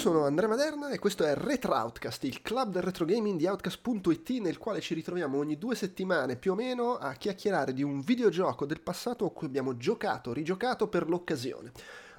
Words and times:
Ciao, 0.00 0.12
sono 0.12 0.24
Andrea 0.24 0.48
Maderna 0.48 0.88
e 0.88 0.98
questo 0.98 1.24
è 1.24 1.34
Retroutcast, 1.34 2.24
il 2.24 2.40
club 2.40 2.72
del 2.72 2.82
retro 2.82 3.04
gaming 3.04 3.36
di 3.36 3.46
Outcast.it 3.46 4.30
nel 4.40 4.56
quale 4.56 4.80
ci 4.80 4.94
ritroviamo 4.94 5.36
ogni 5.36 5.58
due 5.58 5.74
settimane 5.74 6.36
più 6.36 6.52
o 6.52 6.54
meno 6.54 6.96
a 6.96 7.12
chiacchierare 7.12 7.74
di 7.74 7.82
un 7.82 8.00
videogioco 8.00 8.64
del 8.64 8.80
passato 8.80 9.26
a 9.26 9.30
cui 9.30 9.46
abbiamo 9.46 9.76
giocato, 9.76 10.32
rigiocato 10.32 10.88
per 10.88 11.06
l'occasione. 11.06 11.70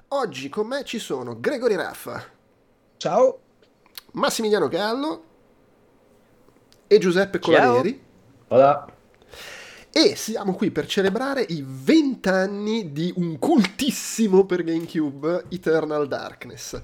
Oggi 0.08 0.48
con 0.48 0.68
me 0.68 0.84
ci 0.84 1.00
sono 1.00 1.40
Gregory 1.40 1.74
Raffa. 1.74 2.24
Ciao. 2.98 3.40
Massimiliano 4.12 4.68
Gallo 4.68 5.24
e 6.86 6.98
Giuseppe 6.98 7.40
Colaleri. 7.40 8.00
Hola. 8.46 8.86
E 9.90 10.14
siamo 10.14 10.54
qui 10.54 10.70
per 10.70 10.86
celebrare 10.86 11.42
i 11.42 11.64
vent'anni 11.66 12.92
di 12.92 13.12
un 13.16 13.40
cultissimo 13.40 14.46
per 14.46 14.62
GameCube 14.62 15.46
Eternal 15.48 16.06
Darkness. 16.06 16.80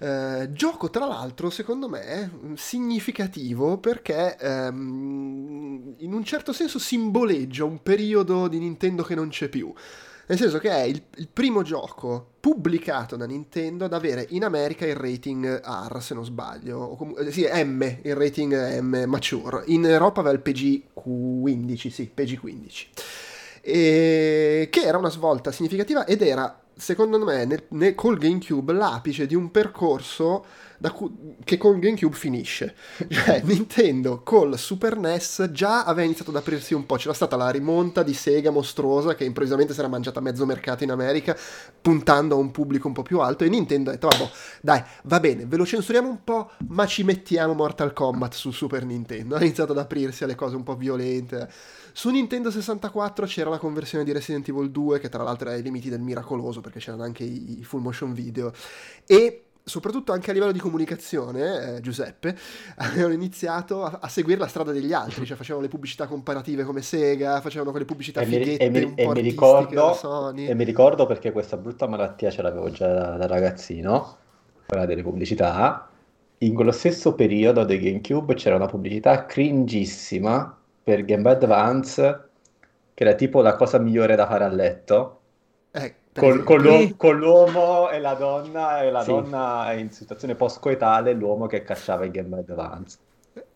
Eh, 0.00 0.50
gioco 0.52 0.90
tra 0.90 1.06
l'altro 1.06 1.50
secondo 1.50 1.88
me 1.88 2.30
significativo 2.54 3.78
perché 3.78 4.36
ehm, 4.36 5.94
in 5.98 6.12
un 6.12 6.24
certo 6.24 6.52
senso 6.52 6.78
simboleggia 6.78 7.64
un 7.64 7.82
periodo 7.82 8.46
di 8.46 8.60
Nintendo 8.60 9.02
che 9.02 9.14
non 9.14 9.28
c'è 9.28 9.48
più. 9.48 9.72
Nel 10.28 10.36
senso 10.36 10.58
che 10.58 10.68
è 10.68 10.82
il, 10.82 11.02
il, 11.16 11.28
primo 11.32 11.62
gioco 11.62 12.32
pubblicato 12.38 13.16
da 13.16 13.24
Nintendo 13.24 13.86
ad 13.86 13.94
avere 13.94 14.26
in 14.30 14.44
America 14.44 14.86
il 14.86 14.94
rating 14.94 15.62
R, 15.64 16.02
se 16.02 16.12
non 16.12 16.22
sbaglio, 16.22 16.78
o 16.78 16.96
com- 16.96 17.14
eh, 17.18 17.32
sì, 17.32 17.48
M, 17.50 17.82
il 18.02 18.14
rating 18.14 18.80
M 18.80 19.04
mature. 19.06 19.62
In 19.68 19.86
Europa 19.86 20.20
aveva 20.20 20.34
il 20.34 20.42
PG15, 20.44 21.88
sì, 21.88 22.12
PG15. 22.14 22.86
E 23.62 24.68
che 24.70 24.80
era 24.82 24.98
una 24.98 25.08
svolta 25.08 25.50
significativa 25.50 26.04
ed 26.04 26.20
era, 26.20 26.60
secondo 26.78 27.18
me, 27.18 27.44
nel, 27.44 27.64
nel, 27.70 27.94
col 27.94 28.16
GameCube 28.16 28.72
l'apice 28.72 29.26
di 29.26 29.34
un 29.34 29.50
percorso 29.50 30.44
cu- 30.92 31.36
che 31.44 31.56
con 31.58 31.80
GameCube 31.80 32.14
finisce. 32.14 32.74
Cioè, 33.08 33.42
Nintendo 33.44 34.22
col 34.22 34.56
Super 34.58 34.96
NES 34.96 35.48
già 35.50 35.84
aveva 35.84 36.04
iniziato 36.04 36.30
ad 36.30 36.36
aprirsi 36.36 36.72
un 36.74 36.86
po'. 36.86 36.96
C'era 36.96 37.12
stata 37.12 37.36
la 37.36 37.50
rimonta 37.50 38.02
di 38.02 38.14
Sega 38.14 38.50
mostruosa 38.50 39.14
che 39.14 39.24
improvvisamente 39.24 39.72
si 39.72 39.80
era 39.80 39.88
mangiata 39.88 40.20
mezzo 40.20 40.46
mercato 40.46 40.84
in 40.84 40.90
America, 40.90 41.36
puntando 41.80 42.36
a 42.36 42.38
un 42.38 42.50
pubblico 42.52 42.86
un 42.86 42.94
po' 42.94 43.02
più 43.02 43.20
alto. 43.20 43.44
E 43.44 43.48
Nintendo 43.48 43.90
ha 43.90 43.92
detto: 43.94 44.08
Vabbè, 44.08 44.30
dai, 44.60 44.82
va 45.04 45.20
bene, 45.20 45.46
ve 45.46 45.56
lo 45.56 45.66
censuriamo 45.66 46.08
un 46.08 46.22
po', 46.22 46.50
ma 46.68 46.86
ci 46.86 47.02
mettiamo 47.02 47.54
Mortal 47.54 47.92
Kombat 47.92 48.34
sul 48.34 48.54
Super 48.54 48.84
Nintendo. 48.84 49.34
Ha 49.34 49.40
iniziato 49.40 49.72
ad 49.72 49.78
aprirsi 49.78 50.22
alle 50.24 50.36
cose 50.36 50.54
un 50.54 50.62
po' 50.62 50.76
violente. 50.76 51.50
Su 51.98 52.10
Nintendo 52.10 52.52
64 52.52 53.26
c'era 53.26 53.50
la 53.50 53.58
conversione 53.58 54.04
di 54.04 54.12
Resident 54.12 54.48
Evil 54.48 54.70
2, 54.70 55.00
che 55.00 55.08
tra 55.08 55.24
l'altro 55.24 55.48
era 55.48 55.56
ai 55.56 55.64
limiti 55.64 55.88
del 55.88 55.98
miracoloso, 55.98 56.60
perché 56.60 56.78
c'erano 56.78 57.02
anche 57.02 57.24
i 57.24 57.64
full 57.64 57.80
motion 57.80 58.12
video. 58.12 58.52
E 59.04 59.46
soprattutto 59.64 60.12
anche 60.12 60.30
a 60.30 60.32
livello 60.32 60.52
di 60.52 60.60
comunicazione, 60.60 61.74
eh, 61.74 61.80
Giuseppe, 61.80 62.38
avevano 62.78 63.14
iniziato 63.14 63.82
a, 63.82 63.98
a, 64.00 64.06
seguire 64.06 64.38
la 64.38 64.46
strada 64.46 64.70
degli 64.70 64.92
altri, 64.92 65.26
cioè 65.26 65.36
facevano 65.36 65.64
le 65.64 65.68
pubblicità 65.68 66.06
comparative 66.06 66.62
come 66.62 66.82
Sega, 66.82 67.40
facevano 67.40 67.72
quelle 67.72 67.84
pubblicità 67.84 68.20
e 68.20 68.26
fighette 68.26 68.70
mi, 68.70 68.82
un 68.84 68.94
po' 68.94 69.10
mi 69.10 69.20
ricordo, 69.20 69.92
Sony. 69.94 70.46
E 70.46 70.54
mi 70.54 70.62
ricordo 70.62 71.04
perché 71.04 71.32
questa 71.32 71.56
brutta 71.56 71.88
malattia 71.88 72.30
ce 72.30 72.42
l'avevo 72.42 72.70
già 72.70 72.92
da, 72.92 73.16
da 73.16 73.26
ragazzino, 73.26 74.18
quella 74.68 74.86
delle 74.86 75.02
pubblicità. 75.02 75.90
In 76.38 76.54
quello 76.54 76.70
stesso 76.70 77.14
periodo 77.14 77.64
dei 77.64 77.80
GameCube 77.80 78.34
c'era 78.34 78.54
una 78.54 78.66
pubblicità 78.66 79.26
cringissima 79.26 80.58
per 80.88 81.04
Game 81.04 81.20
Boy 81.20 81.34
Advance, 81.34 82.28
che 82.94 83.04
era 83.04 83.12
tipo 83.12 83.42
la 83.42 83.56
cosa 83.56 83.76
migliore 83.76 84.16
da 84.16 84.26
fare 84.26 84.44
a 84.44 84.48
letto. 84.48 85.20
Eh, 85.70 85.96
con, 86.14 86.42
con, 86.44 86.62
l'uomo, 86.62 86.94
con, 86.96 87.18
l'uomo 87.18 87.90
e 87.90 88.00
la 88.00 88.14
donna, 88.14 88.80
e 88.80 88.90
la 88.90 89.02
sì. 89.02 89.10
donna 89.10 89.70
in 89.74 89.90
situazione 89.90 90.34
post-coetale, 90.34 91.12
l'uomo 91.12 91.46
che 91.46 91.62
cacciava 91.62 92.06
il 92.06 92.10
Game 92.10 92.28
Boy 92.28 92.40
Advance. 92.40 92.96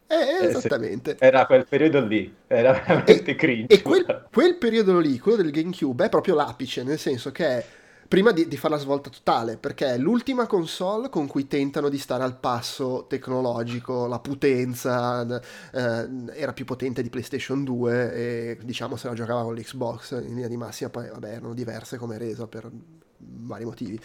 Eh, 0.07 0.45
esattamente. 0.45 1.13
Eh, 1.13 1.27
era 1.27 1.47
quel 1.47 1.67
periodo 1.67 2.05
lì, 2.05 2.37
era 2.47 2.73
veramente 2.73 3.31
e, 3.31 3.35
cringe. 3.35 3.75
E 3.77 3.81
quel, 3.81 4.27
quel, 4.31 4.59
periodo 4.59 4.99
lì, 4.99 5.19
quello 5.19 5.41
del 5.41 5.53
GameCube, 5.53 6.05
è 6.05 6.09
proprio 6.11 6.35
l'apice, 6.35 6.83
nel 6.83 6.99
senso 6.99 7.33
che 7.33 7.65
prima 8.13 8.31
di, 8.31 8.47
di 8.47 8.59
fare 8.59 8.75
la 8.75 8.81
svolta 8.81 9.09
totale, 9.09 9.57
perché 9.57 9.95
è 9.95 9.97
l'ultima 9.97 10.47
console 10.47 11.09
con 11.09 11.27
cui 11.27 11.47
tentano 11.47 11.89
di 11.89 11.97
stare 11.97 12.23
al 12.23 12.37
passo 12.39 13.07
tecnologico, 13.09 14.07
la 14.07 14.19
potenza 14.19 15.25
eh, 15.73 16.09
era 16.35 16.53
più 16.53 16.67
potente 16.67 17.01
di 17.01 17.09
PlayStation 17.09 17.65
2 17.65 18.13
e 18.13 18.59
diciamo 18.63 18.97
se 18.97 19.09
la 19.09 19.15
giocava 19.15 19.45
con 19.45 19.55
l'Xbox 19.55 20.11
in 20.11 20.35
linea 20.35 20.49
di 20.49 20.59
massima, 20.59 20.91
poi 20.91 21.09
vabbè 21.09 21.27
erano 21.27 21.55
diverse 21.55 21.97
come 21.97 22.19
resa 22.19 22.47
per 22.47 22.71
vari 23.25 23.65
motivi, 23.65 23.99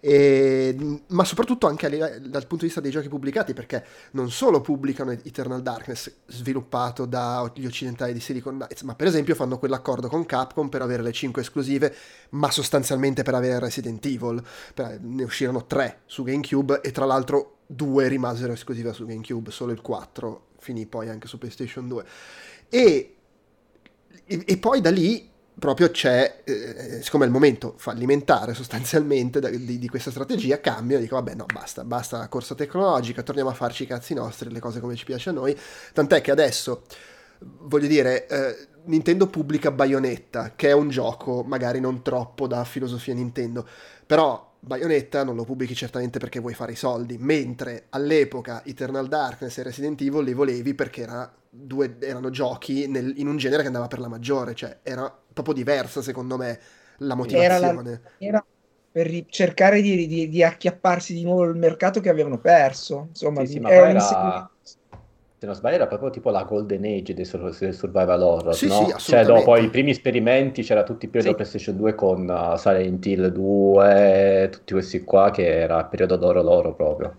e, 0.00 1.00
ma 1.08 1.24
soprattutto 1.24 1.66
anche 1.66 1.88
dal 1.88 2.46
punto 2.46 2.56
di 2.56 2.64
vista 2.64 2.80
dei 2.80 2.90
giochi 2.90 3.08
pubblicati, 3.08 3.52
perché 3.52 3.84
non 4.12 4.30
solo 4.30 4.60
pubblicano 4.60 5.12
Eternal 5.12 5.62
Darkness, 5.62 6.12
sviluppato 6.26 7.06
dagli 7.06 7.66
occidentali 7.66 8.12
di 8.12 8.20
Silicon 8.20 8.56
Knights, 8.56 8.82
ma 8.82 8.94
per 8.94 9.06
esempio 9.06 9.34
fanno 9.34 9.58
quell'accordo 9.58 10.08
con 10.08 10.26
Capcom 10.26 10.68
per 10.68 10.82
avere 10.82 11.02
le 11.02 11.12
5 11.12 11.42
esclusive, 11.42 11.94
ma 12.30 12.50
sostanzialmente 12.50 13.22
per 13.22 13.34
avere 13.34 13.58
Resident 13.58 14.04
Evil. 14.04 14.42
Per, 14.74 15.00
ne 15.00 15.24
uscirono 15.24 15.66
3 15.66 16.00
su 16.06 16.22
GameCube 16.22 16.80
e 16.80 16.90
tra 16.90 17.04
l'altro 17.04 17.58
due 17.66 18.08
rimasero 18.08 18.52
esclusive 18.52 18.92
su 18.92 19.06
GameCube, 19.06 19.50
solo 19.50 19.72
il 19.72 19.80
4 19.80 20.46
finì 20.58 20.86
poi 20.86 21.08
anche 21.08 21.28
su 21.28 21.38
PlayStation 21.38 21.86
2. 21.88 22.04
E, 22.68 23.14
e, 24.24 24.42
e 24.46 24.56
poi 24.58 24.80
da 24.80 24.90
lì 24.90 25.30
proprio 25.58 25.90
c'è, 25.90 26.42
eh, 26.44 27.00
siccome 27.02 27.24
è 27.24 27.26
il 27.26 27.32
momento 27.32 27.74
fallimentare 27.76 28.54
sostanzialmente 28.54 29.40
di, 29.40 29.78
di, 29.78 29.88
questa 29.88 30.10
strategia, 30.10 30.60
cambio 30.60 30.98
e 30.98 31.00
dico 31.00 31.14
vabbè 31.14 31.34
no, 31.34 31.46
basta, 31.52 31.84
basta 31.84 32.18
la 32.18 32.28
corsa 32.28 32.54
tecnologica, 32.54 33.22
torniamo 33.22 33.50
a 33.50 33.54
farci 33.54 33.84
i 33.84 33.86
cazzi 33.86 34.14
nostri, 34.14 34.50
le 34.50 34.60
cose 34.60 34.80
come 34.80 34.96
ci 34.96 35.04
piace 35.04 35.30
a 35.30 35.32
noi, 35.32 35.56
tant'è 35.92 36.20
che 36.20 36.30
adesso, 36.30 36.82
voglio 37.38 37.86
dire, 37.86 38.26
eh, 38.26 38.68
Nintendo 38.86 39.28
pubblica 39.28 39.70
Bayonetta, 39.70 40.52
che 40.56 40.68
è 40.68 40.72
un 40.72 40.88
gioco 40.88 41.42
magari 41.42 41.80
non 41.80 42.02
troppo 42.02 42.46
da 42.46 42.64
filosofia 42.64 43.14
Nintendo, 43.14 43.66
però 44.04 44.52
Bayonetta 44.58 45.24
non 45.24 45.36
lo 45.36 45.44
pubblichi 45.44 45.74
certamente 45.74 46.18
perché 46.18 46.40
vuoi 46.40 46.54
fare 46.54 46.72
i 46.72 46.76
soldi, 46.76 47.16
mentre 47.18 47.86
all'epoca 47.90 48.64
Eternal 48.64 49.08
Darkness 49.08 49.58
e 49.58 49.62
Resident 49.62 50.00
Evil 50.00 50.24
li 50.24 50.34
volevi 50.34 50.74
perché 50.74 51.02
era 51.02 51.32
due, 51.54 51.96
erano 52.00 52.30
giochi 52.30 52.86
nel, 52.88 53.14
in 53.16 53.28
un 53.28 53.36
genere 53.36 53.62
che 53.62 53.68
andava 53.68 53.86
per 53.86 54.00
la 54.00 54.08
maggiore, 54.08 54.54
cioè 54.54 54.78
era 54.82 55.12
proprio 55.32 55.54
diversa 55.54 56.02
secondo 56.02 56.36
me 56.36 56.58
la 56.98 57.14
motivazione. 57.14 57.54
Era, 57.54 57.72
la, 57.72 58.00
era 58.18 58.46
per 58.90 59.24
cercare 59.26 59.80
di, 59.80 60.06
di, 60.06 60.28
di, 60.28 60.42
acchiapparsi 60.42 61.14
di 61.14 61.22
nuovo 61.22 61.44
il 61.44 61.56
mercato 61.56 62.00
che 62.00 62.08
avevano 62.08 62.38
perso. 62.38 63.06
Insomma, 63.08 63.44
sì, 63.44 63.52
sì, 63.52 63.60
ma 63.60 63.70
era, 63.70 64.48
se 65.44 65.46
non 65.46 65.54
sbaglio 65.54 65.76
era 65.76 65.86
proprio 65.86 66.10
tipo 66.10 66.30
la 66.30 66.44
golden 66.44 66.84
age 66.84 67.12
del, 67.12 67.28
del 67.58 67.74
survival 67.74 68.22
horror, 68.22 68.54
sì, 68.54 68.66
no? 68.66 68.86
Sì, 68.96 69.10
cioè 69.10 69.24
dopo 69.24 69.56
i 69.56 69.68
primi 69.68 69.90
esperimenti 69.90 70.62
c'era 70.62 70.82
tutti 70.82 71.04
il 71.04 71.10
periodo 71.10 71.36
sì. 71.36 71.42
PlayStation 71.42 71.76
2 71.76 71.94
con 71.94 72.28
uh, 72.28 72.56
Silent 72.56 73.04
Hill 73.04 73.26
2, 73.26 74.48
tutti 74.50 74.72
questi 74.72 75.04
qua 75.04 75.30
che 75.30 75.46
era 75.46 75.80
il 75.80 75.86
periodo 75.86 76.16
d'oro 76.16 76.42
loro 76.42 76.74
proprio. 76.74 77.14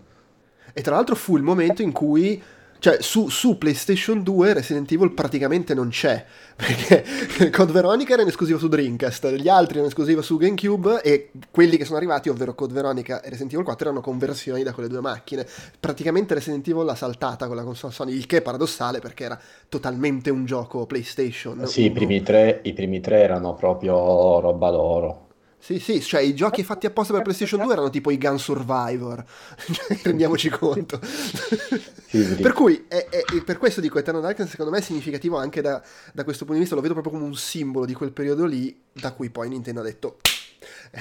E 0.72 0.82
tra 0.82 0.94
l'altro 0.96 1.14
fu 1.14 1.36
il 1.36 1.42
momento 1.42 1.82
in 1.82 1.92
cui 1.92 2.42
cioè, 2.78 2.98
su, 3.00 3.28
su, 3.28 3.58
PlayStation 3.58 4.22
2 4.22 4.54
Resident 4.54 4.90
Evil 4.92 5.12
praticamente 5.12 5.74
non 5.74 5.88
c'è. 5.88 6.24
Perché 6.56 7.50
Code 7.50 7.72
Veronica 7.72 8.14
era 8.14 8.22
in 8.22 8.28
esclusiva 8.28 8.58
su 8.58 8.68
Dreamcast, 8.68 9.28
gli 9.32 9.48
altri 9.48 9.72
erano 9.72 9.84
in 9.84 9.88
esclusiva 9.88 10.22
su 10.22 10.38
GameCube 10.38 11.02
e 11.02 11.30
quelli 11.50 11.76
che 11.76 11.84
sono 11.84 11.98
arrivati, 11.98 12.28
ovvero 12.28 12.54
Code 12.54 12.72
Veronica 12.72 13.20
e 13.20 13.28
Resident 13.28 13.52
Evil 13.52 13.64
4, 13.64 13.88
erano 13.88 14.00
conversioni 14.00 14.62
da 14.62 14.72
quelle 14.72 14.88
due 14.88 15.00
macchine. 15.00 15.46
Praticamente 15.78 16.34
Resident 16.34 16.66
Evil 16.66 16.84
l'ha 16.84 16.94
saltata 16.94 17.46
con 17.46 17.56
la 17.56 17.62
console 17.62 17.92
Sony, 17.92 18.12
il 18.12 18.26
che 18.26 18.38
è 18.38 18.42
paradossale 18.42 19.00
perché 19.00 19.24
era 19.24 19.38
totalmente 19.68 20.30
un 20.30 20.46
gioco 20.46 20.86
PlayStation. 20.86 21.66
Sì, 21.66 21.84
i 21.84 21.90
primi, 21.90 22.22
tre, 22.22 22.60
i 22.62 22.72
primi 22.72 23.00
tre 23.00 23.20
erano 23.20 23.54
proprio 23.54 24.40
roba 24.40 24.70
loro. 24.70 25.25
Sì, 25.58 25.80
sì, 25.80 26.00
cioè 26.00 26.20
i 26.20 26.34
giochi 26.34 26.62
fatti 26.62 26.86
apposta 26.86 27.12
per 27.12 27.22
PlayStation 27.22 27.60
2 27.62 27.72
erano 27.72 27.90
tipo 27.90 28.10
i 28.10 28.18
Gun 28.18 28.38
Survivor, 28.38 29.24
cioè, 29.72 29.98
rendiamoci 30.02 30.48
conto. 30.48 31.00
Sì, 31.02 32.22
per 32.40 32.52
cui, 32.52 32.84
è, 32.86 33.08
è, 33.08 33.24
per 33.44 33.58
questo 33.58 33.80
dico, 33.80 33.98
Eternal 33.98 34.22
Darkness 34.22 34.50
secondo 34.50 34.70
me 34.70 34.78
è 34.78 34.82
significativo 34.82 35.36
anche 35.36 35.60
da, 35.62 35.82
da, 36.12 36.22
questo 36.22 36.44
punto 36.44 36.54
di 36.54 36.60
vista, 36.60 36.76
lo 36.76 36.82
vedo 36.82 36.94
proprio 36.94 37.14
come 37.14 37.24
un 37.24 37.34
simbolo 37.34 37.84
di 37.84 37.94
quel 37.94 38.12
periodo 38.12 38.44
lì, 38.44 38.80
da 38.92 39.12
cui 39.12 39.30
poi 39.30 39.48
Nintendo 39.48 39.80
ha 39.80 39.84
detto... 39.84 40.18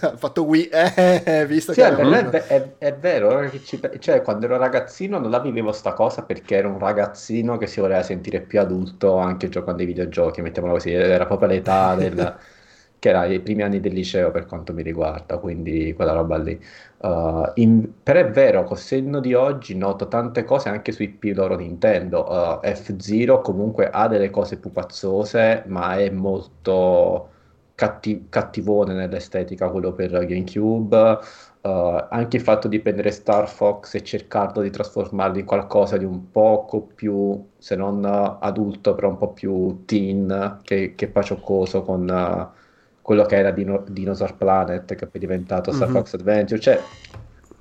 ha 0.00 0.16
fatto 0.16 0.44
Wii, 0.44 0.68
eh, 0.68 1.22
eh, 1.24 1.46
visto 1.46 1.72
sì, 1.72 1.80
che... 1.80 1.86
È, 1.86 2.46
è, 2.46 2.72
è, 2.78 2.94
vero, 2.94 3.50
cioè 3.98 4.22
quando 4.22 4.46
ero 4.46 4.56
ragazzino 4.56 5.18
non 5.18 5.30
la 5.30 5.40
vivevo 5.40 5.72
sta 5.72 5.92
cosa 5.92 6.22
perché 6.22 6.56
ero 6.56 6.68
un 6.68 6.78
ragazzino 6.78 7.58
che 7.58 7.66
si 7.66 7.80
voleva 7.80 8.02
sentire 8.02 8.40
più 8.40 8.60
adulto 8.60 9.16
anche 9.16 9.48
giocando 9.48 9.80
ai 9.80 9.86
videogiochi, 9.86 10.40
mettiamola 10.40 10.74
così, 10.74 10.92
era 10.92 11.26
proprio 11.26 11.48
l'età 11.48 11.94
del 11.94 12.38
che 13.02 13.08
era 13.08 13.24
i 13.24 13.40
primi 13.40 13.62
anni 13.62 13.80
del 13.80 13.94
liceo 13.94 14.30
per 14.30 14.46
quanto 14.46 14.72
mi 14.72 14.84
riguarda, 14.84 15.38
quindi 15.38 15.92
quella 15.92 16.12
roba 16.12 16.36
lì. 16.36 16.56
Uh, 16.98 17.50
in, 17.54 17.94
però 18.00 18.20
è 18.20 18.30
vero, 18.30 18.62
col 18.62 18.78
senno 18.78 19.18
di 19.18 19.34
oggi 19.34 19.74
noto 19.74 20.06
tante 20.06 20.44
cose 20.44 20.68
anche 20.68 20.92
sui 20.92 21.06
IP 21.06 21.34
loro 21.36 21.56
Nintendo. 21.56 22.60
Uh, 22.62 22.64
F-Zero 22.64 23.40
comunque 23.40 23.90
ha 23.90 24.06
delle 24.06 24.30
cose 24.30 24.56
pupazzose, 24.58 25.64
ma 25.66 25.96
è 25.96 26.10
molto 26.10 27.28
catti- 27.74 28.26
cattivone 28.28 28.94
nell'estetica 28.94 29.68
quello 29.68 29.92
per 29.94 30.24
GameCube. 30.24 31.18
Uh, 31.62 32.06
anche 32.08 32.36
il 32.36 32.42
fatto 32.42 32.68
di 32.68 32.78
prendere 32.78 33.10
Star 33.10 33.48
Fox 33.48 33.94
e 33.94 34.04
cercarlo 34.04 34.62
di 34.62 34.70
trasformarlo 34.70 35.38
in 35.38 35.44
qualcosa 35.44 35.96
di 35.96 36.04
un 36.04 36.30
poco 36.30 36.82
più, 36.82 37.48
se 37.58 37.74
non 37.74 38.04
adulto, 38.04 38.94
però 38.94 39.08
un 39.08 39.16
po' 39.16 39.32
più 39.32 39.82
teen 39.86 40.60
che, 40.62 40.94
che 40.94 41.08
pacioccoso 41.08 41.82
con 41.82 42.08
uh, 42.08 42.60
quello 43.02 43.24
che 43.24 43.36
era 43.36 43.50
Dino- 43.50 43.84
Dinosaur 43.86 44.36
Planet, 44.36 44.94
che 44.94 45.06
poi 45.06 45.10
è 45.12 45.18
diventato 45.18 45.72
Star 45.72 45.88
mm-hmm. 45.88 45.96
Fox 45.96 46.14
Adventure. 46.14 46.60
Cioè, 46.60 46.80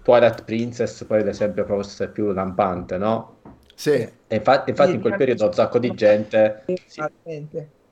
Twilight 0.04 0.44
Princess, 0.44 1.04
poi 1.04 1.20
ad 1.20 1.28
esempio, 1.28 1.66
forse 1.66 2.06
è 2.06 2.10
più 2.10 2.32
lampante, 2.32 2.98
no? 2.98 3.40
Sì. 3.76 3.92
E 3.92 4.36
infa- 4.36 4.64
infatti 4.66 4.90
sì, 4.90 4.96
in 4.96 5.02
quel 5.02 5.16
periodo 5.16 5.48
un 5.48 5.54
sacco 5.54 5.80
di 5.80 5.94
gente... 5.94 6.64
Sì, 6.86 7.02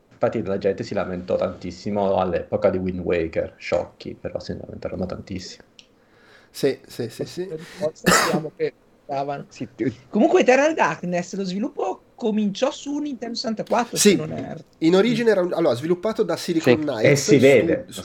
infatti 0.09 0.43
la 0.43 0.57
gente 0.57 0.83
si 0.83 0.93
lamentò 0.93 1.35
tantissimo 1.35 2.15
all'epoca 2.15 2.69
di 2.69 2.77
Wind 2.77 2.99
Waker, 2.99 3.55
sciocchi, 3.57 4.15
però 4.15 4.39
si 4.39 4.57
lamentarono 4.57 5.05
tantissimo. 5.05 5.63
Sì, 6.51 6.79
sì, 6.85 7.09
sì, 7.09 7.25
sì. 7.25 7.47
che 8.55 8.73
sì. 9.49 9.69
Comunque 10.09 10.41
Eternal 10.41 10.73
Darkness, 10.73 11.35
lo 11.35 11.43
sviluppo 11.43 12.01
cominciò 12.19 12.69
su 12.69 12.97
Nintendo 12.97 13.35
64, 13.35 13.97
sì. 13.97 14.21
In 14.79 14.95
origine 14.95 15.31
era 15.31 15.39
allora, 15.39 15.73
sviluppato 15.73 16.21
da 16.23 16.35
Silicon 16.35 16.77
sì. 16.77 16.79
Knights. 16.81 17.05
E 17.05 17.15
si 17.15 17.37
vede. 17.37 17.85
Su, 17.87 18.03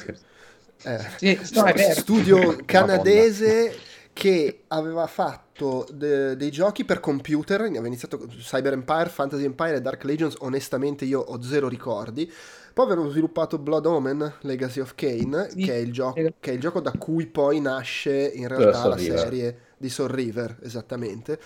eh, 0.85 0.99
sì, 1.17 1.39
no, 1.55 1.65
studio 1.93 2.57
canadese 2.65 3.75
che 4.13 4.61
aveva 4.69 5.09
fatto 5.09 5.87
de- 5.93 6.37
dei 6.37 6.51
giochi 6.53 6.85
per 6.85 7.01
computer, 7.01 7.63
aveva 7.63 7.87
iniziato 7.89 8.27
Cyber 8.29 8.75
Empire, 8.75 9.09
Fantasy 9.09 9.45
Empire 9.45 9.77
e 9.77 9.81
Dark 9.81 10.05
Legends, 10.05 10.37
onestamente 10.39 11.05
io 11.05 11.21
ho 11.21 11.43
zero 11.43 11.69
ricordi. 11.69 12.31
Poi 12.73 12.85
avevano 12.87 13.09
sviluppato 13.09 13.59
Blood 13.59 13.87
Omen, 13.87 14.35
Legacy 14.43 14.81
of 14.81 14.95
Kane, 14.95 15.49
sì. 15.51 15.65
che, 15.65 15.81
è 15.81 15.85
gioco, 15.91 16.15
che, 16.15 16.51
è 16.51 16.55
il 16.55 16.61
gioco 16.61 16.81
da 16.81 16.93
cui 16.93 17.27
poi 17.27 17.61
nasce 17.61 18.31
in 18.33 18.47
realtà 18.47 18.87
la 18.87 18.97
serie 18.97 19.59
di 19.77 19.89
Soul 19.89 20.11
River, 20.11 20.59
esattamente. 20.63 21.39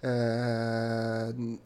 Eh, 0.00 1.58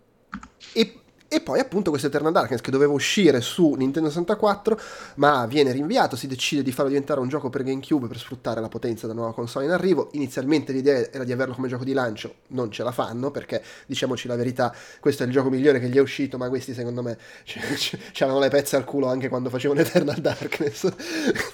e 0.73 1.01
e 1.35 1.41
poi 1.41 1.59
appunto 1.59 1.91
questo 1.91 2.07
Eternal 2.07 2.31
Darkness 2.31 2.61
che 2.61 2.71
doveva 2.71 2.93
uscire 2.93 3.41
su 3.41 3.73
Nintendo 3.73 4.09
64, 4.09 4.79
ma 5.17 5.47
viene 5.47 5.73
rinviato, 5.73 6.15
si 6.15 6.29
decide 6.29 6.63
di 6.63 6.71
farlo 6.71 6.91
diventare 6.91 7.19
un 7.19 7.29
gioco 7.29 7.51
per 7.51 7.65
GameCube 7.65 8.07
per 8.07 8.19
sfruttare 8.19 8.61
la 8.61 8.69
potenza 8.69 9.09
della 9.09 9.19
nuova 9.19 9.35
console 9.35 9.65
in 9.65 9.73
arrivo. 9.73 10.11
Inizialmente 10.13 10.73
l'idea 10.73 11.11
era 11.11 11.25
di 11.25 11.33
averlo 11.33 11.55
come 11.55 11.67
gioco 11.67 11.83
di 11.83 11.93
lancio, 11.93 12.37
non 12.49 12.71
ce 12.71 12.85
la 12.85 12.93
fanno 12.93 13.33
perché 13.33 13.61
diciamoci 13.87 14.29
la 14.29 14.37
verità, 14.37 14.73
questo 15.01 15.25
è 15.25 15.27
il 15.27 15.33
gioco 15.33 15.51
migliore 15.51 15.81
che 15.81 15.89
gli 15.89 15.97
è 15.97 16.01
uscito, 16.01 16.39
ma 16.39 16.49
questi 16.49 16.73
secondo 16.73 17.03
me 17.03 17.19
c'erano 18.13 18.39
le 18.39 18.49
pezze 18.49 18.77
al 18.77 18.85
culo 18.85 19.09
anche 19.09 19.29
quando 19.29 19.51
facevano 19.51 19.81
Eternal 19.81 20.21
Darkness. 20.21 20.89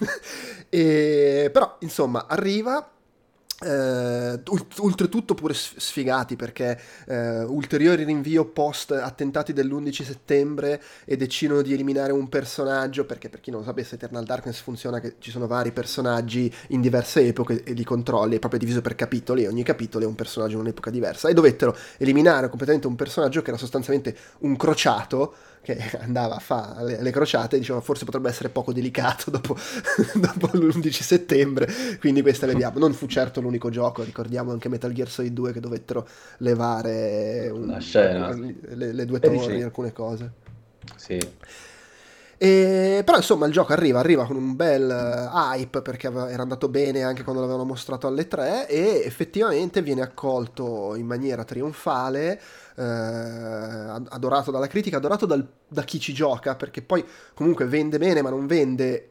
e, 0.68 1.48
però 1.50 1.76
insomma 1.78 2.26
arriva 2.28 2.86
Uh, 3.62 4.40
oltretutto 4.78 5.34
pure 5.34 5.52
sfigati 5.52 6.34
perché 6.34 6.80
uh, 7.08 7.12
ulteriori 7.52 8.04
rinvio 8.04 8.46
post 8.46 8.92
attentati 8.92 9.52
dell'11 9.52 10.02
settembre 10.02 10.82
e 11.04 11.18
decidono 11.18 11.60
di 11.60 11.74
eliminare 11.74 12.10
un 12.12 12.30
personaggio 12.30 13.04
perché 13.04 13.28
per 13.28 13.40
chi 13.40 13.50
non 13.50 13.60
lo 13.60 13.66
sapesse 13.66 13.96
Eternal 13.96 14.24
Darkness 14.24 14.60
funziona 14.60 14.98
che 14.98 15.16
ci 15.18 15.30
sono 15.30 15.46
vari 15.46 15.72
personaggi 15.72 16.50
in 16.68 16.80
diverse 16.80 17.26
epoche 17.26 17.62
e 17.62 17.72
li 17.74 17.84
controlli 17.84 18.36
è 18.36 18.38
proprio 18.38 18.60
diviso 18.60 18.80
per 18.80 18.94
capitoli 18.94 19.44
e 19.44 19.48
ogni 19.48 19.62
capitolo 19.62 20.06
è 20.06 20.08
un 20.08 20.14
personaggio 20.14 20.54
in 20.54 20.60
un'epoca 20.60 20.88
diversa 20.88 21.28
e 21.28 21.34
dovettero 21.34 21.76
eliminare 21.98 22.48
completamente 22.48 22.86
un 22.86 22.96
personaggio 22.96 23.42
che 23.42 23.50
era 23.50 23.58
sostanzialmente 23.58 24.16
un 24.38 24.56
crociato 24.56 25.34
che 25.62 25.78
andava 26.00 26.36
a 26.36 26.38
fare 26.38 26.84
le, 26.84 27.02
le, 27.02 27.10
crociate 27.10 27.58
dicevano 27.58 27.84
forse 27.84 28.04
potrebbe 28.04 28.28
essere 28.28 28.48
poco 28.48 28.72
delicato 28.72 29.30
dopo, 29.30 29.56
dopo 30.14 30.50
l'11 30.56 30.90
settembre, 30.90 31.68
quindi 31.98 32.22
questa 32.22 32.46
leviamo. 32.46 32.78
Non 32.78 32.92
fu 32.92 33.06
certo 33.06 33.40
l'unico 33.40 33.70
gioco, 33.70 34.02
ricordiamo 34.02 34.52
anche 34.52 34.68
Metal 34.68 34.92
Gear 34.92 35.08
Solid 35.08 35.32
2 35.32 35.52
che 35.52 35.60
dovettero 35.60 36.06
levare 36.38 37.50
un. 37.52 37.70
Le, 38.74 38.92
le, 38.92 39.04
due 39.04 39.20
torri, 39.20 39.56
sì. 39.56 39.62
alcune 39.62 39.92
cose. 39.92 40.32
Sì. 40.96 41.18
E, 42.42 43.02
però 43.04 43.18
insomma 43.18 43.44
il 43.44 43.52
gioco 43.52 43.74
arriva, 43.74 43.98
arriva 43.98 44.24
con 44.24 44.34
un 44.36 44.56
bel 44.56 44.88
uh, 44.88 45.36
hype 45.36 45.82
perché 45.82 46.06
era 46.06 46.40
andato 46.40 46.70
bene 46.70 47.02
anche 47.02 47.22
quando 47.22 47.42
l'avevano 47.42 47.66
mostrato 47.66 48.06
alle 48.06 48.28
3 48.28 48.66
e 48.66 49.02
effettivamente 49.04 49.82
viene 49.82 50.00
accolto 50.00 50.94
in 50.94 51.04
maniera 51.04 51.44
trionfale 51.44 52.40
eh, 52.76 52.82
adorato 52.82 54.50
dalla 54.50 54.68
critica, 54.68 54.96
adorato 54.96 55.26
dal, 55.26 55.46
da 55.68 55.82
chi 55.82 56.00
ci 56.00 56.14
gioca, 56.14 56.54
perché 56.56 56.80
poi 56.80 57.04
comunque 57.34 57.66
vende 57.66 57.98
bene, 57.98 58.22
ma 58.22 58.30
non 58.30 58.46
vende 58.46 59.09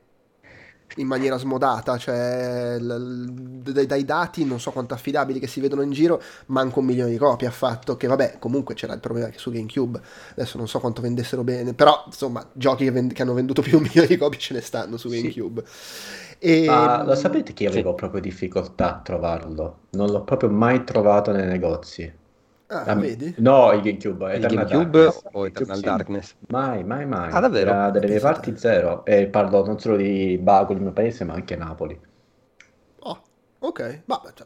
in 0.95 1.07
maniera 1.07 1.37
smodata, 1.37 1.97
cioè 1.97 2.77
l- 2.79 3.61
l- 3.63 3.85
dai 3.85 4.05
dati 4.05 4.45
non 4.45 4.59
so 4.59 4.71
quanto 4.71 4.93
affidabili 4.93 5.39
che 5.39 5.47
si 5.47 5.59
vedono 5.59 5.81
in 5.81 5.91
giro, 5.91 6.21
manco 6.47 6.79
un 6.79 6.85
milione 6.85 7.11
di 7.11 7.17
copie 7.17 7.47
ha 7.47 7.51
fatto, 7.51 7.95
che 7.95 8.07
vabbè, 8.07 8.37
comunque 8.39 8.73
c'era 8.75 8.93
il 8.93 8.99
problema 8.99 9.29
che 9.29 9.37
su 9.37 9.51
GameCube, 9.51 10.01
adesso 10.31 10.57
non 10.57 10.67
so 10.67 10.79
quanto 10.79 11.01
vendessero 11.01 11.43
bene, 11.43 11.73
però 11.73 12.03
insomma, 12.05 12.47
giochi 12.53 12.85
che, 12.85 12.91
vend- 12.91 13.13
che 13.13 13.21
hanno 13.21 13.33
venduto 13.33 13.61
più 13.61 13.71
di 13.71 13.77
un 13.77 13.83
milione 13.83 14.07
di 14.07 14.17
copie 14.17 14.39
ce 14.39 14.53
ne 14.53 14.61
stanno 14.61 14.97
su 14.97 15.09
GameCube. 15.09 15.63
Sì. 15.65 16.27
E... 16.39 16.65
Ma 16.65 17.03
lo 17.03 17.15
sapete 17.15 17.53
che 17.53 17.63
io 17.63 17.69
avevo 17.69 17.89
sì. 17.91 17.95
proprio 17.95 18.21
difficoltà 18.21 18.97
a 18.97 19.01
trovarlo? 19.01 19.87
Non 19.91 20.09
l'ho 20.09 20.23
proprio 20.23 20.49
mai 20.49 20.83
trovato 20.83 21.31
nei 21.31 21.45
negozi. 21.45 22.11
Ah, 22.71 22.83
ah, 22.83 22.93
vedi? 22.93 23.33
No, 23.39 23.71
il 23.71 23.81
GameCube. 23.81 24.35
Il 24.35 24.45
GameCube 24.45 25.03
Darkness. 25.05 25.21
o 25.31 25.45
Eternal 25.47 25.75
sì. 25.77 25.81
Darkness? 25.83 26.35
Mai, 26.49 26.83
mai, 26.83 27.05
mai. 27.07 27.31
Ah, 27.31 27.39
davvero? 27.39 27.89
Delle 27.89 28.07
mie 28.07 28.19
parti 28.19 28.55
zero. 28.57 29.03
E 29.05 29.25
parlo 29.25 29.65
non 29.65 29.79
solo 29.79 29.95
di 29.95 30.37
Bago, 30.39 30.73
il 30.73 30.81
mio 30.81 30.91
paese, 30.91 31.23
ma 31.23 31.33
anche 31.33 31.55
Napoli. 31.55 31.99
Oh, 32.99 33.21
ok. 33.57 34.01
Ma, 34.05 34.21
cioè, 34.35 34.45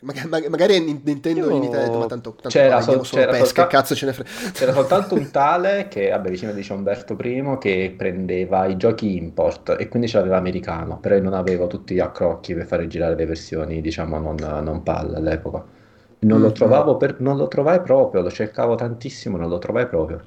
magari, 0.00 0.48
magari 0.48 1.00
Nintendo 1.04 1.50
Io... 1.50 1.56
in 1.56 1.62
Italia, 1.62 1.96
ma 1.96 2.06
tanto, 2.06 2.30
tanto 2.32 2.48
c'era, 2.48 2.80
so, 2.80 2.98
c'era 2.98 3.30
pesca, 3.30 3.44
soltanto, 3.44 3.76
cazzo 3.76 3.94
ce 3.94 4.06
ne 4.06 4.12
frega. 4.12 4.30
C'era 4.50 4.72
soltanto 4.72 5.14
un 5.14 5.30
tale 5.30 5.86
che, 5.86 6.10
vabbè, 6.10 6.30
vicino 6.30 6.50
dice 6.50 6.72
Umberto 6.72 7.16
I, 7.20 7.58
che 7.60 7.94
prendeva 7.96 8.66
i 8.66 8.76
giochi 8.76 9.16
import 9.16 9.76
e 9.78 9.86
quindi 9.86 10.08
ce 10.08 10.16
l'aveva 10.16 10.36
americano, 10.36 10.98
però 10.98 11.16
non 11.20 11.34
avevo 11.34 11.68
tutti 11.68 11.94
gli 11.94 12.00
accrocchi 12.00 12.54
per 12.54 12.66
fare 12.66 12.88
girare 12.88 13.14
le 13.14 13.24
versioni, 13.24 13.80
diciamo, 13.80 14.18
non, 14.18 14.34
non 14.34 14.82
PAL 14.82 15.14
all'epoca. 15.14 15.78
Non, 16.20 16.38
mm, 16.38 16.42
lo 16.42 16.52
trovavo 16.52 16.96
per, 16.96 17.20
non 17.20 17.36
lo 17.36 17.48
trovai 17.48 17.80
proprio, 17.80 18.20
lo 18.20 18.30
cercavo 18.30 18.74
tantissimo, 18.74 19.36
non 19.36 19.48
lo 19.48 19.58
trovai 19.58 19.86
proprio. 19.86 20.20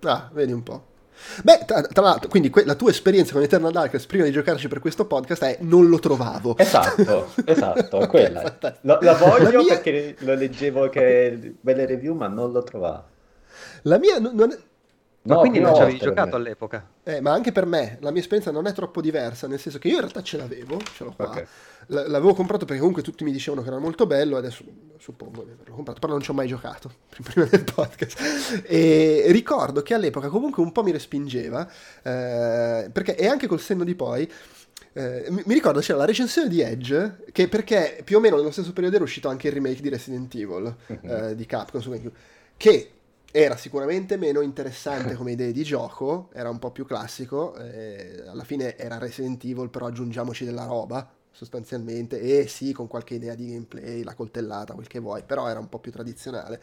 Ah, 0.00 0.28
vedi 0.32 0.52
un 0.52 0.62
po'. 0.62 0.90
Beh, 1.42 1.60
tra, 1.66 1.82
tra 1.82 2.02
l'altro, 2.02 2.28
quindi 2.28 2.50
que- 2.50 2.64
la 2.64 2.74
tua 2.74 2.90
esperienza 2.90 3.32
con 3.32 3.42
Eternal 3.42 3.70
Darkness 3.70 4.06
prima 4.06 4.24
di 4.24 4.32
giocarci 4.32 4.66
per 4.68 4.80
questo 4.80 5.06
podcast 5.06 5.44
è 5.44 5.58
non 5.60 5.88
lo 5.88 5.98
trovavo. 5.98 6.56
Esatto, 6.58 7.28
esatto, 7.44 8.06
quella. 8.08 8.56
Lo, 8.80 8.98
la 9.00 9.14
voglio 9.14 9.50
la 9.50 9.58
mia... 9.58 9.74
perché 9.74 10.16
lo 10.20 10.34
leggevo 10.34 10.88
che 10.88 11.54
belle 11.60 11.86
review, 11.86 12.14
ma 12.14 12.26
non 12.26 12.50
lo 12.50 12.62
trovavo. 12.62 13.04
La 13.82 13.98
mia 13.98 14.18
non 14.18 14.50
è... 14.50 14.58
No, 15.24 15.38
quindi 15.38 15.60
non 15.60 15.74
ci 15.74 15.82
avevi 15.82 15.98
giocato 15.98 16.34
all'epoca? 16.34 16.84
Eh, 17.04 17.20
ma 17.20 17.32
anche 17.32 17.52
per 17.52 17.64
me, 17.64 17.98
la 18.00 18.10
mia 18.10 18.20
esperienza 18.20 18.50
non 18.50 18.66
è 18.66 18.72
troppo 18.72 19.00
diversa, 19.00 19.46
nel 19.46 19.60
senso 19.60 19.78
che 19.78 19.86
io 19.86 19.94
in 19.94 20.00
realtà 20.00 20.20
ce 20.22 20.36
l'avevo, 20.36 20.80
ce 20.94 21.04
l'ho 21.04 21.12
qua. 21.14 21.28
Okay. 21.28 21.46
L- 21.86 22.04
l'avevo 22.08 22.34
comprato 22.34 22.64
perché 22.64 22.80
comunque 22.80 23.02
tutti 23.02 23.22
mi 23.22 23.30
dicevano 23.30 23.62
che 23.62 23.68
era 23.68 23.78
molto 23.78 24.06
bello, 24.06 24.36
adesso 24.36 24.64
suppongo 24.98 25.44
di 25.44 25.52
averlo 25.52 25.74
comprato, 25.74 26.00
però 26.00 26.12
non 26.12 26.22
ci 26.22 26.30
ho 26.30 26.34
mai 26.34 26.48
giocato 26.48 26.90
prima 27.22 27.46
del 27.46 27.62
podcast. 27.62 28.64
E 28.66 29.26
ricordo 29.28 29.82
che 29.82 29.94
all'epoca 29.94 30.28
comunque 30.28 30.60
un 30.62 30.72
po' 30.72 30.82
mi 30.82 30.90
respingeva, 30.90 31.68
eh, 32.02 32.90
perché, 32.90 33.16
e 33.16 33.26
anche 33.28 33.46
col 33.46 33.60
senno 33.60 33.84
di 33.84 33.94
poi, 33.94 34.28
eh, 34.94 35.26
mi 35.28 35.54
ricordo 35.54 35.78
c'era 35.78 35.98
la 35.98 36.04
recensione 36.04 36.48
di 36.48 36.60
Edge, 36.60 37.24
che 37.30 37.46
perché 37.46 38.00
più 38.04 38.16
o 38.16 38.20
meno 38.20 38.36
nello 38.36 38.50
stesso 38.50 38.72
periodo 38.72 38.96
era 38.96 39.04
uscito 39.04 39.28
anche 39.28 39.46
il 39.46 39.54
remake 39.54 39.80
di 39.80 39.88
Resident 39.88 40.34
Evil 40.34 40.74
eh, 41.02 41.34
di 41.36 41.46
Capcom 41.46 41.80
su 41.80 41.90
GameCube, 41.90 42.16
che 42.56 42.90
era 43.32 43.56
sicuramente 43.56 44.16
meno 44.16 44.40
interessante 44.42 45.14
come 45.16 45.32
idea 45.32 45.50
di 45.50 45.62
gioco, 45.64 46.30
era 46.34 46.50
un 46.50 46.58
po' 46.58 46.70
più 46.70 46.84
classico, 46.86 47.56
eh, 47.56 48.22
alla 48.26 48.44
fine 48.44 48.76
era 48.76 48.98
Resident 48.98 49.42
Evil, 49.44 49.70
però 49.70 49.86
aggiungiamoci 49.86 50.44
della 50.44 50.66
roba, 50.66 51.10
sostanzialmente, 51.30 52.20
e 52.20 52.46
sì, 52.46 52.72
con 52.72 52.86
qualche 52.86 53.14
idea 53.14 53.34
di 53.34 53.46
gameplay, 53.48 54.02
la 54.04 54.14
coltellata, 54.14 54.74
quel 54.74 54.86
che 54.86 55.00
vuoi, 55.00 55.22
però 55.24 55.48
era 55.48 55.58
un 55.58 55.68
po' 55.68 55.78
più 55.80 55.90
tradizionale. 55.90 56.60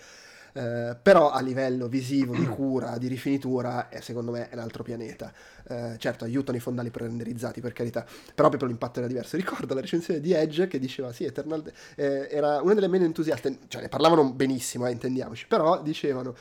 Eh, 0.53 0.95
però 1.01 1.31
a 1.31 1.41
livello 1.41 1.87
visivo, 1.87 2.35
di 2.35 2.45
cura, 2.45 2.97
di 2.97 3.07
rifinitura, 3.07 3.89
eh, 3.89 4.01
secondo 4.01 4.31
me 4.31 4.49
è 4.49 4.55
un 4.55 4.61
altro 4.61 4.83
pianeta. 4.83 5.31
Eh, 5.67 5.95
certo, 5.97 6.25
aiutano 6.25 6.57
i 6.57 6.61
fondali 6.61 6.89
pre-renderizzati, 6.89 7.61
per 7.61 7.73
carità, 7.73 8.05
però 8.33 8.49
proprio 8.49 8.69
l'impatto 8.69 8.99
era 8.99 9.07
diverso. 9.07 9.35
Ricordo 9.37 9.73
la 9.73 9.81
recensione 9.81 10.19
di 10.19 10.33
Edge 10.33 10.67
che 10.67 10.79
diceva, 10.79 11.11
sì, 11.11 11.25
Eternal... 11.25 11.71
Eh, 11.95 12.27
era 12.31 12.61
una 12.61 12.73
delle 12.73 12.87
meno 12.87 13.05
entusiaste, 13.05 13.59
cioè 13.67 13.81
ne 13.81 13.89
parlavano 13.89 14.31
benissimo, 14.31 14.85
eh, 14.87 14.91
intendiamoci, 14.91 15.45
però 15.47 15.81
dicevano 15.81 16.35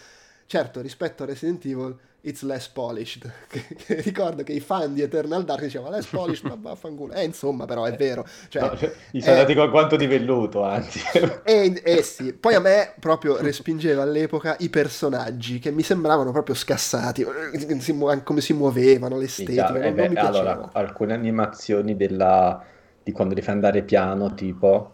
certo, 0.48 0.80
rispetto 0.80 1.24
a 1.24 1.26
Resident 1.26 1.62
Evil, 1.66 1.94
it's 2.22 2.42
less 2.42 2.68
polished. 2.68 3.30
ricordo 4.02 4.42
che 4.42 4.52
i 4.52 4.60
fan 4.60 4.94
di 4.94 5.02
Eternal 5.02 5.44
Dark 5.44 5.60
dicevano 5.60 5.94
less 5.94 6.06
polished, 6.06 6.48
ma 6.48 6.56
vaffanculo. 6.58 7.12
Eh, 7.12 7.24
insomma, 7.24 7.66
però 7.66 7.84
è 7.84 7.94
vero. 7.94 8.26
Cioè, 8.48 8.62
no, 8.62 8.76
cioè, 8.76 8.92
gli 9.10 9.20
sono 9.20 9.34
andati 9.34 9.54
con 9.54 9.70
quanto 9.70 9.96
di 9.96 10.06
velluto, 10.06 10.64
anzi. 10.64 11.00
E, 11.44 11.80
eh 11.84 12.02
sì, 12.02 12.32
poi 12.32 12.54
a 12.54 12.60
me 12.60 12.94
proprio 12.98 13.36
respingeva 13.36 14.02
all'epoca 14.02 14.56
i 14.60 14.70
personaggi 14.70 15.58
che 15.58 15.70
mi 15.70 15.82
sembravano 15.82 16.32
proprio 16.32 16.54
scassati, 16.54 17.26
come 18.24 18.40
si 18.40 18.52
muovevano, 18.54 19.18
l'estetica. 19.18 19.66
Sì, 19.66 19.72
non, 19.74 19.94
non 19.94 20.16
allora, 20.16 20.70
alcune 20.72 21.12
animazioni 21.12 21.94
della... 21.94 22.64
di 23.02 23.12
quando 23.12 23.34
devi 23.34 23.48
andare 23.50 23.82
piano, 23.82 24.32
tipo, 24.32 24.92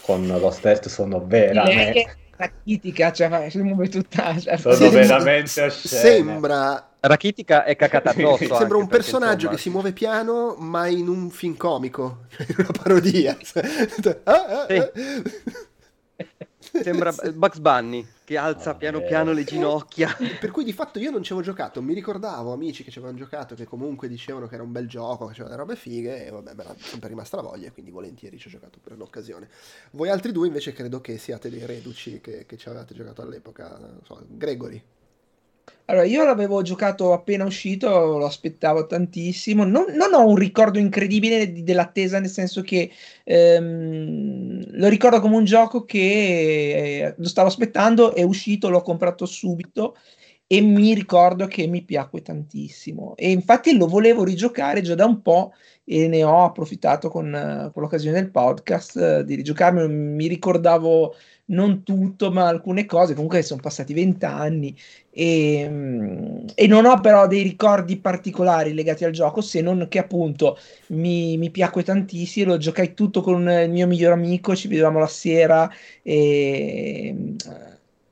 con 0.00 0.26
lo 0.26 0.50
stealth 0.50 0.88
sono 0.88 1.22
veramente 1.26 2.26
rachitica, 2.38 3.12
cioè 3.12 3.48
si 3.50 3.58
muove 3.58 3.88
tutta. 3.88 4.38
Cioè, 4.38 4.56
Sono 4.56 4.74
sì, 4.74 4.88
veramente 4.88 5.62
oscene. 5.62 6.02
Sembra. 6.02 6.82
Rachitica 7.00 7.64
è 7.64 7.76
cacata 7.76 8.10
addosso. 8.10 8.56
Sembra 8.56 8.78
un 8.78 8.88
personaggio 8.88 9.32
insomma... 9.32 9.54
che 9.54 9.58
si 9.60 9.70
muove 9.70 9.92
piano, 9.92 10.56
ma 10.58 10.86
in 10.88 11.08
un 11.08 11.30
film 11.30 11.56
comico, 11.56 12.24
in 12.38 12.54
una 12.58 12.70
parodia. 12.70 13.36
ah, 14.24 14.44
ah, 14.46 14.66
ah. 14.68 14.90
Sembra 16.82 17.12
Bugs 17.34 17.58
Bunny 17.58 18.06
che 18.24 18.36
alza 18.36 18.74
piano 18.74 19.00
piano 19.00 19.32
le 19.32 19.44
ginocchia. 19.44 20.14
Per 20.38 20.50
cui 20.50 20.64
di 20.64 20.72
fatto 20.72 20.98
io 20.98 21.10
non 21.10 21.22
ci 21.22 21.32
avevo 21.32 21.46
giocato, 21.46 21.80
mi 21.80 21.94
ricordavo 21.94 22.52
amici 22.52 22.84
che 22.84 22.90
ci 22.90 22.98
avevano 22.98 23.18
giocato 23.18 23.54
che 23.54 23.64
comunque 23.64 24.08
dicevano 24.08 24.46
che 24.46 24.54
era 24.54 24.62
un 24.62 24.72
bel 24.72 24.86
gioco, 24.86 25.26
che 25.26 25.34
c'erano 25.34 25.56
robe 25.56 25.76
fighe 25.76 26.26
e 26.26 26.30
vabbè, 26.30 26.54
me 26.54 26.62
era 26.62 26.74
sempre 26.78 27.08
rimasta 27.08 27.36
la 27.36 27.42
voglia, 27.42 27.70
quindi 27.70 27.90
volentieri 27.90 28.38
ci 28.38 28.48
ho 28.48 28.50
giocato 28.50 28.78
per 28.82 28.96
l'occasione. 28.96 29.48
Voi 29.92 30.10
altri 30.10 30.32
due 30.32 30.46
invece 30.46 30.72
credo 30.72 31.00
che 31.00 31.16
siate 31.18 31.48
dei 31.48 31.64
reduci 31.64 32.20
che, 32.20 32.44
che 32.46 32.56
ci 32.56 32.68
avevate 32.68 32.94
giocato 32.94 33.22
all'epoca, 33.22 33.76
non 33.78 34.00
so, 34.04 34.22
Gregory. 34.28 34.82
Allora, 35.90 36.04
io 36.04 36.22
l'avevo 36.22 36.60
giocato 36.60 37.14
appena 37.14 37.44
uscito, 37.46 37.88
lo 38.18 38.26
aspettavo 38.26 38.86
tantissimo. 38.86 39.64
Non, 39.64 39.86
non 39.94 40.12
ho 40.12 40.26
un 40.26 40.36
ricordo 40.36 40.78
incredibile 40.78 41.50
di, 41.50 41.62
dell'attesa, 41.62 42.20
nel 42.20 42.28
senso 42.28 42.60
che 42.60 42.90
ehm, 43.24 44.76
lo 44.76 44.88
ricordo 44.88 45.18
come 45.20 45.36
un 45.36 45.44
gioco 45.44 45.86
che 45.86 47.04
eh, 47.06 47.14
lo 47.16 47.26
stavo 47.26 47.48
aspettando, 47.48 48.14
è 48.14 48.22
uscito, 48.22 48.68
l'ho 48.68 48.82
comprato 48.82 49.24
subito 49.24 49.96
e 50.46 50.60
mi 50.60 50.92
ricordo 50.92 51.46
che 51.46 51.66
mi 51.66 51.82
piacque 51.82 52.20
tantissimo. 52.20 53.14
E 53.16 53.30
infatti 53.30 53.74
lo 53.74 53.86
volevo 53.86 54.24
rigiocare 54.24 54.82
già 54.82 54.94
da 54.94 55.06
un 55.06 55.22
po' 55.22 55.52
e 55.84 56.06
ne 56.06 56.22
ho 56.22 56.44
approfittato 56.44 57.08
con, 57.08 57.70
con 57.72 57.82
l'occasione 57.82 58.20
del 58.20 58.30
podcast 58.30 58.96
uh, 58.96 59.22
di 59.22 59.36
rigiocarmi. 59.36 59.88
Mi 59.88 60.26
ricordavo 60.26 61.14
non 61.48 61.82
tutto, 61.82 62.30
ma 62.30 62.46
alcune 62.48 62.86
cose. 62.86 63.14
Comunque 63.14 63.42
sono 63.42 63.60
passati 63.60 63.92
vent'anni 63.94 64.76
e, 65.10 65.66
mm, 65.68 66.46
e, 66.54 66.66
non 66.66 66.84
ho 66.86 67.00
però 67.00 67.26
dei 67.26 67.42
ricordi 67.42 67.98
particolari 67.98 68.74
legati 68.74 69.04
al 69.04 69.12
gioco, 69.12 69.40
se 69.40 69.60
non 69.60 69.86
che 69.88 69.98
appunto 69.98 70.58
mi, 70.88 71.36
mi 71.36 71.50
piacque 71.50 71.82
tantissimo. 71.82 72.52
Lo 72.52 72.58
giocai 72.58 72.94
tutto 72.94 73.20
con 73.22 73.48
il 73.48 73.70
mio 73.70 73.86
migliore 73.86 74.14
amico, 74.14 74.54
ci 74.56 74.68
vedevamo 74.68 74.98
la 74.98 75.06
sera 75.06 75.70
e 76.02 77.14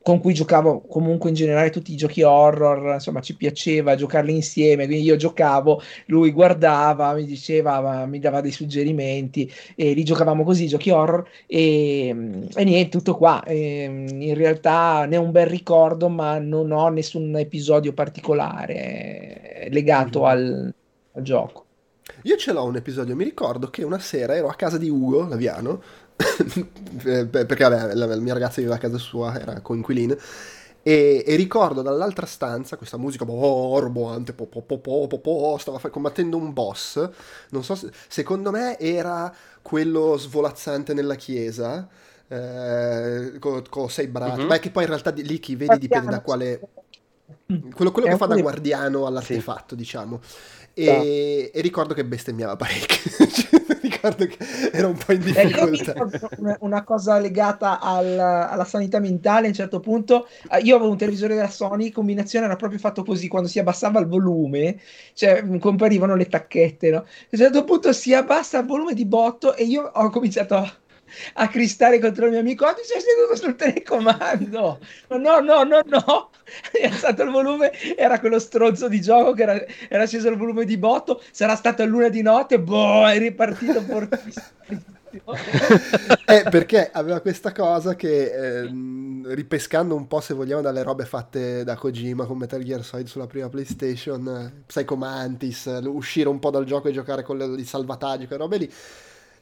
con 0.07 0.21
cui 0.21 0.35
giocavo 0.35 0.83
comunque 0.83 1.31
in 1.31 1.35
generale 1.35 1.71
tutti 1.71 1.93
i 1.93 1.97
giochi 1.97 2.23
horror, 2.23 2.93
insomma 2.93 3.21
ci 3.21 3.35
piaceva 3.35 3.97
giocarli 3.97 4.33
insieme, 4.33 4.87
quindi 4.87 5.03
io 5.03 5.17
giocavo, 5.17 5.83
lui 6.07 6.31
guardava, 6.31 7.13
mi 7.13 7.25
diceva, 7.25 8.07
mi 8.07 8.21
dava 8.21 8.41
dei 8.41 8.53
suggerimenti 8.53 9.53
e 9.75 9.95
li 9.95 10.05
giocavamo 10.05 10.45
così, 10.45 10.69
giochi 10.69 10.91
horror 10.91 11.29
e, 11.49 12.07
e 12.55 12.65
niente, 12.65 12.89
tutto 12.89 13.17
qua. 13.17 13.43
E, 13.43 13.83
in 13.83 14.35
realtà 14.35 15.07
ne 15.07 15.17
ho 15.17 15.23
un 15.23 15.33
bel 15.33 15.47
ricordo, 15.47 16.09
ma 16.09 16.39
non 16.39 16.71
ho 16.71 16.89
nessun 16.89 17.37
episodio 17.37 17.93
particolare 17.93 19.67
legato 19.73 20.21
mm-hmm. 20.21 20.31
al, 20.31 20.75
al 21.15 21.23
gioco. 21.23 21.65
Io 22.23 22.37
ce 22.37 22.53
l'ho 22.53 22.65
un 22.65 22.77
episodio, 22.77 23.17
mi 23.17 23.25
ricordo 23.25 23.71
che 23.71 23.83
una 23.83 23.99
sera 23.99 24.37
ero 24.37 24.47
a 24.47 24.55
casa 24.55 24.79
di 24.79 24.89
Ugo 24.89 25.27
Laviano 25.27 25.83
perché 26.17 27.69
vabbè, 27.69 27.95
la, 27.95 28.07
la, 28.07 28.17
mia 28.17 28.33
ragazza 28.33 28.57
viveva 28.57 28.77
a 28.77 28.79
casa 28.79 28.99
sua, 28.99 29.39
era 29.39 29.61
coinquilina. 29.61 30.17
E, 30.83 31.25
e, 31.27 31.35
ricordo 31.35 31.83
dall'altra 31.83 32.27
stanza 32.27 32.77
questa 32.77 32.97
musica 32.97 33.25
roboante, 33.25 34.33
po, 34.33 34.47
po, 34.47 34.63
po, 34.63 34.79
po, 34.79 35.07
po, 35.09 35.19
po, 35.19 35.57
stava 35.59 35.81
combattendo 35.91 36.37
un 36.37 36.53
boss. 36.53 37.11
Non 37.51 37.65
so 37.65 37.75
se, 37.75 37.91
secondo 38.07 38.51
me 38.51 38.79
era 38.79 39.35
quello 39.63 40.17
svolazzante 40.17 40.95
nella 40.95 41.17
chiesa. 41.17 41.89
Eh, 42.29 43.37
con, 43.39 43.63
con 43.69 43.91
sei 43.91 44.07
braccia, 44.09 44.43
uh-huh. 44.43 44.47
beh, 44.47 44.59
che 44.59 44.71
poi 44.71 44.83
in 44.83 44.89
realtà 44.89 45.11
lì 45.11 45.39
chi 45.39 45.57
vedi 45.57 45.79
dipende 45.79 46.11
da 46.11 46.21
quale. 46.21 46.61
Quello, 47.75 47.91
quello 47.91 48.09
che 48.09 48.17
fa 48.17 48.27
da 48.27 48.37
guardiano 48.37 49.07
all'artefatto, 49.07 49.75
sì. 49.75 49.77
diciamo. 49.77 50.21
E, 50.73 51.51
e, 51.53 51.61
ricordo 51.63 51.95
che 51.95 52.05
bestemmiava 52.05 52.55
parecchio. 52.55 53.11
Ricordo 53.97 54.27
che 54.27 54.37
era 54.73 54.87
un 54.87 54.97
po' 54.97 55.13
in 55.13 55.23
eh, 55.23 55.47
difficoltà. 55.47 56.29
Una, 56.39 56.57
una, 56.61 56.85
cosa 56.85 57.19
legata 57.19 57.81
al, 57.81 58.19
alla 58.19 58.65
sanità 58.65 59.01
mentale, 59.01 59.47
a 59.47 59.49
un 59.49 59.55
certo 59.55 59.81
punto, 59.81 60.29
eh, 60.51 60.59
io 60.61 60.77
avevo 60.77 60.91
un 60.91 60.97
televisore 60.97 61.35
della 61.35 61.51
Sony, 61.51 61.91
combinazione 61.91 62.47
era 62.47 62.57
proprio 62.57 62.79
fatto 62.79 63.05
così, 63.05 63.29
quando 63.29 63.49
si 63.49 63.59
abbassava 63.59 64.01
il 64.01 64.07
volume, 64.07 64.79
cioè 65.15 65.45
comparivano 65.59 66.15
le 66.15 66.27
tacchette, 66.27 66.91
no? 66.91 66.99
A 66.99 67.05
un 67.31 67.39
certo 67.39 67.65
punto 67.65 67.93
si 67.93 68.15
abbassa 68.15 68.61
il 68.61 68.67
volume 68.67 68.95
di 68.95 69.05
botto 69.05 69.55
e 69.55 69.65
io 69.65 69.91
ho 69.93 70.11
cominciato 70.11 70.55
a 70.55 70.73
a 71.35 71.49
cristare 71.49 71.99
contro 71.99 72.27
il 72.27 72.33
mio 72.33 72.41
amico. 72.41 72.67
Oh, 72.67 72.75
ti 72.75 72.83
sei 72.85 73.01
seduto 73.01 73.37
sul 73.37 73.57
telecomando? 73.57 74.79
No, 75.09 75.41
no, 75.41 75.63
no, 75.63 75.81
no. 75.85 76.31
È 76.71 76.85
alzato 76.85 77.23
il 77.23 77.31
volume, 77.31 77.73
era 77.97 78.21
quello 78.21 78.39
stronzo 78.39 78.89
di 78.89 79.01
gioco 79.01 79.33
che 79.33 79.43
era, 79.43 79.65
era 79.89 80.07
sceso 80.07 80.29
il 80.29 80.37
volume 80.37 80.65
di 80.65 80.77
botto. 80.77 81.23
Sarà 81.31 81.57
stata 81.57 81.85
l'una 81.85 82.09
di 82.09 82.23
notte, 82.23 82.61
boh, 82.61 83.07
è 83.07 83.19
ripartito 83.19 83.81
fortissimo. 83.81 84.95
eh, 86.27 86.45
perché 86.51 86.91
aveva 86.93 87.21
questa 87.21 87.53
cosa 87.53 87.95
che 87.95 88.61
eh, 88.61 88.71
ripescando 89.35 89.95
un 89.95 90.07
po' 90.07 90.21
se 90.21 90.35
vogliamo 90.35 90.61
dalle 90.61 90.83
robe 90.83 91.05
fatte 91.05 91.65
da 91.65 91.77
Kojima 91.77 92.27
con 92.27 92.39
Metal 92.39 92.63
Gear 92.63 92.85
Solid 92.85 93.07
sulla 93.07 93.27
prima 93.27 93.49
PlayStation, 93.49 94.29
eh, 94.29 94.63
Psycho 94.67 94.97
Mantis, 94.97 95.81
uscire 95.85 96.29
un 96.29 96.39
po' 96.39 96.51
dal 96.51 96.65
gioco 96.65 96.89
e 96.89 96.93
giocare 96.93 97.23
con 97.23 97.41
il 97.41 97.67
salvataggio, 97.67 98.27
quelle 98.27 98.43
robe 98.43 98.57
lì 98.59 98.73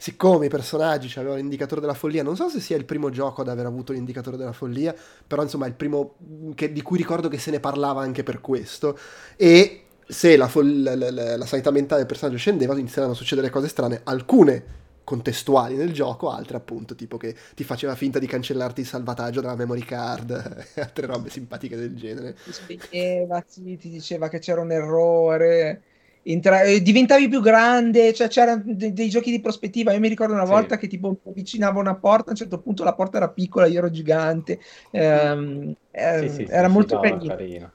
siccome 0.04 0.46
i 0.46 0.49
personaggi 0.50 1.11
avevano 1.18 1.40
l'indicatore 1.40 1.80
della 1.80 1.94
follia, 1.94 2.23
non 2.23 2.37
so 2.37 2.50
se 2.50 2.61
sia 2.61 2.76
il 2.76 2.84
primo 2.84 3.08
gioco 3.08 3.40
ad 3.40 3.49
aver 3.49 3.64
avuto 3.64 3.94
l'indicatore 3.94 4.37
della 4.37 4.52
follia, 4.52 4.94
però 5.26 5.40
insomma 5.40 5.64
è 5.64 5.68
il 5.68 5.75
primo 5.75 6.16
che, 6.54 6.73
di 6.73 6.82
cui 6.82 6.99
ricordo 6.99 7.28
che 7.28 7.38
se 7.38 7.50
ne 7.50 7.58
parlava 7.58 8.02
anche 8.02 8.23
per 8.23 8.42
questo. 8.42 8.99
E 9.34 9.84
se 10.06 10.37
la, 10.37 10.46
fol- 10.46 10.82
la, 10.82 10.94
la, 10.94 11.37
la 11.38 11.46
sanità 11.46 11.70
mentale 11.70 12.00
del 12.00 12.06
personaggio 12.06 12.37
scendeva, 12.37 12.75
iniziavano 12.78 13.14
a 13.14 13.16
succedere 13.16 13.49
cose 13.49 13.66
strane, 13.68 14.02
alcune 14.04 14.82
contestuali 15.04 15.75
nel 15.75 15.94
gioco, 15.94 16.28
altre 16.28 16.58
appunto 16.58 16.94
tipo 16.94 17.16
che 17.16 17.34
ti 17.54 17.64
faceva 17.64 17.94
finta 17.94 18.18
di 18.18 18.26
cancellarti 18.26 18.82
il 18.82 18.87
salvataggio 18.87 19.40
dalla 19.40 19.56
memory 19.56 19.84
card 19.84 20.66
e 20.75 20.80
altre 20.82 21.06
robe 21.06 21.30
simpatiche 21.30 21.76
del 21.76 21.96
genere. 21.96 22.37
Ti 22.44 22.52
spiegava, 22.52 23.40
ti 23.40 23.78
diceva 23.88 24.28
che 24.28 24.38
c'era 24.38 24.61
un 24.61 24.70
errore 24.70 25.82
Intra- 26.26 26.62
eh, 26.62 26.81
diventavi 26.81 27.28
più 27.28 27.40
grande, 27.40 28.14
cioè 28.14 28.28
c'erano 28.28 28.62
dei, 28.64 28.93
dei, 28.93 29.09
giochi 29.11 29.31
di 29.31 29.40
prospettiva. 29.40 29.93
Io 29.93 30.00
mi 30.00 30.09
ricordo 30.09 30.33
una 30.33 30.45
volta 30.45 30.75
sì. 30.75 30.81
che 30.81 30.87
tipo 30.87 31.19
avvicinavo 31.26 31.81
una 31.81 31.97
porta, 31.97 32.28
a 32.28 32.31
un 32.31 32.37
certo 32.37 32.61
punto 32.61 32.83
la 32.83 32.95
porta 32.95 33.19
era 33.19 33.28
piccola, 33.28 33.66
io 33.66 33.78
ero 33.78 33.90
gigante. 33.90 34.59
Ehm, 34.90 35.75
eh, 35.90 36.28
sì, 36.28 36.28
sì, 36.28 36.47
era 36.50 36.69
molto 36.69 36.99
carino. 36.99 37.73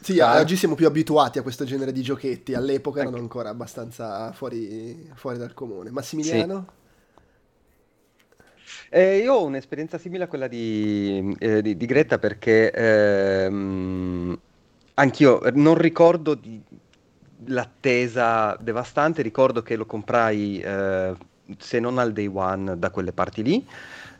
Sì, 0.00 0.20
oggi 0.20 0.56
siamo 0.56 0.74
più 0.74 0.86
abituati 0.86 1.38
a 1.38 1.42
questo 1.42 1.64
genere 1.64 1.92
di 1.92 2.02
giochetti, 2.02 2.54
all'epoca 2.54 3.00
erano 3.00 3.16
ancora 3.16 3.50
abbastanza 3.50 4.32
fuori, 4.32 5.10
fuori 5.14 5.38
dal 5.38 5.54
comune. 5.54 5.90
Massimiliano? 5.90 6.66
Eh, 8.90 9.18
io 9.18 9.34
ho 9.34 9.44
un'esperienza 9.44 9.98
simile 9.98 10.24
a 10.24 10.26
quella 10.28 10.46
di, 10.46 11.34
eh, 11.38 11.62
di, 11.62 11.76
di 11.76 11.86
Greta 11.86 12.18
perché 12.18 12.70
ehm, 12.70 14.38
anch'io 14.94 15.40
non 15.54 15.76
ricordo 15.76 16.34
di, 16.34 16.62
l'attesa 17.48 18.56
devastante, 18.60 19.22
ricordo 19.22 19.62
che 19.62 19.76
lo 19.76 19.86
comprai 19.86 20.60
eh, 20.60 21.14
se 21.58 21.80
non 21.80 21.98
al 21.98 22.12
day 22.12 22.26
one 22.32 22.78
da 22.78 22.90
quelle 22.90 23.12
parti 23.12 23.42
lì. 23.42 23.66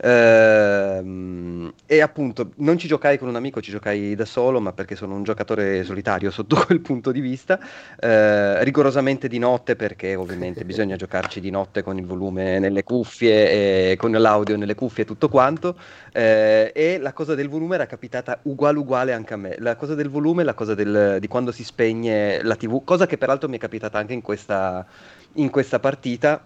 Ehm, 0.01 1.73
e 1.87 2.01
appunto 2.01 2.53
non 2.57 2.79
ci 2.79 2.87
giocai 2.87 3.19
con 3.19 3.29
un 3.29 3.37
amico, 3.37 3.61
ci 3.61 3.71
giocai 3.71 4.15
da 4.15 4.25
solo, 4.25 4.61
ma 4.61 4.73
perché 4.73 4.95
sono 4.95 5.15
un 5.15 5.23
giocatore 5.23 5.83
solitario 5.85 6.31
sotto 6.31 6.57
quel 6.67 6.81
punto 6.81 7.11
di 7.11 7.21
vista, 7.21 7.59
eh, 7.99 8.63
rigorosamente 8.63 9.29
di 9.29 9.39
notte 9.39 9.77
perché 9.77 10.15
ovviamente 10.15 10.65
bisogna 10.67 10.97
giocarci 10.97 11.41
di 11.41 11.51
notte 11.51 11.83
con 11.83 11.99
il 11.99 12.07
volume 12.07 12.59
nelle 12.59 12.85
cuffie 12.85 13.91
e 13.93 13.97
con 13.97 14.13
l'audio 14.13 14.57
nelle 14.57 14.75
cuffie 14.75 15.05
e 15.05 15.07
tutto 15.07 15.29
quanto. 15.29 15.77
Eh, 16.13 16.73
e 16.75 16.99
la 16.99 17.13
cosa 17.13 17.35
del 17.35 17.49
volume 17.49 17.75
era 17.75 17.87
capitata 17.87 18.39
uguale 18.43 18.79
uguale 18.79 19.13
anche 19.13 19.35
a 19.35 19.37
me. 19.37 19.57
La 19.59 19.77
cosa 19.77 19.95
del 19.95 20.09
volume, 20.09 20.45
la 20.45 20.55
cosa 20.55 20.75
del, 20.75 21.19
di 21.21 21.27
quando 21.29 21.53
si 21.53 21.65
spegne 21.65 22.43
la 22.43 22.57
TV, 22.57 22.85
cosa 22.85 23.07
che 23.07 23.19
peraltro 23.19 23.49
mi 23.49 23.57
è 23.57 23.61
capitata 23.61 23.99
anche 23.99 24.13
in 24.13 24.23
questa, 24.23 24.87
in 25.35 25.51
questa 25.51 25.79
partita 25.79 26.43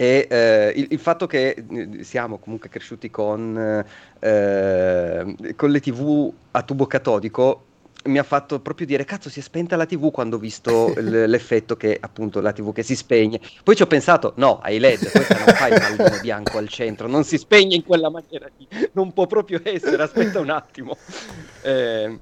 E 0.00 0.26
eh, 0.30 0.72
il, 0.76 0.86
il, 0.92 0.98
fatto 0.98 1.26
che 1.26 1.62
eh, 1.70 2.04
siamo 2.04 2.38
comunque 2.38 2.70
cresciuti 2.70 3.10
con, 3.10 3.84
eh, 4.18 5.36
con 5.54 5.70
le 5.70 5.80
tv 5.80 6.32
a 6.52 6.62
tubo 6.62 6.86
catodico 6.86 7.66
mi 8.04 8.16
ha 8.18 8.22
fatto 8.22 8.60
proprio 8.60 8.86
dire 8.86 9.04
cazzo 9.04 9.28
si 9.28 9.40
è 9.40 9.42
spenta 9.42 9.76
la 9.76 9.84
tv 9.84 10.10
quando 10.10 10.36
ho 10.36 10.38
visto 10.38 10.94
l- 10.96 11.24
l'effetto 11.26 11.76
che 11.76 11.98
appunto 12.00 12.40
la 12.40 12.54
tv 12.54 12.72
che 12.72 12.82
si 12.82 12.96
spegne. 12.96 13.42
Poi 13.62 13.76
ci 13.76 13.82
ho 13.82 13.86
pensato 13.86 14.32
no 14.36 14.58
hai 14.62 14.78
led 14.78 15.00
questa 15.10 15.36
non 15.36 15.54
fai 15.54 15.72
il 15.74 15.96
pallino 15.96 16.20
bianco 16.22 16.56
al 16.56 16.68
centro 16.68 17.06
non 17.06 17.22
si 17.24 17.36
spegne 17.36 17.74
in 17.74 17.84
quella 17.84 18.08
maniera 18.08 18.48
lì 18.56 18.66
non 18.92 19.12
può 19.12 19.26
proprio 19.26 19.60
essere 19.62 20.02
aspetta 20.02 20.40
un 20.40 20.48
attimo. 20.48 20.96
Eh, 21.62 22.18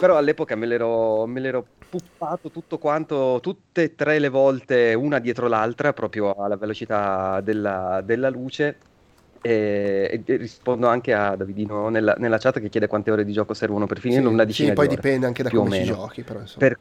però 0.00 0.16
all'epoca 0.16 0.56
me 0.56 0.66
l'ero, 0.66 1.24
me 1.26 1.38
l'ero 1.38 1.66
puppato 1.92 2.50
tutto 2.50 2.78
quanto 2.78 3.38
tutte 3.42 3.82
e 3.82 3.94
tre 3.94 4.18
le 4.18 4.30
volte 4.30 4.94
una 4.94 5.18
dietro 5.18 5.46
l'altra 5.46 5.92
proprio 5.92 6.32
alla 6.32 6.56
velocità 6.56 7.42
della, 7.42 8.00
della 8.02 8.30
luce 8.30 8.78
e, 9.42 10.22
e, 10.24 10.36
rispondo 10.38 10.86
anche 10.86 11.12
a 11.12 11.36
Davidino 11.36 11.90
nella, 11.90 12.14
nella, 12.16 12.38
chat 12.38 12.60
che 12.60 12.70
chiede 12.70 12.86
quante 12.86 13.10
ore 13.10 13.26
di 13.26 13.32
gioco 13.32 13.52
servono 13.52 13.86
per 13.86 13.98
finirlo. 13.98 14.28
Sì, 14.28 14.34
una 14.34 14.44
decina 14.44 14.68
sì, 14.68 14.74
poi 14.74 14.86
ore, 14.86 14.94
dipende 14.94 15.26
anche 15.26 15.42
da 15.42 15.50
come 15.50 15.76
ci 15.76 15.84
giochi. 15.84 16.22
Però, 16.22 16.40
per... 16.56 16.78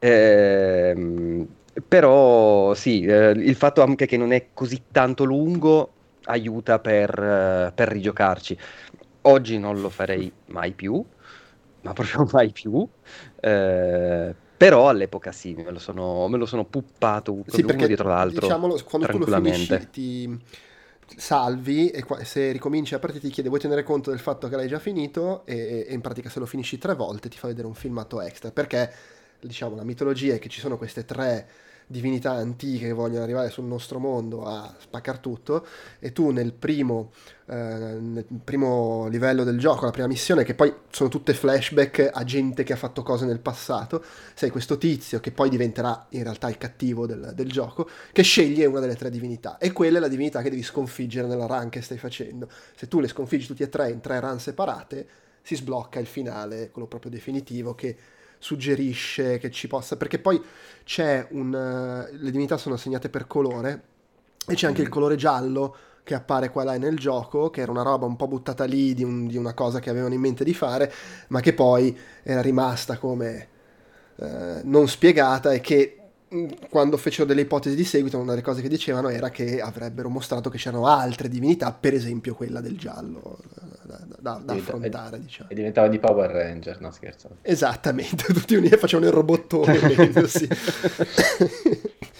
eh, 0.00 1.46
però 1.86 2.74
sì, 2.74 3.04
eh, 3.04 3.30
il 3.30 3.54
fatto 3.54 3.82
anche 3.82 4.06
che 4.06 4.16
non 4.16 4.32
è 4.32 4.48
così 4.52 4.82
tanto 4.90 5.22
lungo 5.22 5.92
aiuta 6.24 6.80
per, 6.80 7.16
eh, 7.16 7.72
per 7.72 7.88
rigiocarci. 7.88 8.58
Oggi 9.26 9.58
non 9.58 9.80
lo 9.80 9.90
farei 9.90 10.32
mai 10.46 10.72
più, 10.72 11.04
ma 11.84 11.92
proprio 11.92 12.26
mai 12.32 12.50
più. 12.50 12.86
Eh, 13.40 14.34
però 14.56 14.88
all'epoca 14.88 15.32
sì, 15.32 15.54
me 15.54 15.70
lo 15.70 15.78
sono, 15.78 16.26
me 16.28 16.38
lo 16.38 16.46
sono 16.46 16.64
puppato 16.64 17.44
sì, 17.46 17.62
uno 17.62 17.86
dietro 17.86 18.08
l'altro. 18.08 18.40
Diciamolo, 18.40 18.80
quando 18.84 19.06
tu 19.08 19.18
lo 19.18 19.26
finisci 19.26 19.88
ti 19.90 20.40
salvi 21.16 21.90
e 21.90 22.04
se 22.24 22.50
ricominci 22.50 22.94
a 22.94 22.98
partita 22.98 23.26
ti 23.26 23.32
chiede 23.32 23.50
vuoi 23.50 23.60
tenere 23.60 23.82
conto 23.82 24.10
del 24.10 24.18
fatto 24.18 24.48
che 24.48 24.56
l'hai 24.56 24.68
già 24.68 24.78
finito 24.78 25.44
e, 25.44 25.84
e, 25.86 25.92
in 25.92 26.00
pratica 26.00 26.30
se 26.30 26.38
lo 26.38 26.46
finisci 26.46 26.78
tre 26.78 26.94
volte 26.94 27.28
ti 27.28 27.36
fa 27.36 27.46
vedere 27.46 27.66
un 27.66 27.74
filmato 27.74 28.22
extra 28.22 28.50
perché 28.50 28.90
diciamo 29.38 29.76
la 29.76 29.84
mitologia 29.84 30.34
è 30.34 30.38
che 30.38 30.48
ci 30.48 30.60
sono 30.60 30.78
queste 30.78 31.04
tre 31.04 31.46
divinità 31.86 32.32
antiche 32.32 32.86
che 32.86 32.92
vogliono 32.92 33.22
arrivare 33.22 33.50
sul 33.50 33.64
nostro 33.64 33.98
mondo 33.98 34.44
a 34.44 34.74
spaccare 34.78 35.20
tutto 35.20 35.66
e 35.98 36.12
tu 36.12 36.30
nel 36.30 36.52
primo, 36.52 37.12
eh, 37.46 37.54
nel 37.54 38.24
primo 38.42 39.06
livello 39.08 39.44
del 39.44 39.58
gioco, 39.58 39.84
la 39.84 39.90
prima 39.90 40.06
missione, 40.06 40.44
che 40.44 40.54
poi 40.54 40.72
sono 40.90 41.08
tutte 41.08 41.34
flashback 41.34 42.10
a 42.12 42.24
gente 42.24 42.62
che 42.62 42.72
ha 42.72 42.76
fatto 42.76 43.02
cose 43.02 43.26
nel 43.26 43.40
passato, 43.40 44.02
sei 44.34 44.50
questo 44.50 44.78
tizio 44.78 45.20
che 45.20 45.30
poi 45.30 45.48
diventerà 45.48 46.06
in 46.10 46.22
realtà 46.22 46.48
il 46.48 46.58
cattivo 46.58 47.06
del, 47.06 47.32
del 47.34 47.50
gioco, 47.50 47.88
che 48.12 48.22
sceglie 48.22 48.66
una 48.66 48.80
delle 48.80 48.96
tre 48.96 49.10
divinità 49.10 49.58
e 49.58 49.72
quella 49.72 49.98
è 49.98 50.00
la 50.00 50.08
divinità 50.08 50.42
che 50.42 50.50
devi 50.50 50.62
sconfiggere 50.62 51.26
nella 51.26 51.46
run 51.46 51.68
che 51.68 51.82
stai 51.82 51.98
facendo. 51.98 52.48
Se 52.74 52.88
tu 52.88 53.00
le 53.00 53.08
sconfiggi 53.08 53.46
tutti 53.46 53.62
e 53.62 53.68
tre 53.68 53.90
in 53.90 54.00
tre 54.00 54.20
run 54.20 54.40
separate, 54.40 55.06
si 55.42 55.56
sblocca 55.56 56.00
il 56.00 56.06
finale, 56.06 56.70
quello 56.70 56.88
proprio 56.88 57.10
definitivo, 57.10 57.74
che 57.74 57.96
suggerisce 58.44 59.38
che 59.38 59.50
ci 59.50 59.68
possa, 59.68 59.96
perché 59.96 60.18
poi 60.18 60.40
c'è 60.84 61.26
un... 61.30 61.48
Uh, 61.48 62.14
le 62.14 62.30
divinità 62.30 62.58
sono 62.58 62.74
assegnate 62.74 63.08
per 63.08 63.26
colore 63.26 63.82
e 64.46 64.54
c'è 64.54 64.66
anche 64.66 64.82
il 64.82 64.88
mm. 64.88 64.90
colore 64.90 65.16
giallo 65.16 65.76
che 66.04 66.12
appare 66.12 66.50
qua 66.50 66.60
e 66.60 66.64
là 66.66 66.76
nel 66.76 66.98
gioco, 66.98 67.48
che 67.48 67.62
era 67.62 67.70
una 67.70 67.80
roba 67.80 68.04
un 68.04 68.16
po' 68.16 68.28
buttata 68.28 68.64
lì 68.64 68.92
di, 68.92 69.02
un, 69.02 69.26
di 69.26 69.38
una 69.38 69.54
cosa 69.54 69.80
che 69.80 69.88
avevano 69.88 70.12
in 70.12 70.20
mente 70.20 70.44
di 70.44 70.52
fare, 70.52 70.92
ma 71.28 71.40
che 71.40 71.54
poi 71.54 71.98
era 72.22 72.42
rimasta 72.42 72.98
come 72.98 73.48
uh, 74.16 74.60
non 74.64 74.88
spiegata 74.88 75.50
e 75.54 75.60
che 75.60 76.03
quando 76.68 76.96
fecero 76.96 77.26
delle 77.26 77.42
ipotesi 77.42 77.76
di 77.76 77.84
seguito, 77.84 78.18
una 78.18 78.30
delle 78.30 78.42
cose 78.42 78.62
che 78.62 78.68
dicevano 78.68 79.08
era 79.08 79.30
che 79.30 79.60
avrebbero 79.60 80.08
mostrato 80.08 80.50
che 80.50 80.58
c'erano 80.58 80.86
altre 80.86 81.28
divinità, 81.28 81.72
per 81.72 81.94
esempio 81.94 82.34
quella 82.34 82.60
del 82.60 82.76
giallo, 82.76 83.38
da, 83.82 84.00
da, 84.18 84.40
da 84.44 84.52
affrontare. 84.52 85.16
E, 85.16 85.20
diciamo. 85.20 85.50
e 85.50 85.54
diventava 85.54 85.88
di 85.88 85.98
Power 85.98 86.30
Ranger, 86.30 86.80
no 86.80 86.90
scherzo. 86.90 87.36
Esattamente, 87.42 88.24
tutti 88.32 88.54
uniti 88.54 88.76
facevano 88.76 89.08
il 89.08 89.14
robottone. 89.14 89.78
sì. 90.26 90.48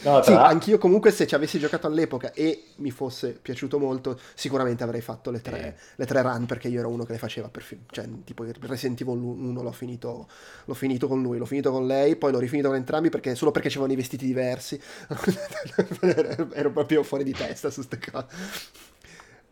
No, 0.04 0.22
sì, 0.22 0.32
anch'io 0.32 0.76
comunque 0.76 1.10
se 1.10 1.26
ci 1.26 1.34
avessi 1.34 1.58
giocato 1.58 1.86
all'epoca 1.86 2.32
e 2.32 2.64
mi 2.76 2.90
fosse 2.90 3.38
piaciuto 3.40 3.78
molto, 3.78 4.18
sicuramente 4.34 4.84
avrei 4.84 5.00
fatto 5.00 5.30
le 5.30 5.40
tre, 5.40 5.66
eh. 5.66 5.74
le 5.96 6.04
tre 6.04 6.20
run 6.20 6.44
perché 6.44 6.68
io 6.68 6.80
ero 6.80 6.90
uno 6.90 7.04
che 7.04 7.12
le 7.12 7.18
faceva 7.18 7.48
per 7.48 7.62
fi- 7.62 7.78
cioè 7.90 8.06
tipo 8.22 8.44
Resident 8.60 9.00
Evil 9.00 9.16
1 9.16 9.62
l'ho 9.62 9.72
finito, 9.72 10.28
l'ho 10.66 10.74
finito 10.74 11.08
con 11.08 11.22
lui, 11.22 11.38
l'ho 11.38 11.46
finito 11.46 11.70
con 11.70 11.86
lei, 11.86 12.16
poi 12.16 12.32
l'ho 12.32 12.38
rifinito 12.38 12.68
con 12.68 12.76
entrambi 12.76 13.08
perché, 13.08 13.34
solo 13.34 13.50
perché 13.50 13.70
c'erano 13.70 13.92
i 13.92 13.96
vestiti 14.04 14.26
diversi. 14.26 14.80
ero 16.52 16.70
proprio 16.70 17.02
fuori 17.02 17.24
di 17.24 17.32
testa 17.32 17.70
su 17.70 17.84
queste 17.86 18.10
cose. 18.10 18.26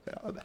Però 0.05 0.21
vabbè. 0.23 0.41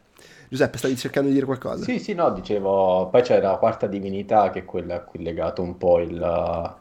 Giuseppe, 0.48 0.78
stavi 0.78 0.96
cercando 0.96 1.28
di 1.28 1.34
dire 1.34 1.46
qualcosa? 1.46 1.84
Sì, 1.84 1.98
sì, 1.98 2.14
no, 2.14 2.30
dicevo, 2.30 3.08
poi 3.08 3.20
c'è 3.20 3.38
la 3.40 3.56
quarta 3.56 3.86
divinità 3.86 4.50
che 4.50 4.60
è 4.60 4.64
quella 4.64 4.96
a 4.96 5.00
cui 5.00 5.20
è 5.20 5.22
legato 5.22 5.60
un 5.60 5.76
po' 5.76 6.00
il, 6.00 6.76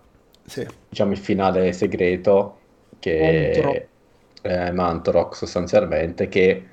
sì. 0.45 0.65
diciamo, 0.87 1.11
il 1.11 1.17
finale 1.17 1.73
segreto 1.73 2.59
che 2.99 3.89
è 4.41 4.71
Mantorok 4.71 5.35
sostanzialmente, 5.35 6.29
che 6.29 6.65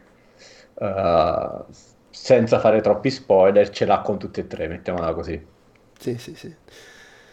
uh, 0.75 1.65
senza 2.11 2.61
fare 2.61 2.81
troppi 2.81 3.11
spoiler 3.11 3.69
ce 3.71 3.87
l'ha 3.87 4.01
con 4.01 4.19
tutti 4.19 4.39
e 4.39 4.47
tre, 4.47 4.69
mettiamola 4.69 5.13
così. 5.15 5.45
Sì, 5.99 6.17
sì, 6.17 6.37
sì. 6.37 6.55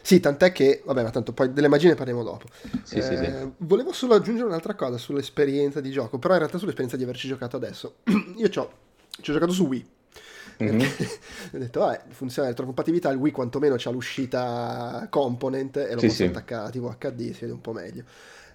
Sì, 0.01 0.19
tant'è 0.19 0.51
che, 0.51 0.81
vabbè, 0.85 1.03
ma 1.03 1.09
tanto 1.09 1.31
poi 1.33 1.53
delle 1.53 1.67
magie 1.67 1.95
parliamo 1.95 2.23
dopo. 2.23 2.47
Sì, 2.83 2.97
eh, 2.97 3.01
sì, 3.01 3.17
sì. 3.17 3.23
Eh, 3.23 3.51
volevo 3.57 3.91
solo 3.93 4.15
aggiungere 4.15 4.47
un'altra 4.47 4.73
cosa 4.73 4.97
sull'esperienza 4.97 5.79
di 5.79 5.91
gioco, 5.91 6.17
però 6.17 6.33
in 6.33 6.39
realtà 6.39 6.57
sull'esperienza 6.57 6.97
di 6.97 7.03
averci 7.03 7.27
giocato 7.27 7.55
adesso. 7.55 7.95
Io 8.35 8.49
ci 8.49 8.59
ho 8.59 8.71
giocato 9.19 9.51
su 9.51 9.65
Wii. 9.67 9.89
Mm-hmm. 10.63 10.79
ho 11.53 11.57
detto, 11.57 11.79
vabbè, 11.79 12.03
funziona 12.09 12.47
la 12.47 12.53
retrocompatibilità, 12.53 13.09
il 13.09 13.17
Wii 13.17 13.31
quantomeno 13.31 13.75
c'ha 13.77 13.89
l'uscita 13.89 15.07
component 15.09 15.77
e 15.77 15.93
lo 15.93 15.99
sì, 15.99 16.07
posso 16.07 16.23
sì. 16.23 16.29
attaccare 16.29 16.67
a 16.67 16.69
TV 16.69 16.97
HD, 16.97 17.33
si 17.33 17.41
vede 17.41 17.53
un 17.53 17.61
po' 17.61 17.73
meglio. 17.73 18.03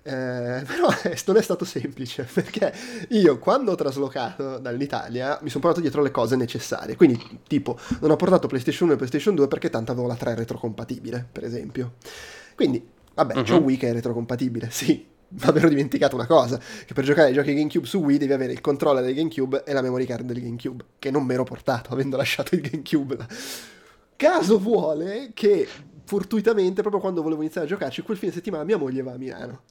Eh, 0.06 0.62
però 0.64 0.88
non 1.26 1.36
è 1.36 1.42
stato 1.42 1.64
semplice 1.64 2.28
perché 2.32 2.72
io 3.08 3.40
quando 3.40 3.72
ho 3.72 3.74
traslocato 3.74 4.58
dall'Italia 4.58 5.36
mi 5.42 5.48
sono 5.48 5.62
portato 5.62 5.80
dietro 5.80 6.00
le 6.00 6.12
cose 6.12 6.36
necessarie. 6.36 6.94
Quindi, 6.94 7.40
tipo, 7.48 7.76
non 8.00 8.12
ho 8.12 8.16
portato 8.16 8.46
PlayStation 8.46 8.86
1 8.86 8.94
e 8.94 8.98
PlayStation 8.98 9.34
2 9.34 9.48
perché 9.48 9.68
tanto 9.68 9.90
avevo 9.90 10.06
la 10.06 10.14
3 10.14 10.36
retrocompatibile, 10.36 11.26
per 11.30 11.42
esempio. 11.42 11.94
Quindi, 12.54 12.86
vabbè, 13.14 13.34
uh-huh. 13.34 13.42
c'è 13.42 13.54
un 13.54 13.64
Wii 13.64 13.76
che 13.76 13.88
è 13.88 13.92
retrocompatibile, 13.92 14.68
sì. 14.70 15.14
Ma 15.28 15.46
avevo 15.46 15.68
dimenticato 15.68 16.14
una 16.14 16.26
cosa: 16.26 16.60
che 16.86 16.94
per 16.94 17.02
giocare 17.02 17.28
ai 17.28 17.34
giochi 17.34 17.52
GameCube 17.52 17.86
su 17.86 17.98
Wii 17.98 18.18
devi 18.18 18.32
avere 18.32 18.52
il 18.52 18.60
controller 18.60 19.02
del 19.02 19.12
GameCube 19.12 19.64
e 19.64 19.72
la 19.72 19.82
memory 19.82 20.06
card 20.06 20.24
del 20.24 20.40
GameCube, 20.40 20.84
che 21.00 21.10
non 21.10 21.24
mi 21.24 21.34
ero 21.34 21.42
portato 21.42 21.92
avendo 21.92 22.16
lasciato 22.16 22.54
il 22.54 22.60
GameCube. 22.60 23.16
Caso 24.14 24.58
vuole 24.60 25.32
che 25.34 25.66
fortuitamente, 26.06 26.80
proprio 26.80 27.00
quando 27.00 27.20
volevo 27.20 27.42
iniziare 27.42 27.66
a 27.66 27.68
giocarci, 27.68 28.02
quel 28.02 28.16
fine 28.16 28.30
settimana 28.30 28.62
mia 28.62 28.78
moglie 28.78 29.02
va 29.02 29.12
a 29.12 29.16
Milano. 29.16 29.62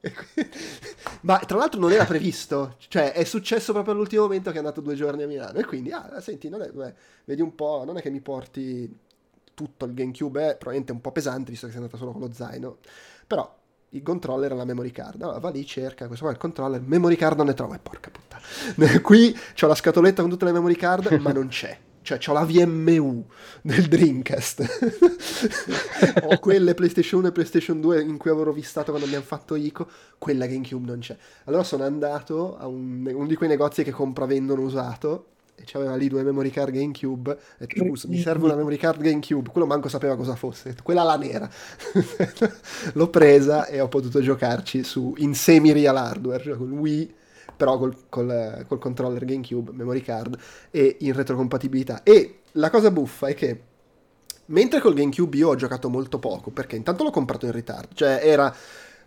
Ma 1.20 1.38
tra 1.38 1.58
l'altro 1.58 1.78
non 1.78 1.92
era 1.92 2.06
previsto, 2.06 2.76
cioè 2.88 3.12
è 3.12 3.24
successo 3.24 3.72
proprio 3.72 3.92
all'ultimo 3.92 4.22
momento 4.22 4.50
che 4.50 4.56
è 4.56 4.58
andato 4.58 4.80
due 4.80 4.94
giorni 4.94 5.22
a 5.22 5.26
Milano. 5.26 5.58
E 5.58 5.64
quindi, 5.64 5.92
ah, 5.92 6.18
senti, 6.20 6.48
non 6.48 6.62
è, 6.62 6.70
beh, 6.70 6.94
vedi 7.26 7.42
un 7.42 7.54
po', 7.54 7.82
non 7.84 7.98
è 7.98 8.00
che 8.00 8.10
mi 8.10 8.20
porti 8.20 8.90
tutto 9.52 9.84
il 9.84 9.92
GameCube, 9.92 10.40
è 10.40 10.56
probabilmente 10.56 10.92
un 10.92 11.00
po' 11.02 11.12
pesante 11.12 11.50
visto 11.50 11.66
che 11.66 11.72
sei 11.72 11.82
andato 11.82 11.98
solo 11.98 12.12
con 12.12 12.22
lo 12.22 12.32
zaino. 12.32 12.78
Però 13.26 13.54
il 13.90 14.02
controller 14.02 14.52
e 14.52 14.54
la 14.54 14.64
memory 14.64 14.90
card. 14.90 15.20
Allora 15.20 15.38
va 15.38 15.50
lì, 15.50 15.66
cerca, 15.66 16.06
questo 16.06 16.24
qua 16.24 16.32
è 16.32 16.36
il 16.36 16.40
controller, 16.40 16.80
memory 16.80 17.16
card 17.16 17.36
non 17.36 17.46
ne 17.46 17.54
trova, 17.54 17.74
e 17.74 17.80
porca 17.80 18.10
puttana. 18.10 18.42
Qui 19.00 19.36
c'ho 19.54 19.66
la 19.66 19.74
scatoletta 19.74 20.22
con 20.22 20.30
tutte 20.30 20.46
le 20.46 20.52
memory 20.52 20.74
card, 20.74 21.12
ma 21.20 21.32
non 21.32 21.48
c'è 21.48 21.78
cioè 22.06 22.18
ho 22.26 22.32
la 22.32 22.44
VMU 22.44 23.24
del 23.62 23.86
Dreamcast. 23.88 24.64
Ho 26.24 26.38
quelle 26.38 26.74
PlayStation 26.74 27.20
1 27.20 27.28
e 27.28 27.32
PlayStation 27.32 27.80
2 27.80 28.02
in 28.02 28.16
cui 28.16 28.30
avevo 28.30 28.52
vistato 28.52 28.90
quando 28.90 29.06
abbiamo 29.06 29.24
fatto 29.24 29.56
ICO 29.56 29.88
quella 30.18 30.46
GameCube 30.46 30.86
non 30.86 31.00
c'è. 31.00 31.16
Allora 31.44 31.64
sono 31.64 31.84
andato 31.84 32.56
a 32.56 32.66
un, 32.66 33.10
uno 33.12 33.26
di 33.26 33.34
quei 33.34 33.48
negozi 33.48 33.82
che 33.82 33.90
compra 33.90 34.26
vendono 34.26 34.62
usato 34.62 35.26
e 35.56 35.62
c'aveva 35.64 35.96
lì 35.96 36.08
due 36.08 36.22
memory 36.22 36.50
card 36.50 36.70
GameCube 36.70 37.30
ho 37.30 37.38
detto 37.56 37.82
scusa 37.82 38.08
mi 38.08 38.20
serve 38.20 38.44
una 38.44 38.54
memory 38.54 38.76
card 38.76 39.00
GameCube. 39.00 39.50
Quello 39.50 39.66
manco 39.66 39.88
sapeva 39.88 40.16
cosa 40.16 40.36
fosse 40.36 40.70
detto, 40.70 40.82
quella 40.82 41.02
la 41.02 41.16
nera. 41.16 41.48
L'ho 42.92 43.08
presa 43.08 43.66
e 43.66 43.80
ho 43.80 43.88
potuto 43.88 44.20
giocarci 44.20 44.84
su 44.84 45.14
in 45.18 45.34
semi 45.34 45.72
real 45.72 45.96
hardware 45.96 46.42
cioè 46.42 46.56
con 46.56 46.70
Wii 46.72 47.14
però 47.56 47.78
col, 47.78 48.08
col, 48.08 48.64
col 48.66 48.78
controller 48.78 49.24
GameCube, 49.24 49.72
memory 49.72 50.02
card 50.02 50.38
e 50.70 50.96
in 51.00 51.12
retrocompatibilità. 51.12 52.02
E 52.02 52.40
la 52.52 52.70
cosa 52.70 52.90
buffa 52.90 53.28
è 53.28 53.34
che 53.34 53.60
mentre 54.46 54.80
col 54.80 54.94
GameCube 54.94 55.36
io 55.36 55.48
ho 55.48 55.54
giocato 55.54 55.88
molto 55.88 56.18
poco, 56.18 56.50
perché 56.50 56.76
intanto 56.76 57.02
l'ho 57.04 57.10
comprato 57.10 57.46
in 57.46 57.52
ritardo, 57.52 57.94
cioè 57.94 58.20
era 58.22 58.54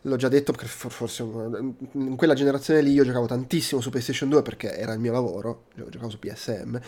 l'ho 0.03 0.15
già 0.15 0.29
detto 0.29 0.53
forse 0.53 1.23
in 1.23 2.15
quella 2.15 2.33
generazione 2.33 2.81
lì 2.81 2.93
io 2.93 3.03
giocavo 3.03 3.25
tantissimo 3.25 3.81
su 3.81 3.89
PlayStation 3.89 4.29
2 4.29 4.41
perché 4.41 4.77
era 4.77 4.93
il 4.93 4.99
mio 4.99 5.11
lavoro, 5.11 5.65
giocavo 5.75 6.09
su 6.09 6.19
PSM, 6.19 6.79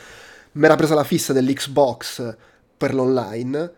mi 0.54 0.66
era 0.66 0.76
presa 0.76 0.96
la 0.96 1.04
fissa 1.04 1.34
dell'Xbox 1.34 2.36
per 2.78 2.94
l'online 2.94 3.74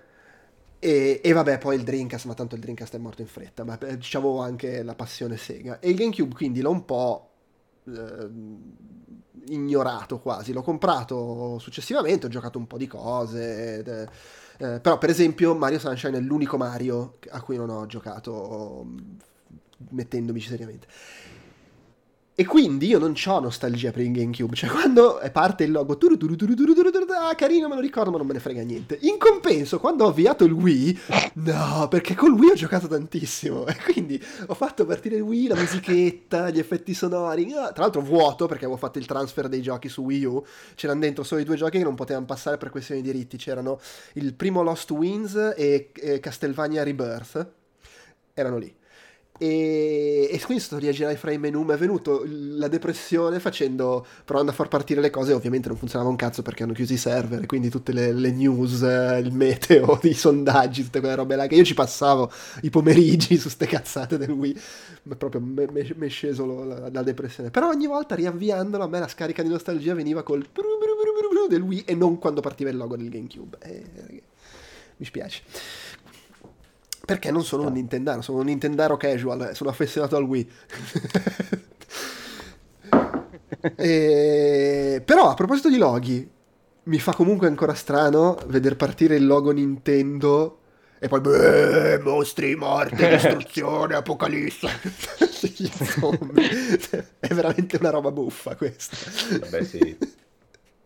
E, 0.80 1.22
e, 1.24 1.32
vabbè, 1.32 1.60
poi 1.60 1.78
il 1.78 1.84
Dreamcast, 1.84 2.26
ma 2.26 2.34
tanto 2.34 2.56
il 2.56 2.62
Dreamcast 2.62 2.96
è 2.96 2.98
morto 2.98 3.22
in 3.22 3.28
fretta, 3.28 3.64
ma 3.64 3.78
eh, 3.80 3.96
diciamo 3.98 4.42
anche 4.42 4.84
la 4.84 4.96
passione 4.96 5.38
Sega. 5.38 5.80
E 5.80 5.90
il 5.90 5.96
GameCube 5.96 6.36
quindi 6.36 6.60
l'ho 6.60 6.72
un 6.72 6.84
po' 6.84 7.33
eh, 7.86 8.30
ignorato 9.48 10.20
quasi, 10.20 10.54
l'ho 10.54 10.62
comprato 10.62 11.58
successivamente, 11.60 12.28
ho 12.28 12.30
giocato 12.30 12.58
un 12.58 12.68
po' 12.68 12.78
di 12.78 12.88
cose, 12.88 13.78
ed, 13.78 13.88
eh, 14.58 14.80
però 14.80 14.98
per 14.98 15.10
esempio 15.10 15.56
Mario 15.56 15.80
Sunshine 15.80 16.18
è 16.18 16.22
l'unico 16.22 16.58
Mario 16.58 17.18
a 17.32 17.42
cui 17.42 17.58
non 17.58 17.70
ho 17.70 17.86
giocato 17.86 18.86
mettendomi 19.90 20.40
seriamente. 20.40 20.88
E 22.36 22.46
quindi 22.46 22.88
io 22.88 22.98
non 22.98 23.14
ho 23.26 23.40
nostalgia 23.40 23.92
per 23.92 24.02
il 24.02 24.12
GameCube. 24.12 24.56
Cioè, 24.56 24.68
quando 24.68 25.22
parte 25.32 25.66
il 25.66 25.72
logo, 25.72 25.96
ah, 25.96 27.36
carino, 27.36 27.68
me 27.68 27.76
lo 27.76 27.82
ricordo, 27.82 28.10
ma 28.10 28.18
non 28.18 28.26
me 28.26 28.34
ne 28.34 28.40
frega 28.40 28.64
niente. 28.64 28.98
In 29.02 29.20
compenso, 29.20 29.80
quando 29.80 30.06
ho 30.06 30.08
avviato 30.08 30.44
il 30.44 30.52
Wii, 30.52 31.00
no, 31.34 31.88
perché 31.92 32.16
col 32.16 32.32
Wii 32.32 32.50
ho 32.50 32.56
giocato 32.56 32.88
tantissimo. 32.88 33.68
E 33.68 33.76
quindi 33.84 34.20
ho 34.48 34.54
fatto 34.56 34.84
partire 34.84 35.18
il 35.18 35.22
Wii, 35.22 35.48
la 35.48 35.56
musichetta, 35.56 36.50
gli 36.50 36.58
effetti 36.58 36.96
sonori. 36.96 37.54
Ah, 37.54 37.72
tra 37.72 37.84
l'altro, 37.84 38.02
vuoto 38.02 38.48
perché 38.48 38.66
avevo 38.66 38.80
fatto 38.80 38.98
il 38.98 39.06
transfer 39.06 39.48
dei 39.48 39.62
giochi 39.62 39.88
su 39.88 40.02
Wii 40.02 40.26
U. 40.26 40.44
C'erano 40.74 41.02
dentro 41.02 41.24
solo 41.24 41.42
i 41.42 41.44
due 41.44 41.56
giochi 41.56 41.78
che 41.78 41.84
non 41.84 41.94
potevano 41.94 42.26
passare 42.26 42.58
per 42.58 42.72
questioni 42.72 43.04
di 43.04 43.12
diritti. 43.12 43.38
C'erano 43.38 43.80
il 44.14 44.34
primo 44.34 44.64
Lost 44.64 44.90
Winds 44.90 45.54
e, 45.56 45.92
e 45.94 46.20
Castlevania 46.20 46.82
Rebirth. 46.82 47.48
Erano 48.34 48.58
lì. 48.58 48.76
E, 49.40 50.30
e 50.32 50.42
quindi 50.42 50.64
sono 50.64 50.80
riagire 50.80 51.16
fra 51.16 51.32
i 51.32 51.38
menu. 51.38 51.64
Mi 51.64 51.74
è 51.74 51.78
venuto 51.78 52.24
la 52.26 52.68
depressione 52.68 53.40
facendo, 53.40 54.06
provando 54.26 54.52
a 54.52 54.54
far 54.54 54.68
partire 54.68 55.02
le 55.02 55.10
cose. 55.10 55.34
Ovviamente 55.34 55.68
non 55.68 55.78
funzionava 55.78 56.10
un 56.10 56.16
cazzo 56.16 56.42
perché 56.42 56.64
hanno 56.64 56.74
chiuso 56.74 56.94
i 56.94 56.98
server. 56.98 57.46
Quindi 57.46 57.70
tutte 57.70 57.92
le, 57.92 58.12
le 58.12 58.32
news, 58.32 58.82
il 58.82 59.32
meteo, 59.34 60.00
i 60.04 60.14
sondaggi, 60.14 60.84
tutte 60.84 61.00
quelle 61.00 61.16
robe 61.16 61.36
là. 61.36 61.48
Che 61.48 61.56
io 61.56 61.64
ci 61.64 61.74
passavo 61.74 62.32
i 62.62 62.70
pomeriggi 62.70 63.38
su 63.38 63.50
ste 63.50 63.66
cazzate 63.66 64.18
del 64.18 64.32
Wii. 64.32 64.60
Ma 65.04 65.16
proprio 65.16 65.42
mi 65.42 65.66
è 66.06 66.10
sceso 66.10 66.46
lo, 66.46 66.64
la, 66.64 66.90
la, 66.90 67.04
depressione. 67.04 67.50
Però 67.50 67.68
ogni 67.68 67.88
volta 67.88 68.16
riavviandolo, 68.16 68.84
a 68.84 68.88
me 68.88 69.00
la 69.00 69.08
scarica 69.08 69.42
di 69.44 69.50
nostalgia 69.50 69.94
veniva 69.94 70.24
col 70.24 70.46
del 71.48 71.62
Wii 71.62 71.84
e 71.86 71.96
non 71.96 72.20
quando 72.20 72.42
partiva 72.42 72.70
il 72.70 72.78
logo 72.78 72.96
del 72.96 73.10
GameCube. 73.10 73.58
Eh, 73.62 74.22
mi 74.98 75.06
spiace. 75.06 75.42
Perché 77.06 77.32
non 77.32 77.44
sono 77.44 77.68
un 77.68 77.74
Nintendaro, 77.74 78.22
sono 78.22 78.40
un 78.40 78.46
Nintendaro 78.46 78.96
casual, 78.96 79.54
sono 79.54 79.70
affezionato 79.70 80.16
al 80.16 80.24
Wii. 80.24 80.52
e... 83.76 85.02
Però 85.04 85.30
a 85.30 85.34
proposito 85.34 85.68
di 85.68 85.78
loghi, 85.78 86.32
mi 86.84 87.00
fa 87.00 87.14
comunque 87.14 87.48
ancora 87.48 87.74
strano 87.74 88.38
vedere 88.48 88.76
partire 88.76 89.18
il 89.18 89.26
logo 89.26 89.52
Nintendo 89.52 90.60
e 90.98 91.10
poi 91.10 91.20
beh, 91.20 92.00
mostri, 92.00 92.56
morte, 92.56 92.96
distruzione, 93.12 93.96
apocalisse. 93.96 94.70
è 97.20 97.34
veramente 97.34 97.76
una 97.82 97.90
roba 97.90 98.12
buffa 98.12 98.56
questa. 98.56 98.96
Vabbè 99.40 99.64
sì. 99.66 99.98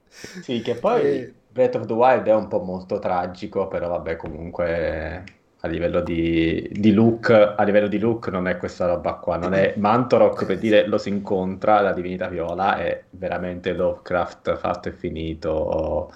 Sì, 0.09 0.61
che 0.61 0.73
poi 0.73 1.01
e... 1.01 1.33
Breath 1.47 1.75
of 1.75 1.85
the 1.85 1.93
Wild 1.93 2.25
è 2.25 2.33
un 2.33 2.47
po' 2.47 2.63
molto 2.63 2.97
tragico, 2.97 3.67
però 3.67 3.89
vabbè 3.89 4.15
comunque 4.15 5.36
a 5.67 5.69
livello 5.69 6.01
di, 6.01 6.69
di, 6.71 6.93
look, 6.93 7.29
a 7.29 7.61
livello 7.63 7.87
di 7.87 7.99
look 7.99 8.27
non 8.29 8.47
è 8.47 8.57
questa 8.57 8.87
roba 8.87 9.13
qua, 9.13 9.37
non 9.37 9.53
è 9.53 9.73
Mantorok 9.77 10.45
per 10.45 10.57
dire 10.57 10.87
lo 10.87 10.97
si 10.97 11.09
incontra, 11.09 11.81
la 11.81 11.93
divinità 11.93 12.27
viola, 12.27 12.77
è 12.77 13.03
veramente 13.11 13.73
Lovecraft 13.73 14.57
fatto 14.57 14.89
e 14.89 14.93
finito. 14.93 16.13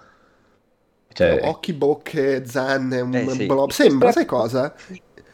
Cioè... 1.14 1.42
Occhi, 1.44 1.74
bocche, 1.74 2.46
zanne, 2.46 3.02
un 3.02 3.14
eh, 3.14 3.30
sì. 3.30 3.46
blob. 3.46 3.70
Sembra, 3.70 4.12
sai 4.12 4.26
cosa? 4.26 4.74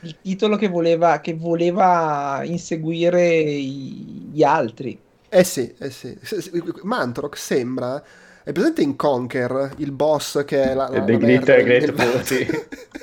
Il 0.01 0.15
titolo 0.21 0.55
che 0.55 0.67
voleva, 0.67 1.19
che 1.19 1.35
voleva 1.35 2.41
inseguire 2.43 3.43
gli 3.43 4.43
altri. 4.43 4.99
Eh 5.29 5.43
sì, 5.43 5.73
eh 5.77 5.89
sì. 5.89 6.17
Mantorok 6.83 7.37
sembra 7.37 8.03
è 8.47 8.53
presente 8.53 8.81
in 8.81 8.95
Conquer 8.95 9.73
il 9.79 9.91
boss 9.91 10.45
che 10.45 10.63
è 10.63 10.73
la, 10.73 10.87
la, 10.87 11.03
The 11.03 11.11
la 11.11 11.17
Great, 11.17 11.45
merda, 11.45 11.55
great 11.63 11.83
il, 11.83 11.93
Pooh, 11.93 12.23
sì. 12.23 12.47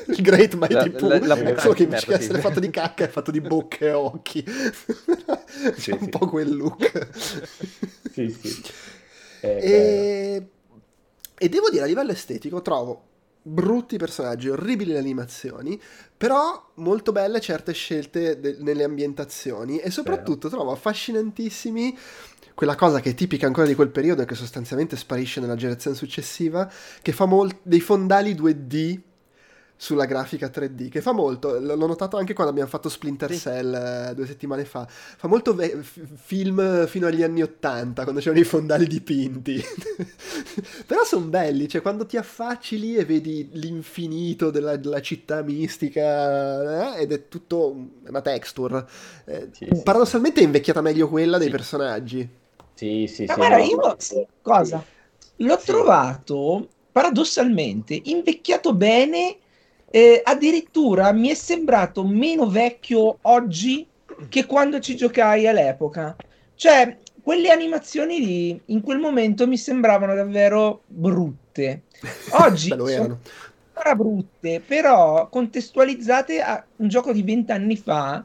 il 0.07 0.22
Great 0.22 0.54
Mighty 0.54 0.90
Pooh, 0.92 1.09
la, 1.11 1.18
la, 1.37 1.59
solo 1.59 1.74
che 1.74 1.83
invece 1.83 2.07
che 2.07 2.14
essere 2.14 2.38
fatto 2.38 2.61
di 2.61 2.70
cacca 2.70 3.04
è 3.04 3.09
fatto 3.09 3.30
di 3.30 3.42
bocche 3.42 3.88
e 3.88 3.92
occhi. 3.92 4.42
C'è 5.76 5.92
un 5.92 5.98
sì. 6.00 6.09
po' 6.09 6.28
quel 6.28 6.57
look. 6.57 7.09
sì, 8.11 8.30
sì. 8.30 8.62
E... 9.44 10.48
e 11.37 11.48
devo 11.50 11.68
dire, 11.68 11.83
a 11.83 11.87
livello 11.87 12.12
estetico, 12.12 12.62
trovo 12.62 13.02
brutti 13.46 13.98
personaggi, 13.98 14.48
orribili 14.48 14.92
le 14.92 14.98
animazioni, 14.98 15.78
però 16.16 16.70
molto 16.76 17.12
belle 17.12 17.40
certe 17.40 17.72
scelte 17.72 18.40
de- 18.40 18.57
nelle 18.61 18.85
ambientazioni 18.85 19.78
e 19.78 19.90
soprattutto 19.90 20.48
Vero. 20.48 20.61
trovo 20.61 20.72
affascinantissimi 20.72 21.96
quella 22.54 22.74
cosa 22.74 23.00
che 23.00 23.11
è 23.11 23.14
tipica 23.14 23.46
ancora 23.46 23.66
di 23.66 23.74
quel 23.74 23.90
periodo 23.90 24.22
e 24.22 24.24
che 24.24 24.35
sostanzialmente 24.35 24.96
sparisce 24.96 25.40
nella 25.40 25.57
generazione 25.57 25.96
successiva, 25.96 26.70
che 27.02 27.12
fa 27.12 27.26
molt- 27.26 27.59
dei 27.62 27.80
fondali 27.80 28.35
2D 28.35 29.00
sulla 29.76 30.04
grafica 30.04 30.48
3D, 30.48 30.88
che 30.88 31.00
fa 31.00 31.12
molto, 31.12 31.58
l'ho 31.58 31.87
notato 31.87 32.16
anche 32.16 32.32
quando 32.32 32.52
abbiamo 32.52 32.70
fatto 32.70 32.88
Splinter 32.88 33.30
sì. 33.32 33.38
Cell 33.38 33.74
eh, 33.74 34.14
due 34.14 34.26
settimane 34.26 34.64
fa, 34.64 34.87
fa 34.88 35.28
molto 35.28 35.54
ve- 35.54 35.82
film 35.82 36.87
fino 36.87 37.06
agli 37.06 37.22
anni 37.22 37.42
80, 37.42 38.02
quando 38.02 38.20
c'erano 38.20 38.40
i 38.40 38.44
fondali 38.44 38.87
dipinti. 38.87 39.62
Però 40.87 41.04
sono 41.04 41.26
belli, 41.26 41.68
cioè 41.68 41.82
quando 41.82 42.06
ti 42.06 42.16
affacci 42.16 42.78
lì 42.78 42.96
e 42.96 43.04
vedi 43.04 43.50
l'infinito 43.52 44.50
della, 44.50 44.76
della 44.76 45.00
città 45.00 45.42
mistica, 45.42 46.96
eh, 46.96 47.02
ed 47.02 47.12
è 47.12 47.28
tutto 47.28 47.76
una 48.06 48.20
texture. 48.22 48.87
Eh, 49.26 49.48
sì, 49.52 49.68
paradossalmente 49.82 50.40
è 50.40 50.44
invecchiata 50.44 50.80
meglio 50.80 51.08
quella 51.08 51.38
dei 51.38 51.50
personaggi. 51.50 52.28
Sì, 52.74 53.06
sì, 53.06 53.24
Ma 53.26 53.34
sì. 53.34 53.38
Guarda, 53.38 53.56
no. 53.58 53.64
io 53.64 53.96
sì, 53.98 54.26
cosa? 54.42 54.84
L'ho 55.37 55.58
sì. 55.58 55.66
trovato 55.66 56.68
paradossalmente 56.92 58.00
invecchiato 58.04 58.74
bene. 58.74 59.38
Eh, 59.94 60.20
addirittura 60.24 61.12
mi 61.12 61.28
è 61.28 61.35
sembrato 61.35 62.04
meno 62.04 62.48
vecchio 62.48 63.18
oggi 63.22 63.87
che 64.28 64.44
quando 64.44 64.80
ci 64.80 64.96
giocai 64.96 65.46
all'epoca. 65.46 66.16
Cioè, 66.57 66.98
quelle 67.22 67.50
animazioni 67.50 68.18
lì 68.18 68.61
in 68.64 68.80
quel 68.80 68.98
momento 68.98 69.46
mi 69.46 69.57
sembravano 69.57 70.16
davvero 70.16 70.83
brutte. 70.88 71.83
Oggi 72.42 72.70
sono 72.70 73.20
ancora 73.72 73.94
brutte, 73.94 74.61
però 74.66 75.28
contestualizzate 75.28 76.40
a 76.40 76.66
un 76.78 76.88
gioco 76.88 77.12
di 77.12 77.22
vent'anni 77.22 77.76
fa, 77.76 78.24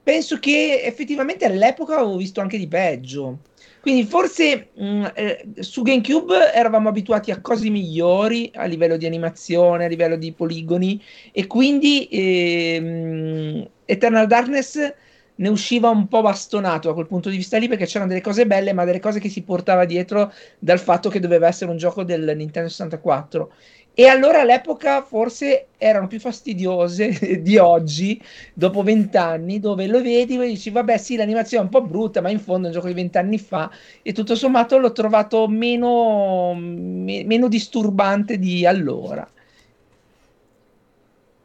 penso 0.00 0.38
che 0.38 0.80
effettivamente 0.84 1.44
all'epoca 1.44 1.96
avevo 1.96 2.18
visto 2.18 2.40
anche 2.40 2.56
di 2.56 2.68
peggio. 2.68 3.38
Quindi 3.84 4.04
forse 4.04 4.70
mh, 4.72 4.86
mm, 4.86 5.04
eh, 5.14 5.44
su 5.58 5.82
GameCube 5.82 6.54
eravamo 6.54 6.88
abituati 6.88 7.30
a 7.30 7.42
cose 7.42 7.68
migliori 7.68 8.50
a 8.54 8.64
livello 8.64 8.96
di 8.96 9.04
animazione, 9.04 9.84
a 9.84 9.88
livello 9.88 10.16
di 10.16 10.32
poligoni 10.32 10.98
e 11.30 11.46
quindi 11.46 12.06
eh, 12.06 13.70
Eternal 13.84 14.26
Darkness 14.26 14.94
ne 15.34 15.48
usciva 15.50 15.90
un 15.90 16.08
po' 16.08 16.22
bastonato 16.22 16.88
da 16.88 16.94
quel 16.94 17.06
punto 17.06 17.28
di 17.28 17.36
vista 17.36 17.58
lì 17.58 17.68
perché 17.68 17.84
c'erano 17.84 18.08
delle 18.08 18.22
cose 18.22 18.46
belle 18.46 18.72
ma 18.72 18.86
delle 18.86 19.00
cose 19.00 19.20
che 19.20 19.28
si 19.28 19.42
portava 19.42 19.84
dietro 19.84 20.32
dal 20.58 20.80
fatto 20.80 21.10
che 21.10 21.20
doveva 21.20 21.48
essere 21.48 21.70
un 21.70 21.76
gioco 21.76 22.04
del 22.04 22.32
Nintendo 22.34 22.70
64 22.70 23.52
e 23.96 24.08
allora 24.08 24.40
all'epoca 24.40 25.02
forse 25.02 25.68
erano 25.78 26.08
più 26.08 26.18
fastidiose 26.18 27.38
di 27.40 27.58
oggi, 27.58 28.20
dopo 28.52 28.82
vent'anni, 28.82 29.60
dove 29.60 29.86
lo 29.86 30.02
vedi 30.02 30.36
e 30.36 30.46
dici, 30.46 30.70
vabbè 30.70 30.98
sì, 30.98 31.14
l'animazione 31.14 31.62
è 31.62 31.66
un 31.66 31.70
po' 31.70 31.86
brutta, 31.86 32.20
ma 32.20 32.28
in 32.28 32.40
fondo 32.40 32.64
è 32.64 32.70
un 32.70 32.74
gioco 32.74 32.88
di 32.88 32.94
vent'anni 32.94 33.38
fa, 33.38 33.70
e 34.02 34.12
tutto 34.12 34.34
sommato 34.34 34.78
l'ho 34.78 34.90
trovato 34.90 35.46
meno, 35.46 36.54
me, 36.56 37.22
meno 37.24 37.46
disturbante 37.46 38.36
di 38.36 38.66
allora. 38.66 39.28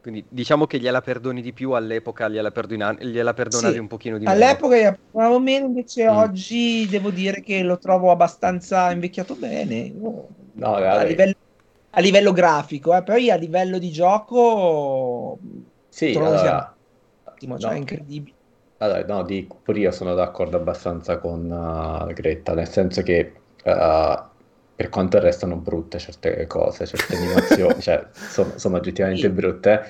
Quindi 0.02 0.24
diciamo 0.28 0.66
che 0.66 0.80
gliela 0.80 1.02
perdoni 1.02 1.42
di 1.42 1.52
più 1.52 1.72
all'epoca, 1.72 2.28
gliela, 2.28 2.50
perdona- 2.50 2.96
gliela 2.98 3.32
perdonavi 3.32 3.74
sì, 3.74 3.78
un 3.78 3.86
pochino 3.86 4.18
di 4.18 4.24
meno. 4.24 4.34
All'epoca 4.34 4.74
gliela 4.74 4.98
perdonavo 4.98 5.38
meno, 5.38 5.66
invece 5.66 6.10
mm. 6.10 6.16
oggi 6.16 6.88
devo 6.88 7.10
dire 7.10 7.42
che 7.42 7.62
lo 7.62 7.78
trovo 7.78 8.10
abbastanza 8.10 8.90
invecchiato 8.90 9.36
bene. 9.36 9.92
No, 10.52 10.74
a 10.74 11.04
livello 11.04 11.34
a 11.90 12.00
livello 12.00 12.32
grafico, 12.32 12.96
eh, 12.96 13.02
poi 13.02 13.30
a 13.30 13.36
livello 13.36 13.78
di 13.78 13.90
gioco 13.90 15.38
sì, 15.88 16.14
allora, 16.16 16.74
ottimo, 17.24 17.58
cioè 17.58 17.72
no. 17.72 17.76
incredibile. 17.76 18.36
Allora, 18.78 19.04
no, 19.04 19.26
pure 19.62 19.78
io 19.78 19.90
sono 19.90 20.14
d'accordo 20.14 20.56
abbastanza 20.56 21.18
con 21.18 21.50
uh, 21.50 22.12
Greta, 22.12 22.54
nel 22.54 22.68
senso 22.68 23.02
che 23.02 23.32
uh, 23.64 24.22
per 24.74 24.88
quanto 24.88 25.18
restano 25.18 25.56
brutte 25.56 25.98
certe 25.98 26.46
cose, 26.46 26.86
certe 26.86 27.16
animazioni, 27.16 27.80
cioè 27.82 28.06
sono, 28.12 28.52
sono 28.56 28.76
oggettivamente 28.76 29.26
sì. 29.26 29.28
brutte, 29.28 29.84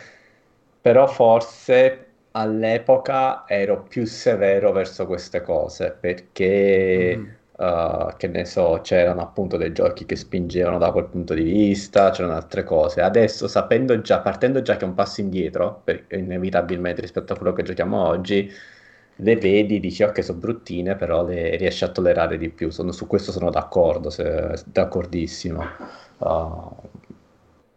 però 0.81 1.07
forse 1.07 2.07
all'epoca 2.33 3.45
ero 3.47 3.83
più 3.83 4.05
severo 4.07 4.73
verso 4.73 5.07
queste 5.07 5.43
cose 5.43 5.97
perché 5.99 7.17
mm. 7.17 7.29
Uh, 7.61 8.17
che 8.17 8.27
ne 8.27 8.47
so, 8.47 8.81
c'erano 8.83 9.21
appunto 9.21 9.59
dei 9.59 9.71
giochi 9.73 10.07
che 10.07 10.17
spingevano 10.17 10.79
da 10.79 10.91
quel 10.93 11.05
punto 11.05 11.35
di 11.35 11.43
vista, 11.43 12.09
c'erano 12.09 12.33
altre 12.33 12.65
cose. 12.65 13.03
Adesso, 13.03 13.49
sapendo 13.49 14.01
già, 14.01 14.21
partendo 14.21 14.63
già 14.63 14.79
che 14.79 14.87
è 14.87 14.89
un 14.89 14.95
passo 14.95 15.21
indietro, 15.21 15.83
per, 15.85 16.07
inevitabilmente 16.13 17.03
rispetto 17.03 17.35
a 17.35 17.37
quello 17.37 17.53
che 17.53 17.63
giochiamo 17.63 18.03
oggi, 18.03 18.51
le 19.17 19.37
vedi, 19.37 19.79
dici 19.79 20.03
ok, 20.03 20.25
sono 20.25 20.39
bruttine, 20.39 20.97
però 20.97 21.23
le 21.23 21.57
riesci 21.57 21.85
a 21.85 21.91
tollerare 21.91 22.39
di 22.39 22.49
più. 22.49 22.71
Sono, 22.71 22.93
su 22.93 23.07
questo 23.07 23.31
sono 23.31 23.51
d'accordo, 23.51 24.09
se, 24.09 24.55
d'accordissimo. 24.65 25.63
Uh, 26.17 26.77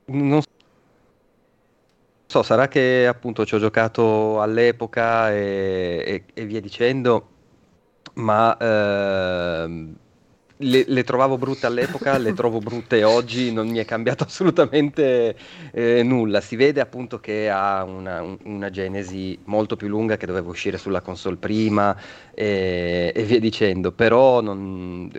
non 0.06 0.42
so, 2.28 2.42
sarà 2.42 2.70
che 2.70 3.06
appunto 3.06 3.46
ci 3.46 3.56
ho 3.56 3.60
giocato 3.60 4.40
all'epoca 4.42 5.30
e, 5.32 6.04
e, 6.06 6.24
e 6.34 6.46
via 6.46 6.62
dicendo 6.62 7.32
ma 8.14 8.58
ehm, 8.58 9.96
le, 10.58 10.86
le, 10.88 11.04
trovavo 11.04 11.38
brutte 11.38 11.66
all'epoca, 11.66 12.18
le 12.18 12.34
trovo 12.34 12.60
brutte 12.60 13.04
oggi, 13.04 13.52
non 13.52 13.68
mi 13.68 13.80
è 13.80 13.86
cambiato 13.86 14.24
assolutamente 14.26 15.36
eh, 15.72 16.04
nulla. 16.04 16.42
Si 16.42 16.56
vede 16.56 16.80
appunto 16.82 17.20
che 17.20 17.50
ha 17.50 17.84
una, 17.84 18.24
una, 18.44 18.70
genesi 18.70 19.38
molto 19.46 19.76
più 19.76 19.88
lunga 19.88 20.18
che 20.18 20.26
doveva 20.26 20.50
uscire 20.50 20.78
sulla 20.78 21.02
console 21.02 21.38
prima 21.38 21.96
e, 22.34 23.12
e 23.14 23.24
via 23.24 23.40
dicendo, 23.40 23.92
però 23.92 24.42
non, 24.42 25.12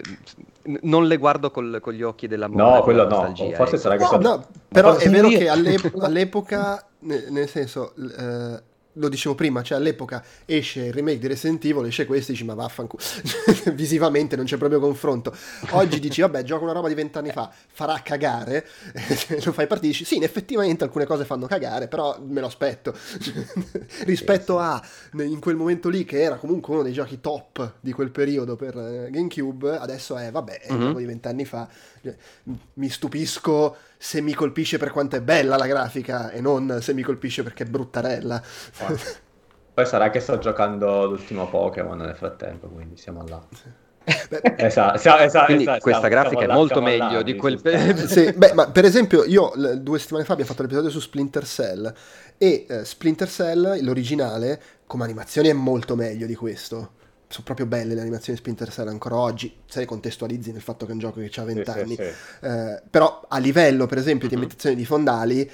non 0.83 1.07
le 1.07 1.17
guardo 1.17 1.51
col, 1.51 1.79
con 1.81 1.93
gli 1.93 2.03
occhi 2.03 2.27
della 2.27 2.47
No, 2.47 2.83
quello 2.83 3.09
no, 3.09 3.35
forse 3.35 3.47
ecco. 3.47 3.77
sarà 3.77 3.97
che... 3.97 4.05
No, 4.05 4.19
no, 4.19 4.47
però 4.69 4.97
è 4.97 5.09
vero 5.11 5.29
che 5.29 5.49
all'epoca, 5.49 6.05
all'epoca 6.05 6.87
nel 7.01 7.49
senso... 7.49 7.93
Eh, 7.97 8.73
lo 8.95 9.09
dicevo 9.09 9.35
prima, 9.35 9.63
cioè 9.63 9.79
all'epoca 9.79 10.23
esce 10.45 10.87
il 10.87 10.93
remake 10.93 11.19
di 11.19 11.27
Resident 11.27 11.65
Evil, 11.65 11.87
esce 11.87 12.07
questo 12.07 12.31
e 12.31 12.35
dici 12.35 12.45
ma 12.47 12.55
vaffanculo, 12.55 13.03
visivamente 13.73 14.37
non 14.37 14.45
c'è 14.45 14.57
proprio 14.57 14.81
confronto. 14.81 15.35
Oggi 15.71 15.99
dici 15.99 16.21
vabbè 16.21 16.43
gioco 16.43 16.65
una 16.65 16.73
roba 16.73 16.89
di 16.89 16.95
vent'anni 16.95 17.31
fa, 17.31 17.51
farà 17.73 18.01
cagare, 18.03 18.67
lo 19.45 19.53
fai 19.53 19.67
partire, 19.67 19.93
dici 19.93 20.05
sì, 20.05 20.23
effettivamente 20.23 20.85
alcune 20.85 21.07
cose 21.07 21.25
fanno 21.25 21.47
cagare, 21.47 21.89
però 21.89 22.19
me 22.21 22.41
lo 22.41 22.47
aspetto. 22.47 22.95
Rispetto 24.05 24.59
a 24.59 24.83
in 25.15 25.41
quel 25.41 25.57
momento 25.57 25.89
lì 25.89 26.05
che 26.05 26.21
era 26.21 26.37
comunque 26.37 26.75
uno 26.75 26.83
dei 26.83 26.93
giochi 26.93 27.21
top 27.21 27.75
di 27.81 27.93
quel 27.93 28.11
periodo 28.11 28.57
per 28.57 28.77
eh, 28.77 29.11
GameCube, 29.11 29.77
adesso 29.77 30.17
è 30.17 30.31
vabbè, 30.31 30.61
è 30.61 30.71
un 30.71 30.77
mm-hmm. 30.77 30.87
gioco 30.87 30.99
di 30.99 31.05
vent'anni 31.05 31.45
fa, 31.45 31.69
mi 32.75 32.89
stupisco 32.89 33.77
se 34.05 34.21
mi 34.21 34.35
colpisce 34.35 34.77
per 34.77 34.91
quanto 34.91 35.17
è 35.17 35.23
bella 35.23 35.57
la 35.57 35.67
grafica 35.67 36.31
e 36.31 36.43
non 36.43 36.81
se 36.83 36.93
mi 36.93 37.01
colpisce 37.01 37.43
perché 37.43 37.65
è 37.65 37.67
bruttarella. 37.67 38.43
Poi 39.73 39.87
sarà 39.87 40.11
che 40.11 40.21
sto 40.21 40.37
giocando 40.37 41.07
l'ultimo 41.07 41.49
Pokémon 41.49 41.97
nel 41.97 42.15
frattempo, 42.15 42.69
quindi 42.69 42.99
siamo 42.99 43.25
là. 43.27 43.43
Esatto, 44.05 44.97
esatto, 44.97 45.23
esatto, 45.23 45.45
quindi 45.47 45.63
esatto, 45.63 45.81
questa 45.81 46.09
grafica 46.09 46.43
è 46.43 46.47
molto 46.47 46.83
meglio 46.83 47.23
di 47.23 47.35
quel 47.35 47.59
periodo. 47.63 48.07
sì, 48.07 48.31
beh, 48.31 48.53
ma 48.53 48.71
per 48.71 48.85
esempio 48.85 49.25
io 49.25 49.51
due 49.79 49.99
settimane 49.99 50.27
fa 50.27 50.33
abbiamo 50.35 50.51
fatto 50.51 50.61
l'episodio 50.61 50.91
su 50.91 51.01
Splinter 51.01 51.47
Cell 51.47 51.91
e 52.37 52.67
eh, 52.69 52.85
Splinter 52.85 53.29
Cell, 53.29 53.83
l'originale, 53.83 54.61
come 54.87 55.05
animazione 55.05 55.49
è 55.49 55.55
molto 55.55 55.97
meglio 55.97 56.27
di 56.27 56.35
questo 56.35 57.03
sono 57.35 57.47
proprio 57.47 57.67
belle 57.67 57.95
le 57.95 58.01
animazioni 58.01 58.39
Splinter 58.39 58.71
Cell 58.71 58.87
ancora 58.87 59.17
oggi, 59.17 59.53
se 59.67 59.81
le 59.81 59.87
contestualizzi 59.87 60.53
nel 60.53 60.61
fatto 60.61 60.85
che 60.85 60.93
è 60.93 60.95
un 60.95 61.01
gioco 61.01 61.19
che 61.19 61.29
ha 61.35 61.43
20 61.43 61.65
sì, 61.65 61.79
anni. 61.79 61.97
Sì, 61.97 62.03
sì. 62.03 62.47
Eh, 62.47 62.83
però 62.89 63.25
a 63.29 63.39
livello, 63.39 63.87
per 63.87 63.99
esempio, 63.99 64.29
di 64.29 64.35
imitazione 64.35 64.77
di 64.77 64.85
fondali, 64.85 65.51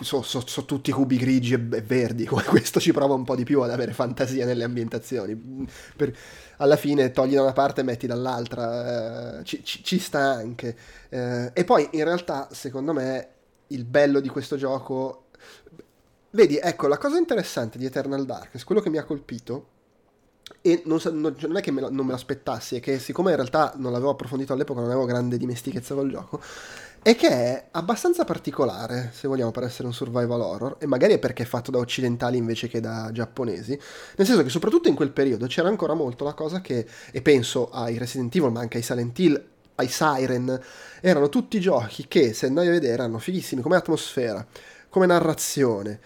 sono 0.00 0.22
so, 0.22 0.46
so 0.46 0.64
tutti 0.64 0.92
cubi 0.92 1.16
grigi 1.16 1.54
e, 1.54 1.56
e, 1.56 1.82
verdi. 1.82 2.26
Questo 2.30 2.78
ci 2.78 2.92
prova 2.92 3.14
un 3.14 3.24
po' 3.24 3.34
di 3.34 3.42
più 3.42 3.60
ad 3.62 3.70
avere 3.70 3.92
fantasia 3.92 4.46
nelle 4.46 4.62
ambientazioni. 4.62 5.66
Per, 5.96 6.16
alla 6.58 6.76
fine 6.76 7.10
togli 7.10 7.34
da 7.34 7.42
una 7.42 7.52
parte 7.52 7.80
e 7.80 7.84
metti 7.84 8.06
dall'altra, 8.06 9.40
eh, 9.40 9.44
ci, 9.44 9.64
ci, 9.64 9.82
ci, 9.82 9.98
sta 9.98 10.20
anche. 10.20 10.76
Eh, 11.08 11.50
e 11.52 11.64
poi 11.64 11.88
in 11.90 12.04
realtà, 12.04 12.46
secondo 12.52 12.92
me, 12.92 13.28
il 13.68 13.84
bello 13.84 14.20
di 14.20 14.28
questo 14.28 14.54
gioco... 14.54 15.24
Vedi, 16.30 16.56
ecco, 16.62 16.86
la 16.86 16.98
cosa 16.98 17.18
interessante 17.18 17.78
di 17.78 17.84
Eternal 17.84 18.24
Darkness, 18.24 18.62
quello 18.62 18.80
che 18.80 18.90
mi 18.90 18.98
ha 18.98 19.04
colpito 19.04 19.74
e 20.62 20.82
non, 20.84 20.98
non, 21.12 21.56
è 21.56 21.60
che 21.60 21.70
me 21.70 21.80
la, 21.80 21.90
non 21.90 22.06
me 22.06 22.12
l'aspettassi, 22.12 22.76
è 22.76 22.80
che 22.80 22.98
siccome 22.98 23.30
in 23.30 23.36
realtà 23.36 23.74
non 23.76 23.92
l'avevo 23.92 24.10
approfondito 24.10 24.52
all'epoca, 24.52 24.80
non 24.80 24.90
avevo 24.90 25.04
grande 25.04 25.36
dimestichezza 25.36 25.94
col 25.94 26.10
gioco, 26.10 26.40
è 27.02 27.14
che 27.14 27.28
è 27.28 27.68
abbastanza 27.70 28.24
particolare, 28.24 29.12
se 29.14 29.28
vogliamo, 29.28 29.52
per 29.52 29.62
essere 29.62 29.86
un 29.86 29.94
survival 29.94 30.40
horror, 30.40 30.76
e 30.80 30.86
magari 30.86 31.14
è 31.14 31.18
perché 31.20 31.44
è 31.44 31.46
fatto 31.46 31.70
da 31.70 31.78
occidentali 31.78 32.36
invece 32.36 32.66
che 32.66 32.80
da 32.80 33.10
giapponesi, 33.12 33.78
nel 34.16 34.26
senso 34.26 34.42
che 34.42 34.48
soprattutto 34.48 34.88
in 34.88 34.96
quel 34.96 35.12
periodo 35.12 35.46
c'era 35.46 35.68
ancora 35.68 35.94
molto 35.94 36.24
la 36.24 36.34
cosa 36.34 36.60
che, 36.60 36.84
e 37.12 37.22
penso 37.22 37.70
ai 37.70 37.96
Resident 37.96 38.34
Evil, 38.34 38.50
ma 38.50 38.60
anche 38.60 38.78
ai 38.78 38.82
Silent 38.82 39.16
Hill, 39.18 39.44
ai 39.76 39.88
Siren, 39.88 40.60
erano 41.00 41.28
tutti 41.28 41.60
giochi 41.60 42.08
che, 42.08 42.32
se 42.32 42.46
andai 42.46 42.66
a 42.66 42.70
vedere, 42.70 42.94
erano 42.94 43.18
fighissimi 43.18 43.62
come 43.62 43.76
atmosfera, 43.76 44.44
come 44.88 45.06
narrazione, 45.06 46.00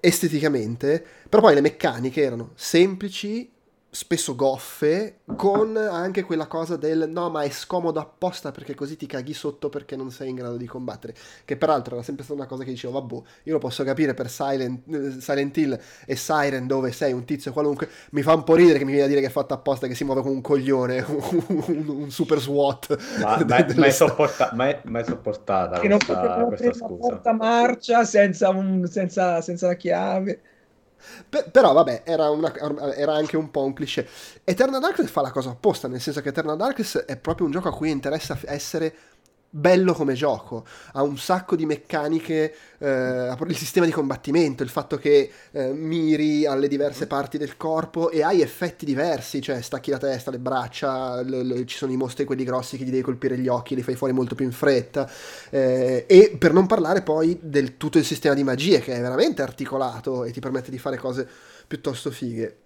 esteticamente, 0.00 1.04
però 1.28 1.40
poi 1.40 1.54
le 1.54 1.60
meccaniche 1.60 2.20
erano 2.20 2.50
semplici, 2.56 3.48
spesso 3.94 4.34
goffe, 4.34 5.18
con 5.36 5.76
anche 5.76 6.22
quella 6.22 6.46
cosa 6.46 6.76
del 6.76 7.10
no, 7.10 7.28
ma 7.28 7.42
è 7.42 7.50
scomodo 7.50 8.00
apposta 8.00 8.50
perché 8.50 8.74
così 8.74 8.96
ti 8.96 9.04
caghi 9.04 9.34
sotto 9.34 9.68
perché 9.68 9.96
non 9.96 10.10
sei 10.10 10.30
in 10.30 10.36
grado 10.36 10.56
di 10.56 10.64
combattere. 10.64 11.14
Che 11.44 11.58
peraltro 11.58 11.96
era 11.96 12.02
sempre 12.02 12.24
stata 12.24 12.40
una 12.40 12.48
cosa 12.48 12.64
che 12.64 12.70
dicevo, 12.70 12.98
vabbè, 12.98 13.14
io 13.42 13.52
lo 13.52 13.58
posso 13.58 13.84
capire 13.84 14.14
per 14.14 14.30
Silent, 14.30 15.18
Silent 15.18 15.56
Hill 15.58 15.78
e 16.06 16.16
Siren 16.16 16.66
dove 16.66 16.90
sei 16.90 17.12
un 17.12 17.26
tizio 17.26 17.52
qualunque. 17.52 17.86
Mi 18.12 18.22
fa 18.22 18.32
un 18.32 18.44
po' 18.44 18.54
ridere 18.54 18.78
che 18.78 18.84
mi 18.86 18.92
viene 18.92 19.04
a 19.06 19.08
dire 19.10 19.20
che 19.20 19.26
è 19.26 19.30
fatto 19.30 19.52
apposta, 19.52 19.86
che 19.86 19.94
si 19.94 20.04
muove 20.04 20.22
come 20.22 20.36
un 20.36 20.40
coglione, 20.40 21.04
un, 21.06 21.84
un 21.86 22.10
super 22.10 22.40
SWAT. 22.40 22.96
Ma, 23.20 23.44
ma, 23.46 23.66
ma, 23.76 23.86
è, 23.86 23.90
sopporta, 23.90 24.50
ma, 24.54 24.68
è, 24.68 24.80
ma 24.84 25.00
è 25.00 25.04
sopportata 25.04 25.78
che 25.78 25.88
questa, 25.88 26.36
non 26.36 26.46
questa 26.46 26.72
scusa. 26.72 26.96
porta 26.96 27.32
marcia 27.34 28.04
senza, 28.04 28.48
un, 28.48 28.86
senza, 28.86 29.42
senza 29.42 29.66
la 29.66 29.74
chiave. 29.76 30.40
Pe- 31.28 31.44
però 31.50 31.72
vabbè, 31.72 32.02
era, 32.04 32.30
una, 32.30 32.52
era, 32.94 33.14
anche 33.14 33.36
un 33.36 33.50
po' 33.50 33.64
un 33.64 33.72
cliché. 33.72 34.06
Eternal 34.44 34.80
Darkness 34.80 35.10
fa 35.10 35.20
la 35.20 35.30
cosa 35.30 35.50
opposta, 35.50 35.88
nel 35.88 36.00
senso 36.00 36.20
che 36.20 36.28
Eternal 36.30 36.56
Darkness 36.56 36.98
è 36.98 37.16
proprio 37.16 37.46
un 37.46 37.52
gioco 37.52 37.68
a 37.68 37.72
cui 37.72 37.90
interessa 37.90 38.38
essere 38.44 38.94
bello 39.54 39.92
come 39.92 40.14
gioco, 40.14 40.64
ha 40.92 41.02
un 41.02 41.18
sacco 41.18 41.56
di 41.56 41.66
meccaniche, 41.66 42.54
eh, 42.78 43.36
il 43.38 43.56
sistema 43.56 43.84
di 43.84 43.92
combattimento, 43.92 44.62
il 44.62 44.70
fatto 44.70 44.96
che 44.96 45.30
eh, 45.50 45.72
miri 45.74 46.46
alle 46.46 46.68
diverse 46.68 47.06
parti 47.06 47.36
del 47.36 47.58
corpo 47.58 48.08
e 48.08 48.22
hai 48.22 48.40
effetti 48.40 48.86
diversi, 48.86 49.42
cioè 49.42 49.60
stacchi 49.60 49.90
la 49.90 49.98
testa, 49.98 50.30
le 50.30 50.38
braccia, 50.38 51.20
le, 51.20 51.42
le, 51.42 51.66
ci 51.66 51.76
sono 51.76 51.92
i 51.92 51.96
mostri 51.96 52.24
quelli 52.24 52.44
grossi 52.44 52.78
che 52.78 52.84
gli 52.84 52.90
devi 52.90 53.02
colpire 53.02 53.36
gli 53.36 53.46
occhi, 53.46 53.74
li 53.74 53.82
fai 53.82 53.94
fuori 53.94 54.14
molto 54.14 54.34
più 54.34 54.46
in 54.46 54.52
fretta 54.52 55.08
eh, 55.50 56.06
e 56.08 56.34
per 56.38 56.54
non 56.54 56.66
parlare 56.66 57.02
poi 57.02 57.38
del 57.42 57.76
tutto 57.76 57.98
il 57.98 58.06
sistema 58.06 58.34
di 58.34 58.44
magie 58.44 58.80
che 58.80 58.94
è 58.94 59.00
veramente 59.02 59.42
articolato 59.42 60.24
e 60.24 60.32
ti 60.32 60.40
permette 60.40 60.70
di 60.70 60.78
fare 60.78 60.96
cose 60.96 61.28
piuttosto 61.66 62.10
fighe. 62.10 62.56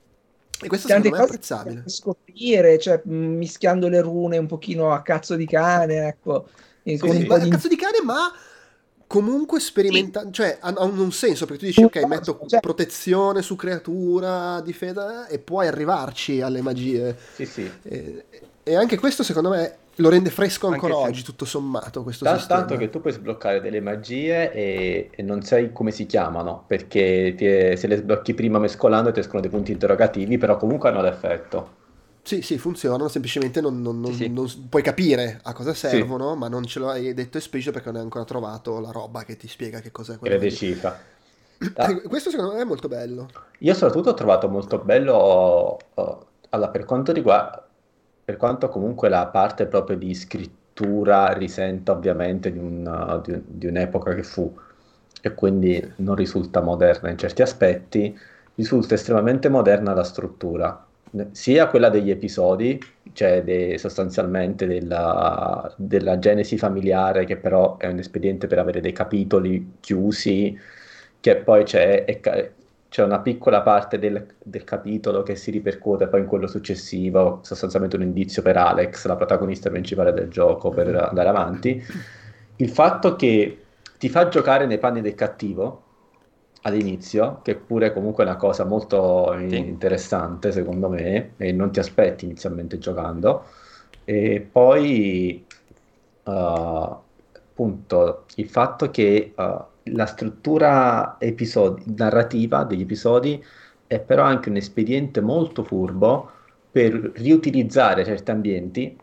E 0.61 0.69
questo 0.69 0.87
Tante 0.87 1.09
secondo 1.09 1.17
me 1.17 1.31
è 1.31 1.35
apprezzabile. 1.35 1.83
Scoprire, 1.87 2.79
cioè 2.79 3.01
mischiando 3.05 3.89
le 3.89 4.01
rune 4.01 4.39
un 4.39 4.47
pochino 4.47 4.93
a 4.93 5.03
cazzo 5.03 5.35
di 5.35 5.47
cane, 5.47 6.07
ecco 6.07 6.47
sì, 6.87 6.99
sì, 6.99 7.27
ma 7.27 7.39
di... 7.39 7.51
cazzo 7.51 7.69
di 7.69 7.77
cane, 7.77 8.01
ma 8.05 8.33
comunque 9.07 9.61
sperimentare, 9.61 10.27
sì. 10.27 10.33
cioè 10.33 10.59
ha, 10.61 10.73
ha, 10.77 10.85
un 10.85 11.13
senso 11.13 11.47
perché 11.47 11.61
tu 11.61 11.67
dici 11.67 11.83
ok 11.83 12.05
metto 12.05 12.41
cioè... 12.47 12.61
protezione 12.61 13.43
su 13.43 13.57
creatura, 13.57 14.61
difesa 14.61 15.27
e 15.27 15.39
puoi 15.39 15.67
arrivarci 15.67 16.41
alle 16.41 16.61
magie. 16.61 17.17
Sì, 17.35 17.47
sì. 17.47 17.71
E, 17.83 18.25
e 18.63 18.75
anche 18.75 18.99
questo 18.99 19.23
secondo 19.23 19.51
me 19.51 19.77
lo 19.97 20.11
rende 20.11 20.31
fresco 20.31 20.67
ancora 20.67 20.95
anche 20.95 21.09
oggi, 21.09 21.23
tutto 21.23 21.45
sommato. 21.45 22.03
Questo 22.03 22.25
T- 22.25 22.37
sistema. 22.37 22.61
Tanto 22.61 22.77
che 22.77 22.91
tu 22.91 23.01
puoi 23.01 23.13
sbloccare 23.13 23.61
delle 23.61 23.81
magie 23.81 24.53
e, 24.53 25.11
e 25.11 25.23
non 25.23 25.43
sai 25.43 25.73
come 25.73 25.91
si 25.91 26.07
chiamano, 26.07 26.65
perché 26.67 27.35
è, 27.35 27.77
se 27.77 27.87
le 27.87 27.97
sblocchi 27.97 28.35
prima 28.35 28.59
mescolando 28.59 29.13
ti 29.13 29.21
escono 29.21 29.41
dei 29.41 29.51
punti 29.51 29.73
interrogativi, 29.73 30.39
però 30.39 30.57
comunque 30.57 30.89
hanno 30.89 31.03
l'effetto. 31.03 31.85
Sì, 32.27 32.43
sì, 32.43 32.59
funzionano, 32.59 33.07
semplicemente 33.07 33.61
non, 33.61 33.81
non, 33.81 34.01
non, 34.01 34.13
sì. 34.13 34.29
non, 34.29 34.49
puoi 34.69 34.83
capire 34.83 35.39
a 35.45 35.53
cosa 35.53 35.73
servono, 35.75 36.33
sì. 36.33 36.39
ma 36.39 36.49
non 36.49 36.65
ce 36.65 36.81
lo 36.81 36.89
hai 36.89 37.15
detto 37.15 37.39
esplicito 37.39 37.71
perché 37.71 37.87
non 37.87 37.99
hai 37.99 38.03
ancora 38.03 38.25
trovato 38.25 38.81
la 38.81 38.91
roba 38.91 39.23
che 39.23 39.37
ti 39.37 39.47
spiega 39.47 39.79
che 39.79 39.93
cos'è 39.93 40.19
quello. 40.19 40.35
Che 40.35 40.43
le 40.43 40.51
decifra. 40.51 40.99
Ah. 41.75 41.95
Questo 42.01 42.31
secondo 42.31 42.55
me 42.55 42.63
è 42.63 42.65
molto 42.65 42.89
bello. 42.89 43.29
Io 43.61 43.73
soprattutto 43.75 44.11
ho 44.11 44.15
trovato 44.15 44.49
molto 44.49 44.79
bello, 44.81 45.79
uh, 45.95 46.17
allora, 46.49 46.71
per 46.71 46.85
quanto 46.85 47.13
riguarda, 47.13 47.65
per 48.25 48.37
quanto 48.37 48.69
comunque 48.71 49.09
la 49.09 49.29
parte 49.29 49.67
proprio 49.67 49.97
di 49.97 50.13
scrittura 50.13 51.33
risenta 51.33 51.93
ovviamente 51.93 52.51
di, 52.51 52.59
un, 52.59 52.85
uh, 52.85 53.21
di, 53.21 53.31
un, 53.35 53.43
di 53.47 53.67
un'epoca 53.67 54.15
che 54.15 54.25
fu 54.25 54.53
e 55.21 55.33
quindi 55.33 55.93
non 55.99 56.17
risulta 56.17 56.61
moderna 56.61 57.09
in 57.09 57.19
certi 57.19 57.43
aspetti, 57.43 58.19
risulta 58.57 58.95
estremamente 58.95 59.49
moderna 59.49 59.95
la 59.95 60.03
struttura 60.03 60.86
sia 61.33 61.67
quella 61.69 61.89
degli 61.89 62.11
episodi, 62.11 62.81
cioè 63.13 63.43
de, 63.43 63.79
sostanzialmente 63.79 64.67
della, 64.67 65.73
della, 65.77 66.19
genesi 66.19 66.59
familiare, 66.59 67.25
che 67.25 67.37
però 67.37 67.77
è 67.79 67.87
un 67.87 67.99
espediente 67.99 68.47
per 68.47 68.59
avere 68.59 68.81
dei 68.81 68.93
capitoli 68.93 69.75
chiusi, 69.81 70.59
che 71.21 71.37
poi 71.37 71.65
c'è, 71.65 72.05
è, 72.05 72.21
c'è 72.89 73.03
una 73.03 73.21
piccola 73.21 73.63
parte 73.63 73.99
del, 73.99 74.27
del, 74.43 74.65
capitolo 74.65 75.23
che 75.23 75.37
si 75.37 75.51
ripercuote 75.51 76.09
poi 76.09 76.21
in 76.21 76.27
quello 76.27 76.47
successivo, 76.47 77.41
sostanzialmente 77.43 77.97
un 77.97 78.03
indizio 78.03 78.43
per 78.43 78.57
Alex, 78.57 79.07
la 79.07 79.17
protagonista 79.17 79.71
principale 79.71 80.13
del 80.13 80.29
gioco, 80.29 80.71
per 80.71 80.95
andare 80.95 81.29
avanti. 81.29 81.83
Il 82.57 82.71
fatto 82.71 83.17
che 83.17 83.63
ti 83.99 84.09
fa 84.09 84.29
giocare 84.29 84.67
nei 84.67 84.79
panni 84.79 85.01
del 85.01 85.15
cattivo 85.15 85.85
all'inizio, 86.67 87.41
che 87.43 87.55
pure 87.55 87.93
comunque 87.93 88.25
è 88.25 88.27
una 88.27 88.37
cosa 88.37 88.65
molto 88.65 89.35
sì. 89.49 89.57
interessante 89.57 90.51
secondo 90.51 90.89
me, 90.89 91.33
e 91.37 91.53
non 91.53 91.71
ti 91.71 91.79
aspetti 91.79 92.25
inizialmente 92.25 92.79
giocando, 92.79 93.45
e 94.05 94.47
poi 94.51 95.45
uh, 96.25 96.31
appunto 96.31 98.25
il 98.35 98.49
fatto 98.49 98.91
che 98.91 99.33
uh, 99.35 99.65
la 99.91 100.07
struttura 100.07 101.17
episodi- 101.21 101.85
narrativa 101.97 102.65
degli 102.65 102.83
episodi 102.83 103.43
è 103.87 104.01
però 104.01 104.25
anche 104.25 104.49
un 104.49 104.57
espediente 104.57 105.21
molto 105.21 105.63
furbo 105.63 106.31
per 106.73 107.13
riutilizzare 107.15 108.05
certi 108.05 108.31
ambienti, 108.33 108.99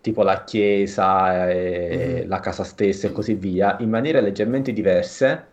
tipo 0.00 0.22
la 0.22 0.44
chiesa, 0.44 1.50
e 1.50 2.20
mm-hmm. 2.20 2.28
la 2.28 2.40
casa 2.40 2.64
stessa 2.64 3.08
e 3.08 3.12
così 3.12 3.34
via, 3.34 3.76
in 3.80 3.90
maniere 3.90 4.22
leggermente 4.22 4.72
diverse, 4.72 5.48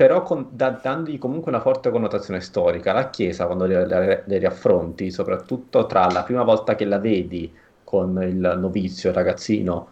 però 0.00 0.22
con, 0.22 0.46
da, 0.48 0.70
dandogli 0.70 1.18
comunque 1.18 1.50
una 1.50 1.60
forte 1.60 1.90
connotazione 1.90 2.40
storica. 2.40 2.94
La 2.94 3.10
chiesa, 3.10 3.44
quando 3.44 3.66
le, 3.66 3.86
le, 3.86 4.22
le 4.24 4.38
riaffronti, 4.38 5.10
soprattutto 5.10 5.84
tra 5.84 6.06
la 6.10 6.22
prima 6.22 6.42
volta 6.42 6.74
che 6.74 6.86
la 6.86 6.98
vedi 6.98 7.52
con 7.84 8.18
il 8.22 8.56
novizio, 8.58 9.10
il 9.10 9.14
ragazzino, 9.14 9.88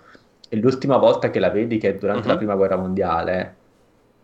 e 0.48 0.56
l'ultima 0.56 0.96
volta 0.96 1.28
che 1.28 1.38
la 1.38 1.50
vedi, 1.50 1.76
che 1.76 1.90
è 1.90 1.94
durante 1.96 2.22
uh-huh. 2.22 2.26
la 2.28 2.32
mhm. 2.32 2.38
prima 2.38 2.54
guerra 2.54 2.76
mondiale, 2.76 3.56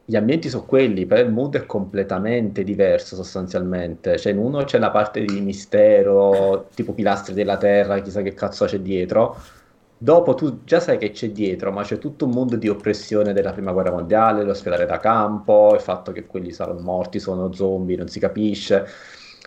gli 0.06 0.16
ambienti 0.16 0.48
sono 0.48 0.64
quelli, 0.64 1.04
però 1.04 1.20
il 1.20 1.30
mood 1.30 1.56
è 1.56 1.66
completamente 1.66 2.64
diverso 2.64 3.14
sostanzialmente. 3.14 4.16
Cioè, 4.16 4.32
in 4.32 4.38
uno 4.38 4.64
c'è 4.64 4.78
la 4.78 4.90
parte 4.90 5.20
di 5.22 5.38
mistero, 5.42 6.68
tipo 6.74 6.94
pilastri 6.94 7.34
della 7.34 7.58
terra, 7.58 8.00
chissà 8.00 8.22
che 8.22 8.32
cazzo 8.32 8.64
c'è 8.64 8.78
dietro. 8.78 9.36
Dopo 10.04 10.34
tu 10.34 10.64
già 10.64 10.80
sai 10.80 10.98
che 10.98 11.12
c'è 11.12 11.30
dietro, 11.30 11.72
ma 11.72 11.82
c'è 11.82 11.96
tutto 11.96 12.26
un 12.26 12.32
mondo 12.32 12.56
di 12.56 12.68
oppressione 12.68 13.32
della 13.32 13.52
prima 13.52 13.72
guerra 13.72 13.90
mondiale, 13.90 14.44
l'ospedale 14.44 14.84
da 14.84 14.98
campo, 14.98 15.72
il 15.74 15.80
fatto 15.80 16.12
che 16.12 16.26
quelli 16.26 16.52
saranno 16.52 16.80
morti, 16.80 17.18
sono 17.18 17.52
zombie, 17.54 17.96
non 17.96 18.08
si 18.08 18.20
capisce. 18.20 18.86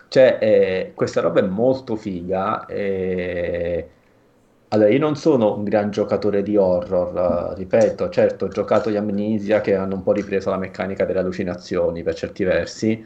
Cioè, 0.08 0.38
eh, 0.40 0.92
questa 0.96 1.20
roba 1.20 1.38
è 1.38 1.44
molto 1.44 1.94
figa. 1.94 2.66
E 2.66 3.88
allora, 4.68 4.88
io 4.90 4.98
non 4.98 5.14
sono 5.16 5.54
un 5.56 5.62
gran 5.64 5.90
giocatore 5.90 6.42
di 6.42 6.56
horror, 6.56 7.54
ripeto, 7.56 8.08
certo, 8.08 8.46
ho 8.46 8.48
giocato 8.48 8.90
gli 8.90 8.96
Amnesia 8.96 9.60
che 9.60 9.76
hanno 9.76 9.94
un 9.94 10.02
po' 10.02 10.12
ripreso 10.12 10.50
la 10.50 10.58
meccanica 10.58 11.04
delle 11.04 11.20
allucinazioni 11.20 12.02
per 12.02 12.14
certi 12.14 12.42
versi, 12.42 13.04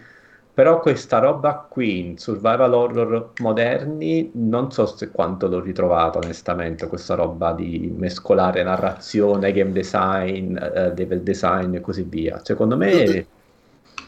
però 0.54 0.80
questa 0.80 1.18
roba 1.18 1.66
qui 1.68 1.98
in 1.98 2.18
survival 2.18 2.74
horror 2.74 3.30
moderni 3.38 4.30
non 4.34 4.70
so 4.70 4.84
se 4.84 5.10
quanto 5.10 5.48
l'ho 5.48 5.60
ritrovato 5.60 6.18
onestamente, 6.18 6.88
questa 6.88 7.14
roba 7.14 7.52
di 7.52 7.90
mescolare 7.96 8.62
narrazione, 8.62 9.50
game 9.52 9.72
design, 9.72 10.54
uh, 10.54 10.92
level 10.94 11.22
design 11.22 11.74
e 11.74 11.80
così 11.80 12.02
via. 12.02 12.40
Secondo 12.44 12.76
me... 12.76 13.26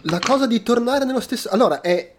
La 0.02 0.18
cosa 0.18 0.46
di 0.46 0.62
tornare 0.62 1.06
nello 1.06 1.20
stesso... 1.20 1.48
Allora, 1.48 1.80
è 1.80 2.12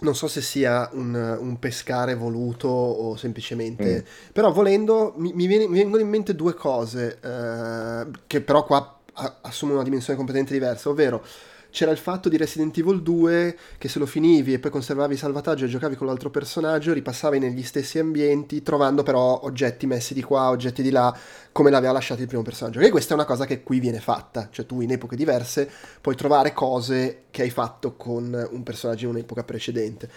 non 0.00 0.14
so 0.14 0.28
se 0.28 0.40
sia 0.40 0.88
un, 0.92 1.14
un 1.14 1.58
pescare 1.58 2.14
voluto 2.14 2.68
o 2.68 3.16
semplicemente, 3.16 4.02
mm. 4.02 4.32
però 4.32 4.50
volendo 4.50 5.12
mi, 5.16 5.32
mi, 5.34 5.46
viene, 5.46 5.66
mi, 5.66 5.78
vengono 5.78 6.02
in 6.02 6.08
mente 6.08 6.34
due 6.34 6.54
cose 6.54 7.18
eh, 7.22 8.06
che 8.26 8.40
però 8.40 8.64
qua 8.64 8.98
assumono 9.42 9.78
una 9.78 9.84
dimensione 9.84 10.16
completamente 10.16 10.58
diversa, 10.58 10.88
ovvero 10.88 11.22
c'era 11.70 11.90
il 11.90 11.98
fatto 11.98 12.28
di 12.28 12.36
Resident 12.36 12.76
Evil 12.76 13.02
2 13.02 13.56
che 13.78 13.88
se 13.88 13.98
lo 13.98 14.06
finivi 14.06 14.52
e 14.52 14.58
poi 14.58 14.70
conservavi 14.70 15.14
il 15.14 15.18
salvataggio 15.18 15.64
e 15.64 15.68
giocavi 15.68 15.96
con 15.96 16.06
l'altro 16.06 16.30
personaggio, 16.30 16.92
ripassavi 16.92 17.38
negli 17.38 17.62
stessi 17.62 17.98
ambienti, 17.98 18.62
trovando 18.62 19.02
però 19.02 19.40
oggetti 19.42 19.86
messi 19.86 20.14
di 20.14 20.22
qua, 20.22 20.50
oggetti 20.50 20.82
di 20.82 20.90
là, 20.90 21.16
come 21.52 21.70
l'aveva 21.70 21.92
lasciato 21.92 22.20
il 22.20 22.26
primo 22.26 22.42
personaggio. 22.42 22.80
E 22.80 22.90
questa 22.90 23.12
è 23.12 23.16
una 23.16 23.24
cosa 23.24 23.46
che 23.46 23.62
qui 23.62 23.80
viene 23.80 24.00
fatta, 24.00 24.48
cioè 24.50 24.66
tu 24.66 24.80
in 24.80 24.90
epoche 24.90 25.16
diverse 25.16 25.70
puoi 26.00 26.16
trovare 26.16 26.52
cose 26.52 27.24
che 27.30 27.42
hai 27.42 27.50
fatto 27.50 27.96
con 27.96 28.48
un 28.50 28.62
personaggio 28.62 29.06
in 29.06 29.12
un'epoca 29.12 29.44
precedente. 29.44 30.10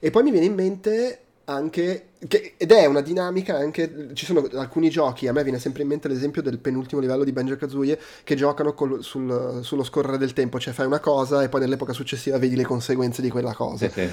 E 0.00 0.10
poi 0.10 0.22
mi 0.22 0.30
viene 0.30 0.46
in 0.46 0.54
mente 0.54 1.22
anche 1.48 2.10
che, 2.28 2.54
ed 2.56 2.72
è 2.72 2.84
una 2.84 3.00
dinamica 3.00 3.56
anche 3.56 4.10
ci 4.12 4.26
sono 4.26 4.46
alcuni 4.54 4.90
giochi 4.90 5.28
a 5.28 5.32
me 5.32 5.42
viene 5.42 5.58
sempre 5.58 5.82
in 5.82 5.88
mente 5.88 6.06
l'esempio 6.06 6.42
del 6.42 6.58
penultimo 6.58 7.00
livello 7.00 7.24
di 7.24 7.32
Banjo 7.32 7.56
Kazooie 7.56 7.98
che 8.22 8.34
giocano 8.34 8.74
col, 8.74 9.02
sul, 9.02 9.60
sullo 9.62 9.82
scorrere 9.82 10.18
del 10.18 10.34
tempo 10.34 10.60
cioè 10.60 10.74
fai 10.74 10.84
una 10.84 11.00
cosa 11.00 11.42
e 11.42 11.48
poi 11.48 11.60
nell'epoca 11.60 11.94
successiva 11.94 12.38
vedi 12.38 12.54
le 12.54 12.64
conseguenze 12.64 13.22
di 13.22 13.30
quella 13.30 13.54
cosa 13.54 13.88
sì, 13.88 14.00
sì. 14.00 14.08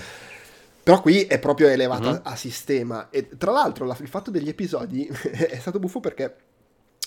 però 0.81 1.01
qui 1.01 1.23
è 1.23 1.37
proprio 1.37 1.67
elevata 1.67 2.11
mm-hmm. 2.11 2.19
a 2.23 2.35
sistema 2.37 3.09
e 3.09 3.27
tra 3.37 3.51
l'altro 3.51 3.85
la, 3.85 3.97
il 3.99 4.07
fatto 4.07 4.31
degli 4.31 4.49
episodi 4.49 5.05
è 5.31 5.57
stato 5.59 5.79
buffo 5.79 5.99
perché 5.99 6.35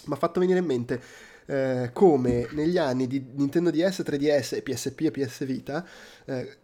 mi 0.04 0.12
ha 0.12 0.16
fatto 0.16 0.40
venire 0.40 0.58
in 0.58 0.66
mente 0.66 1.00
eh, 1.46 1.88
come 1.94 2.46
negli 2.50 2.76
anni 2.76 3.06
di 3.06 3.24
Nintendo 3.34 3.70
DS, 3.70 4.00
3DS, 4.00 4.62
PSP 4.62 5.00
e 5.00 5.10
PS 5.10 5.44
Vita 5.46 5.86
eh, 6.26 6.56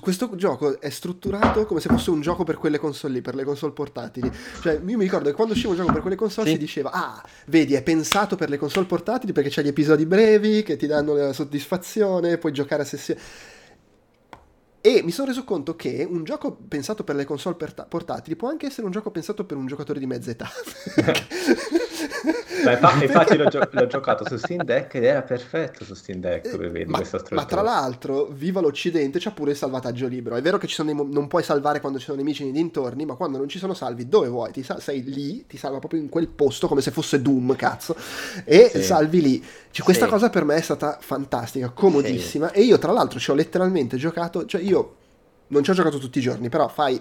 questo 0.00 0.34
gioco 0.36 0.80
è 0.80 0.88
strutturato 0.88 1.66
come 1.66 1.80
se 1.80 1.90
fosse 1.90 2.10
un 2.10 2.22
gioco 2.22 2.44
per 2.44 2.56
quelle 2.56 2.78
console 2.78 3.14
lì, 3.14 3.20
per 3.20 3.34
le 3.34 3.44
console 3.44 3.72
portatili. 3.72 4.30
Cioè, 4.62 4.74
io 4.74 4.96
mi 4.96 5.02
ricordo 5.02 5.28
che 5.28 5.34
quando 5.34 5.52
usciva 5.52 5.70
un 5.70 5.76
gioco 5.76 5.92
per 5.92 6.00
quelle 6.00 6.16
console 6.16 6.46
sì. 6.46 6.54
si 6.54 6.58
diceva: 6.58 6.90
Ah, 6.90 7.22
vedi, 7.46 7.74
è 7.74 7.82
pensato 7.82 8.36
per 8.36 8.48
le 8.48 8.56
console 8.56 8.86
portatili 8.86 9.32
perché 9.32 9.50
c'è 9.50 9.62
gli 9.62 9.68
episodi 9.68 10.06
brevi 10.06 10.62
che 10.62 10.76
ti 10.76 10.86
danno 10.86 11.14
la 11.14 11.32
soddisfazione, 11.34 12.38
puoi 12.38 12.52
giocare 12.52 12.82
a 12.82 12.84
sessioni. 12.86 13.20
E 14.82 15.02
mi 15.02 15.10
sono 15.10 15.28
reso 15.28 15.44
conto 15.44 15.76
che 15.76 16.06
un 16.08 16.24
gioco 16.24 16.56
pensato 16.66 17.04
per 17.04 17.14
le 17.14 17.24
console 17.24 17.56
portatili 17.88 18.34
può 18.34 18.48
anche 18.48 18.66
essere 18.66 18.86
un 18.86 18.92
gioco 18.92 19.10
pensato 19.10 19.44
per 19.44 19.58
un 19.58 19.66
giocatore 19.66 19.98
di 19.98 20.06
mezza 20.06 20.30
età. 20.30 20.48
Beh, 22.64 22.72
infatti, 22.72 23.04
infatti 23.04 23.36
l'ho, 23.36 23.48
gio- 23.48 23.68
l'ho, 23.70 23.86
giocato 23.86 24.26
su 24.26 24.36
Steam 24.36 24.62
Deck 24.62 24.94
ed 24.94 25.04
era 25.04 25.22
perfetto 25.22 25.84
su 25.84 25.94
Steam 25.94 26.20
Deck 26.20 26.46
eh, 26.46 26.68
vedi 26.68 26.90
ma, 26.90 27.44
tra 27.44 27.62
l'altro, 27.62 28.26
viva 28.26 28.60
l'Occidente, 28.60 29.18
c'è 29.18 29.32
pure 29.32 29.52
il 29.52 29.56
salvataggio 29.56 30.06
libero. 30.06 30.36
È 30.36 30.42
vero 30.42 30.58
che 30.58 30.68
mo- 30.92 31.06
non 31.10 31.28
puoi 31.28 31.42
salvare 31.42 31.80
quando 31.80 31.98
ci 31.98 32.04
sono 32.04 32.18
nemici 32.18 32.42
nei 32.44 32.52
dintorni, 32.52 33.04
ma 33.04 33.14
quando 33.14 33.38
non 33.38 33.48
ci 33.48 33.58
sono 33.58 33.74
salvi 33.74 34.08
dove 34.08 34.28
vuoi, 34.28 34.52
ti 34.52 34.62
sal- 34.62 34.80
sei 34.80 35.02
lì, 35.04 35.46
ti 35.46 35.56
salva 35.56 35.78
proprio 35.78 36.00
in 36.00 36.08
quel 36.08 36.28
posto 36.28 36.68
come 36.68 36.80
se 36.80 36.90
fosse 36.90 37.20
Doom, 37.22 37.56
cazzo, 37.56 37.96
e 38.44 38.70
sì. 38.72 38.82
salvi 38.82 39.20
lì. 39.20 39.44
Cioè, 39.70 39.84
questa 39.84 40.06
sì. 40.06 40.10
cosa 40.10 40.30
per 40.30 40.44
me 40.44 40.56
è 40.56 40.60
stata 40.60 40.98
fantastica, 41.00 41.70
comodissima. 41.70 42.48
Sì. 42.48 42.54
E 42.54 42.62
io, 42.62 42.78
tra 42.78 42.92
l'altro, 42.92 43.18
ci 43.18 43.30
ho 43.30 43.34
letteralmente 43.34 43.96
giocato, 43.96 44.44
cioè 44.46 44.60
io 44.60 44.96
non 45.48 45.62
ci 45.62 45.70
ho 45.70 45.74
giocato 45.74 45.98
tutti 45.98 46.18
i 46.18 46.22
giorni, 46.22 46.48
però 46.48 46.68
fai 46.68 47.00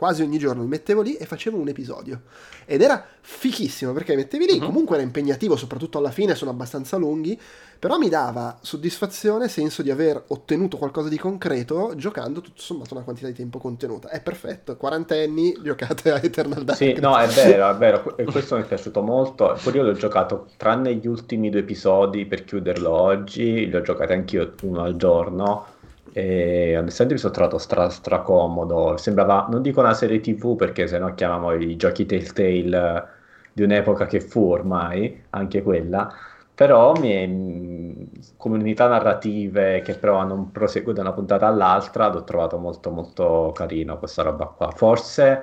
quasi 0.00 0.22
ogni 0.22 0.38
giorno 0.38 0.62
mi 0.62 0.68
mettevo 0.68 1.02
lì 1.02 1.16
e 1.16 1.26
facevo 1.26 1.58
un 1.58 1.68
episodio. 1.68 2.22
Ed 2.64 2.80
era 2.80 3.04
fichissimo 3.20 3.92
perché 3.92 4.16
mettevi 4.16 4.46
lì, 4.46 4.58
uh-huh. 4.58 4.64
comunque 4.64 4.96
era 4.96 5.04
impegnativo, 5.04 5.56
soprattutto 5.56 5.98
alla 5.98 6.10
fine, 6.10 6.34
sono 6.34 6.50
abbastanza 6.50 6.96
lunghi, 6.96 7.38
però 7.78 7.98
mi 7.98 8.08
dava 8.08 8.56
soddisfazione, 8.62 9.46
senso 9.48 9.82
di 9.82 9.90
aver 9.90 10.24
ottenuto 10.28 10.78
qualcosa 10.78 11.10
di 11.10 11.18
concreto 11.18 11.92
giocando 11.96 12.40
tutto 12.40 12.62
sommato 12.62 12.94
una 12.94 13.02
quantità 13.02 13.26
di 13.26 13.34
tempo 13.34 13.58
contenuta. 13.58 14.08
È 14.08 14.22
perfetto, 14.22 14.78
quarantenni, 14.78 15.54
giocate 15.62 16.12
a 16.12 16.18
Eternal 16.22 16.64
Dark. 16.64 16.78
Sì, 16.78 16.94
no, 16.98 17.18
è 17.18 17.26
vero, 17.26 17.70
è 17.70 17.76
vero, 17.76 18.14
questo 18.30 18.56
mi 18.56 18.62
è 18.62 18.64
piaciuto 18.64 19.02
molto. 19.02 19.54
Poi 19.62 19.74
io 19.74 19.82
l'ho 19.82 19.92
giocato, 19.92 20.46
tranne 20.56 20.94
gli 20.94 21.06
ultimi 21.06 21.50
due 21.50 21.60
episodi 21.60 22.24
per 22.24 22.44
chiuderlo 22.44 22.90
oggi, 22.90 23.68
li 23.68 23.76
ho 23.76 23.82
giocati 23.82 24.14
anch'io 24.14 24.54
uno 24.62 24.80
al 24.80 24.96
giorno 24.96 25.78
e 26.12 26.76
onestamente 26.76 27.14
mi 27.14 27.18
sono 27.20 27.32
trovato 27.32 27.58
stra, 27.58 27.88
stracomodo. 27.88 28.96
Sembrava, 28.96 29.46
non 29.50 29.62
dico 29.62 29.80
una 29.80 29.94
serie 29.94 30.20
TV 30.20 30.56
perché 30.56 30.86
sennò 30.86 31.14
chiamiamo 31.14 31.52
i 31.52 31.76
giochi 31.76 32.06
Telltale 32.06 33.08
di 33.52 33.62
un'epoca 33.62 34.06
che 34.06 34.20
fu 34.20 34.50
ormai, 34.50 35.24
anche 35.30 35.62
quella. 35.62 36.12
Però 36.54 36.92
mi 36.98 37.10
è, 37.10 38.30
comunità 38.36 38.86
narrative 38.88 39.80
che 39.80 39.94
però 39.94 40.16
hanno 40.18 40.34
un 40.34 40.50
proseguo 40.50 40.92
da 40.92 41.00
una 41.02 41.12
puntata 41.12 41.46
all'altra, 41.46 42.08
l'ho 42.08 42.24
trovato 42.24 42.58
molto 42.58 42.90
molto 42.90 43.52
carino 43.54 43.98
questa 43.98 44.22
roba 44.22 44.46
qua. 44.46 44.70
Forse 44.70 45.42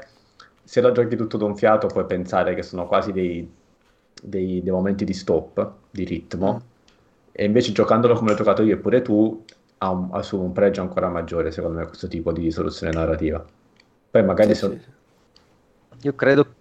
se 0.64 0.82
lo 0.82 0.92
giochi 0.92 1.16
tutto 1.16 1.38
d'un 1.38 1.56
fiato 1.56 1.88
puoi 1.88 2.06
pensare 2.06 2.54
che 2.54 2.62
sono 2.62 2.86
quasi 2.88 3.12
dei, 3.14 3.50
dei, 4.22 4.62
dei 4.62 4.72
momenti 4.72 5.06
di 5.06 5.14
stop, 5.14 5.72
di 5.90 6.04
ritmo. 6.04 6.54
Mm. 6.54 6.58
E 7.32 7.46
invece 7.46 7.72
giocandolo 7.72 8.16
come 8.16 8.32
l'ho 8.32 8.36
giocato 8.36 8.64
io 8.64 8.74
e 8.76 8.78
pure 8.78 9.02
tu, 9.02 9.44
ha, 9.80 9.90
un, 9.92 10.10
ha 10.12 10.24
un 10.32 10.52
pregio 10.52 10.82
ancora 10.82 11.10
maggiore, 11.10 11.52
secondo 11.52 11.80
me, 11.80 11.88
questo 11.88 12.08
tipo 12.08 12.32
di 12.32 12.52
soluzione 12.52 12.94
narrativa. 12.94 13.44
Poi 14.10 14.24
magari 14.24 14.54
sì, 14.54 14.60
sono... 14.60 14.78
Io 16.02 16.16
credo 16.16 16.56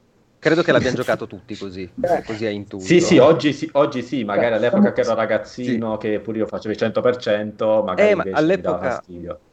Credo 0.46 0.62
che 0.62 0.70
l'abbiano 0.70 0.94
giocato 1.02 1.26
tutti 1.26 1.56
così, 1.56 1.90
eh. 2.02 2.22
così 2.24 2.46
a 2.46 2.50
intuito. 2.50 2.86
Sì, 2.86 3.00
sì, 3.00 3.18
oggi 3.18 3.52
sì, 3.52 3.68
oggi 3.72 4.00
sì 4.00 4.22
magari 4.22 4.52
eh, 4.52 4.58
all'epoca 4.58 4.92
che 4.92 5.00
ero 5.00 5.14
ragazzino, 5.14 5.98
sì. 6.00 6.06
che 6.06 6.20
pure 6.20 6.38
io 6.38 6.46
facevo 6.46 6.72
il 6.72 6.80
100%, 6.80 7.84
magari 7.84 8.10
eh, 8.10 8.14
ma 8.14 8.24
all'epoca... 8.30 9.02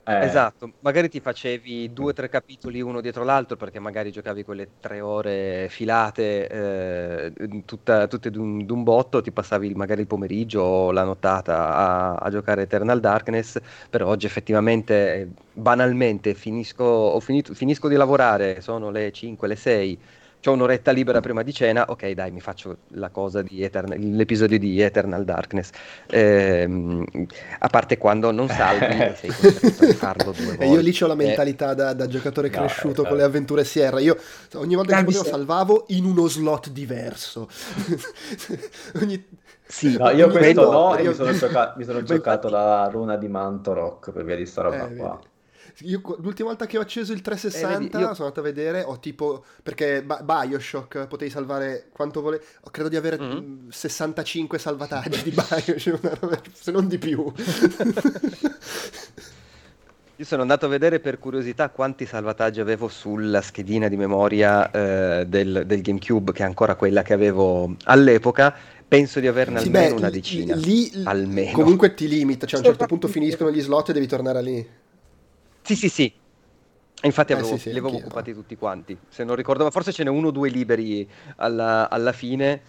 Eh. 0.06 0.26
Esatto, 0.26 0.74
magari 0.82 1.08
ti 1.10 1.22
facevi 1.22 1.94
due 1.94 2.12
o 2.12 2.14
tre 2.14 2.28
capitoli 2.28 2.82
uno 2.82 3.00
dietro 3.00 3.24
l'altro 3.24 3.56
perché 3.56 3.80
magari 3.80 4.12
giocavi 4.12 4.44
quelle 4.44 4.68
tre 4.82 5.00
ore 5.00 5.68
filate 5.70 6.50
eh, 6.50 7.34
tutta, 7.66 8.06
tutte 8.08 8.30
d'un, 8.30 8.66
d'un, 8.66 8.84
botto, 8.84 9.22
ti 9.22 9.32
passavi 9.32 9.74
magari 9.76 10.02
il 10.02 10.08
pomeriggio 10.08 10.62
o 10.62 10.92
la 10.92 11.06
nottata 11.06 11.74
a, 11.74 12.14
a 12.16 12.30
giocare 12.30 12.64
Eternal 12.64 13.00
Darkness, 13.00 13.58
però 13.90 14.10
oggi 14.10 14.26
effettivamente, 14.26 15.30
banalmente, 15.54 16.34
finisco, 16.34 17.18
finito, 17.22 17.54
finisco 17.54 17.88
di 17.88 17.96
lavorare, 17.96 18.62
sono 18.62 18.92
le 18.92 19.10
5, 19.12 19.48
le 19.48 19.56
6 19.56 20.00
ho 20.50 20.54
un'oretta 20.54 20.92
libera 20.92 21.20
prima 21.20 21.42
di 21.42 21.54
cena, 21.54 21.86
ok 21.88 22.12
dai 22.12 22.32
mi 22.32 22.42
faccio 22.42 22.78
la 22.90 23.10
cosa 23.10 23.42
di 23.42 23.64
Eternal, 23.64 23.98
l'episodio 24.00 24.60
di 24.60 24.82
Eternal 24.82 25.24
Darkness, 25.24 25.70
ehm, 26.08 27.06
a 27.60 27.68
parte 27.68 27.98
quando 27.98 28.32
non 28.32 28.48
salvi 28.50 29.02
e 29.02 29.16
sei 29.20 29.30
costretto 29.30 29.86
a 29.86 29.94
farlo 29.94 30.32
due 30.32 30.46
volte. 30.46 30.64
E 30.64 30.70
io 30.70 30.80
lì 30.80 30.98
ho 31.00 31.08
la 31.08 31.16
mentalità 31.16 31.72
eh. 31.72 31.76
da, 31.76 31.94
da, 31.94 32.08
giocatore 32.08 32.50
no, 32.50 32.58
cresciuto 32.58 33.04
eh, 33.04 33.08
con 33.08 33.18
le 33.18 33.24
avventure 33.24 33.64
Sierra, 33.64 34.00
io 34.00 34.18
ogni 34.56 34.76
volta 34.76 34.98
che 34.98 35.04
potevo 35.04 35.24
salvavo 35.24 35.86
in 35.90 36.06
uno 36.06 36.28
slot 36.28 36.70
diverso. 36.70 37.48
ogni... 39.02 39.42
Sì, 39.66 39.98
no, 39.98 40.10
io 40.10 40.30
questo 40.30 40.72
no, 40.72 40.98
io... 41.00 41.10
mi 41.10 41.16
sono, 41.16 41.32
gioca- 41.32 41.74
mi 41.78 41.84
sono 41.84 42.02
giocato 42.04 42.50
la 42.50 42.88
runa 42.92 43.16
di 43.16 43.28
Mantorok 43.28 44.12
per 44.12 44.24
via 44.24 44.36
di 44.36 44.46
sta 44.46 44.62
roba 44.62 44.88
eh, 44.90 44.96
qua. 44.96 45.16
Vedi. 45.16 45.32
Io, 45.82 46.02
l'ultima 46.20 46.50
volta 46.50 46.68
che 46.68 46.78
ho 46.78 46.82
acceso 46.82 47.14
il 47.14 47.22
360 47.22 47.76
eh, 47.76 47.80
vedi, 47.80 47.98
io... 47.98 48.14
sono 48.14 48.28
andato 48.28 48.40
a 48.40 48.44
vedere, 48.44 48.84
ho 48.84 49.00
tipo, 49.00 49.44
perché 49.64 50.04
Bioshock 50.04 51.08
potevi 51.08 51.32
salvare 51.32 51.88
quanto 51.92 52.22
volevi, 52.22 52.44
credo 52.70 52.90
di 52.90 52.96
avere 52.96 53.20
mm-hmm. 53.20 53.70
65 53.70 54.60
salvataggi 54.60 55.24
di 55.24 55.32
Bioshock, 55.32 56.42
se 56.54 56.72
non 56.72 56.88
di 56.88 56.98
più. 57.00 57.32
Io 60.18 60.26
sono 60.26 60.44
andato 60.44 60.68
a 60.68 60.70
vedere 60.70 61.00
per 61.00 61.18
curiosità 61.18 61.70
quanti 61.70 62.06
salvataggi 62.06 62.60
avevo 62.60 62.88
sulla 62.88 63.42
schedina 63.42 63.88
di 63.88 63.98
memoria 63.98 64.70
eh, 64.70 65.26
del, 65.26 65.64
del, 65.66 65.82
GameCube, 65.82 66.32
che 66.34 66.44
è 66.44 66.46
ancora 66.46 66.76
quella 66.76 67.02
che 67.02 67.14
avevo 67.14 67.76
all'epoca. 67.86 68.56
Penso 68.88 69.20
di 69.20 69.26
averne 69.26 69.60
sì, 69.60 69.66
almeno 69.66 69.96
beh, 69.96 70.00
una 70.00 70.10
decina. 70.12 70.56
Lì, 70.56 70.92
almeno. 71.06 71.54
Comunque 71.54 71.96
ti 71.96 72.08
limita, 72.08 72.46
cioè 72.46 72.60
a 72.60 72.62
un 72.62 72.70
certo 72.70 72.86
punto 72.86 73.08
finiscono 73.12 73.50
gli 73.50 73.60
slot 73.60 73.90
e 73.90 73.94
devi 73.94 74.06
tornare 74.06 74.42
lì. 74.44 74.70
Sì, 75.64 75.76
sì, 75.76 75.90
sì. 75.90 76.14
Infatti 77.04 77.32
eh, 77.32 77.36
avevo, 77.36 77.56
sì, 77.56 77.60
sì, 77.60 77.72
li 77.72 77.80
avevo 77.80 77.98
occupati 77.98 78.32
no. 78.32 78.38
tutti 78.38 78.56
quanti. 78.56 78.98
Se 79.10 79.24
non 79.24 79.36
ricordo, 79.36 79.64
ma 79.64 79.72
forse 79.72 79.92
ce 79.92 80.04
n'è 80.04 80.10
uno 80.10 80.28
o 80.28 80.32
due 80.32 80.50
liberi 80.50 81.08
alla, 81.38 81.90
alla 81.90 82.12
fine. 82.12 82.62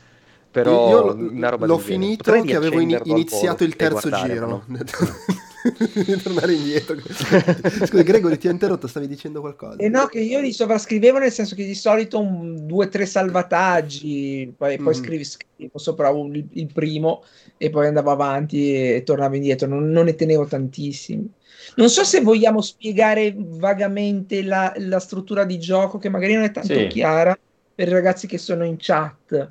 Però 0.50 0.88
io 0.88 1.14
una 1.14 1.48
roba 1.48 1.66
l'ho 1.66 1.78
finito 1.78 2.30
che 2.42 2.54
avevo 2.54 2.78
in, 2.78 3.00
iniziato 3.04 3.64
il 3.64 3.74
terzo 3.74 4.08
giro. 4.10 4.64
tornare 6.22 6.52
indietro. 6.52 6.96
Scusa, 7.00 8.02
Gregory, 8.02 8.36
ti 8.36 8.48
ho 8.48 8.50
interrotto, 8.50 8.86
stavi 8.86 9.06
dicendo 9.06 9.40
qualcosa? 9.40 9.76
Eh 9.78 9.88
no, 9.88 10.06
che 10.06 10.20
io 10.20 10.40
li 10.40 10.52
sovrascrivevo 10.52 11.18
nel 11.18 11.32
senso 11.32 11.54
che 11.54 11.64
di 11.64 11.74
solito 11.74 12.20
un, 12.20 12.66
due 12.66 12.86
o 12.86 12.88
tre 12.88 13.06
salvataggi, 13.06 14.52
poi, 14.56 14.76
poi 14.76 14.94
mm. 14.94 15.02
scrivi, 15.02 15.24
scrivo 15.24 15.78
sopra 15.78 16.10
il, 16.10 16.46
il, 16.52 16.70
primo 16.72 17.24
e 17.56 17.70
poi 17.70 17.86
andavo 17.86 18.10
avanti 18.10 18.74
e, 18.74 18.96
e 18.96 19.02
tornavo 19.02 19.36
indietro. 19.36 19.66
Non, 19.66 19.90
non 19.90 20.04
ne 20.04 20.14
tenevo 20.14 20.44
tantissimi. 20.46 21.30
Non 21.76 21.88
so 21.88 22.04
se 22.04 22.20
vogliamo 22.20 22.60
spiegare 22.60 23.34
vagamente 23.36 24.42
la, 24.42 24.72
la 24.76 25.00
struttura 25.00 25.44
di 25.44 25.58
gioco, 25.58 25.98
che 25.98 26.08
magari 26.08 26.34
non 26.34 26.44
è 26.44 26.50
tanto 26.50 26.74
sì. 26.74 26.86
chiara 26.86 27.36
per 27.74 27.88
i 27.88 27.92
ragazzi 27.92 28.26
che 28.26 28.38
sono 28.38 28.64
in 28.64 28.76
chat. 28.78 29.48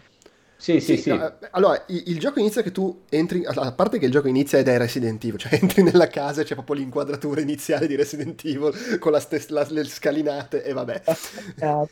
Sì, 0.63 0.79
sì, 0.79 0.95
sì. 0.95 1.09
No, 1.09 1.25
eh, 1.25 1.33
allora, 1.51 1.83
il, 1.87 2.03
il, 2.07 2.19
gioco 2.19 2.39
inizia 2.39 2.61
che 2.61 2.71
tu 2.71 3.01
entri, 3.09 3.43
a 3.45 3.73
parte 3.73 3.99
che 3.99 4.05
il 4.05 4.11
gioco 4.11 4.29
inizia 4.29 4.59
ed 4.59 4.69
è 4.69 4.77
Resident 4.77 5.21
Evil, 5.21 5.37
cioè 5.37 5.55
entri 5.61 5.83
nella 5.83 6.07
casa 6.07 6.39
e 6.39 6.45
c'è 6.45 6.53
proprio 6.53 6.77
l'inquadratura 6.77 7.41
iniziale 7.41 7.85
di 7.85 7.97
Resident 7.97 8.41
Evil 8.45 8.97
con 8.97 9.11
la 9.11 9.19
stes- 9.19 9.49
la, 9.49 9.65
le 9.69 9.83
scalinate 9.83 10.63
e 10.63 10.71
vabbè. 10.71 11.01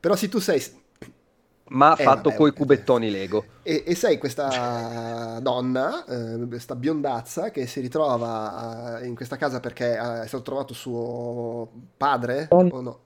Però 0.00 0.16
se 0.16 0.28
tu 0.30 0.38
sei 0.38 0.62
ma 1.68 1.96
eh, 1.96 2.02
fatto 2.02 2.30
con 2.32 2.48
i 2.48 2.52
cubettoni 2.52 3.10
Lego. 3.10 3.44
E, 3.62 3.82
e 3.84 3.94
sei 3.96 4.18
questa 4.18 5.40
donna, 5.40 6.04
eh, 6.04 6.46
questa 6.46 6.76
biondazza 6.76 7.50
che 7.50 7.66
si 7.66 7.80
ritrova 7.80 9.00
in 9.02 9.16
questa 9.16 9.36
casa 9.36 9.58
perché 9.58 9.96
è 9.96 10.26
stato 10.26 10.44
trovato 10.44 10.72
suo 10.72 11.68
padre, 11.96 12.46
non, 12.50 12.68
o 12.72 12.80
no? 12.80 12.98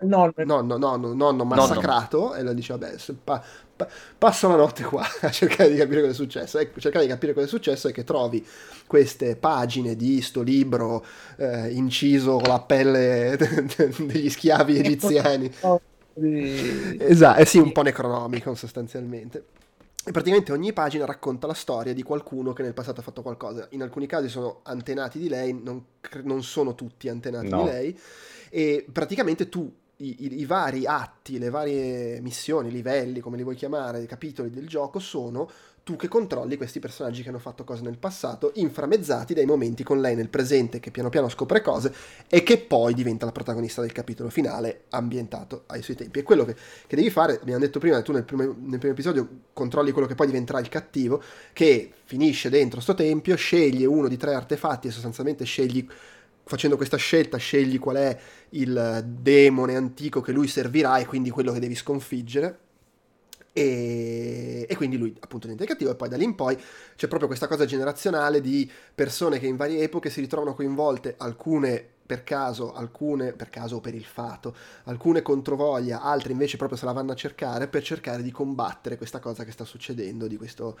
nonno, 0.00 0.32
nonno, 0.36 0.76
nonno, 0.76 1.14
nonno 1.14 1.44
massacrato 1.44 2.18
nonno. 2.18 2.34
e 2.34 2.42
lo 2.42 2.52
dice 2.52 2.76
vabbè 2.76 2.94
pa, 3.24 3.42
pa, 3.74 3.88
passo 4.18 4.48
la 4.48 4.56
notte 4.56 4.82
qua 4.84 5.06
a 5.22 5.30
cercare 5.30 5.70
di 5.70 5.76
capire 5.76 6.00
cosa 6.00 6.12
è 6.12 6.14
successo. 6.14 6.58
E 6.58 6.70
cercare 6.76 7.06
di 7.06 7.10
capire 7.10 7.32
cosa 7.32 7.46
è 7.46 7.48
successo 7.48 7.88
è 7.88 7.92
che 7.92 8.04
trovi 8.04 8.46
queste 8.86 9.36
pagine 9.36 9.96
di 9.96 10.20
sto 10.20 10.42
libro 10.42 11.02
eh, 11.36 11.70
inciso 11.70 12.36
con 12.36 12.48
la 12.48 12.60
pelle 12.60 13.38
degli 13.96 14.28
schiavi 14.28 14.78
egiziani. 14.78 15.50
Esatto, 16.16 17.40
eh 17.40 17.44
sì, 17.44 17.58
un 17.58 17.72
po' 17.72 17.82
necronomico 17.82 18.54
sostanzialmente. 18.54 19.44
E 20.06 20.10
praticamente 20.12 20.52
ogni 20.52 20.72
pagina 20.74 21.06
racconta 21.06 21.46
la 21.46 21.54
storia 21.54 21.94
di 21.94 22.02
qualcuno 22.02 22.52
che 22.52 22.62
nel 22.62 22.74
passato 22.74 23.00
ha 23.00 23.02
fatto 23.02 23.22
qualcosa. 23.22 23.66
In 23.70 23.82
alcuni 23.82 24.06
casi 24.06 24.28
sono 24.28 24.60
antenati 24.64 25.18
di 25.18 25.28
lei, 25.28 25.58
non, 25.58 25.82
non 26.24 26.42
sono 26.42 26.74
tutti 26.74 27.08
antenati 27.08 27.48
no. 27.48 27.62
di 27.62 27.68
lei. 27.68 27.98
E 28.50 28.84
praticamente 28.92 29.48
tu 29.48 29.72
i, 29.96 30.24
i, 30.24 30.40
i, 30.40 30.44
vari 30.44 30.84
atti, 30.86 31.38
le 31.38 31.48
varie 31.48 32.20
missioni, 32.20 32.70
livelli, 32.70 33.20
come 33.20 33.38
li 33.38 33.42
vuoi 33.42 33.54
chiamare, 33.54 34.02
i 34.02 34.06
capitoli 34.06 34.50
del 34.50 34.68
gioco 34.68 34.98
sono 34.98 35.48
tu 35.84 35.96
che 35.96 36.08
controlli 36.08 36.56
questi 36.56 36.80
personaggi 36.80 37.22
che 37.22 37.28
hanno 37.28 37.38
fatto 37.38 37.62
cose 37.62 37.82
nel 37.82 37.98
passato, 37.98 38.52
inframezzati 38.54 39.34
dai 39.34 39.44
momenti 39.44 39.82
con 39.82 40.00
lei 40.00 40.16
nel 40.16 40.30
presente 40.30 40.80
che 40.80 40.90
piano 40.90 41.10
piano 41.10 41.28
scopre 41.28 41.60
cose 41.60 41.94
e 42.26 42.42
che 42.42 42.56
poi 42.56 42.94
diventa 42.94 43.26
la 43.26 43.32
protagonista 43.32 43.82
del 43.82 43.92
capitolo 43.92 44.30
finale 44.30 44.84
ambientato 44.88 45.64
ai 45.66 45.82
suoi 45.82 45.94
tempi. 45.94 46.20
E 46.20 46.22
quello 46.22 46.46
che, 46.46 46.56
che 46.86 46.96
devi 46.96 47.10
fare, 47.10 47.38
abbiamo 47.38 47.60
detto 47.60 47.78
prima, 47.80 48.00
tu 48.00 48.12
nel 48.12 48.24
primo, 48.24 48.44
nel 48.44 48.78
primo, 48.78 48.94
episodio 48.94 49.28
controlli 49.52 49.92
quello 49.92 50.08
che 50.08 50.14
poi 50.14 50.26
diventerà 50.26 50.58
il 50.58 50.70
cattivo, 50.70 51.22
che 51.52 51.92
finisce 52.04 52.48
dentro 52.48 52.80
sto 52.80 52.94
tempio, 52.94 53.36
sceglie 53.36 53.84
uno 53.84 54.08
di 54.08 54.16
tre 54.16 54.32
artefatti 54.32 54.88
e 54.88 54.90
sostanzialmente 54.90 55.44
scegli 55.44 55.86
facendo 56.46 56.76
questa 56.76 56.96
scelta 56.96 57.36
scegli 57.36 57.78
qual 57.78 57.96
è 57.96 58.18
il 58.50 59.04
demone 59.06 59.76
antico 59.76 60.22
che 60.22 60.32
lui 60.32 60.46
servirà 60.46 60.96
e 60.96 61.06
quindi 61.06 61.28
quello 61.28 61.52
che 61.52 61.58
devi 61.58 61.74
sconfiggere 61.74 62.58
e, 63.56 64.66
e, 64.68 64.76
quindi 64.76 64.96
lui 64.98 65.16
appunto 65.20 65.46
diventa 65.46 65.64
cattivo 65.64 65.92
e 65.92 65.94
poi 65.94 66.08
da 66.08 66.16
lì 66.16 66.24
in 66.24 66.34
poi 66.34 66.56
c'è 66.96 67.06
proprio 67.06 67.28
questa 67.28 67.46
cosa 67.46 67.64
generazionale 67.64 68.40
di 68.40 68.68
persone 68.92 69.38
che 69.38 69.46
in 69.46 69.54
varie 69.54 69.84
epoche 69.84 70.10
si 70.10 70.20
ritrovano 70.20 70.54
coinvolte, 70.54 71.14
alcune 71.18 71.86
per 72.04 72.24
caso, 72.24 72.74
alcune 72.74 73.32
per 73.32 73.50
caso 73.50 73.76
o 73.76 73.80
per 73.80 73.94
il 73.94 74.04
fato, 74.04 74.56
alcune 74.84 75.22
controvoglia, 75.22 76.02
altre 76.02 76.32
invece 76.32 76.56
proprio 76.56 76.76
se 76.76 76.84
la 76.84 76.90
vanno 76.90 77.12
a 77.12 77.14
cercare 77.14 77.68
per 77.68 77.84
cercare 77.84 78.24
di 78.24 78.32
combattere 78.32 78.96
questa 78.96 79.20
cosa 79.20 79.44
che 79.44 79.52
sta 79.52 79.64
succedendo, 79.64 80.26
di 80.26 80.36
questa 80.36 80.74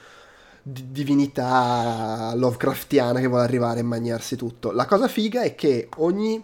divinità 0.60 2.32
Lovecraftiana 2.34 3.20
che 3.20 3.28
vuole 3.28 3.44
arrivare 3.44 3.80
a 3.80 3.84
mangiarsi 3.84 4.34
tutto. 4.34 4.72
La 4.72 4.86
cosa 4.86 5.06
figa 5.06 5.42
è 5.42 5.54
che 5.54 5.88
ogni 5.98 6.42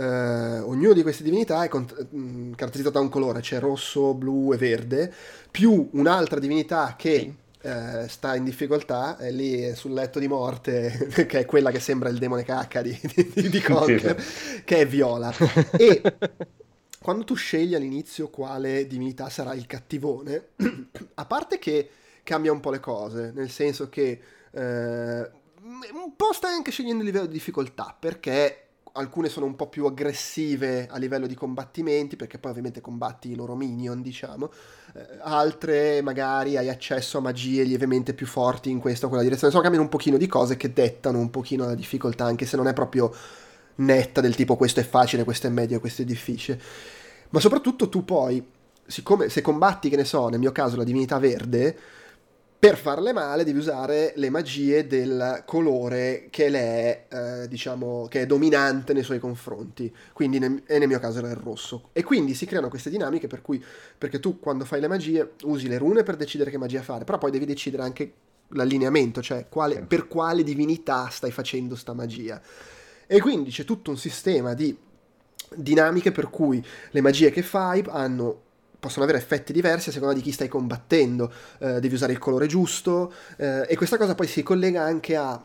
eh, 0.00 0.60
ognuno 0.60 0.94
di 0.94 1.02
queste 1.02 1.22
divinità 1.22 1.62
è 1.62 1.68
cont- 1.68 2.08
mm, 2.14 2.52
caratterizzato 2.54 2.98
da 2.98 3.04
un 3.04 3.10
colore, 3.10 3.40
c'è 3.40 3.58
rosso, 3.58 4.14
blu 4.14 4.52
e 4.54 4.56
verde, 4.56 5.12
più 5.50 5.90
un'altra 5.92 6.40
divinità 6.40 6.94
che 6.96 7.34
eh, 7.60 8.08
sta 8.08 8.34
in 8.34 8.44
difficoltà, 8.44 9.18
è 9.18 9.30
lì 9.30 9.74
sul 9.74 9.92
letto 9.92 10.18
di 10.18 10.26
morte, 10.26 11.08
che 11.28 11.40
è 11.40 11.44
quella 11.44 11.70
che 11.70 11.80
sembra 11.80 12.08
il 12.08 12.16
demone 12.16 12.44
cacca 12.44 12.80
di, 12.80 12.98
di, 13.34 13.50
di 13.50 13.60
Conker, 13.60 14.18
sì. 14.20 14.64
che 14.64 14.78
è 14.78 14.86
viola. 14.86 15.34
E 15.72 16.00
quando 17.02 17.24
tu 17.24 17.34
scegli 17.34 17.74
all'inizio 17.74 18.30
quale 18.30 18.86
divinità 18.86 19.28
sarà 19.28 19.52
il 19.52 19.66
cattivone, 19.66 20.52
a 21.14 21.26
parte 21.26 21.58
che 21.58 21.90
cambia 22.22 22.52
un 22.52 22.60
po' 22.60 22.70
le 22.70 22.80
cose, 22.80 23.32
nel 23.34 23.50
senso 23.50 23.90
che 23.90 24.18
eh, 24.50 25.30
un 25.92 26.16
po' 26.16 26.32
stai 26.32 26.54
anche 26.54 26.70
scegliendo 26.70 27.02
il 27.02 27.06
livello 27.06 27.26
di 27.26 27.34
difficoltà, 27.34 27.94
perché 27.98 28.64
alcune 28.92 29.28
sono 29.28 29.46
un 29.46 29.56
po' 29.56 29.68
più 29.68 29.86
aggressive 29.86 30.88
a 30.90 30.96
livello 30.98 31.26
di 31.26 31.34
combattimenti, 31.34 32.16
perché 32.16 32.38
poi 32.38 32.50
ovviamente 32.50 32.80
combatti 32.80 33.30
i 33.30 33.34
loro 33.34 33.54
minion, 33.54 34.02
diciamo. 34.02 34.50
Eh, 34.94 35.06
altre 35.20 36.02
magari 36.02 36.56
hai 36.56 36.68
accesso 36.68 37.18
a 37.18 37.20
magie 37.20 37.62
lievemente 37.62 38.14
più 38.14 38.26
forti 38.26 38.70
in 38.70 38.80
questa 38.80 39.06
o 39.06 39.08
quella 39.08 39.22
direzione. 39.22 39.52
Insomma, 39.52 39.68
cambiano 39.68 39.88
un 39.90 39.96
pochino 39.96 40.16
di 40.16 40.26
cose 40.26 40.56
che 40.56 40.72
dettano 40.72 41.18
un 41.18 41.30
pochino 41.30 41.64
la 41.64 41.74
difficoltà, 41.74 42.24
anche 42.24 42.46
se 42.46 42.56
non 42.56 42.66
è 42.68 42.72
proprio 42.72 43.14
netta 43.76 44.20
del 44.20 44.34
tipo 44.34 44.56
questo 44.56 44.80
è 44.80 44.84
facile, 44.84 45.24
questo 45.24 45.46
è 45.46 45.50
medio, 45.50 45.80
questo 45.80 46.02
è 46.02 46.04
difficile. 46.04 46.60
Ma 47.30 47.40
soprattutto 47.40 47.88
tu 47.88 48.04
poi, 48.04 48.44
siccome 48.86 49.28
se 49.28 49.40
combatti, 49.40 49.88
che 49.88 49.96
ne 49.96 50.04
so, 50.04 50.28
nel 50.28 50.40
mio 50.40 50.52
caso 50.52 50.76
la 50.76 50.84
divinità 50.84 51.18
verde, 51.18 51.78
per 52.60 52.76
farle 52.76 53.14
male 53.14 53.42
devi 53.42 53.58
usare 53.58 54.12
le 54.16 54.28
magie 54.28 54.86
del 54.86 55.44
colore 55.46 56.26
che 56.28 56.50
le 56.50 56.58
è, 56.58 57.06
eh, 57.08 57.48
diciamo, 57.48 58.06
che 58.10 58.20
è 58.20 58.26
dominante 58.26 58.92
nei 58.92 59.02
suoi 59.02 59.18
confronti. 59.18 59.90
Quindi 60.12 60.38
nel, 60.38 60.62
e 60.66 60.78
nel 60.78 60.86
mio 60.86 60.98
caso 60.98 61.20
era 61.20 61.30
il 61.30 61.36
rosso. 61.36 61.88
E 61.94 62.02
quindi 62.02 62.34
si 62.34 62.44
creano 62.44 62.68
queste 62.68 62.90
dinamiche 62.90 63.28
per 63.28 63.40
cui, 63.40 63.64
perché 63.96 64.20
tu 64.20 64.38
quando 64.38 64.66
fai 64.66 64.78
le 64.78 64.88
magie 64.88 65.32
usi 65.44 65.68
le 65.68 65.78
rune 65.78 66.02
per 66.02 66.16
decidere 66.16 66.50
che 66.50 66.58
magia 66.58 66.82
fare, 66.82 67.04
però 67.04 67.16
poi 67.16 67.30
devi 67.30 67.46
decidere 67.46 67.82
anche 67.82 68.12
l'allineamento, 68.48 69.22
cioè 69.22 69.46
quale, 69.48 69.80
per 69.80 70.06
quale 70.06 70.42
divinità 70.42 71.08
stai 71.08 71.30
facendo 71.30 71.74
sta 71.74 71.94
magia. 71.94 72.42
E 73.06 73.20
quindi 73.22 73.50
c'è 73.50 73.64
tutto 73.64 73.88
un 73.88 73.96
sistema 73.96 74.52
di 74.52 74.76
dinamiche 75.54 76.12
per 76.12 76.28
cui 76.28 76.62
le 76.90 77.00
magie 77.00 77.30
che 77.30 77.40
fai 77.40 77.82
hanno 77.88 78.48
possono 78.80 79.04
avere 79.04 79.18
effetti 79.18 79.52
diversi 79.52 79.90
a 79.90 79.92
seconda 79.92 80.14
di 80.14 80.22
chi 80.22 80.32
stai 80.32 80.48
combattendo, 80.48 81.32
eh, 81.58 81.78
devi 81.78 81.94
usare 81.94 82.12
il 82.12 82.18
colore 82.18 82.46
giusto 82.46 83.12
eh, 83.36 83.66
e 83.68 83.76
questa 83.76 83.96
cosa 83.96 84.14
poi 84.14 84.26
si 84.26 84.42
collega 84.42 84.82
anche 84.82 85.14
a 85.14 85.40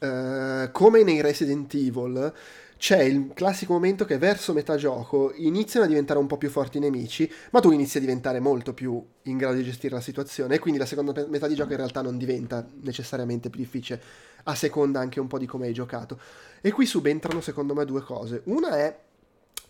eh, 0.00 0.68
come 0.72 1.02
nei 1.02 1.20
Resident 1.20 1.72
Evil 1.74 2.32
c'è 2.80 3.02
il 3.02 3.32
classico 3.34 3.74
momento 3.74 4.06
che 4.06 4.16
verso 4.16 4.54
metà 4.54 4.74
gioco 4.76 5.34
iniziano 5.36 5.84
a 5.84 5.88
diventare 5.88 6.18
un 6.18 6.26
po' 6.26 6.38
più 6.38 6.48
forti 6.48 6.78
i 6.78 6.80
nemici, 6.80 7.30
ma 7.50 7.60
tu 7.60 7.72
inizi 7.72 7.98
a 7.98 8.00
diventare 8.00 8.40
molto 8.40 8.72
più 8.72 9.04
in 9.24 9.36
grado 9.36 9.56
di 9.56 9.64
gestire 9.64 9.94
la 9.94 10.00
situazione 10.00 10.54
e 10.54 10.58
quindi 10.58 10.78
la 10.78 10.86
seconda 10.86 11.12
metà 11.28 11.46
di 11.46 11.54
gioco 11.54 11.72
in 11.72 11.76
realtà 11.76 12.00
non 12.00 12.16
diventa 12.16 12.66
necessariamente 12.80 13.50
più 13.50 13.60
difficile, 13.60 14.00
a 14.44 14.54
seconda 14.54 14.98
anche 14.98 15.20
un 15.20 15.26
po' 15.26 15.36
di 15.36 15.44
come 15.44 15.66
hai 15.66 15.74
giocato. 15.74 16.18
E 16.62 16.70
qui 16.70 16.86
subentrano 16.86 17.42
secondo 17.42 17.74
me 17.74 17.84
due 17.84 18.00
cose. 18.00 18.40
Una 18.44 18.78
è 18.78 18.98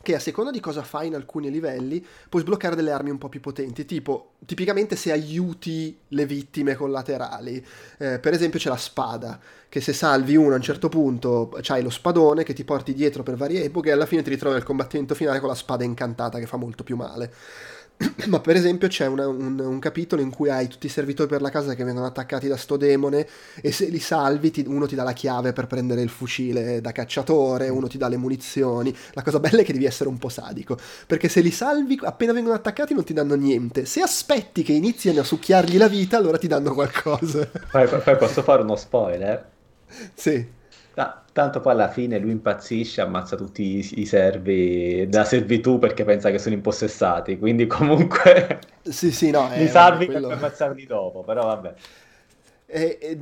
che 0.02 0.14
a 0.14 0.18
seconda 0.18 0.50
di 0.50 0.60
cosa 0.60 0.82
fai 0.82 1.08
in 1.08 1.14
alcuni 1.14 1.50
livelli 1.50 2.04
puoi 2.28 2.40
sbloccare 2.42 2.74
delle 2.74 2.90
armi 2.90 3.10
un 3.10 3.18
po' 3.18 3.28
più 3.28 3.40
potenti, 3.40 3.84
tipo 3.84 4.32
tipicamente 4.46 4.96
se 4.96 5.12
aiuti 5.12 5.98
le 6.08 6.24
vittime 6.24 6.74
collaterali. 6.74 7.64
Eh, 7.98 8.18
per 8.18 8.32
esempio 8.32 8.58
c'è 8.58 8.70
la 8.70 8.78
spada, 8.78 9.38
che 9.68 9.82
se 9.82 9.92
salvi 9.92 10.36
uno 10.36 10.52
a 10.52 10.56
un 10.56 10.62
certo 10.62 10.88
punto 10.88 11.50
c'hai 11.60 11.82
lo 11.82 11.90
spadone 11.90 12.44
che 12.44 12.54
ti 12.54 12.64
porti 12.64 12.94
dietro 12.94 13.22
per 13.22 13.36
varie 13.36 13.64
epoche 13.64 13.90
e 13.90 13.92
alla 13.92 14.06
fine 14.06 14.22
ti 14.22 14.30
ritrovi 14.30 14.56
al 14.56 14.62
combattimento 14.62 15.14
finale 15.14 15.38
con 15.38 15.48
la 15.48 15.54
spada 15.54 15.84
incantata 15.84 16.38
che 16.38 16.46
fa 16.46 16.56
molto 16.56 16.82
più 16.82 16.96
male. 16.96 17.32
ma 18.28 18.40
per 18.40 18.56
esempio 18.56 18.88
c'è 18.88 19.06
una, 19.06 19.28
un, 19.28 19.58
un, 19.58 19.78
capitolo 19.78 20.22
in 20.22 20.30
cui 20.30 20.48
hai 20.48 20.68
tutti 20.68 20.86
i 20.86 20.90
servitori 20.90 21.28
per 21.28 21.42
la 21.42 21.50
casa 21.50 21.74
che 21.74 21.84
vengono 21.84 22.06
attaccati 22.06 22.48
da 22.48 22.56
sto 22.56 22.76
demone 22.76 23.26
e 23.60 23.72
se 23.72 23.86
li 23.86 23.98
salvi 23.98 24.50
ti, 24.50 24.64
uno 24.66 24.86
ti 24.86 24.94
dà 24.94 25.02
la 25.02 25.12
chiave 25.12 25.52
per 25.52 25.66
prendere 25.66 26.00
il 26.00 26.08
fucile 26.08 26.80
da 26.80 26.92
cacciatore, 26.92 27.68
uno 27.68 27.88
ti 27.88 27.98
dà 27.98 28.08
le 28.08 28.16
munizioni. 28.16 28.94
La 29.12 29.22
cosa 29.22 29.38
bella 29.38 29.60
è 29.60 29.64
che 29.64 29.72
devi 29.72 29.84
essere 29.84 30.08
un 30.08 30.18
po' 30.18 30.28
sadico, 30.28 30.78
perché 31.06 31.28
se 31.28 31.40
li 31.40 31.50
salvi 31.50 31.98
appena 32.02 32.32
vengono 32.32 32.54
attaccati 32.54 32.94
non 32.94 33.04
ti 33.04 33.12
danno 33.12 33.34
niente. 33.34 33.84
Se 33.84 34.00
aspetti 34.00 34.62
che 34.62 34.72
iniziano 34.72 35.20
a 35.20 35.24
succhiargli 35.24 35.76
la 35.76 35.88
vita, 35.88 36.16
allora 36.16 36.38
ti 36.38 36.46
danno 36.46 36.72
qualcosa. 36.72 37.48
Poi, 37.70 37.86
poi 37.86 38.16
posso 38.16 38.42
fare 38.42 38.62
uno 38.62 38.76
spoiler? 38.76 39.48
Sì. 40.14 40.58
Ah, 40.94 41.22
tanto 41.32 41.60
poi 41.60 41.72
alla 41.72 41.88
fine 41.88 42.18
lui 42.18 42.32
impazzisce, 42.32 43.00
ammazza 43.00 43.36
tutti 43.36 43.62
i, 43.62 44.00
i 44.00 44.06
servi 44.06 45.06
da 45.08 45.24
servitù 45.24 45.78
perché 45.78 46.04
pensa 46.04 46.30
che 46.30 46.38
sono 46.38 46.54
impossessati, 46.54 47.38
quindi 47.38 47.66
comunque 47.68 48.58
sì, 48.82 49.12
sì, 49.12 49.30
no, 49.30 49.48
li 49.54 49.68
salvi 49.68 50.06
quello... 50.06 50.28
per 50.28 50.36
ammazzarli 50.38 50.86
dopo, 50.86 51.22
però 51.22 51.44
vabbè. 51.46 51.74
Eh, 52.72 52.98
eh, 53.00 53.18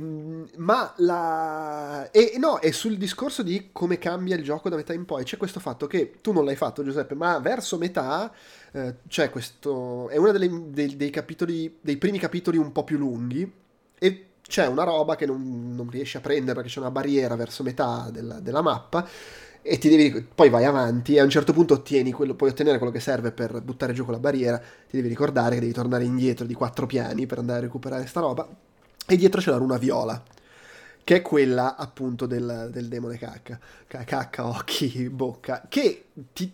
ma 0.57 0.93
la... 0.97 2.11
E, 2.11 2.35
no, 2.37 2.59
è 2.59 2.69
sul 2.69 2.97
discorso 2.97 3.41
di 3.41 3.69
come 3.71 3.97
cambia 3.97 4.35
il 4.35 4.43
gioco 4.43 4.69
da 4.69 4.75
metà 4.75 4.93
in 4.93 5.05
poi. 5.05 5.23
C'è 5.23 5.37
questo 5.37 5.59
fatto 5.59 5.87
che 5.87 6.13
tu 6.21 6.31
non 6.31 6.45
l'hai 6.45 6.55
fatto, 6.55 6.83
Giuseppe, 6.83 7.15
ma 7.15 7.39
verso 7.39 7.79
metà 7.79 8.31
eh, 8.71 8.97
c'è 9.07 9.31
questo. 9.31 10.07
È 10.09 10.17
uno 10.17 10.31
dei, 10.31 10.95
dei, 10.95 11.09
capitoli, 11.09 11.79
dei 11.81 11.97
primi 11.97 12.19
capitoli 12.19 12.57
un 12.57 12.71
po' 12.71 12.83
più 12.83 12.99
lunghi. 12.99 13.51
E 13.97 14.28
c'è 14.49 14.65
una 14.65 14.83
roba 14.83 15.15
che 15.15 15.27
non, 15.27 15.73
non 15.75 15.89
riesci 15.89 16.17
a 16.17 16.19
prendere 16.19 16.55
perché 16.55 16.69
c'è 16.69 16.79
una 16.79 16.91
barriera 16.91 17.35
verso 17.35 17.63
metà 17.63 18.09
della, 18.11 18.39
della 18.39 18.61
mappa 18.61 19.07
e 19.61 19.77
ti 19.77 19.89
devi, 19.89 20.25
poi 20.33 20.49
vai 20.49 20.65
avanti 20.65 21.15
e 21.15 21.19
a 21.19 21.23
un 21.23 21.29
certo 21.29 21.53
punto 21.53 21.75
ottieni 21.75 22.11
quello, 22.11 22.33
puoi 22.33 22.49
ottenere 22.49 22.77
quello 22.77 22.91
che 22.91 22.99
serve 22.99 23.31
per 23.31 23.61
buttare 23.61 23.93
giù 23.93 24.03
quella 24.03 24.19
barriera, 24.19 24.57
ti 24.57 24.97
devi 24.97 25.07
ricordare 25.07 25.55
che 25.55 25.61
devi 25.61 25.73
tornare 25.73 26.03
indietro 26.03 26.45
di 26.45 26.53
quattro 26.55 26.87
piani 26.87 27.27
per 27.27 27.37
andare 27.37 27.59
a 27.59 27.61
recuperare 27.61 28.07
sta 28.07 28.21
roba 28.21 28.47
e 29.05 29.15
dietro 29.15 29.39
c'è 29.39 29.51
la 29.51 29.57
runa 29.57 29.77
viola 29.77 30.21
che 31.03 31.15
è 31.17 31.21
quella 31.21 31.75
appunto 31.75 32.25
del, 32.25 32.69
del 32.71 32.87
demone 32.87 33.17
cacca, 33.17 33.59
cacca, 33.87 34.47
occhi, 34.47 35.09
bocca, 35.09 35.65
che 35.69 36.05
ti 36.33 36.53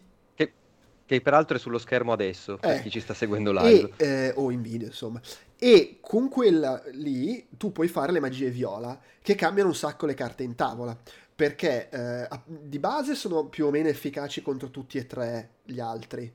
che 1.08 1.22
peraltro 1.22 1.58
è 1.58 1.60
sullo 1.60 1.78
schermo 1.78 2.12
adesso, 2.12 2.58
per 2.58 2.78
eh, 2.78 2.82
chi 2.82 2.90
ci 2.90 3.00
sta 3.00 3.14
seguendo 3.14 3.52
live. 3.52 3.92
E, 3.98 4.06
eh, 4.06 4.34
o 4.36 4.50
in 4.50 4.62
video, 4.62 4.88
insomma. 4.88 5.22
E 5.58 5.98
con 6.02 6.30
quella 6.30 6.84
lì 6.92 7.48
tu 7.58 7.72
puoi 7.72 7.88
fare 7.88 8.12
le 8.12 8.20
magie 8.20 8.50
viola, 8.50 9.00
che 9.22 9.36
cambiano 9.36 9.70
un 9.70 9.76
sacco 9.76 10.06
le 10.06 10.14
carte 10.14 10.44
in 10.44 10.56
tavola. 10.56 10.98
Perché 11.36 11.90
eh, 11.90 12.28
di 12.46 12.80
base 12.80 13.16
sono 13.16 13.48
più 13.48 13.66
o 13.66 13.72
meno 13.72 13.90
efficaci 13.90 14.42
contro 14.42 14.70
tutti 14.70 14.98
e 14.98 15.06
tre 15.06 15.50
gli 15.64 15.80
altri. 15.80 16.32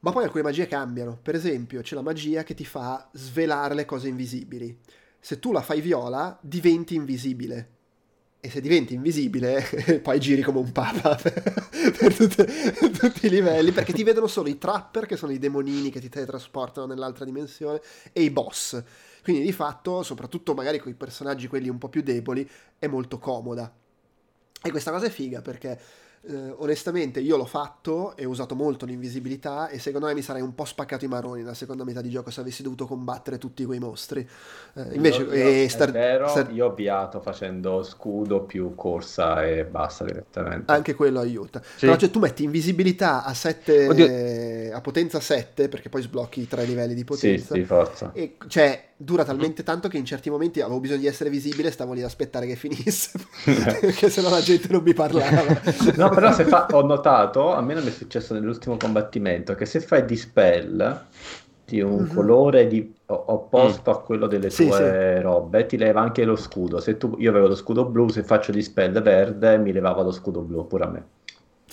Ma 0.00 0.10
poi 0.12 0.24
alcune 0.24 0.42
magie 0.42 0.66
cambiano. 0.66 1.18
Per 1.20 1.34
esempio, 1.34 1.80
c'è 1.80 1.94
la 1.94 2.02
magia 2.02 2.42
che 2.42 2.54
ti 2.54 2.64
fa 2.64 3.08
svelare 3.12 3.74
le 3.74 3.84
cose 3.84 4.08
invisibili. 4.08 4.78
Se 5.20 5.38
tu 5.38 5.52
la 5.52 5.62
fai 5.62 5.80
viola, 5.80 6.36
diventi 6.42 6.94
invisibile 6.94 7.73
e 8.44 8.50
se 8.50 8.60
diventi 8.60 8.92
invisibile 8.92 9.64
poi 10.04 10.20
giri 10.20 10.42
come 10.42 10.58
un 10.58 10.70
papa 10.70 11.16
per 11.16 12.14
tutte, 12.14 12.44
tutti 12.90 13.24
i 13.24 13.30
livelli 13.30 13.72
perché 13.72 13.94
ti 13.94 14.02
vedono 14.02 14.26
solo 14.26 14.50
i 14.50 14.58
trapper 14.58 15.06
che 15.06 15.16
sono 15.16 15.32
i 15.32 15.38
demonini 15.38 15.88
che 15.88 15.98
ti 15.98 16.10
teletrasportano 16.10 16.86
nell'altra 16.86 17.24
dimensione 17.24 17.80
e 18.12 18.20
i 18.20 18.28
boss. 18.28 18.82
Quindi 19.22 19.42
di 19.42 19.52
fatto 19.52 20.02
soprattutto 20.02 20.52
magari 20.52 20.78
con 20.78 20.92
i 20.92 20.94
personaggi 20.94 21.46
quelli 21.46 21.70
un 21.70 21.78
po' 21.78 21.88
più 21.88 22.02
deboli 22.02 22.46
è 22.78 22.86
molto 22.86 23.18
comoda. 23.18 23.72
E 24.62 24.70
questa 24.70 24.90
cosa 24.90 25.06
è 25.06 25.10
figa 25.10 25.40
perché 25.40 25.80
eh, 26.26 26.54
onestamente 26.58 27.20
io 27.20 27.36
l'ho 27.36 27.44
fatto 27.44 28.16
e 28.16 28.24
ho 28.24 28.30
usato 28.30 28.54
molto 28.54 28.86
l'invisibilità 28.86 29.68
e 29.68 29.78
secondo 29.78 30.06
me 30.06 30.14
mi 30.14 30.22
sarei 30.22 30.42
un 30.42 30.54
po' 30.54 30.64
spaccato 30.64 31.04
i 31.04 31.08
maroni 31.08 31.40
nella 31.40 31.54
seconda 31.54 31.84
metà 31.84 32.00
di 32.00 32.08
gioco 32.08 32.30
se 32.30 32.40
avessi 32.40 32.62
dovuto 32.62 32.86
combattere 32.86 33.38
tutti 33.38 33.64
quei 33.64 33.78
mostri. 33.78 34.26
Eh, 34.74 34.94
invece, 34.94 35.22
io, 35.22 35.34
io, 35.34 35.64
eh, 35.64 35.68
star, 35.68 35.90
vero, 35.90 36.28
star... 36.28 36.52
io 36.52 36.66
ho 36.66 36.70
avviato 36.70 37.20
facendo 37.20 37.82
scudo 37.82 38.42
più 38.42 38.74
corsa 38.74 39.44
e 39.44 39.64
basta 39.64 40.04
direttamente. 40.04 40.72
Anche 40.72 40.94
quello 40.94 41.20
aiuta. 41.20 41.60
Sì. 41.62 41.86
Però 41.86 41.96
cioè, 41.96 42.10
tu 42.10 42.18
metti 42.18 42.44
invisibilità 42.44 43.24
a 43.24 43.34
7 43.34 44.72
a 44.72 44.80
potenza 44.80 45.20
7 45.20 45.68
perché 45.68 45.88
poi 45.88 46.02
sblocchi 46.02 46.40
i 46.40 46.48
tre 46.48 46.64
livelli 46.64 46.94
di 46.94 47.04
potenza. 47.04 47.54
Sì, 47.54 47.60
sì, 47.60 47.66
forza. 47.66 48.10
E 48.12 48.36
cioè 48.48 48.92
dura 48.96 49.24
talmente 49.24 49.62
tanto 49.62 49.88
che 49.88 49.98
in 49.98 50.04
certi 50.04 50.30
momenti 50.30 50.60
avevo 50.60 50.80
bisogno 50.80 51.00
di 51.00 51.06
essere 51.06 51.30
visibile 51.30 51.68
e 51.68 51.72
stavo 51.72 51.92
lì 51.92 52.00
ad 52.00 52.06
aspettare 52.06 52.46
che 52.46 52.54
finisse 52.54 53.10
perché 53.80 54.08
sennò 54.08 54.30
la 54.30 54.40
gente 54.40 54.68
non 54.70 54.82
mi 54.82 54.94
parlava. 54.94 55.60
no, 55.96 56.08
però 56.10 56.32
se 56.32 56.44
fa... 56.44 56.66
ho 56.70 56.82
notato, 56.82 57.52
a 57.52 57.60
me 57.60 57.74
non 57.74 57.86
è 57.86 57.90
successo 57.90 58.34
nell'ultimo 58.34 58.76
combattimento, 58.76 59.54
che 59.54 59.66
se 59.66 59.80
fai 59.80 60.04
dispel 60.04 61.06
di 61.64 61.80
un 61.80 62.02
mm-hmm. 62.02 62.14
colore 62.14 62.66
di... 62.66 62.94
opposto 63.06 63.90
mm. 63.90 63.94
a 63.94 63.98
quello 63.98 64.26
delle 64.26 64.50
sì, 64.50 64.66
tue 64.66 65.16
sì. 65.16 65.22
robe, 65.22 65.66
ti 65.66 65.76
leva 65.76 66.00
anche 66.00 66.24
lo 66.24 66.36
scudo. 66.36 66.80
Se 66.80 66.96
tu... 66.96 67.16
Io 67.18 67.30
avevo 67.30 67.48
lo 67.48 67.56
scudo 67.56 67.86
blu, 67.86 68.08
se 68.08 68.22
faccio 68.22 68.52
dispel 68.52 68.92
verde 69.02 69.58
mi 69.58 69.72
levava 69.72 70.02
lo 70.02 70.12
scudo 70.12 70.40
blu 70.40 70.66
pure 70.66 70.84
a 70.84 70.88
me. 70.88 71.04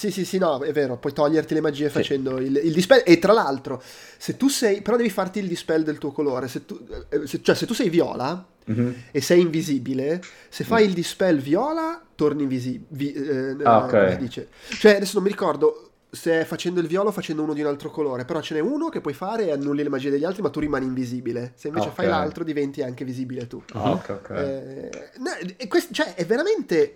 Sì, 0.02 0.10
sì, 0.10 0.26
sì, 0.26 0.40
no, 0.40 0.60
è 0.64 0.72
vero, 0.72 0.98
puoi 0.98 1.14
toglierti 1.14 1.54
le 1.54 1.62
magie 1.62 1.86
sì. 1.86 1.94
facendo 1.94 2.40
il, 2.40 2.60
il, 2.64 2.74
dispel. 2.74 3.04
E 3.06 3.20
tra 3.20 3.34
l'altro, 3.34 3.80
se 4.18 4.36
tu 4.36 4.48
sei. 4.48 4.82
Però 4.82 4.98
devi 4.98 5.12
farti 5.12 5.38
il 5.38 5.48
dispel 5.48 5.84
del 5.84 6.00
tuo 6.00 6.12
colore. 6.12 6.48
Se 6.48 6.66
tu, 6.66 6.84
eh, 7.10 7.28
se, 7.28 7.44
cioè, 7.44 7.54
se 7.54 7.68
tu 7.68 7.76
sei 7.76 7.90
viola 7.90 8.44
mm-hmm. 8.72 8.92
e 9.12 9.22
sei 9.22 9.42
invisibile, 9.42 10.20
se 10.50 10.64
fai 10.64 10.86
mm. 10.86 10.88
il 10.88 10.94
dispel 10.96 11.40
viola, 11.40 12.02
torni 12.16 12.42
invisibile. 12.42 12.86
Vi, 12.90 13.14
eh, 13.14 13.58
ah, 13.62 13.84
ok. 13.84 14.16
Dice. 14.18 14.48
Cioè, 14.70 14.96
adesso 14.96 15.12
non 15.14 15.24
mi 15.24 15.30
ricordo 15.30 15.92
se 16.10 16.46
facendo 16.46 16.80
il 16.80 16.88
viola 16.88 17.10
o 17.10 17.12
facendo 17.12 17.44
uno 17.44 17.54
di 17.54 17.62
un 17.62 17.68
altro 17.68 17.92
colore, 17.92 18.26
però 18.26 18.42
ce 18.42 18.56
n'è 18.56 18.60
uno 18.60 18.90
che 18.90 19.02
puoi 19.02 19.14
fare 19.14 19.46
e 19.46 19.52
annulli 19.52 19.84
le 19.84 19.90
magie 19.90 20.10
degli 20.10 20.26
altri, 20.26 20.42
ma 20.42 20.50
tu 20.50 20.60
rimani 20.60 20.88
invisibile. 20.88 21.54
Se 21.54 21.68
invece 21.68 21.90
okay. 21.90 22.06
fai 22.06 22.08
l'altro, 22.12 22.44
diventi 22.44 22.82
anche 22.82 23.06
visibile 23.06 23.46
tu. 23.46 23.62
Ah, 23.74 23.92
ok, 23.92 24.10
ok. 24.10 24.30
Eh, 24.32 25.68
questo, 25.68 25.94
cioè, 25.94 26.16
è 26.16 26.26
veramente. 26.26 26.96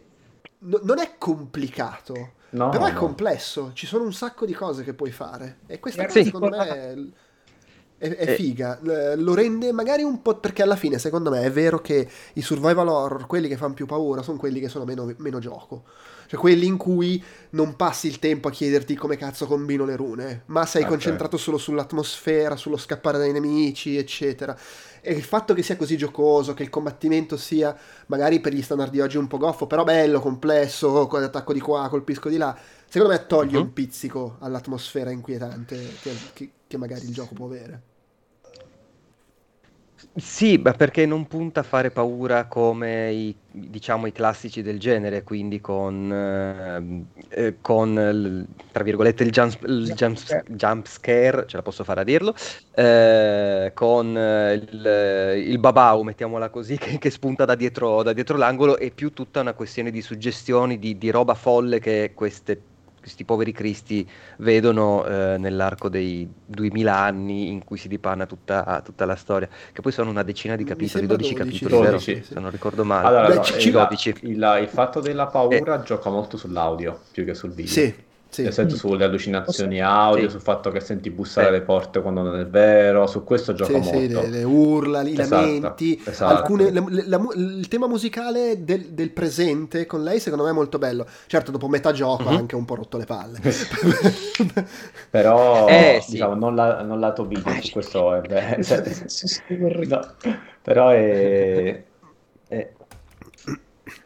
No, 0.65 0.79
non 0.83 0.99
è 0.99 1.15
complicato. 1.17 2.33
No, 2.51 2.69
Però 2.69 2.85
è 2.85 2.93
no. 2.93 2.99
complesso, 2.99 3.71
ci 3.73 3.85
sono 3.85 4.05
un 4.05 4.13
sacco 4.13 4.45
di 4.45 4.53
cose 4.53 4.83
che 4.83 4.93
puoi 4.93 5.11
fare. 5.11 5.59
E 5.67 5.79
questa 5.79 6.05
cosa, 6.05 6.23
secondo 6.23 6.49
me 6.49 6.67
è, 6.67 6.95
è, 7.97 8.15
è 8.15 8.29
eh. 8.31 8.35
figa. 8.35 8.79
Lo 9.15 9.33
rende 9.33 9.71
magari 9.73 10.03
un 10.03 10.21
po'. 10.21 10.37
Perché 10.37 10.61
alla 10.61 10.77
fine, 10.77 10.97
secondo 10.97 11.29
me, 11.29 11.41
è 11.41 11.51
vero 11.51 11.79
che 11.79 12.07
i 12.33 12.41
survival 12.41 12.87
horror, 12.87 13.25
quelli 13.25 13.47
che 13.47 13.57
fanno 13.57 13.73
più 13.73 13.85
paura, 13.85 14.21
sono 14.21 14.37
quelli 14.37 14.59
che 14.59 14.69
sono 14.69 14.85
meno, 14.85 15.13
meno 15.17 15.39
gioco. 15.39 15.83
Cioè 16.27 16.39
quelli 16.39 16.65
in 16.65 16.77
cui 16.77 17.23
non 17.51 17.75
passi 17.75 18.07
il 18.07 18.19
tempo 18.19 18.47
a 18.47 18.51
chiederti 18.51 18.95
come 18.95 19.15
cazzo 19.15 19.45
combino 19.45 19.85
le 19.85 19.95
rune, 19.95 20.43
ma 20.47 20.65
sei 20.65 20.81
okay. 20.81 20.93
concentrato 20.93 21.37
solo 21.37 21.57
sull'atmosfera, 21.57 22.55
sullo 22.55 22.77
scappare 22.77 23.17
dai 23.17 23.31
nemici, 23.31 23.97
eccetera. 23.97 24.57
E 25.07 25.13
il 25.13 25.23
fatto 25.23 25.53
che 25.53 25.61
sia 25.61 25.77
così 25.77 25.97
giocoso, 25.97 26.55
che 26.55 26.63
il 26.63 26.71
combattimento 26.71 27.37
sia 27.37 27.77
magari 28.07 28.39
per 28.39 28.53
gli 28.53 28.61
standard 28.63 28.91
di 28.91 29.01
oggi 29.01 29.17
un 29.17 29.27
po' 29.27 29.37
goffo, 29.37 29.67
però 29.67 29.83
bello, 29.83 30.19
complesso, 30.19 31.05
con 31.05 31.21
l'attacco 31.21 31.53
di 31.53 31.59
qua, 31.59 31.87
colpisco 31.89 32.27
di 32.27 32.37
là, 32.37 32.57
secondo 32.87 33.13
me 33.13 33.25
toglie 33.27 33.57
uh-huh. 33.57 33.63
un 33.63 33.73
pizzico 33.73 34.37
all'atmosfera 34.39 35.11
inquietante 35.11 35.79
che, 36.33 36.51
che 36.65 36.77
magari 36.77 37.05
il 37.05 37.13
gioco 37.13 37.35
può 37.35 37.45
avere. 37.45 37.93
Sì, 40.17 40.57
ma 40.57 40.73
perché 40.73 41.05
non 41.05 41.25
punta 41.25 41.61
a 41.61 41.63
fare 41.63 41.89
paura 41.89 42.47
come 42.47 43.11
i, 43.13 43.35
diciamo, 43.49 44.07
i 44.07 44.11
classici 44.11 44.61
del 44.61 44.77
genere, 44.77 45.23
quindi 45.23 45.61
con, 45.61 46.11
eh, 46.11 47.05
eh, 47.29 47.57
con 47.61 48.45
tra 48.71 48.83
virgolette 48.83 49.23
il 49.23 49.31
jump, 49.31 49.63
il 49.65 49.93
jump, 49.93 50.43
jump, 50.49 50.87
scare, 50.87 51.45
ce 51.47 51.55
la 51.55 51.61
posso 51.61 51.85
fare 51.85 52.01
a 52.01 52.03
dirlo, 52.03 52.33
eh, 52.73 53.71
con 53.73 54.07
il, 54.07 55.43
il, 55.47 55.59
babau, 55.59 56.01
mettiamola 56.03 56.49
così, 56.49 56.75
che, 56.79 56.97
che 56.97 57.09
spunta 57.09 57.45
da 57.45 57.55
dietro, 57.55 58.03
da 58.03 58.11
dietro, 58.11 58.35
l'angolo, 58.37 58.77
è 58.77 58.91
più 58.91 59.13
tutta 59.13 59.39
una 59.39 59.53
questione 59.53 59.91
di 59.91 60.01
suggestioni, 60.01 60.77
di, 60.77 60.97
di 60.97 61.09
roba 61.09 61.35
folle 61.35 61.79
che 61.79 62.11
queste 62.13 62.61
questi 63.05 63.23
poveri 63.23 63.51
cristi 63.51 64.09
vedono 64.37 65.05
eh, 65.05 65.37
nell'arco 65.37 65.89
dei 65.89 66.27
2000 66.43 66.97
anni 66.97 67.51
in 67.51 67.63
cui 67.63 67.77
si 67.77 67.87
dipanna 67.87 68.25
tutta, 68.25 68.81
tutta, 68.83 69.05
la 69.05 69.15
storia, 69.15 69.47
che 69.71 69.81
poi 69.81 69.91
sono 69.91 70.09
una 70.09 70.23
decina 70.23 70.55
di 70.55 70.63
capitoli, 70.63 71.05
12, 71.05 71.33
12, 71.35 71.51
capitoli, 71.51 71.73
12, 71.75 71.85
vero? 71.85 71.99
Sì. 71.99 72.33
se 72.33 72.39
non 72.39 72.49
ricordo 72.49 72.83
male. 72.83 73.05
Allora, 73.05 73.27
Beh, 73.27 73.35
no, 73.35 73.41
il, 73.43 74.19
il, 74.21 74.57
il, 74.61 74.67
fatto 74.69 75.01
della 75.01 75.27
paura 75.27 75.79
eh. 75.79 75.83
gioca 75.83 76.09
molto 76.09 76.35
sull'audio 76.35 76.99
più 77.11 77.25
che 77.25 77.35
sul 77.35 77.51
video. 77.51 77.71
Sì, 77.71 77.93
sì. 78.35 78.41
Nel 78.43 78.53
senso 78.53 78.75
sulle 78.75 79.05
allucinazioni 79.05 79.81
audio, 79.81 80.25
sì. 80.25 80.31
sul 80.31 80.41
fatto 80.41 80.69
che 80.69 80.81
senti 80.81 81.09
bussare 81.09 81.47
eh. 81.47 81.51
le 81.51 81.61
porte 81.61 82.01
quando 82.01 82.21
non 82.21 82.37
è 82.37 82.45
vero, 82.45 83.07
su 83.07 83.23
questo 83.23 83.53
gioco 83.53 83.81
sì, 83.81 83.91
molto. 83.91 83.97
Sì, 83.97 84.07
le, 84.09 84.27
le 84.27 84.43
urla, 84.43 85.01
i 85.03 85.17
esatto, 85.17 85.41
lamenti, 85.41 86.03
esatto. 86.03 86.35
Alcune, 86.35 86.69
le, 86.69 86.83
le, 86.89 87.19
il 87.35 87.67
tema 87.69 87.87
musicale 87.87 88.65
del, 88.65 88.87
del, 88.87 89.11
presente 89.11 89.85
con 89.85 90.03
lei 90.03 90.19
secondo 90.19 90.43
me 90.43 90.49
è 90.49 90.53
molto 90.53 90.77
bello. 90.77 91.07
Certo, 91.27 91.51
dopo 91.51 91.69
metà 91.69 91.93
gioco 91.93 92.23
mm-hmm. 92.23 92.33
ha 92.33 92.37
anche 92.37 92.55
un 92.55 92.65
po' 92.65 92.75
rotto 92.75 92.97
le 92.97 93.05
palle. 93.05 93.39
Però, 95.09 95.67
eh, 95.69 96.03
diciamo, 96.05 96.35
non, 96.35 96.55
la, 96.55 96.81
non 96.81 96.99
lato 96.99 97.25
video, 97.25 97.61
su 97.61 97.71
questo 97.71 98.21
è... 98.21 98.57
no, 99.87 100.15
però 100.61 100.89
è... 100.89 101.83
è 102.49 102.71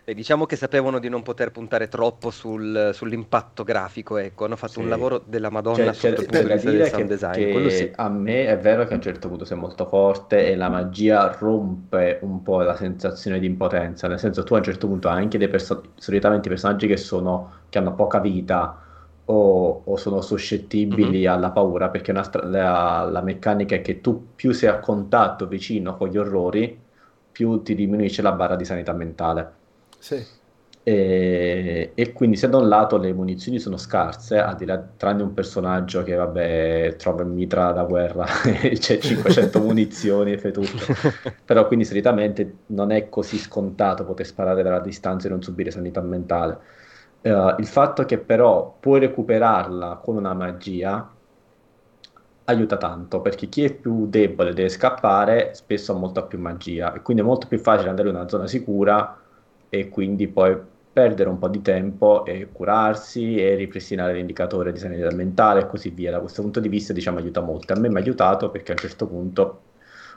e 0.10 0.16
diciamo 0.16 0.48
che 0.48 0.56
sapevano 0.56 0.98
di 0.98 1.08
non 1.08 1.22
poter 1.22 1.52
puntare 1.52 1.88
troppo 1.88 2.32
sul, 2.32 2.90
sull'impatto 2.94 3.64
grafico, 3.64 4.18
ecco, 4.18 4.46
hanno 4.46 4.56
fatto 4.56 4.74
sì. 4.74 4.80
un 4.80 4.90
lavoro 4.90 5.22
della 5.24 5.52
Madonna 5.52 5.94
cioè, 5.94 5.94
sotto 5.94 6.22
il 6.22 6.28
punto 6.28 6.48
di 6.48 6.54
vista 6.54 6.72
del 6.72 6.88
sound 6.88 7.08
design. 7.08 7.68
Sì. 7.68 7.92
A 7.96 8.10
me 8.10 8.48
è 8.48 8.58
vero 8.58 8.86
che 8.88 8.94
a 8.94 8.96
un 8.96 9.04
certo 9.04 9.28
punto 9.28 9.46
sei 9.46 9.58
molto 9.58 9.86
forte 9.86 10.48
e 10.48 10.56
la 10.56 10.68
magia 10.68 11.32
rompe 11.38 12.18
un 12.24 12.42
po' 12.42 12.64
la 12.64 12.76
sensazione 12.76 13.38
di 13.38 13.46
impotenza, 13.46 14.08
nel 14.08 14.18
senso 14.18 14.42
tu 14.42 14.56
a 14.56 14.58
un 14.58 14.64
certo 14.64 14.88
punto 14.88 15.10
hai 15.10 15.22
anche 15.22 15.38
dei 15.38 15.48
perso- 15.48 15.84
solitamente 15.94 16.50
personaggi 16.50 16.88
che, 16.88 16.98
sono, 16.98 17.52
che 17.70 17.78
hanno 17.78 17.94
poca 17.94 18.18
vita 18.20 18.82
o, 19.26 19.82
o 19.86 19.96
sono 19.96 20.22
suscettibili 20.22 21.20
mm-hmm. 21.20 21.32
alla 21.32 21.52
paura, 21.52 21.90
perché 21.90 22.20
stra- 22.24 22.48
la, 22.48 23.08
la 23.08 23.22
meccanica 23.22 23.76
è 23.76 23.82
che 23.82 24.02
tu 24.02 24.30
più 24.34 24.54
sei 24.54 24.70
a 24.70 24.80
contatto 24.80 25.46
vicino 25.46 25.96
con 25.96 26.08
gli 26.08 26.18
orrori, 26.18 26.80
più 27.32 27.62
ti 27.62 27.76
diminuisce 27.76 28.24
la 28.24 28.32
barra 28.32 28.56
di 28.56 28.66
sanità 28.66 28.92
mentale. 28.94 29.58
Sì. 30.00 30.38
E, 30.82 31.92
e, 31.94 32.14
quindi 32.14 32.36
se 32.36 32.50
da 32.50 32.58
un 32.58 32.68
lato 32.68 32.98
le 32.98 33.14
munizioni 33.14 33.60
sono 33.60 33.78
scarse, 33.78 34.40
al 34.40 34.56
di 34.56 34.66
là, 34.66 34.80
tranne 34.80 35.22
un 35.22 35.34
personaggio 35.34 36.02
che 36.04 36.16
vabbè 36.16 36.96
trova 36.98 37.22
in 37.22 37.34
mitra 37.34 37.72
da 37.74 37.84
guerra 37.84 38.26
e 38.64 38.72
c'è 38.78 38.98
500 38.98 39.60
munizioni 39.62 40.32
e 40.32 40.38
fai 40.40 40.52
tutto, 40.52 40.78
però 41.46 41.68
quindi 41.68 41.86
solitamente 41.86 42.60
non 42.68 42.92
è 42.92 43.10
così 43.10 43.38
scontato 43.38 44.06
poter 44.06 44.26
sparare 44.26 44.64
dalla 44.64 44.80
distanza 44.80 45.28
e 45.28 45.30
non 45.30 45.44
subire 45.44 45.70
sanità 45.70 46.02
mentale. 46.02 46.58
Uh, 47.22 47.54
il 47.60 47.68
fatto 47.68 48.06
che 48.06 48.18
però 48.18 48.78
puoi 48.80 49.02
recuperarla 49.02 50.00
con 50.02 50.16
una 50.16 50.34
magia 50.34 51.08
aiuta 52.46 52.78
tanto 52.78 53.22
perché 53.22 53.48
chi 53.48 53.66
è 53.66 53.74
più 53.74 54.08
debole 54.08 54.54
deve 54.54 54.70
scappare 54.70 55.54
spesso 55.54 55.92
ha 55.92 55.96
molta 55.96 56.24
più 56.24 56.40
magia 56.40 56.94
e 56.94 57.02
quindi 57.02 57.22
è 57.22 57.26
molto 57.26 57.48
più 57.48 57.60
facile 57.60 57.90
andare 57.90 58.10
in 58.10 58.16
una 58.16 58.28
zona 58.28 58.48
sicura 58.48 59.18
e 59.70 59.90
quindi 59.90 60.28
poi 60.28 60.58
perdere 60.92 61.30
un 61.30 61.38
po' 61.38 61.48
di 61.48 61.62
tempo 61.62 62.26
e 62.26 62.50
curarsi 62.52 63.38
e 63.38 63.56
ripristinare 63.56 64.14
l'indicatore 64.14 64.72
di 64.72 64.80
sanità 64.80 65.14
mentale 65.14 65.62
e 65.62 65.68
così 65.68 65.90
via. 65.90 66.12
Da 66.12 66.20
questo 66.20 66.42
punto 66.42 66.60
di 66.60 66.68
vista, 66.68 66.94
diciamo, 66.94 67.20
aiuta 67.20 67.42
molto. 67.42 67.74
A 67.74 67.80
me 67.80 67.90
mi 67.90 67.98
ha 67.98 68.00
aiutato 68.00 68.50
perché 68.50 68.72
a 68.72 68.76
un 68.76 68.82
certo 68.82 69.08
punto, 69.08 69.62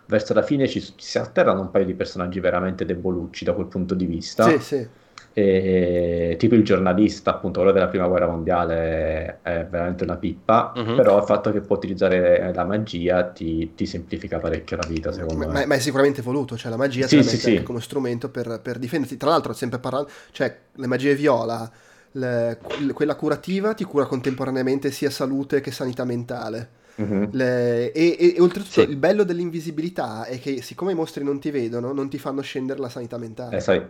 verso 0.06 0.34
la 0.34 0.42
fine, 0.42 0.66
ci, 0.66 0.80
ci 0.80 0.92
si 0.96 1.18
alternano 1.18 1.60
un 1.60 1.70
paio 1.70 1.84
di 1.84 1.94
personaggi 1.94 2.40
veramente 2.40 2.84
debolucci 2.84 3.44
da 3.44 3.52
quel 3.52 3.66
punto 3.66 3.94
di 3.94 4.06
vista. 4.06 4.48
Sì, 4.48 4.58
sì 4.58 4.88
e, 5.34 6.36
tipo 6.38 6.54
il 6.54 6.62
giornalista, 6.62 7.30
appunto, 7.30 7.60
quello 7.60 7.74
della 7.74 7.88
prima 7.88 8.06
guerra 8.06 8.26
mondiale 8.26 9.38
è 9.42 9.66
veramente 9.68 10.04
una 10.04 10.16
pippa, 10.16 10.72
uh-huh. 10.74 10.94
però 10.94 11.18
il 11.18 11.24
fatto 11.24 11.50
che 11.50 11.60
può 11.60 11.76
utilizzare 11.76 12.52
la 12.52 12.64
magia 12.64 13.24
ti, 13.24 13.74
ti 13.74 13.86
semplifica 13.86 14.38
parecchio 14.38 14.76
la 14.76 14.86
vita, 14.86 15.10
secondo 15.10 15.46
ma, 15.46 15.52
me. 15.52 15.66
Ma 15.66 15.74
è 15.74 15.78
sicuramente 15.78 16.20
voluto, 16.20 16.56
cioè 16.56 16.70
la 16.70 16.76
magia 16.76 17.06
sì, 17.06 17.22
sì, 17.22 17.36
sì. 17.38 17.62
come 17.62 17.80
strumento 17.80 18.28
per, 18.28 18.60
per, 18.62 18.78
difenderti. 18.78 19.16
Tra 19.16 19.30
l'altro, 19.30 19.52
sempre 19.54 19.78
parlando, 19.78 20.10
cioè 20.32 20.54
le 20.72 20.86
magie 20.86 21.14
viola, 21.14 21.70
le, 22.12 22.58
quella 22.92 23.14
curativa 23.14 23.72
ti 23.72 23.84
cura 23.84 24.04
contemporaneamente 24.04 24.90
sia 24.90 25.10
salute 25.10 25.60
che 25.60 25.70
sanità 25.70 26.04
mentale. 26.04 26.80
Uh-huh. 26.94 27.30
Le, 27.32 27.90
e, 27.92 28.16
e, 28.18 28.34
e, 28.36 28.40
oltretutto 28.40 28.82
sì. 28.82 28.88
il 28.88 28.96
bello 28.96 29.24
dell'invisibilità 29.24 30.26
è 30.26 30.38
che 30.38 30.60
siccome 30.60 30.92
i 30.92 30.94
mostri 30.94 31.24
non 31.24 31.40
ti 31.40 31.50
vedono, 31.50 31.92
non 31.92 32.10
ti 32.10 32.18
fanno 32.18 32.42
scendere 32.42 32.80
la 32.80 32.90
sanità 32.90 33.16
mentale. 33.16 33.56
Eh, 33.56 33.60
sai, 33.60 33.82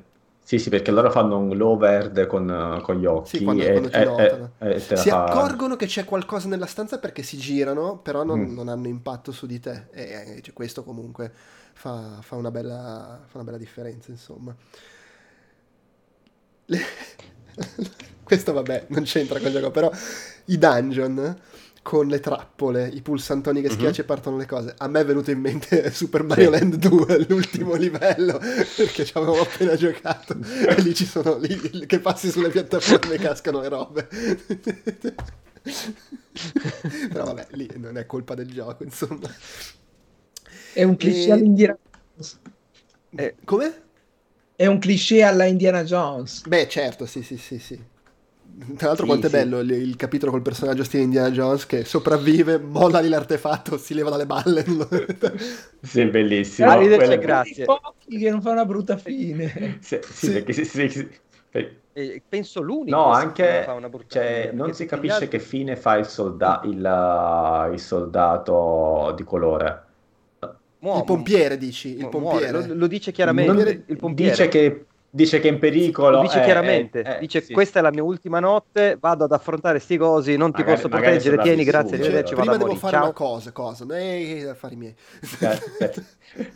sì, 0.52 0.58
sì, 0.58 0.68
perché 0.68 0.90
loro 0.90 1.10
fanno 1.10 1.38
un 1.38 1.48
glow 1.48 1.78
verde 1.78 2.26
con, 2.26 2.78
con 2.82 2.98
gli 2.98 3.06
occhi 3.06 3.38
sì, 3.38 3.44
quando, 3.44 3.62
e, 3.62 3.72
quando 3.72 3.90
e, 3.90 4.04
notano. 4.04 4.52
E, 4.58 4.80
si 4.80 5.08
fa... 5.08 5.24
accorgono 5.24 5.76
che 5.76 5.86
c'è 5.86 6.04
qualcosa 6.04 6.46
nella 6.48 6.66
stanza 6.66 6.98
perché 6.98 7.22
si 7.22 7.38
girano, 7.38 7.96
però 7.96 8.22
non, 8.22 8.40
mm. 8.40 8.52
non 8.52 8.68
hanno 8.68 8.86
impatto 8.86 9.32
su 9.32 9.46
di 9.46 9.58
te. 9.58 9.86
E 9.92 10.40
cioè, 10.42 10.52
questo 10.52 10.84
comunque 10.84 11.32
fa, 11.72 12.18
fa, 12.20 12.36
una 12.36 12.50
bella, 12.50 13.18
fa, 13.24 13.38
una 13.38 13.44
bella, 13.44 13.56
differenza, 13.56 14.10
insomma. 14.10 14.54
Le... 16.66 16.80
questo 18.22 18.52
vabbè, 18.52 18.88
non 18.88 19.04
c'entra 19.04 19.38
con 19.38 19.48
il 19.48 19.54
gioco, 19.54 19.70
però 19.70 19.90
i 20.44 20.58
dungeon 20.58 21.34
con 21.82 22.06
le 22.06 22.20
trappole, 22.20 22.86
i 22.86 23.02
pulsantoni 23.02 23.60
che 23.60 23.68
mhm. 23.68 23.74
schiacci 23.74 24.00
mm-hmm. 24.00 24.00
e 24.00 24.04
partono 24.04 24.36
le 24.36 24.46
cose. 24.46 24.74
A 24.78 24.88
me 24.88 25.00
è 25.00 25.04
venuto 25.04 25.30
in 25.30 25.40
mente 25.40 25.90
Super 25.94 26.22
Mario 26.22 26.52
sì. 26.52 26.58
Land 26.58 26.76
2, 26.76 27.26
l'ultimo 27.28 27.74
livello, 27.74 28.38
perché 28.76 29.04
ci 29.04 29.12
avevo 29.16 29.40
appena 29.40 29.74
giocato 29.74 30.36
e 30.66 30.80
lì 30.80 30.94
ci 30.94 31.04
sono 31.04 31.36
lì 31.38 31.86
che 31.86 31.98
passi 31.98 32.30
sulle 32.30 32.50
piattaforme 32.50 33.14
e 33.14 33.18
cascano 33.18 33.60
le 33.60 33.68
robe. 33.68 34.08
Però 37.12 37.24
vabbè, 37.24 37.48
lì 37.50 37.68
non 37.76 37.98
è 37.98 38.06
colpa 38.06 38.34
del 38.34 38.50
gioco, 38.50 38.84
insomma. 38.84 39.28
È 40.72 40.82
un 40.82 40.96
cliché 40.96 41.26
e... 41.26 41.32
all'Indiana 41.32 41.76
Jones. 42.14 42.38
Eh, 43.14 43.34
come? 43.44 43.82
È 44.56 44.66
un 44.66 44.78
cliché 44.78 45.22
alla 45.22 45.44
Indiana 45.44 45.82
Jones. 45.82 46.46
Beh, 46.46 46.68
certo, 46.68 47.04
sì, 47.06 47.22
sì, 47.22 47.36
sì, 47.36 47.58
sì. 47.58 47.90
Tra 48.76 48.88
l'altro, 48.88 49.04
sì, 49.04 49.10
quanto 49.10 49.28
sì. 49.28 49.34
è 49.34 49.38
bello 49.38 49.60
il, 49.60 49.70
il, 49.70 49.96
capitolo 49.96 50.30
col 50.30 50.42
personaggio 50.42 50.84
stile 50.84 51.02
Indiana 51.02 51.30
Jones 51.30 51.66
che 51.66 51.84
sopravvive, 51.84 52.58
molla 52.58 53.00
lì 53.00 53.08
l'artefatto, 53.08 53.78
si 53.78 53.94
leva 53.94 54.10
dalle 54.10 54.26
balle. 54.26 54.64
sì, 55.80 56.04
bellissimo. 56.04 56.70
Ah, 56.70 56.76
Quelle... 56.76 57.18
grazie. 57.18 57.64
pochi 57.64 58.18
che 58.18 58.30
non 58.30 58.42
fa 58.42 58.50
una 58.50 58.64
brutta 58.64 58.96
fine. 58.96 59.78
sì, 59.80 59.98
sì, 60.02 60.32
perché 60.32 60.52
sì, 60.52 60.64
sì, 60.64 60.88
sì. 60.88 61.08
Eh, 61.94 62.22
penso 62.26 62.62
l'unico 62.62 62.96
no, 62.96 63.10
anche 63.10 63.62
fa 63.64 63.74
una 63.74 63.90
brutta 63.90 64.06
cioè, 64.08 64.48
fine, 64.48 64.62
non 64.62 64.72
si 64.72 64.86
capisce 64.86 65.14
altri... 65.14 65.28
che 65.28 65.38
fine 65.38 65.76
fa 65.76 65.96
il, 65.96 66.06
solda- 66.06 66.62
il, 66.64 67.70
il 67.72 67.80
soldato 67.80 69.12
di 69.14 69.24
colore. 69.24 69.84
Muo- 70.78 70.98
il 70.98 71.04
pompiere, 71.04 71.58
dici? 71.58 71.96
Il 71.96 72.08
pompiere. 72.08 72.50
Lo, 72.50 72.74
lo, 72.74 72.86
dice 72.86 73.12
chiaramente. 73.12 73.52
Non, 73.52 73.84
il 73.86 73.96
pompiere. 73.96 74.30
Dice 74.30 74.48
che 74.48 74.86
dice 75.14 75.40
che 75.40 75.48
è 75.48 75.52
in 75.52 75.58
pericolo. 75.58 76.16
Lo 76.16 76.22
dice 76.22 76.40
eh, 76.40 76.44
chiaramente, 76.44 77.02
eh, 77.02 77.16
eh, 77.16 77.18
dice 77.20 77.42
sì. 77.42 77.52
questa 77.52 77.78
è 77.78 77.82
la 77.82 77.90
mia 77.90 78.02
ultima 78.02 78.40
notte, 78.40 78.96
vado 78.98 79.24
ad 79.24 79.32
affrontare 79.32 79.78
sti 79.78 79.96
cosi, 79.98 80.36
non 80.36 80.52
ti 80.52 80.60
magari, 80.60 80.76
posso 80.76 80.88
proteggere, 80.88 81.42
tieni, 81.42 81.64
grazie, 81.64 81.96
arrivederci, 81.96 82.34
Prima 82.34 82.56
devo 82.56 82.74
fare 82.74 82.94
Ciao. 82.94 83.02
una 83.04 83.12
cosa, 83.12 83.52
cosa, 83.52 83.86
eh, 83.96 84.48
affari 84.48 84.76
miei. 84.76 84.94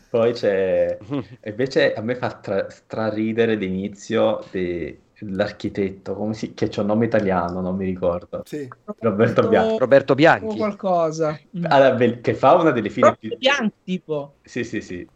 Poi 0.09 0.33
c'è, 0.33 0.97
invece 1.45 1.93
a 1.93 2.01
me 2.01 2.15
fa 2.15 2.31
tra, 2.33 2.71
straridere 2.71 3.59
d'inizio 3.59 4.43
di, 4.51 4.99
l'architetto, 5.19 6.15
come 6.15 6.33
si, 6.33 6.55
che 6.55 6.69
c'è 6.69 6.81
un 6.81 6.87
nome 6.87 7.05
italiano, 7.05 7.61
non 7.61 7.77
mi 7.77 7.85
ricordo. 7.85 8.41
Sì. 8.47 8.67
Roberto 9.01 9.47
Bianchi. 9.49 9.79
Roberto 9.79 10.15
Bianchi. 10.15 10.47
O 10.47 10.57
qualcosa. 10.57 11.39
Allora, 11.65 11.95
che 12.23 12.35
fa 12.35 12.55
una 12.55 12.71
delle 12.71 12.89
fine 12.89 13.15
più... 13.19 13.37
Bianchi, 13.37 13.75
tipo. 13.85 14.37
Sì, 14.43 14.65
sì, 14.65 14.81
sì 14.81 15.07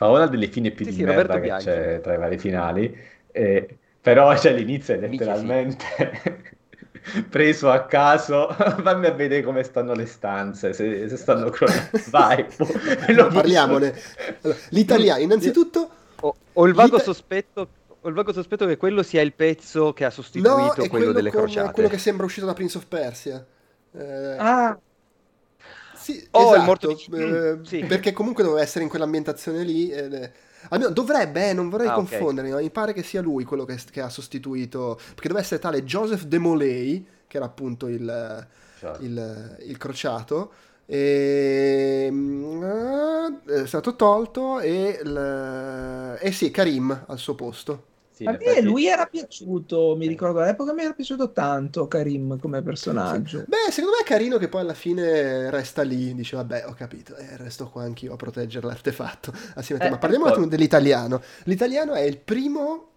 fa 0.00 0.08
una 0.08 0.26
delle 0.26 0.46
fine 0.46 0.70
più 0.70 0.86
sì, 0.86 0.92
di 0.92 0.96
sì, 0.96 1.04
merda 1.04 1.34
che 1.34 1.40
Bianchi. 1.40 1.64
c'è 1.66 2.00
tra 2.00 2.14
i 2.14 2.16
vari 2.16 2.38
finali, 2.38 2.98
eh, 3.32 3.76
però 4.00 4.34
cioè, 4.34 4.54
l'inizio 4.54 4.94
è 4.94 4.98
letteralmente 4.98 5.84
preso 7.28 7.70
a 7.70 7.84
caso, 7.84 8.48
fammi 8.80 9.04
a 9.04 9.10
vedere 9.10 9.42
come 9.42 9.62
stanno 9.62 9.92
le 9.92 10.06
stanze, 10.06 10.72
se, 10.72 11.06
se 11.06 11.16
stanno 11.18 11.50
crollando, 11.50 11.90
vai, 12.08 12.46
parliamone. 13.30 13.94
Allora, 14.40 14.58
l'italiano, 14.70 15.20
innanzitutto... 15.20 15.90
Ho, 16.20 16.34
ho 16.50 16.66
il 16.66 16.72
vago 16.72 16.98
sospetto 16.98 17.68
ho 18.00 18.08
il 18.08 18.14
vago 18.14 18.32
sospetto 18.32 18.64
che 18.64 18.78
quello 18.78 19.02
sia 19.02 19.20
il 19.20 19.34
pezzo 19.34 19.92
che 19.92 20.06
ha 20.06 20.10
sostituito 20.10 20.56
no, 20.56 20.68
quello, 20.68 20.88
quello, 20.88 21.12
delle 21.12 21.30
crociate. 21.30 21.72
quello 21.72 21.90
che 21.90 21.98
sembra 21.98 22.24
uscito 22.24 22.46
da 22.46 22.54
Prince 22.54 22.78
of 22.78 22.86
Persia. 22.86 23.44
Eh... 23.92 24.36
Ah, 24.38 24.78
sì, 26.14 26.28
Oh, 26.32 26.56
esatto, 26.56 27.04
eh, 27.12 27.58
Mm, 27.58 27.62
sì. 27.62 27.84
perché 27.86 28.12
comunque 28.12 28.42
doveva 28.44 28.62
essere 28.62 28.84
in 28.84 28.90
quell'ambientazione 28.90 29.62
lì. 29.64 29.90
eh, 29.90 30.32
almeno 30.70 30.90
dovrebbe, 30.90 31.50
eh, 31.50 31.52
non 31.52 31.68
vorrei 31.68 31.90
Ah, 31.90 31.92
confondermi, 31.92 32.50
ma 32.50 32.58
mi 32.58 32.70
pare 32.70 32.92
che 32.92 33.02
sia 33.02 33.20
lui 33.22 33.44
quello 33.44 33.64
che, 33.64 33.78
che 33.90 34.00
ha 34.00 34.08
sostituito, 34.08 34.96
perché 34.96 35.28
doveva 35.28 35.40
essere 35.40 35.60
tale 35.60 35.84
Joseph 35.84 36.24
De 36.24 36.38
Molay, 36.38 37.06
che 37.26 37.36
era 37.36 37.46
appunto 37.46 37.86
il, 37.88 38.48
Cioè, 38.74 38.98
il, 38.98 39.56
il 39.66 39.76
crociato, 39.78 40.52
e 40.86 42.08
mm, 42.10 42.62
eh, 42.64 43.62
è 43.62 43.66
stato 43.66 43.96
tolto 43.96 44.60
e, 44.60 45.00
il- 45.02 46.18
e 46.20 46.32
sì, 46.32 46.50
Karim 46.50 47.04
al 47.08 47.18
suo 47.18 47.34
posto. 47.34 47.84
Sì, 48.20 48.26
A 48.26 48.32
me 48.32 48.38
effetti- 48.38 48.62
lui 48.66 48.86
era 48.86 49.06
piaciuto, 49.06 49.96
mi 49.96 50.06
ricordo 50.06 50.40
all'epoca 50.40 50.74
mi 50.74 50.82
era 50.82 50.92
piaciuto 50.92 51.32
tanto 51.32 51.88
Karim 51.88 52.38
come 52.38 52.60
personaggio. 52.62 53.44
Beh, 53.46 53.70
secondo 53.70 53.96
me 53.96 54.02
è 54.02 54.06
carino 54.06 54.36
che 54.36 54.48
poi 54.48 54.60
alla 54.60 54.74
fine 54.74 55.48
resta 55.50 55.80
lì, 55.82 56.14
dice 56.14 56.36
vabbè 56.36 56.66
ho 56.66 56.74
capito, 56.74 57.16
eh, 57.16 57.36
resto 57.38 57.70
qua 57.70 57.82
anch'io 57.84 58.12
a 58.12 58.16
proteggere 58.16 58.66
l'artefatto 58.66 59.32
assieme 59.56 59.80
a 59.80 59.84
te. 59.84 59.88
Eh, 59.88 59.90
Ma 59.92 59.98
parliamo 59.98 60.26
un 60.26 60.30
attimo 60.32 60.46
dell'italiano. 60.46 61.22
L'italiano 61.44 61.94
è 61.94 62.02
il 62.02 62.18
primo 62.18 62.89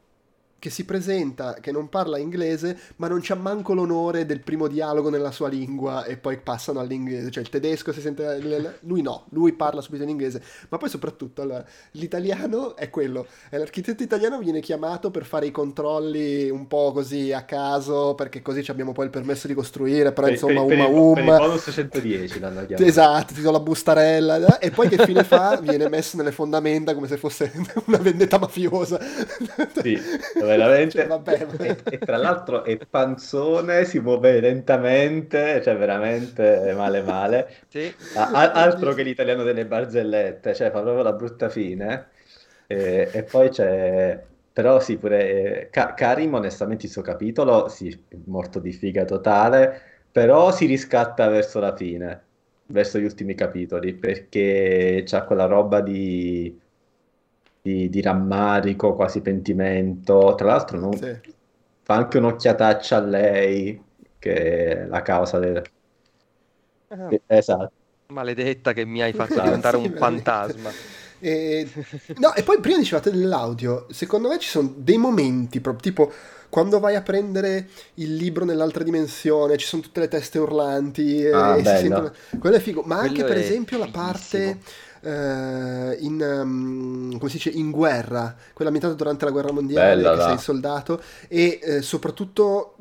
che 0.64 0.70
si 0.70 0.86
presenta, 0.86 1.55
che 1.55 1.74
non 1.74 1.89
parla 1.89 2.18
inglese, 2.18 2.80
ma 2.95 3.09
non 3.09 3.20
c'ha 3.22 3.36
manco 3.36 3.74
l'onore 3.74 4.26
del 4.26 4.39
primo 4.39 4.70
dialogo 4.70 5.09
nella 5.09 5.32
sua 5.32 5.49
lingua 5.49 6.05
e 6.05 6.16
poi 6.16 6.38
passano 6.38 6.80
all'inglese. 6.80 7.32
Cioè 7.32 7.43
il 7.43 7.49
tedesco 7.49 7.91
si 7.91 7.99
sente... 7.99 8.39
Lui 8.84 9.01
no, 9.01 9.26
lui 9.32 9.51
parla 9.51 9.82
subito 9.82 10.03
in 10.03 10.09
inglese. 10.09 10.41
Ma 10.70 10.78
poi 10.78 10.88
soprattutto 10.88 11.41
allora, 11.41 11.66
l'italiano 11.91 12.78
è 12.78 12.89
quello. 12.89 13.28
L'architetto 13.49 14.03
italiano 14.03 14.39
viene 14.39 14.61
chiamato 14.61 15.11
per 15.11 15.26
fare 15.26 15.47
i 15.47 15.51
controlli 15.51 16.49
un 16.49 16.66
po' 16.68 16.93
così 16.93 17.34
a 17.34 17.43
caso, 17.43 18.16
perché 18.16 18.41
così 18.41 18.64
ci 18.64 18.72
abbiamo 18.72 18.93
poi 18.93 19.03
il 19.03 19.11
permesso 19.11 19.47
di 19.47 19.53
costruire, 19.53 20.14
però 20.14 20.28
per, 20.28 20.36
insomma 20.36 20.64
per, 20.64 20.78
umma 20.78 20.86
per, 20.86 20.93
umma. 20.93 21.14
per 21.14 21.24
il 21.26 21.39
bonus 21.39 21.70
110 21.74 22.39
l'hanno 22.39 22.66
chiamato. 22.66 22.88
Esatto, 22.88 23.34
ti 23.34 23.41
do 23.41 23.51
la 23.51 23.59
bustarella 23.59 24.59
e 24.59 24.72
poi 24.72 24.88
che 24.88 25.03
fine 25.03 25.26
fa? 25.26 25.59
Viene 25.59 25.89
messo 25.89 26.16
nelle 26.16 26.32
fondamenta 26.32 26.93
come 26.93 27.09
se 27.09 27.18
fosse 27.18 27.51
una 27.88 27.97
vendetta 27.97 28.39
mafiosa. 28.39 28.97
Sì, 29.82 29.99
veramente. 30.58 31.01
Cioè, 31.01 31.08
vabbè, 31.08 31.45
vabbè. 31.45 31.66
E, 31.68 31.86
e 31.88 32.04
tra 32.04 32.18
l'altro 32.18 32.64
è 32.64 32.78
panzone, 32.78 33.86
si 33.86 33.99
muove 33.99 34.39
lentamente, 34.39 35.62
cioè 35.62 35.76
veramente 35.78 36.74
male 36.76 37.01
male. 37.01 37.49
Sì. 37.68 37.93
A- 38.14 38.32
a- 38.32 38.51
altro 38.51 38.93
che 38.93 39.04
l'italiano 39.04 39.43
delle 39.43 39.66
barzellette, 39.66 40.54
cioè 40.54 40.72
fa 40.72 40.82
proprio 40.82 41.04
la 41.04 41.14
brutta 41.14 41.49
fine. 41.49 42.10
E, 42.68 43.10
e 43.14 43.24
poi 43.24 43.49
c'è... 43.49 44.24
Però 44.54 44.80
sì, 44.80 44.97
pure 44.97 45.62
eh, 45.64 45.70
Ka- 45.72 45.93
Karim 45.95 46.34
onestamente 46.36 46.86
il 46.86 46.91
suo 46.91 47.01
capitolo, 47.01 47.68
sì, 47.70 47.89
è 48.08 48.16
morto 48.26 48.60
di 48.60 48.72
figa 48.72 49.04
totale, 49.04 49.82
però 50.12 50.51
si 50.51 50.68
riscatta 50.68 51.28
verso 51.28 51.60
la 51.60 51.76
fine, 51.76 52.24
verso 52.68 52.99
gli 52.99 53.04
ultimi 53.04 53.34
capitoli, 53.34 53.95
perché 53.95 55.01
c'ha 55.08 55.24
quella 55.26 55.45
roba 55.45 55.82
di, 55.82 56.56
di, 57.64 57.89
di 57.89 58.01
rammarico, 58.01 58.93
quasi 58.95 59.22
pentimento. 59.22 60.36
Tra 60.36 60.47
l'altro 60.47 60.80
non- 60.80 60.99
Sì. 60.99 61.22
fa 61.82 61.95
anche 61.95 62.18
un'occhiataccia 62.20 62.97
a 62.97 63.01
lei, 63.01 63.84
che 64.20 64.84
è 64.84 64.86
la 64.88 65.01
causa 65.01 65.39
del... 65.39 65.61
Ah, 66.89 67.18
Esatto. 67.28 67.74
maledetta 68.07 68.74
che 68.74 68.86
mi 68.86 69.01
hai 69.01 69.14
fatto 69.14 69.39
Sì, 69.39 69.39
diventare 69.39 69.78
un 69.78 69.93
veramente. 69.93 69.93
fantasma. 69.95 70.74
E... 71.20 71.70
No, 72.16 72.34
e 72.36 72.43
poi 72.43 72.59
prima 72.59 72.78
dicevate 72.78 73.09
dell'audio, 73.11 73.88
secondo 73.91 74.28
me 74.30 74.38
ci 74.39 74.47
sono 74.49 74.72
dei 74.78 74.97
momenti, 74.97 75.61
proprio 75.61 75.82
tipo 75.91 76.11
quando 76.49 76.80
vai 76.80 76.95
a 76.95 77.01
prendere 77.01 77.70
il 77.95 78.16
libro 78.16 78.45
nell'altra 78.45 78.84
dimensione, 78.84 79.57
ci 79.57 79.66
sono 79.66 79.82
tutte 79.82 80.01
le 80.01 80.07
teste 80.07 80.38
urlanti, 80.38 81.24
e, 81.26 81.32
Ah, 81.32 81.57
e 81.57 81.64
si 81.66 81.76
bello. 81.76 81.78
sentono... 81.78 82.14
Quello 82.38 82.57
è 82.57 82.59
figo, 82.59 82.84
ma 82.84 82.99
anche 82.99 83.24
Quello 83.24 83.26
per 83.26 83.38
è 83.38 83.38
esempio 83.38 83.80
la 83.80 83.88
parte 83.88 84.59
eh, 85.04 85.97
in, 85.99 86.22
um, 86.22 87.18
come 87.18 87.30
si 87.30 87.38
dice, 87.38 87.49
in 87.49 87.72
guerra, 87.72 88.36
quella 88.54 88.72
ambientata 88.72 88.93
durante 89.01 89.26
la 89.26 89.32
guerra 89.32 89.51
mondiale, 89.51 89.95
Bella, 89.95 90.10
che 90.10 90.20
là. 90.20 90.30
sei 90.30 90.38
soldato, 90.38 91.01
e 91.28 91.60
eh, 91.62 91.82
soprattutto 91.82 92.76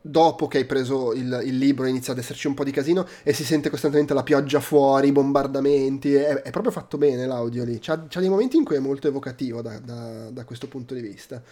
dopo 0.00 0.46
che 0.46 0.58
hai 0.58 0.64
preso 0.66 1.12
il, 1.12 1.40
il 1.44 1.58
libro 1.58 1.86
inizia 1.86 2.12
ad 2.12 2.18
esserci 2.20 2.46
un 2.46 2.54
po' 2.54 2.62
di 2.62 2.70
casino 2.70 3.06
e 3.24 3.32
si 3.32 3.44
sente 3.44 3.70
costantemente 3.70 4.14
la 4.14 4.22
pioggia 4.22 4.60
fuori, 4.60 5.08
i 5.08 5.12
bombardamenti, 5.12 6.14
è, 6.14 6.42
è 6.42 6.50
proprio 6.50 6.70
fatto 6.72 6.96
bene 6.96 7.26
l'audio 7.26 7.64
lì, 7.64 7.78
c'ha, 7.80 8.06
c'ha 8.08 8.20
dei 8.20 8.28
momenti 8.28 8.56
in 8.56 8.64
cui 8.64 8.76
è 8.76 8.78
molto 8.78 9.08
evocativo 9.08 9.62
da, 9.62 9.78
da- 9.80 10.30
da 10.30 10.44
questo 10.44 10.68
punto 10.68 10.94
di 10.94 11.00
vista. 11.00 11.42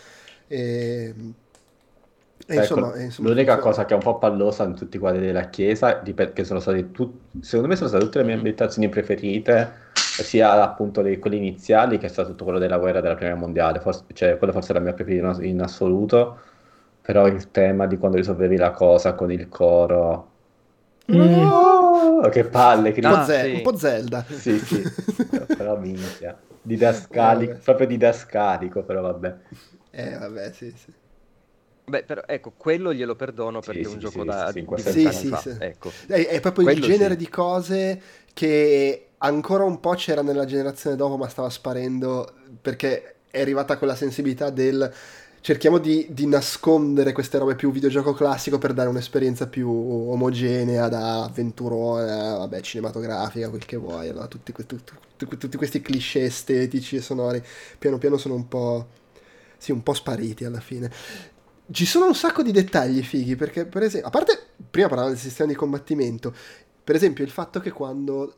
E, 0.47 1.15
e 2.47 2.57
insomma, 2.57 2.93
Ecco, 2.93 2.99
insomma, 2.99 3.31
l'unica 3.31 3.59
funziona. 3.59 3.59
cosa 3.59 3.85
che 3.87 3.93
è 3.95 3.97
un 3.97 4.03
po' 4.03 4.19
pallosa 4.19 4.65
in 4.65 4.75
tutti 4.75 4.97
i 4.97 4.99
quadri 5.01 5.21
della 5.25 5.49
chiesa, 5.49 5.95
di 5.95 6.13
per- 6.15 6.33
che 6.33 6.45
sono 6.45 6.61
state 6.61 6.91
tut- 6.91 7.41
secondo 7.41 7.69
me 7.69 7.77
sono 7.77 7.89
state 7.89 8.05
tutte 8.05 8.19
le 8.19 8.25
mie 8.25 8.35
ambientazioni 8.35 8.89
preferite, 8.89 9.73
sia 10.23 10.63
appunto 10.63 11.01
le- 11.03 11.19
quelle 11.19 11.37
iniziali 11.37 11.99
che 11.99 12.07
è 12.07 12.09
stato 12.09 12.31
tutto 12.31 12.45
quello 12.45 12.59
della 12.59 12.79
guerra 12.79 13.01
della 13.01 13.15
prima 13.15 13.35
mondiale, 13.35 13.81
forse, 13.81 14.05
cioè 14.13 14.39
quello 14.39 14.53
forse 14.53 14.71
è 14.73 14.75
la 14.75 14.81
mia 14.81 14.93
preferita 14.95 15.43
in, 15.43 15.61
assoluto, 15.63 16.39
però 17.01 17.27
il 17.27 17.51
tema 17.51 17.87
di 17.87 17.97
quando 17.99 18.17
risolvevi 18.19 18.57
la 18.57 18.71
cosa 18.73 19.15
con 19.15 19.31
il 19.33 19.49
coro, 19.49 20.31
Mm. 21.13 21.51
Oh, 21.51 22.29
che 22.31 22.45
palle, 22.49 22.93
che 22.93 23.01
un, 23.01 23.07
po' 23.07 23.17
Ah, 23.17 23.23
sì. 23.23 23.37
un 23.53 23.61
po' 23.61 23.77
Zelda. 23.77 24.25
Sì, 24.27 24.61
sì, 24.65 24.91
però 25.55 25.77
minchia, 25.79 26.41
didascalico, 26.61 27.53
Eh, 27.53 27.59
vabbè. 27.59 27.63
proprio 27.63 27.87
didascalico, 27.87 28.83
però 28.85 29.03
vabbè. 29.03 29.37
Eh 29.91 30.19
vabbè, 30.19 30.53
sì, 30.53 30.71
sì. 30.77 30.93
Beh, 31.87 32.05
però 32.05 32.23
ecco, 32.27 32.53
quello 32.57 32.95
glielo 32.95 33.15
perdono 33.17 33.63
perché 33.63 33.87
è 33.89 33.91
sì, 33.91 33.91
un 33.91 33.99
sì, 33.99 34.01
gioco 34.01 34.25
sì, 34.31 34.33
da 34.33 34.47
sì, 34.47 34.65
Sì, 34.75 35.13
sì, 35.13 35.37
sì. 35.37 35.51
ecco. 35.59 35.97
È, 36.07 36.27
è 36.27 36.41
proprio 36.41 36.67
il 36.67 36.73
Quello 36.73 36.81
genere 36.81 37.17
sì. 37.17 37.17
di 37.17 37.29
cose 37.29 38.01
che 38.33 39.14
ancora 39.25 39.65
un 39.65 39.81
po' 39.81 39.95
c'era 39.95 40.23
nella 40.23 40.45
generazione 40.45 40.97
dopo, 40.97 41.17
ma 41.17 41.29
stava 41.29 41.51
sparendo 41.51 42.33
perché 42.61 43.17
è 43.31 43.41
arrivata 43.41 43.79
quella 43.79 43.97
sensibilità 43.97 44.51
del 44.51 44.93
cerchiamo 45.41 45.77
di, 45.77 46.07
di 46.11 46.27
nascondere 46.27 47.13
queste 47.13 47.37
robe 47.37 47.55
più 47.55 47.71
videogioco 47.71 48.15
classico 48.15 48.57
per 48.57 48.73
dare 48.73 48.89
un'esperienza 48.89 49.47
più 49.47 49.69
omogenea 49.69 50.89
da 50.89 51.25
avventurona, 51.25 52.37
vabbè, 52.39 52.61
cinematografica, 52.63 53.51
quel 53.51 53.67
che 53.67 53.77
vuoi. 53.77 54.09
allora, 54.09 54.27
tutti, 54.27 54.53
tutti- 54.53 54.83
tutti- 55.17 55.37
tutti 55.37 55.57
questi 55.59 55.83
cliché 55.83 56.25
estetici 56.25 56.97
e 56.97 57.03
sonori 57.03 57.43
piano 57.79 57.99
piano 57.99 58.17
sono 58.17 58.35
un 58.35 58.49
po', 58.49 58.87
sì, 59.59 59.71
un 59.73 59.83
po' 59.83 59.93
spariti 59.93 60.45
alla 60.45 60.61
fine. 60.61 60.91
Ci 61.71 61.85
sono 61.87 62.07
un 62.07 62.15
sacco 62.15 62.43
di 62.43 62.53
dettagli 62.53 63.03
fighi, 63.03 63.37
perché 63.37 63.67
per 63.67 63.83
esempio, 63.83 64.09
a 64.09 64.11
parte, 64.11 64.39
prima 64.71 64.89
parlavamo 64.89 65.15
del 65.15 65.23
sistema 65.23 65.49
di 65.51 65.55
combattimento, 65.55 66.35
per 66.83 66.95
esempio 66.95 67.25
il 67.25 67.31
fatto 67.31 67.61
che 67.61 67.71
quando 67.71 68.35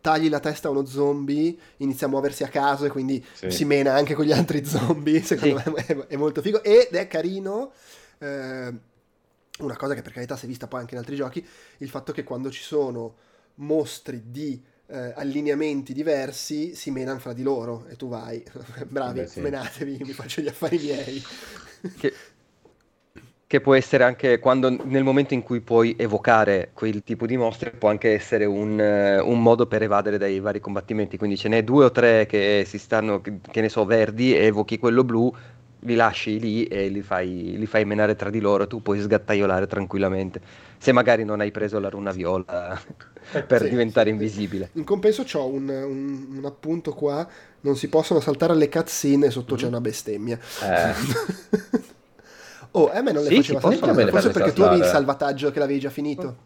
tagli 0.00 0.28
la 0.28 0.40
testa 0.40 0.68
a 0.68 0.70
uno 0.70 0.84
zombie 0.86 1.56
inizia 1.78 2.06
a 2.06 2.10
muoversi 2.10 2.42
a 2.44 2.48
caso 2.48 2.84
e 2.86 2.88
quindi 2.90 3.24
Sì. 3.32 3.50
si 3.50 3.64
mena 3.64 3.94
anche 3.94 4.14
con 4.14 4.24
gli 4.24 4.32
altri 4.32 4.64
zombie, 4.66 5.22
secondo 5.22 5.58
Sì. 5.58 5.70
me 5.70 5.84
è, 5.86 5.96
è 6.08 6.16
molto 6.16 6.40
figo 6.42 6.62
ed 6.62 6.92
è 6.94 7.06
carino. 7.06 7.72
eh, 8.18 8.72
una 9.60 9.76
cosa 9.76 9.94
che 9.94 10.00
per 10.02 10.12
carità 10.12 10.36
si 10.36 10.46
è 10.46 10.48
vista 10.48 10.66
poi 10.66 10.80
anche 10.80 10.94
in 10.94 11.00
altri 11.00 11.16
giochi, 11.16 11.46
il 11.78 11.88
fatto 11.90 12.12
che 12.12 12.24
quando 12.24 12.50
ci 12.50 12.62
sono 12.62 13.14
mostri 13.56 14.22
di 14.30 14.62
eh, 14.86 15.12
allineamenti 15.14 15.92
diversi 15.92 16.74
si 16.74 16.90
menano 16.90 17.18
fra 17.18 17.34
di 17.34 17.42
loro 17.42 17.84
e 17.88 17.96
tu 17.96 18.08
vai, 18.08 18.42
bravi, 18.88 19.20
Beh, 19.20 19.26
sì. 19.26 19.40
menatevi, 19.40 19.98
mi 20.04 20.12
faccio 20.12 20.40
gli 20.40 20.48
affari 20.48 20.78
miei. 20.78 21.22
Che, 21.98 22.14
che 23.50 23.60
può 23.60 23.74
essere 23.74 24.04
anche 24.04 24.38
quando 24.38 24.70
nel 24.84 25.02
momento 25.02 25.34
in 25.34 25.42
cui 25.42 25.60
puoi 25.60 25.96
evocare 25.98 26.70
quel 26.72 27.02
tipo 27.02 27.26
di 27.26 27.36
mostri, 27.36 27.72
può 27.72 27.88
anche 27.88 28.12
essere 28.14 28.44
un, 28.44 28.78
eh, 28.80 29.18
un 29.18 29.42
modo 29.42 29.66
per 29.66 29.82
evadere 29.82 30.18
dai 30.18 30.38
vari 30.38 30.60
combattimenti. 30.60 31.16
Quindi 31.18 31.36
ce 31.36 31.48
n'è 31.48 31.64
due 31.64 31.86
o 31.86 31.90
tre 31.90 32.26
che 32.26 32.62
si 32.64 32.78
stanno, 32.78 33.20
che 33.20 33.60
ne 33.60 33.68
so, 33.68 33.84
verdi, 33.84 34.36
e 34.36 34.44
evochi 34.44 34.78
quello 34.78 35.02
blu, 35.02 35.34
li 35.80 35.96
lasci 35.96 36.38
lì 36.38 36.64
e 36.66 36.88
li 36.90 37.02
fai, 37.02 37.56
li 37.58 37.66
fai 37.66 37.84
menare 37.84 38.14
tra 38.14 38.30
di 38.30 38.38
loro, 38.38 38.68
tu 38.68 38.82
puoi 38.82 39.00
sgattaiolare 39.00 39.66
tranquillamente. 39.66 40.40
Se 40.78 40.92
magari 40.92 41.24
non 41.24 41.40
hai 41.40 41.50
preso 41.50 41.80
la 41.80 41.88
runa 41.88 42.12
viola 42.12 42.80
per 43.48 43.62
Sì, 43.62 43.68
diventare 43.68 44.10
sì. 44.10 44.12
invisibile. 44.12 44.70
In 44.74 44.84
compenso 44.84 45.24
ho 45.32 45.46
un, 45.48 45.68
un- 45.68 46.36
un 46.38 46.44
appunto 46.44 46.92
qua, 46.94 47.28
non 47.62 47.76
si 47.76 47.88
possono 47.88 48.20
saltare 48.20 48.54
le 48.54 48.68
cutscene 48.68 49.26
e 49.26 49.30
sotto 49.30 49.56
c'è 49.56 49.64
Mhm. 49.64 49.70
una 49.72 49.80
bestemmia. 49.80 50.38
Eh, 50.62 50.94
oh, 52.72 52.90
a 52.90 53.00
me 53.02 53.12
non 53.12 53.22
le 53.24 53.30
Sì, 53.30 53.34
faceva 53.34 53.60
saltare, 53.60 53.92
Me 53.92 54.04
le 54.04 54.10
forse 54.10 54.30
perché 54.30 54.52
tu 54.52 54.62
avevi 54.62 54.80
il 54.80 54.84
saltare. 54.84 54.86
salvataggio 54.86 55.50
che 55.50 55.58
l'avevi 55.58 55.80
già 55.80 55.90
finito. 55.90 56.36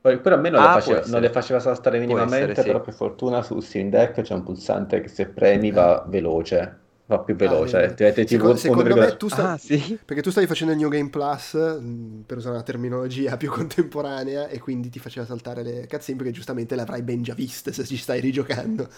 Poi, 0.00 0.20
però 0.20 0.34
a 0.36 0.38
me 0.38 0.50
non, 0.50 0.60
Ah, 0.60 0.62
le 0.62 0.70
faceva, 0.70 1.04
non 1.06 1.20
le 1.20 1.30
faceva 1.30 1.60
saltare 1.60 1.98
minimamente, 2.00 2.54
essere, 2.54 2.54
sì. 2.54 2.66
però 2.66 2.80
per 2.80 2.94
fortuna 2.94 3.42
su 3.42 3.60
Steam 3.60 3.90
Deck 3.90 4.22
c'è 4.22 4.34
un 4.34 4.42
pulsante 4.42 5.00
che 5.00 5.08
se 5.08 5.28
premi 5.28 5.70
va 5.72 6.04
veloce, 6.08 6.78
va 7.06 7.20
più 7.20 7.34
veloce, 7.36 7.76
Ah, 7.76 7.88
vedi. 7.88 7.94
diventa 7.94 8.24
tipo 8.24 8.48
Secondo, 8.48 8.56
secondo 8.56 8.96
1,5. 8.96 8.96
me 8.96 9.16
tu 9.16 9.28
stai... 9.28 9.52
Ah, 9.52 9.56
sì? 9.58 9.98
Perché 10.04 10.22
tu 10.22 10.30
stavi 10.30 10.46
facendo 10.46 10.72
il 10.72 10.78
New 10.78 10.88
Game 10.90 11.08
Plus, 11.08 11.54
mh, 11.54 12.22
per 12.26 12.36
usare 12.38 12.54
una 12.56 12.62
terminologia 12.64 13.36
più 13.36 13.50
contemporanea, 13.52 14.48
e 14.48 14.58
quindi 14.58 14.90
ti 14.90 14.98
faceva 14.98 15.24
saltare 15.24 15.62
le 15.62 15.86
cutscene 15.88 16.18
perché 16.18 16.32
giustamente 16.32 16.74
le 16.74 16.82
avrai 16.82 17.02
ben 17.02 17.22
già 17.22 17.34
viste 17.34 17.72
se 17.72 17.84
ci 17.84 17.96
stai 17.96 18.20
rigiocando. 18.20 18.88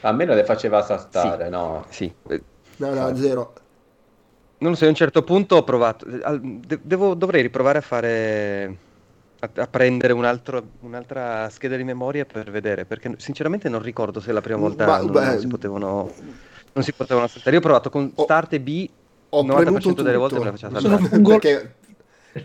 A 0.00 0.12
me 0.12 0.24
non 0.24 0.34
le 0.36 0.44
faceva 0.44 0.82
saltare, 0.82 1.48
no. 1.48 1.86
Sì. 1.90 2.12
Eh, 2.28 2.42
No, 2.78 2.94
no, 2.94 3.10
Ah. 3.10 3.14
zero. 3.14 3.52
Non 4.60 4.72
lo 4.72 4.76
so, 4.76 4.86
a 4.86 4.88
un 4.88 4.94
certo 4.96 5.22
punto 5.22 5.54
ho 5.56 5.62
provato, 5.64 6.04
devo- 6.82 7.14
dovrei 7.14 7.42
riprovare 7.42 7.78
a 7.78 7.80
fare 7.80 8.78
a, 9.38 9.50
a 9.54 9.66
prendere 9.68 10.12
un 10.12 10.24
altro, 10.24 10.72
un'altra 10.80 11.48
scheda 11.48 11.76
di 11.76 11.84
memoria 11.84 12.24
per 12.26 12.50
vedere, 12.50 12.84
perché 12.84 13.14
sinceramente 13.18 13.68
non 13.68 13.80
ricordo 13.82 14.18
se 14.20 14.32
la 14.32 14.40
prima 14.40 14.58
volta 14.58 14.84
Ma- 14.86 15.00
non, 15.00 15.12
beh, 15.12 15.26
non 15.26 15.38
si 15.38 15.46
potevano 15.46 16.12
non 16.72 16.84
si 16.84 16.92
potevano 16.92 17.28
saltare. 17.28 17.54
Io 17.56 17.60
ho 17.62 17.64
provato 17.64 17.88
con 17.90 18.16
Ho- 18.16 18.18
Start 18.18 18.52
e 18.54 18.60
B, 18.60 18.92
Ho 19.30 19.44
90% 19.44 20.02
premuto 20.02 20.02
delle 20.02 20.16
volte 20.16 20.38
tutto. 20.38 20.40
me 20.40 20.46
la 20.46 20.50
faceva 20.52 20.72
Sono 20.74 20.98
saltare. 20.98 21.24
Perché 21.26 21.76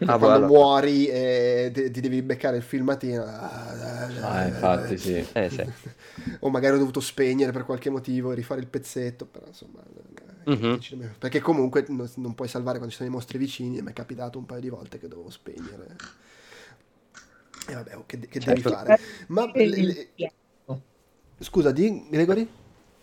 Ah, 0.05 0.15
quando 0.17 0.41
allora. 0.41 0.43
muori 0.43 1.07
e 1.07 1.71
ti 1.73 1.89
ti 1.91 2.01
devi 2.01 2.21
beccare 2.21 2.57
il 2.57 2.63
filmatino. 2.63 3.23
ah, 3.25 4.07
Ah, 4.21 4.47
infatti, 4.47 4.97
sì. 4.97 5.27
Eh, 5.33 5.49
sì. 5.49 5.67
O 6.41 6.49
magari 6.49 6.75
ho 6.75 6.77
dovuto 6.79 6.99
spegnere 6.99 7.51
per 7.51 7.63
qualche 7.65 7.89
motivo 7.89 8.31
e 8.31 8.35
rifare 8.35 8.59
il 8.61 8.67
pezzetto, 8.67 9.25
però 9.25 9.47
insomma... 9.47 9.81
difficile. 10.51 11.15
Perché 11.19 11.39
comunque 11.39 11.85
non, 11.89 12.09
non 12.17 12.35
puoi 12.35 12.47
salvare 12.47 12.77
quando 12.77 12.91
ci 12.91 12.97
sono 12.97 13.09
i 13.09 13.13
mostri 13.13 13.37
vicini 13.37 13.77
e 13.77 13.81
mi 13.81 13.89
è 13.91 13.93
capitato 13.93 14.37
un 14.37 14.45
paio 14.45 14.61
di 14.61 14.69
volte 14.69 14.97
che 14.99 15.07
dovevo 15.07 15.29
spegnere. 15.29 15.99
E 17.69 17.73
vabbè, 17.73 17.95
oh, 17.97 18.05
che, 18.05 18.19
che 18.19 18.41
devi 18.41 18.61
Certo. 18.61 18.61
fare? 18.61 18.97
Ma 19.27 19.51
le- 19.55 19.81
le- 19.83 20.13
scusa, 21.39 21.71
di 21.71 22.07
Gregory? 22.09 22.47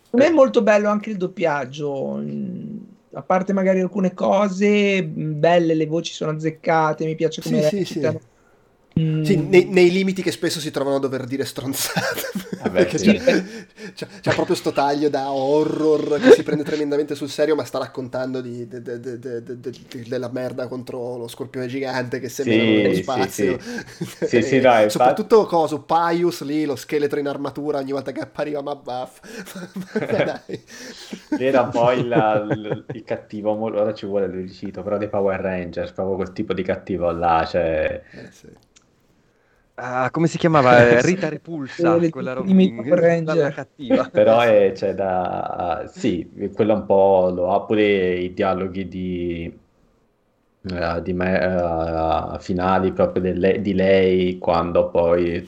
Secondo 0.02 0.26
me 0.26 0.32
è 0.32 0.34
molto 0.34 0.62
bello 0.62 0.88
anche 0.88 1.10
il 1.10 1.16
doppiaggio. 1.16 2.16
mm, 2.16 2.78
A 3.12 3.22
parte 3.22 3.52
magari 3.52 3.80
alcune 3.80 4.12
cose 4.14 5.02
mm, 5.02 5.38
belle, 5.38 5.74
le 5.74 5.86
voci 5.86 6.12
sono 6.12 6.32
azzeccate, 6.32 7.04
mi 7.04 7.14
piace 7.14 7.42
come 7.42 7.60
Sì, 7.60 7.62
sì, 7.62 7.84
recitano. 7.84 8.18
sì. 8.18 8.20
Mm, 9.00 9.22
Sì, 9.22 9.36
nei, 9.36 9.66
nei 9.66 9.90
limiti 9.90 10.22
che 10.22 10.32
spesso 10.32 10.58
si 10.60 10.70
trovano 10.70 10.96
a 10.96 10.98
dover 10.98 11.24
dire 11.24 11.44
stronzate. 11.44 12.22
Vabbè, 12.62 12.86
Perché 12.86 12.98
sì. 12.98 13.18
c'è, 13.20 13.44
c'è- 13.94 14.06
c'è 14.20 14.34
proprio 14.34 14.54
sto 14.56 14.72
taglio 14.72 15.08
da 15.08 15.30
horror 15.32 16.18
che 16.20 16.30
si 16.30 16.42
prende 16.42 16.64
tremendamente 16.64 17.14
sul 17.14 17.28
serio, 17.28 17.54
ma 17.54 17.64
sta 17.64 17.78
raccontando 17.78 18.40
di- 18.40 18.66
de- 18.66 18.82
de- 18.82 19.00
de- 19.00 19.18
de- 19.18 19.42
de- 19.42 19.60
de- 19.60 20.04
della 20.08 20.28
merda 20.30 20.66
contro 20.68 21.16
lo 21.16 21.28
scorpione 21.28 21.66
gigante 21.68 22.18
che 22.20 22.28
si 22.28 22.42
Sì, 22.42 22.50
nello 22.50 22.92
sì, 22.92 23.02
spazio. 23.02 23.58
Sì, 24.20 24.42
sì, 24.42 24.60
no, 24.60 24.80
infatti- 24.82 24.88
Soprattutto 24.88 25.46
coso, 25.46 25.82
Pius 25.82 26.42
lì, 26.42 26.64
lo 26.64 26.76
scheletro 26.76 27.18
in 27.18 27.28
armatura 27.28 27.78
ogni 27.78 27.92
volta 27.92 28.12
che 28.12 28.20
appariva 28.20 28.62
Mabuff. 28.62 29.20
Dai. 30.24 30.64
Lì 31.34 31.44
Era 31.46 31.66
poi 31.68 32.00
il, 32.00 32.06
il- 32.50 32.86
il 32.92 33.02
cattivo, 33.04 33.52
ora 33.58 33.94
ci 33.94 34.06
vuole 34.06 34.26
il 34.26 34.50
cito, 34.52 34.82
però 34.82 34.98
dei 34.98 35.08
Power 35.08 35.40
Rangers, 35.40 35.92
proprio 35.92 36.16
quel 36.16 36.32
tipo 36.32 36.52
di 36.54 36.62
cattivo 36.62 37.10
là, 37.10 37.44
cioè... 37.46 38.02
Eh, 38.10 38.30
sì. 38.30 38.48
Ah, 39.82 40.10
come 40.10 40.26
si 40.28 40.36
chiamava? 40.38 40.78
Eh, 40.88 41.00
Rita 41.02 41.28
Repulsa, 41.28 42.04
quella 42.10 42.32
roba 42.34 42.54
la 43.40 43.50
cattiva. 43.50 44.04
Però 44.12 44.40
è, 44.40 44.72
c'è 44.74 44.94
da... 44.94 45.84
Sì, 45.88 46.28
quello 46.54 46.74
un 46.74 46.86
po' 46.86 47.30
lo 47.34 47.52
ha 47.52 47.62
pure 47.64 48.14
i 48.18 48.34
dialoghi 48.34 48.86
di... 48.88 49.58
eh, 50.62 51.02
di 51.02 51.12
me- 51.12 52.34
eh, 52.34 52.38
finali 52.40 52.92
proprio 52.92 53.22
delle- 53.22 53.60
di 53.60 53.74
lei 53.74 54.38
quando 54.38 54.90
poi 54.90 55.46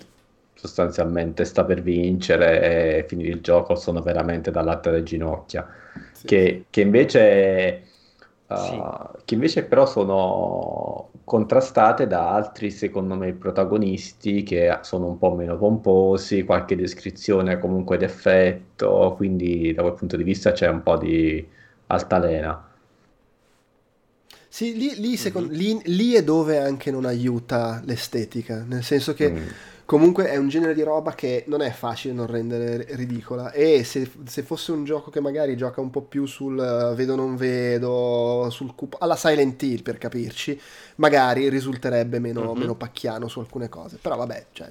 sostanzialmente 0.55 1.45
sta 1.45 1.65
per 1.65 1.83
vincere 1.83 2.99
e 3.01 3.05
finire 3.09 3.31
il 3.33 3.41
gioco 3.41 3.75
sono 3.75 4.01
veramente 4.03 4.51
dal 4.51 4.65
latte 4.65 4.89
alle 4.91 5.03
ginocchia 5.03 5.67
Sì. 6.13 6.27
che, 6.27 6.67
che 6.71 6.81
invece 6.81 7.83
uh, 8.47 8.55
Sì. 8.57 8.81
che 9.25 9.35
invece 9.35 9.65
però 9.65 9.87
sono 9.87 11.11
contrastate 11.33 12.07
da 12.07 12.29
altri 12.35 12.71
secondo 12.71 13.15
me 13.15 13.33
protagonisti 13.33 14.43
che 14.43 14.79
sono 14.83 15.07
un 15.07 15.17
po' 15.19 15.35
meno 15.35 15.57
pomposi 15.57 16.45
qualche 16.45 16.77
descrizione 16.77 17.59
comunque 17.59 17.97
d'effetto 17.97 19.15
quindi 19.17 19.73
da 19.73 19.83
quel 19.83 19.95
punto 19.95 20.17
di 20.19 20.25
vista 20.25 20.53
c'è 20.53 20.69
un 20.69 20.83
po' 20.83 20.97
di 20.99 21.47
altalena 21.87 22.69
Sì, 24.49 24.77
lì, 24.77 24.95
lì, 25.01 25.17
Mhm. 25.17 25.49
lì- 25.51 25.81
lì 25.87 26.13
è 26.15 26.23
dove 26.23 26.59
anche 26.59 26.91
non 26.91 27.07
aiuta 27.07 27.81
l'estetica, 27.85 28.63
nel 28.65 28.85
senso 28.85 29.15
che 29.15 29.33
Mm. 29.33 29.49
Comunque 29.85 30.29
è 30.29 30.37
un 30.37 30.49
genere 30.49 30.75
di 30.75 30.83
roba 30.83 31.15
che 31.15 31.45
non 31.49 31.61
è 31.63 31.71
facile 31.71 32.15
non 32.15 32.27
rendere 32.27 32.87
ridicola 32.97 33.53
e 33.53 33.85
se, 33.85 34.11
se 34.25 34.43
fosse 34.43 34.73
un 34.73 34.85
gioco 34.85 35.11
che 35.11 35.21
magari 35.21 35.57
gioca 35.57 35.81
un 35.81 35.91
po' 35.91 36.03
più 36.03 36.27
sul 36.27 36.59
eh, 36.59 36.95
vedo 36.95 37.15
non 37.17 37.37
vedo, 37.37 38.49
sul 38.51 38.75
cupo, 38.75 38.97
alla 39.01 39.17
Silent 39.17 39.63
Hill 39.63 39.83
per 39.83 39.99
capirci, 39.99 40.59
magari 40.97 41.49
risulterebbe 41.49 42.19
meno, 42.19 42.55
Mhm. 42.55 42.59
meno 42.59 42.75
pacchiano 42.77 43.29
su 43.29 43.41
alcune 43.41 43.69
cose, 43.69 43.99
però 43.99 44.17
vabbè, 44.17 44.47
cioè, 44.53 44.71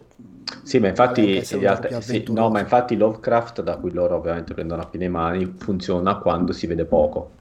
Sì, 0.64 0.80
ma 0.80 0.88
infatti, 0.90 1.44
più 1.44 2.02
sì, 2.02 2.26
no, 2.30 2.50
ma 2.50 2.60
infatti 2.60 2.96
Lovecraft, 2.96 3.62
da 3.62 3.78
cui 3.78 3.92
loro 3.92 4.16
ovviamente 4.18 4.54
prendono 4.54 4.82
a 4.82 4.88
piene 4.88 5.08
mani, 5.10 5.56
funziona 5.58 6.18
quando 6.20 6.52
si 6.54 6.68
vede 6.68 6.86
poco, 6.86 7.32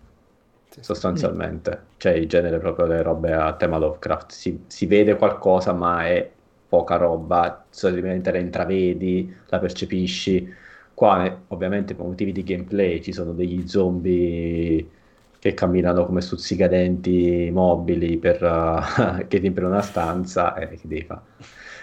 sostanzialmente. 0.81 1.89
Cioè 1.97 2.13
il 2.13 2.29
genere 2.29 2.59
proprio 2.59 2.87
delle 2.87 3.03
robe 3.03 3.33
a 3.35 3.55
tema 3.57 3.79
Lovecraft. 3.79 4.33
Si, 4.33 4.65
si 4.69 4.87
vede 4.87 5.17
qualcosa, 5.17 5.73
ma 5.73 6.07
è 6.07 6.31
poca 6.71 6.97
roba, 6.97 7.67
solitamente 7.71 8.33
la 8.33 8.39
intravedi, 8.39 9.35
la 9.49 9.59
percepisci. 9.59 10.49
Qua, 10.95 11.27
eh, 11.27 11.45
ovviamente, 11.49 11.95
per 11.97 12.07
motivi 12.07 12.33
di 12.33 12.45
gameplay, 12.45 13.03
ci 13.03 13.13
sono 13.13 13.33
degli 13.35 13.67
zombie 13.69 14.91
che 15.39 15.55
camminano 15.55 16.05
come 16.07 16.21
stuzzicadenti 16.23 17.51
mobili 17.53 18.19
per, 18.19 18.43
eh, 18.45 19.27
che 19.29 19.39
riempiono 19.39 19.69
una 19.69 19.83
stanza 19.83 20.55
e 20.55 20.69
che 20.77 20.87
devi 20.89 21.05
fare? 21.05 21.23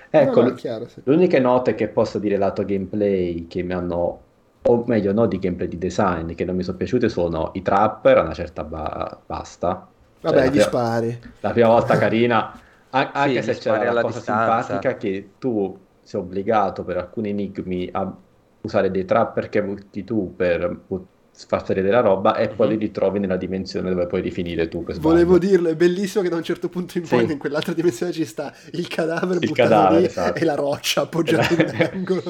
Ecco, 0.09 0.41
No, 0.41 0.53
chiaro, 0.55 0.87
sì. 0.87 1.01
le 1.03 1.13
uniche 1.13 1.39
note 1.39 1.75
che 1.75 1.89
posso 1.89 2.19
dire 2.19 2.37
lato 2.37 2.63
gameplay 2.65 3.47
che 3.47 3.63
mi 3.63 3.73
hanno, 3.73 4.27
o 4.61 4.83
meglio, 4.85 5.13
no 5.13 5.27
di 5.27 5.39
gameplay 5.39 5.67
di 5.67 5.77
design, 5.77 6.33
che 6.33 6.45
non 6.45 6.55
mi 6.55 6.63
sono 6.63 6.77
piaciute 6.77 7.09
sono 7.09 7.51
i 7.55 7.61
trapper, 7.61 8.17
a 8.17 8.21
una 8.21 8.33
certa 8.33 8.63
ba- 8.63 9.21
basta. 9.25 9.93
Cioè, 10.23 10.41
Vabbè, 10.41 10.43
la, 10.43 10.49
gli 10.49 10.59
prima, 10.59 10.59
spari. 10.59 11.19
la 11.39 11.51
prima 11.51 11.67
volta 11.69 11.97
carina, 11.97 12.59
a- 12.91 13.11
anche 13.13 13.41
se 13.41 13.55
c'era 13.55 13.91
la 13.91 14.01
cosa 14.01 14.17
distanza. 14.17 14.61
simpatica 14.63 14.97
che 14.97 15.29
tu 15.39 15.77
sei 16.01 16.19
obbligato 16.21 16.83
per 16.83 16.97
alcuni 16.97 17.29
enigmi 17.29 17.89
a 17.91 18.13
usare 18.61 18.91
dei 18.91 19.05
trapper 19.05 19.49
che 19.49 19.63
butti 19.63 20.03
tu 20.03 20.33
per 20.35 20.79
bu- 20.87 21.05
far 21.47 21.63
salire 21.63 21.83
della 21.85 21.99
roba 21.99 22.35
e 22.35 22.47
poi 22.49 22.65
Mhm. 22.67 22.73
li 22.73 22.79
ritrovi 22.79 23.19
nella 23.19 23.37
dimensione 23.37 23.89
dove 23.91 24.07
puoi 24.07 24.21
rifinire 24.21 24.67
tu. 24.69 24.83
Volevo 24.99 25.37
dirlo, 25.37 25.69
è 25.69 25.75
bellissimo 25.75 26.23
che 26.23 26.29
da 26.29 26.35
un 26.35 26.41
certo 26.41 26.67
punto 26.67 26.97
in 26.97 27.05
Sì. 27.05 27.15
poi 27.15 27.31
in 27.31 27.37
quell'altra 27.37 27.73
dimensione 27.73 28.11
ci 28.11 28.25
sta 28.25 28.51
il 28.71 28.87
cadavere 28.87 29.37
Il 29.41 29.47
buttato 29.49 29.69
cadavere, 29.69 29.99
lì 29.99 30.05
esatto. 30.07 30.39
e 30.39 30.43
la 30.45 30.55
roccia 30.55 31.01
appoggiata 31.01 31.53
in 31.53 31.59
un 31.69 31.89
angolo. 31.93 32.23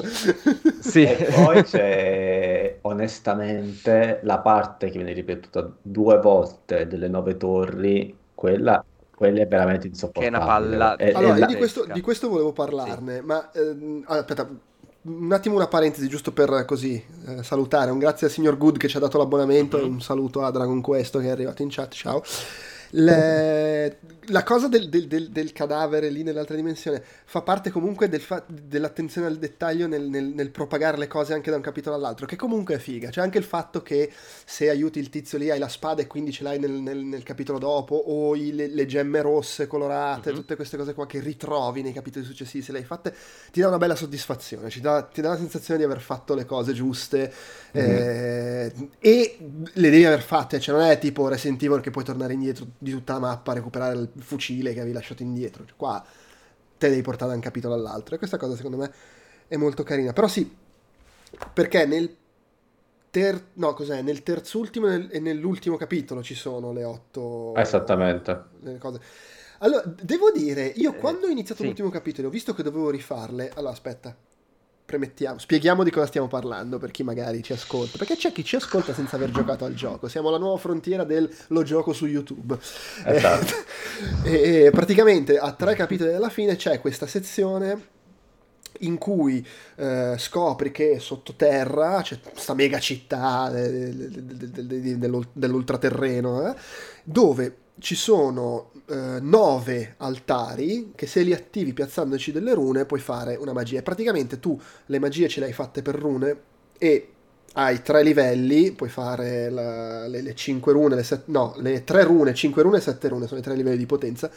Sì. 0.80 1.04
E 1.04 1.28
poi 1.32 1.62
c'è 1.62 2.78
onestamente 2.82 4.20
la 4.24 4.38
parte 4.40 4.88
che 4.90 4.96
viene 4.98 5.12
ripetuta 5.12 5.70
due 5.80 6.18
volte 6.20 6.86
delle 6.86 7.08
nove 7.08 7.36
torri, 7.38 8.14
quella, 8.34 8.84
quella 9.18 9.40
è 9.42 9.48
veramente 9.48 9.88
insopportabile. 9.88 10.30
Che 10.30 10.36
è 10.36 10.38
una 10.38 10.46
palla- 10.46 10.96
È- 10.96 11.10
è 11.10 11.12
Allora, 11.12 11.34
io 11.34 11.40
la- 11.40 11.46
di 11.46 11.56
questo, 11.56 11.84
di 11.92 12.00
questo 12.00 12.28
volevo 12.28 12.52
parlarne, 12.52 13.20
ma 13.20 13.50
ehm, 13.52 14.04
aspetta, 14.06 14.48
un 15.02 15.32
attimo 15.32 15.56
una 15.56 15.66
parentesi 15.66 16.06
giusto 16.08 16.30
per 16.32 16.64
così 16.66 17.02
eh, 17.26 17.42
salutare. 17.42 17.90
Un 17.90 17.98
grazie 17.98 18.28
al 18.28 18.32
signor 18.32 18.56
Good 18.56 18.76
che 18.76 18.86
ci 18.86 18.96
ha 18.96 19.00
dato 19.00 19.18
l'abbonamento 19.18 19.76
e 19.76 19.82
un 19.82 20.00
saluto 20.00 20.42
a 20.44 20.52
Dragon 20.52 20.80
Questo 20.80 21.18
che 21.18 21.26
è 21.26 21.30
arrivato 21.30 21.62
in 21.62 21.68
chat. 21.68 21.92
Ciao. 21.94 22.22
Le- 22.92 23.98
la 24.30 24.42
cosa 24.42 24.68
del, 24.68 24.88
del- 24.88 25.06
del- 25.06 25.30
del 25.30 25.52
cadavere 25.52 26.08
lì 26.10 26.22
nell'altra 26.22 26.54
dimensione 26.56 27.02
fa 27.24 27.42
parte 27.42 27.70
comunque 27.70 28.08
del 28.08 28.20
fa- 28.20 28.44
dell'attenzione 28.46 29.26
al 29.26 29.36
dettaglio 29.38 29.86
nel, 29.86 30.08
nel- 30.08 30.32
nel 30.34 30.50
propagare 30.50 30.96
le 30.96 31.06
cose 31.06 31.32
anche 31.34 31.50
da 31.50 31.56
un 31.56 31.62
capitolo 31.62 31.96
all'altro, 31.96 32.26
che 32.26 32.36
comunque 32.36 32.74
è 32.74 32.78
figa. 32.78 33.10
C'è 33.10 33.20
anche 33.20 33.38
il 33.38 33.44
fatto 33.44 33.82
che 33.82 34.10
se 34.44 34.68
aiuti 34.70 34.98
il 34.98 35.10
tizio 35.10 35.38
lì 35.38 35.50
hai 35.50 35.58
la 35.58 35.68
spada 35.68 36.02
e 36.02 36.06
quindi 36.06 36.32
ce 36.32 36.42
l'hai 36.42 36.58
nel, 36.58 36.70
nel- 36.72 37.22
capitolo 37.22 37.58
dopo, 37.58 37.94
o 37.94 38.34
i- 38.36 38.52
le, 38.54 38.68
le 38.68 38.86
gemme 38.86 39.20
rosse 39.20 39.66
colorate, 39.66 40.30
Mhm. 40.30 40.36
tutte 40.36 40.56
queste 40.56 40.76
cose 40.76 40.94
qua 40.94 41.06
che 41.06 41.20
ritrovi 41.20 41.82
nei 41.82 41.92
capitoli 41.92 42.24
successivi, 42.24 42.64
se 42.64 42.72
le 42.72 42.78
hai 42.78 42.84
fatte, 42.84 43.14
ti 43.52 43.60
dà 43.60 43.68
una 43.68 43.78
bella 43.78 43.94
soddisfazione, 43.96 44.70
ci 44.70 44.80
dà- 44.80 45.02
ti 45.02 45.20
dà 45.20 45.30
la 45.30 45.36
sensazione 45.36 45.78
di 45.78 45.84
aver 45.84 46.00
fatto 46.00 46.34
le 46.34 46.44
cose 46.44 46.72
giuste 46.72 47.32
eh, 47.72 48.72
e 48.98 49.38
le 49.72 49.90
devi 49.90 50.04
aver 50.04 50.22
fatte, 50.22 50.58
cioè 50.60 50.76
non 50.78 50.84
è 50.86 50.98
tipo 50.98 51.28
Resident 51.28 51.62
Evil 51.62 51.80
che 51.80 51.90
puoi 51.90 52.04
tornare 52.04 52.32
indietro 52.32 52.66
di 52.78 52.90
tutta 52.90 53.14
la 53.14 53.18
mappa 53.20 53.52
a 53.52 53.54
recuperare 53.54 53.94
il 53.98 54.08
fucile 54.22 54.72
che 54.72 54.80
avevi 54.80 54.94
lasciato 54.94 55.22
indietro, 55.22 55.64
Cioè, 55.66 55.76
qua 55.76 56.04
te 56.78 56.88
devi 56.88 57.02
portare 57.02 57.30
da 57.30 57.36
un 57.36 57.42
capitolo 57.42 57.74
all'altro 57.74 58.14
e 58.14 58.18
questa 58.18 58.36
cosa 58.36 58.54
secondo 58.56 58.76
me 58.76 58.92
è 59.48 59.56
molto 59.56 59.82
carina, 59.82 60.12
però 60.12 60.28
sì, 60.28 60.50
perché 61.52 61.86
nel 61.86 62.14
ter- 63.10 63.44
no, 63.54 63.74
cos'è? 63.74 64.02
Nel 64.02 64.22
terzultimo 64.22 64.86
e 64.86 64.90
nel- 64.90 65.08
e 65.10 65.20
nell'ultimo 65.20 65.76
capitolo 65.76 66.22
ci 66.22 66.34
sono 66.34 66.72
le 66.72 66.84
otto 66.84 67.54
Esattamente. 67.56 68.44
le 68.60 68.78
cose. 68.78 69.00
Allora, 69.60 69.82
devo 70.02 70.30
dire, 70.30 70.66
io 70.66 70.94
quando 70.94 71.26
ho 71.26 71.30
iniziato 71.30 71.62
sì. 71.62 71.66
l'ultimo 71.66 71.90
capitolo, 71.90 72.28
ho 72.28 72.30
visto 72.30 72.54
che 72.54 72.62
dovevo 72.62 72.90
rifarle. 72.90 73.50
Allora, 73.54 73.72
aspetta, 73.72 74.16
premettiamo, 74.88 75.38
spieghiamo 75.38 75.84
di 75.84 75.90
cosa 75.90 76.06
stiamo 76.06 76.28
parlando 76.28 76.78
per 76.78 76.90
chi 76.90 77.02
magari 77.02 77.42
ci 77.42 77.52
ascolta. 77.52 77.98
Perché 77.98 78.16
c'è 78.16 78.32
chi 78.32 78.42
ci 78.42 78.56
ascolta 78.56 78.94
senza 78.94 79.16
aver 79.16 79.30
giocato 79.30 79.66
al 79.66 79.74
gioco. 79.74 80.08
Siamo 80.08 80.28
alla 80.28 80.38
nuova 80.38 80.56
frontiera 80.56 81.04
del 81.04 81.30
lo 81.48 81.62
gioco 81.62 81.92
su 81.92 82.06
YouTube. 82.06 82.58
Esatto. 83.04 83.54
E, 84.24 84.64
e 84.66 84.70
praticamente 84.70 85.36
a 85.38 85.52
tre 85.52 85.74
capitoli 85.74 86.14
alla 86.14 86.28
fine 86.30 86.54
c'è 86.56 86.80
questa 86.80 87.06
sezione 87.06 87.96
in 88.80 88.96
cui 88.96 89.44
eh, 89.76 90.14
scopri 90.16 90.70
che 90.70 90.98
sottoterra 91.00 92.00
c'è 92.02 92.20
questa 92.20 92.54
mega 92.54 92.78
città 92.78 93.48
eh, 93.50 93.70
del- 93.70 94.10
del- 94.12 94.50
del- 94.52 94.66
del- 94.66 94.98
dell'ul- 94.98 95.28
dell'ultraterreno 95.32 96.48
eh, 96.48 96.54
dove 97.02 97.56
ci 97.78 97.94
sono 97.94 98.70
eh, 98.86 99.18
nove 99.20 99.94
altari 99.98 100.92
che 100.94 101.06
se 101.06 101.22
li 101.22 101.32
attivi 101.32 101.72
piazzandoci 101.72 102.32
delle 102.32 102.54
rune 102.54 102.84
puoi 102.84 103.00
fare 103.00 103.36
una 103.36 103.52
magia. 103.52 103.82
Praticamente 103.82 104.40
tu 104.40 104.60
le 104.86 104.98
magie 104.98 105.28
ce 105.28 105.40
le 105.40 105.46
hai 105.46 105.52
fatte 105.52 105.82
per 105.82 105.94
rune 105.94 106.40
e 106.78 107.12
hai 107.54 107.82
tre 107.82 108.02
livelli, 108.02 108.72
puoi 108.72 108.88
fare 108.88 109.50
la, 109.50 110.06
le, 110.06 110.22
le 110.22 110.34
5 110.34 110.72
rune, 110.72 110.94
le 110.94 111.02
set, 111.02 111.22
no, 111.26 111.54
le 111.58 111.82
3 111.84 112.04
rune, 112.04 112.34
5 112.34 112.62
rune 112.62 112.78
e 112.78 112.80
7 112.80 113.08
rune, 113.08 113.26
sono 113.26 113.40
i 113.40 113.42
tre 113.42 113.54
livelli 113.54 113.78
di 113.78 113.86
potenza. 113.86 114.30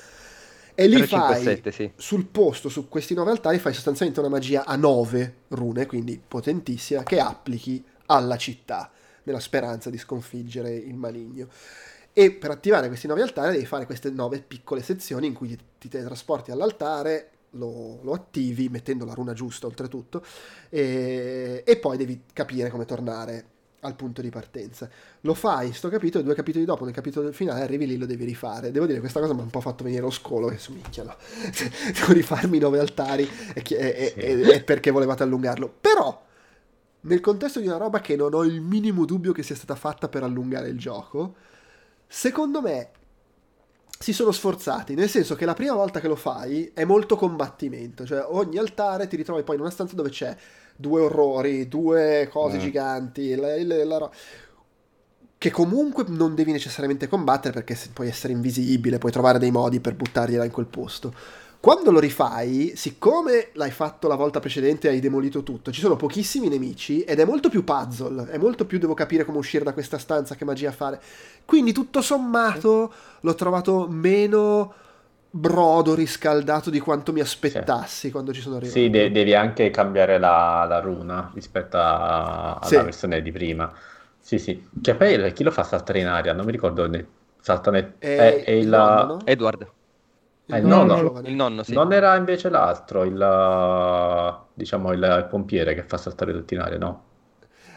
E 0.73 0.87
lì 0.87 0.97
3, 0.97 1.07
5, 1.07 1.27
fai 1.35 1.43
7, 1.43 1.71
sì. 1.71 1.91
sul 1.95 2.25
posto, 2.27 2.69
su 2.69 2.87
questi 2.87 3.13
nove 3.13 3.31
altari, 3.31 3.59
fai 3.59 3.73
sostanzialmente 3.73 4.21
una 4.21 4.29
magia 4.29 4.65
a 4.65 4.75
9 4.75 5.35
rune, 5.49 5.85
quindi 5.85 6.19
potentissima, 6.25 7.03
che 7.03 7.19
applichi 7.19 7.83
alla 8.07 8.37
città, 8.37 8.89
nella 9.23 9.39
speranza 9.39 9.89
di 9.89 9.97
sconfiggere 9.97 10.73
il 10.73 10.95
maligno. 10.95 11.47
E 12.13 12.31
per 12.31 12.51
attivare 12.51 12.87
questi 12.87 13.07
nuovi 13.07 13.21
altari 13.21 13.53
devi 13.53 13.65
fare 13.65 13.85
queste 13.85 14.09
nove 14.09 14.41
piccole 14.41 14.81
sezioni 14.81 15.27
in 15.27 15.33
cui 15.33 15.47
ti, 15.47 15.57
ti 15.79 15.87
teletrasporti 15.87 16.51
all'altare, 16.51 17.29
lo, 17.51 17.99
lo 18.03 18.13
attivi 18.13 18.67
mettendo 18.69 19.05
la 19.05 19.13
runa 19.13 19.33
giusta 19.33 19.65
oltretutto, 19.67 20.23
e, 20.69 21.63
e 21.65 21.77
poi 21.77 21.97
devi 21.97 22.23
capire 22.33 22.69
come 22.69 22.85
tornare 22.85 23.45
al 23.83 23.95
punto 23.95 24.21
di 24.21 24.29
partenza. 24.29 24.89
Lo 25.21 25.33
fai 25.33 25.67
in 25.67 25.73
sto 25.73 25.89
capitolo, 25.89 26.23
due 26.23 26.35
capitoli 26.35 26.65
dopo, 26.65 26.85
nel 26.85 26.93
capitolo 26.93 27.31
finale 27.31 27.61
arrivi 27.61 27.87
lì 27.87 27.97
lo 27.97 28.05
devi 28.05 28.25
rifare. 28.25 28.71
Devo 28.71 28.85
dire 28.85 28.99
questa 28.99 29.19
cosa 29.19 29.33
mi 29.33 29.39
ha 29.39 29.43
un 29.43 29.49
po' 29.49 29.61
fatto 29.61 29.83
venire 29.83 30.01
lo 30.01 30.11
scolo 30.11 30.47
che 30.47 30.57
su 30.57 30.73
minchia 30.73 31.03
no. 31.03 31.15
Devo 31.97 32.13
rifarmi 32.13 32.59
nove 32.59 32.79
altari 32.79 33.27
e, 33.53 33.63
e- 33.67 33.75
e- 33.75 34.13
e- 34.15 34.53
e 34.55 34.63
perché 34.63 34.91
volevate 34.91 35.23
allungarlo. 35.23 35.73
Però 35.79 36.23
nel 37.01 37.19
contesto 37.21 37.59
di 37.59 37.67
una 37.67 37.77
roba 37.77 37.99
che 38.01 38.15
non 38.15 38.33
ho 38.33 38.43
il 38.43 38.61
minimo 38.61 39.05
dubbio 39.05 39.31
che 39.31 39.41
sia 39.43 39.55
stata 39.55 39.75
fatta 39.75 40.07
per 40.07 40.23
allungare 40.23 40.67
il 40.69 40.77
gioco, 40.77 41.35
secondo 42.13 42.61
me 42.61 42.89
si 43.97 44.11
sono 44.11 44.31
sforzati, 44.31 44.95
nel 44.95 45.07
senso 45.09 45.35
che 45.35 45.45
la 45.45 45.53
prima 45.53 45.73
volta 45.73 46.01
che 46.01 46.09
lo 46.09 46.17
fai 46.17 46.71
è 46.73 46.83
molto 46.83 47.15
combattimento, 47.15 48.05
cioè 48.05 48.25
ogni 48.27 48.57
altare 48.57 49.07
ti 49.07 49.15
ritrovi 49.15 49.43
poi 49.43 49.55
in 49.55 49.61
una 49.61 49.69
stanza 49.69 49.95
dove 49.95 50.09
c'è 50.09 50.35
due 50.75 51.01
orrori, 51.01 51.69
due 51.69 52.27
cose 52.29 52.57
Mm. 52.57 52.59
giganti, 52.59 53.35
la- 53.35 53.63
la- 53.63 53.85
la 53.85 54.11
che 55.37 55.51
comunque 55.51 56.03
non 56.07 56.35
devi 56.35 56.51
necessariamente 56.51 57.07
combattere 57.07 57.53
perché 57.53 57.77
puoi 57.93 58.07
essere 58.09 58.33
invisibile, 58.33 58.97
puoi 58.99 59.11
trovare 59.11 59.39
dei 59.39 59.49
modi 59.49 59.79
per 59.79 59.95
buttargliela 59.95 60.43
in 60.45 60.51
quel 60.51 60.67
posto. 60.67 61.13
Quando 61.61 61.91
lo 61.91 61.99
rifai, 61.99 62.73
siccome 62.75 63.49
l'hai 63.53 63.69
fatto 63.69 64.07
la 64.07 64.15
volta 64.15 64.39
precedente 64.39 64.87
e 64.87 64.91
hai 64.93 64.99
demolito 64.99 65.43
tutto, 65.43 65.71
ci 65.71 65.79
sono 65.79 65.95
pochissimi 65.95 66.49
nemici 66.49 67.01
ed 67.03 67.19
è 67.19 67.25
molto 67.25 67.49
più 67.49 67.63
puzzle, 67.63 68.29
è 68.31 68.37
molto 68.39 68.65
più 68.65 68.79
devo 68.79 68.95
capire 68.95 69.23
come 69.25 69.37
uscire 69.37 69.63
da 69.63 69.71
questa 69.71 69.99
stanza, 69.99 70.33
che 70.33 70.43
magia 70.43 70.71
fare. 70.71 70.99
Quindi 71.45 71.71
tutto 71.71 72.01
sommato 72.01 72.91
l'ho 73.21 73.35
trovato 73.35 73.87
meno 73.87 74.73
brodo 75.29 75.93
riscaldato 75.93 76.71
di 76.71 76.79
quanto 76.79 77.13
mi 77.13 77.19
aspettassi 77.19 78.09
quando 78.09 78.33
ci 78.33 78.41
sono 78.41 78.55
arrivato. 78.55 78.79
Sì, 78.79 78.89
de- 78.89 79.11
devi 79.11 79.33
anche 79.35 79.69
cambiare 79.71 80.17
la, 80.19 80.65
la 80.67 80.79
runa 80.79 81.31
rispetto 81.33 81.77
a- 81.77 82.55
alla 82.59 82.67
Sì. 82.67 82.75
versione 82.83 83.21
di 83.21 83.31
prima. 83.31 83.71
Sì, 84.19 84.37
sì. 84.39 84.69
Che 84.81 84.95
poi 84.95 85.33
chi 85.33 85.43
lo 85.43 85.51
fa 85.51 85.63
saltare 85.63 85.99
in 85.99 86.07
aria? 86.07 86.33
Non 86.33 86.45
mi 86.45 86.51
ricordo. 86.51 86.87
Ne... 86.87 87.07
Salta 87.39 87.71
nel... 87.71 87.97
È 87.97 88.07
è- 88.15 88.43
è 88.43 88.51
il 88.51 88.67
il... 88.67 88.67
nonno, 88.67 89.05
no? 89.05 89.25
Edward, 89.25 89.71
Eh, 90.51 90.57
Il 90.59 90.65
no, 90.65 90.83
nonno 90.83 90.93
no. 90.93 90.97
giovane. 90.99 91.29
il 91.29 91.35
nonno, 91.35 91.63
sì. 91.63 91.73
Non 91.73 91.93
era 91.93 92.15
invece 92.15 92.49
l'altro, 92.49 93.03
il, 93.03 93.17
diciamo, 94.53 94.91
il, 94.93 94.99
il 95.19 95.27
pompiere 95.29 95.73
che 95.73 95.83
fa 95.83 95.97
saltare 95.97 96.31
tutti 96.33 96.53
in 96.55 96.59
aria, 96.59 96.77
no? 96.77 97.03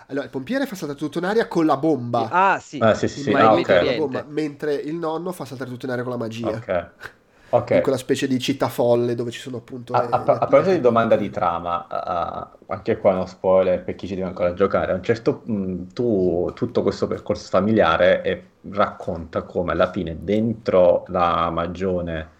Allora, 0.09 0.25
il 0.25 0.31
pompiere 0.31 0.66
fa 0.66 0.75
saltare 0.77 0.99
tutto 0.99 1.18
in 1.18 1.25
aria 1.25 1.49
con 1.49 1.66
la 1.66 1.77
bomba. 1.77 2.29
Ah, 2.31 2.59
sì. 2.59 2.79
Ah, 2.79 2.95
sì, 2.95 3.09
sì, 3.09 3.20
sì. 3.20 3.33
Ah, 3.33 3.55
mago 3.55 3.55
ok. 3.55 3.68
con 3.68 3.77
la 3.77 3.83
Niente. 3.83 3.95
bomba, 3.95 4.25
mentre 4.29 4.75
il 4.75 4.95
nonno 4.97 5.33
fa 5.33 5.45
saltare 5.45 5.70
tutto 5.70 5.87
in 5.87 5.93
aria 5.93 6.03
con 6.05 6.12
la 6.12 6.18
magia. 6.18 6.57
Ok. 6.57 6.68
Ok. 7.51 7.70
In 7.70 7.81
quella 7.81 7.97
specie 7.99 8.27
di 8.27 8.39
città 8.39 8.68
folle 8.68 9.14
dove 9.14 9.31
ci 9.31 9.41
sono 9.41 9.57
appunto... 9.59 9.95
A, 9.95 10.01
le- 10.01 10.09
a- 10.11 10.22
a 10.25 10.39
proposito 10.39 10.70
di 10.75 10.81
domanda 10.81 11.14
di 11.16 11.31
trama, 11.31 11.87
ah, 11.87 12.51
anche 12.66 12.99
qua 12.99 13.12
uno 13.12 13.27
spoiler 13.27 13.85
per 13.85 13.95
chi 13.95 14.09
ci 14.09 14.16
deve 14.16 14.27
ancora 14.27 14.53
giocare. 14.53 14.91
A 14.93 14.97
un 14.97 15.03
certo 15.05 15.37
punto, 15.39 15.93
tu, 15.95 16.53
tutto 16.55 16.83
questo 16.83 17.07
percorso 17.07 17.49
familiare 17.49 18.22
e 18.22 18.45
racconta 18.70 19.43
come 19.43 19.70
alla 19.72 19.91
fine, 19.93 20.16
dentro 20.20 21.05
la 21.09 21.49
magione 21.51 22.31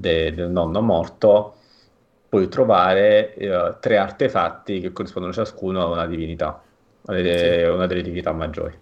de- 0.00 0.34
del 0.34 0.50
nonno 0.50 0.80
morto, 0.80 1.56
puoi 2.28 2.48
trovare 2.48 3.34
eh, 3.34 3.76
tre 3.80 3.96
artefatti 3.98 4.80
che 4.80 4.92
corrispondono 4.92 5.32
ciascuno 5.34 5.82
a 5.82 5.86
una 5.86 6.06
divinità, 6.06 6.62
a 7.06 7.12
delle- 7.12 7.66
una 7.68 7.86
delle 7.86 8.02
divinità 8.02 8.32
maggiori. 8.32 8.76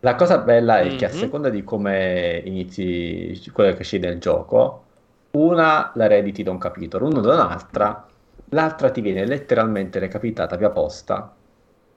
La 0.00 0.14
cosa 0.14 0.38
bella 0.38 0.80
è 0.80 0.94
che 0.94 1.04
a 1.06 1.08
Mhm. 1.08 1.10
seconda 1.10 1.48
di 1.50 1.62
come 1.64 2.40
inizi 2.44 3.40
quello 3.52 3.74
che 3.74 3.82
scegli 3.84 4.02
nel 4.02 4.20
gioco, 4.20 4.84
una 5.32 5.90
la 5.96 6.04
erediti 6.04 6.42
da 6.42 6.50
un 6.52 6.58
capitolo, 6.58 7.06
uno 7.06 7.20
da 7.20 7.34
un'altra, 7.34 8.06
l'altra 8.50 8.90
ti 8.90 9.00
viene 9.00 9.26
letteralmente 9.26 9.98
recapitata 9.98 10.56
via 10.56 10.70
posta 10.70 11.35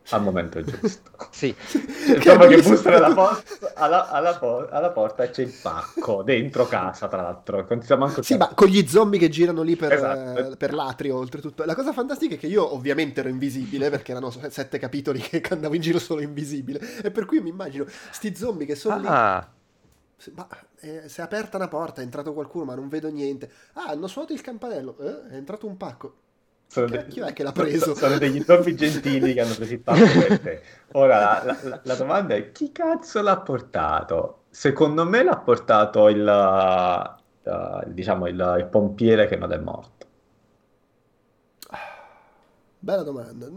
al 0.10 0.24
momento 0.24 0.62
giusto. 0.62 1.12
Sì. 1.32 1.54
Insomma, 1.56 2.20
che 2.20 2.36
bellissimo. 2.48 2.76
bussare 2.76 2.96
alla, 2.96 3.14
posta- 3.14 3.74
alla- 3.76 4.10
alla 4.10 4.38
po- 4.38 4.68
alla 4.70 4.90
porta 4.90 5.24
e 5.24 5.30
c'è 5.30 5.44
il 5.44 5.54
pacco 5.62 6.24
dentro 6.24 6.66
casa, 6.68 7.08
tra 7.08 7.22
l'altro. 7.22 7.66
Sì, 8.22 8.36
ma 8.38 8.48
con 8.56 8.68
gli 8.68 8.88
zombie 8.88 9.20
che 9.20 9.30
girano 9.30 9.62
lì 9.62 9.76
per, 9.76 9.94
Esatto. 9.94 10.52
eh, 10.54 10.58
per 10.58 10.74
l'atrio, 10.74 11.18
oltretutto. 11.18 11.64
La 11.66 11.76
cosa 11.76 11.94
fantastica 11.94 12.36
è 12.36 12.38
che 12.40 12.48
io 12.48 12.74
ovviamente 12.74 13.20
ero 13.20 13.30
invisibile, 13.30 13.90
perché 13.90 14.12
erano 14.12 14.32
se- 14.32 14.50
sette 14.50 14.80
capitoli 14.80 15.20
che 15.20 15.42
andavo 15.50 15.76
in 15.76 15.82
giro 15.82 16.00
solo 16.00 16.22
invisibile. 16.22 16.80
E 17.04 17.12
per 17.12 17.26
cui 17.26 17.40
mi 17.42 17.50
immagino 17.50 17.86
sti 18.12 18.36
zombie 18.36 18.66
che 18.66 18.76
sono 18.76 18.98
lì. 18.98 19.06
Ah, 19.08 19.48
Se- 20.18 20.32
Ma 20.36 20.48
eh, 20.80 21.04
si 21.08 21.20
è 21.20 21.24
aperta 21.24 21.58
una 21.58 21.68
porta, 21.68 22.02
è 22.02 22.04
entrato 22.04 22.34
qualcuno, 22.34 22.66
ma 22.66 22.76
non 22.76 22.90
vedo 22.90 23.10
niente. 23.10 23.50
Ah, 23.74 23.86
hanno 23.90 24.08
suonato 24.08 24.34
il 24.34 24.42
campanello. 24.42 24.98
Eh, 25.00 25.30
è 25.30 25.36
entrato 25.36 25.68
un 25.68 25.78
pacco. 25.78 26.14
Sono 26.72 26.86
Chi 26.86 26.92
de- 26.92 26.98
cacchio 26.98 27.26
è 27.26 27.34
che 27.34 27.44
l'ha 27.44 27.52
preso? 27.52 27.96
Sono 27.96 28.18
degli 28.18 28.42
zombie 28.44 28.76
gentili 28.76 29.34
che 29.34 29.42
hanno 29.42 29.56
preso 29.56 29.74
il 29.74 29.82
pacco 29.82 30.16
per 30.16 30.40
te. 30.40 30.62
Ora, 30.92 31.18
la, 31.20 31.44
la- 31.44 31.60
la- 31.64 31.82
la 31.84 31.96
domanda 31.96 32.36
è 32.36 32.52
chi 32.52 32.72
cazzo 32.72 33.22
l'ha 33.22 33.40
portato? 33.42 34.44
Secondo 34.50 35.06
me 35.06 35.24
l'ha 35.24 35.38
portato 35.38 36.08
il, 36.10 36.22
uh, 37.44 37.84
diciamo, 37.92 38.28
il, 38.28 38.56
il 38.60 38.66
pompiere 38.68 39.28
che 39.28 39.36
non 39.36 39.52
è 39.52 39.58
morto. 39.58 40.08
Bella 42.82 43.04
domanda. 43.04 43.48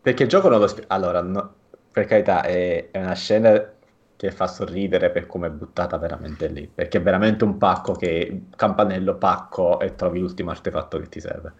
Perché 0.00 0.22
il 0.24 0.28
gioco 0.28 0.48
non 0.48 0.60
lo 0.60 0.66
spiega. 0.66 0.94
Allora, 0.94 1.20
no- 1.22 1.54
per 1.90 2.06
carità, 2.06 2.42
è, 2.42 2.90
è 2.90 2.98
una 3.00 3.14
scena 3.14 3.72
che 4.16 4.30
fa 4.32 4.46
sorridere 4.48 5.10
per 5.10 5.26
come 5.26 5.46
è 5.48 5.50
buttata 5.50 5.98
veramente 5.98 6.48
lì. 6.48 6.66
Perché 6.72 6.98
è 6.98 7.02
veramente 7.02 7.44
un 7.44 7.56
pacco 7.58 7.92
che 7.94 8.46
campanello, 8.56 9.16
pacco 9.16 9.80
e 9.80 9.94
trovi 9.94 10.20
l'ultimo 10.20 10.50
artefatto 10.50 10.98
che 10.98 11.08
ti 11.08 11.20
serve. 11.20 11.54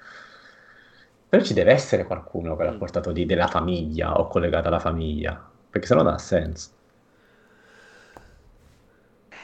Però 1.29 1.43
ci 1.45 1.55
deve 1.55 1.73
essere 1.73 2.05
qualcuno 2.05 2.57
che 2.57 2.65
l'ha 2.65 2.73
Mm. 2.73 2.79
portato 2.79 3.11
lì 3.11 3.25
della 3.25 3.47
famiglia 3.49 4.19
o 4.19 4.27
collegato 4.27 4.69
alla 4.69 4.79
famiglia. 4.81 5.49
Perché 5.71 5.87
sennò 5.87 6.03
non 6.03 6.15
ha 6.15 6.19
senso. 6.19 6.71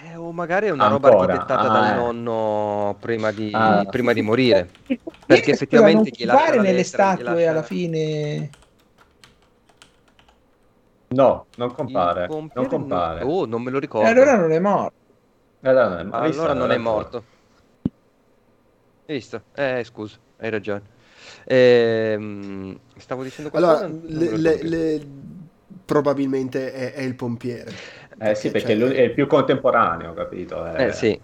eh, 0.02 0.16
o 0.16 0.32
magari 0.32 0.66
è 0.66 0.70
una 0.70 0.88
roba 0.88 1.08
Ancora, 1.08 1.32
architettata 1.32 1.68
ah, 1.68 1.70
dal 1.70 1.84
eh. 1.86 1.94
nonno 1.94 2.96
prima 3.00 3.30
di, 3.30 3.50
Ah. 3.54 3.84
prima 3.88 4.12
di 4.12 4.22
morire. 4.22 4.70
Il 4.86 5.00
Perché 5.26 5.52
pompiere, 5.52 5.52
effettivamente 5.54 6.10
non 6.10 6.26
lascia 6.26 6.44
fare 6.44 6.56
la 6.56 6.62
nelle 6.62 6.72
lettera, 6.72 6.84
statue 6.84 7.22
lascia- 7.24 7.50
alla 7.50 7.62
fine. 7.62 8.50
No, 11.08 11.46
non 11.54 11.72
compare. 11.72 12.26
Non 12.54 12.66
compare. 12.68 13.24
no- 13.24 13.30
Oh, 13.30 13.46
non 13.46 13.62
me 13.62 13.70
lo 13.70 13.78
E 13.78 13.80
ricordo. 13.80 14.08
allora 14.08 14.36
non 14.36 14.52
è 14.52 14.58
morto. 14.58 14.96
Allora 15.62 15.88
non 16.02 16.12
è, 16.14 16.16
allora 16.16 16.54
non 16.54 16.70
è 16.70 16.78
morto. 16.78 17.24
Visto? 19.06 19.42
Eh, 19.56 19.82
scusa, 19.84 20.18
hai 20.38 20.50
ragione. 20.50 20.93
Ehm, 21.46 22.78
stavo 22.96 23.22
dicendo 23.22 23.50
qualcosa? 23.50 23.86
Allora, 23.86 23.86
le- 23.88 24.36
le- 24.36 24.62
le- 24.62 25.06
probabilmente 25.84 26.72
è, 26.72 26.92
è 26.94 27.02
il 27.02 27.14
pompiere. 27.14 27.72
Eh 28.16 28.34
sì, 28.34 28.50
perché 28.50 28.74
cioè, 28.74 28.74
lui 28.74 28.94
è 28.94 29.02
il 29.02 29.12
più 29.14 29.26
contemporaneo, 29.26 30.14
capito? 30.14 30.64
Eh 30.66 30.92
sì. 30.92 31.20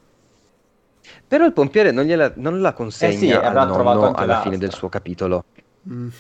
Però 1.27 1.47
il 1.47 1.53
pompiere 1.55 1.93
non, 1.93 2.05
gliela, 2.05 2.33
non 2.37 2.61
la 2.61 2.73
consegna 2.75 3.01
Eh 3.01 3.13
sì, 3.13 3.35
al 3.41 3.59
avrà 3.59 3.69
trovato 3.71 4.05
nonno 4.05 4.07
anche 4.07 4.25
alla 4.25 4.27
l'altra. 4.27 4.51
fine 4.51 4.59
del 4.59 4.73
suo 4.73 4.89
capitolo. 4.89 5.43
mm. 5.85 6.11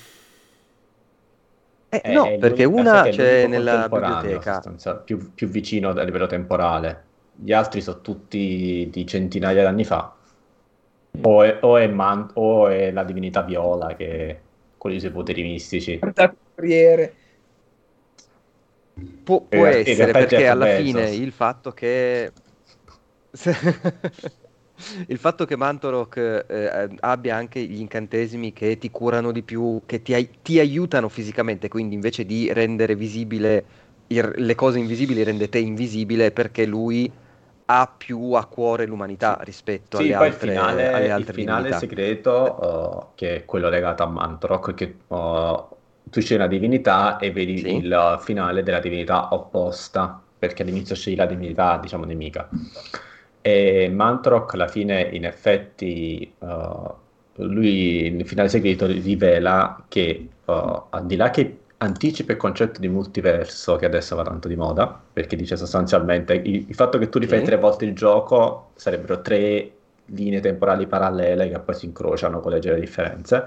Eh, 1.93 2.03
È- 2.03 2.09
no, 2.09 2.37
è 2.37 2.39
perché 2.39 2.65
una 2.65 3.09
è 3.09 3.13
c'è 3.13 3.47
nella 3.47 3.89
biblioteca. 3.89 4.63
più, 5.05 5.35
più 5.35 5.49
vicino 5.49 5.91
a 5.91 6.03
livello 6.03 6.27
temporale. 6.27 7.09
Gli 7.33 7.53
altri 7.53 7.81
sono 7.81 8.01
tutti 8.01 8.89
di 8.91 9.07
centinaia 9.07 9.61
di 9.63 9.67
anni 9.67 9.85
fa. 9.85 10.17
O 11.23 11.43
è, 11.45 11.59
o 11.63 11.77
è 11.77 11.87
Man- 11.87 12.31
o 12.35 12.67
è 12.69 12.91
la 12.91 13.05
divinità 13.05 13.43
Viola 13.43 13.95
che 13.95 14.41
con 14.77 14.91
i 14.93 14.99
suoi 15.01 15.13
poteri 15.13 15.43
mistici. 15.43 16.09
Corriere. 16.55 17.17
Può, 19.23 19.47
In 19.49 19.49
può 19.49 19.67
in 19.85 20.01
essere 20.01 20.15
perché 20.15 20.27
Jeff 20.27 20.49
alla 20.49 20.67
Bezos. 20.67 20.67
fine 20.67 21.11
il 21.15 21.33
fatto 21.33 21.73
che 21.73 22.33
il 25.09 25.19
fatto 25.19 25.45
che 25.45 25.57
Mantorok 25.57 26.17
eh, 26.49 26.89
abbia 27.01 27.37
anche 27.37 27.63
gli 27.63 27.81
incantesimi 27.81 28.53
che 28.53 28.79
ti 28.79 28.91
curano 28.91 29.31
di 29.33 29.43
più, 29.43 29.83
che 29.87 30.03
ti, 30.03 30.15
ai- 30.15 30.31
ti 30.43 30.59
aiutano 30.59 31.09
fisicamente, 31.09 31.69
quindi 31.69 31.95
invece 31.95 32.25
di 32.25 32.53
rendere 32.53 32.97
visibile 32.97 33.65
il- 34.09 34.33
le 34.37 34.55
cose 34.55 34.79
invisibili 34.79 35.23
rende 35.23 35.49
te 35.49 35.59
invisibile 35.59 36.33
perché 36.33 36.67
lui 36.67 37.11
ha 37.81 37.87
più 37.97 38.33
a 38.33 38.47
cuore 38.47 38.87
l'umanità 38.87 39.39
rispetto 39.43 39.99
Sì, 39.99 40.03
alle 40.03 40.13
poi 40.13 40.29
il 40.29 40.35
altre, 40.35 40.39
finale, 40.39 40.91
alle 40.91 41.09
il 41.11 41.11
altre 41.11 41.33
finale 41.33 41.73
divinità. 41.73 41.79
segreto, 41.79 43.11
uh, 43.13 43.15
che 43.17 43.37
è 43.37 43.45
quello 43.45 43.69
legato 43.69 44.03
a 44.05 44.07
Mantrock, 44.07 44.75
che 44.75 44.97
uh, 45.09 45.69
tu 46.05 46.21
scegli 46.21 46.39
una 46.39 46.47
divinità 46.47 47.19
e 47.19 47.33
vedi 47.33 47.57
Sì. 47.57 47.69
il 47.77 48.17
finale 48.21 48.63
della 48.63 48.79
divinità 48.81 49.35
opposta, 49.35 50.23
perché 50.39 50.63
all'inizio 50.63 50.95
scegli 50.95 51.17
la 51.17 51.27
divinità, 51.27 51.79
diciamo, 51.79 52.05
nemica. 52.05 52.49
E 53.43 53.89
Mantrock 53.91 54.55
alla 54.55 54.69
fine, 54.69 55.03
in 55.03 55.25
effetti, 55.25 56.35
uh, 56.39 56.95
lui 57.37 58.11
nel 58.11 58.27
finale 58.27 58.49
segreto 58.49 58.87
rivela 58.87 59.85
che 59.89 60.29
al 60.45 61.07
di 61.07 61.17
là 61.17 61.31
che 61.31 61.59
anticipa 61.83 62.33
il 62.33 62.39
concetto 62.39 62.79
di 62.81 62.89
multiverso 62.89 63.77
che 63.77 63.87
adesso 63.87 64.15
va 64.17 64.23
tanto 64.23 64.49
di 64.49 64.57
moda, 64.57 64.87
perché 65.13 65.37
dice 65.37 65.57
sostanzialmente 65.57 66.35
il, 66.35 66.69
il 66.69 66.75
fatto 66.75 66.99
che 66.99 67.09
tu 67.09 67.19
rifai 67.19 67.39
Sì. 67.39 67.45
tre 67.45 67.57
volte 67.57 67.85
il 67.87 67.95
gioco 67.95 68.73
sarebbero 68.77 69.23
tre 69.23 69.73
linee 70.07 70.41
temporali 70.41 70.87
parallele 70.87 71.49
che 71.49 71.59
poi 71.61 71.75
si 71.75 71.87
incrociano 71.87 72.41
con 72.41 72.53
leggere 72.53 72.79
differenze. 72.81 73.47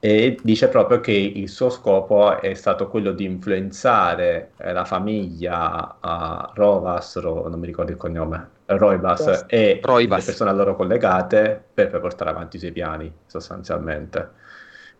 E 0.00 0.38
dice 0.44 0.68
proprio 0.68 1.00
che 1.00 1.10
il 1.12 1.48
suo 1.48 1.70
scopo 1.70 2.40
è 2.40 2.54
stato 2.54 2.88
quello 2.88 3.10
di 3.12 3.24
influenzare 3.24 4.52
eh, 4.56 4.72
la 4.72 4.84
famiglia 4.84 5.96
a 6.00 6.52
Rovas, 6.54 7.18
Ro- 7.18 7.48
non 7.48 7.58
mi 7.58 7.66
ricordo 7.66 7.90
il 7.90 7.96
cognome, 7.96 8.48
Roibas 8.66 9.46
e 9.48 9.80
Roibas. 9.82 10.18
le 10.18 10.22
persone 10.22 10.50
a 10.50 10.52
loro 10.52 10.76
collegate 10.76 11.62
per 11.74 11.90
poi 11.90 11.98
portare 12.00 12.30
avanti 12.30 12.56
i 12.56 12.58
suoi 12.60 12.70
piani, 12.72 13.12
sostanzialmente. 13.26 14.46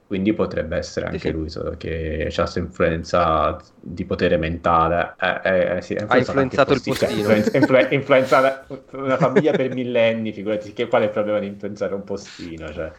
Quindi 0.09 0.33
potrebbe 0.33 0.79
essere 0.79 1.05
anche 1.05 1.19
sì. 1.19 1.31
lui, 1.31 1.51
solo 1.51 1.77
che 1.77 2.29
ha 2.31 2.35
questa 2.35 2.59
influenza 2.61 3.61
di 3.79 4.07
potere 4.07 4.39
mentale. 4.39 5.15
Eh, 5.21 5.41
eh, 5.45 5.77
eh, 5.77 5.83
sì, 5.83 5.93
Ha 5.97 6.17
influenzato 6.17 6.73
il 6.73 6.81
cioè, 6.81 6.95
postino. 6.97 7.31
influen- 7.35 7.51
influ- 7.53 7.93
influenzare 7.93 8.65
una 8.93 9.19
famiglia 9.19 9.53
per 9.53 9.71
millenni, 9.75 10.33
figurati 10.33 10.73
che 10.73 10.89
qual 10.89 11.03
è 11.03 11.05
il 11.05 11.11
problema 11.11 11.39
di 11.41 11.47
influenzare 11.49 11.95
un 11.95 12.05
postino, 12.05 12.73
cioè. 12.73 12.91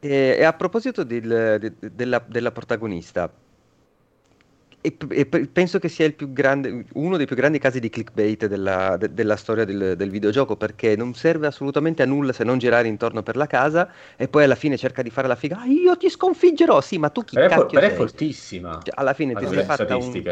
E 0.00 0.44
a 0.44 0.52
proposito 0.52 1.02
del- 1.02 1.56
de- 1.58 1.90
della, 1.94 2.22
della 2.26 2.52
protagonista, 2.52 3.32
e, 4.86 4.96
e 5.10 5.24
pe- 5.26 5.46
penso 5.48 5.78
che 5.78 5.88
sia 5.88 6.04
il 6.04 6.14
più 6.14 6.30
grande, 6.30 6.84
uno 6.92 7.16
dei 7.16 7.24
più 7.24 7.34
grandi 7.36 7.58
casi 7.58 7.80
di 7.80 7.88
clickbait 7.88 8.44
della, 8.46 8.96
de- 8.98 9.14
della 9.14 9.36
storia 9.36 9.64
del, 9.64 9.94
del 9.96 10.10
videogioco, 10.10 10.56
perché 10.56 10.94
non 10.94 11.14
serve 11.14 11.46
assolutamente 11.46 12.02
a 12.02 12.06
nulla 12.06 12.34
se 12.34 12.44
non 12.44 12.58
girare 12.58 12.86
intorno 12.88 13.22
per 13.22 13.36
la 13.36 13.46
casa 13.46 13.90
e 14.16 14.28
poi 14.28 14.44
alla 14.44 14.54
fine 14.56 14.76
cerca 14.76 15.00
di 15.02 15.08
fare 15.10 15.26
la 15.26 15.36
figa. 15.36 15.60
"Ah, 15.60 15.64
io 15.66 15.96
ti 15.96 16.10
sconfiggerò! 16.10 16.80
Sì, 16.82 16.98
ma 16.98 17.08
tu 17.08 17.24
chi 17.24 17.36
Però 17.36 17.46
cacchio 17.46 17.78
però 17.78 17.86
è 17.86 17.90
fortissima. 17.90 18.78
Cioè, 18.82 18.94
alla 18.96 19.14
fine 19.14 19.36
ti 19.36 19.46
sei 19.46 19.62
fatta 19.62 19.96
un... 19.96 20.22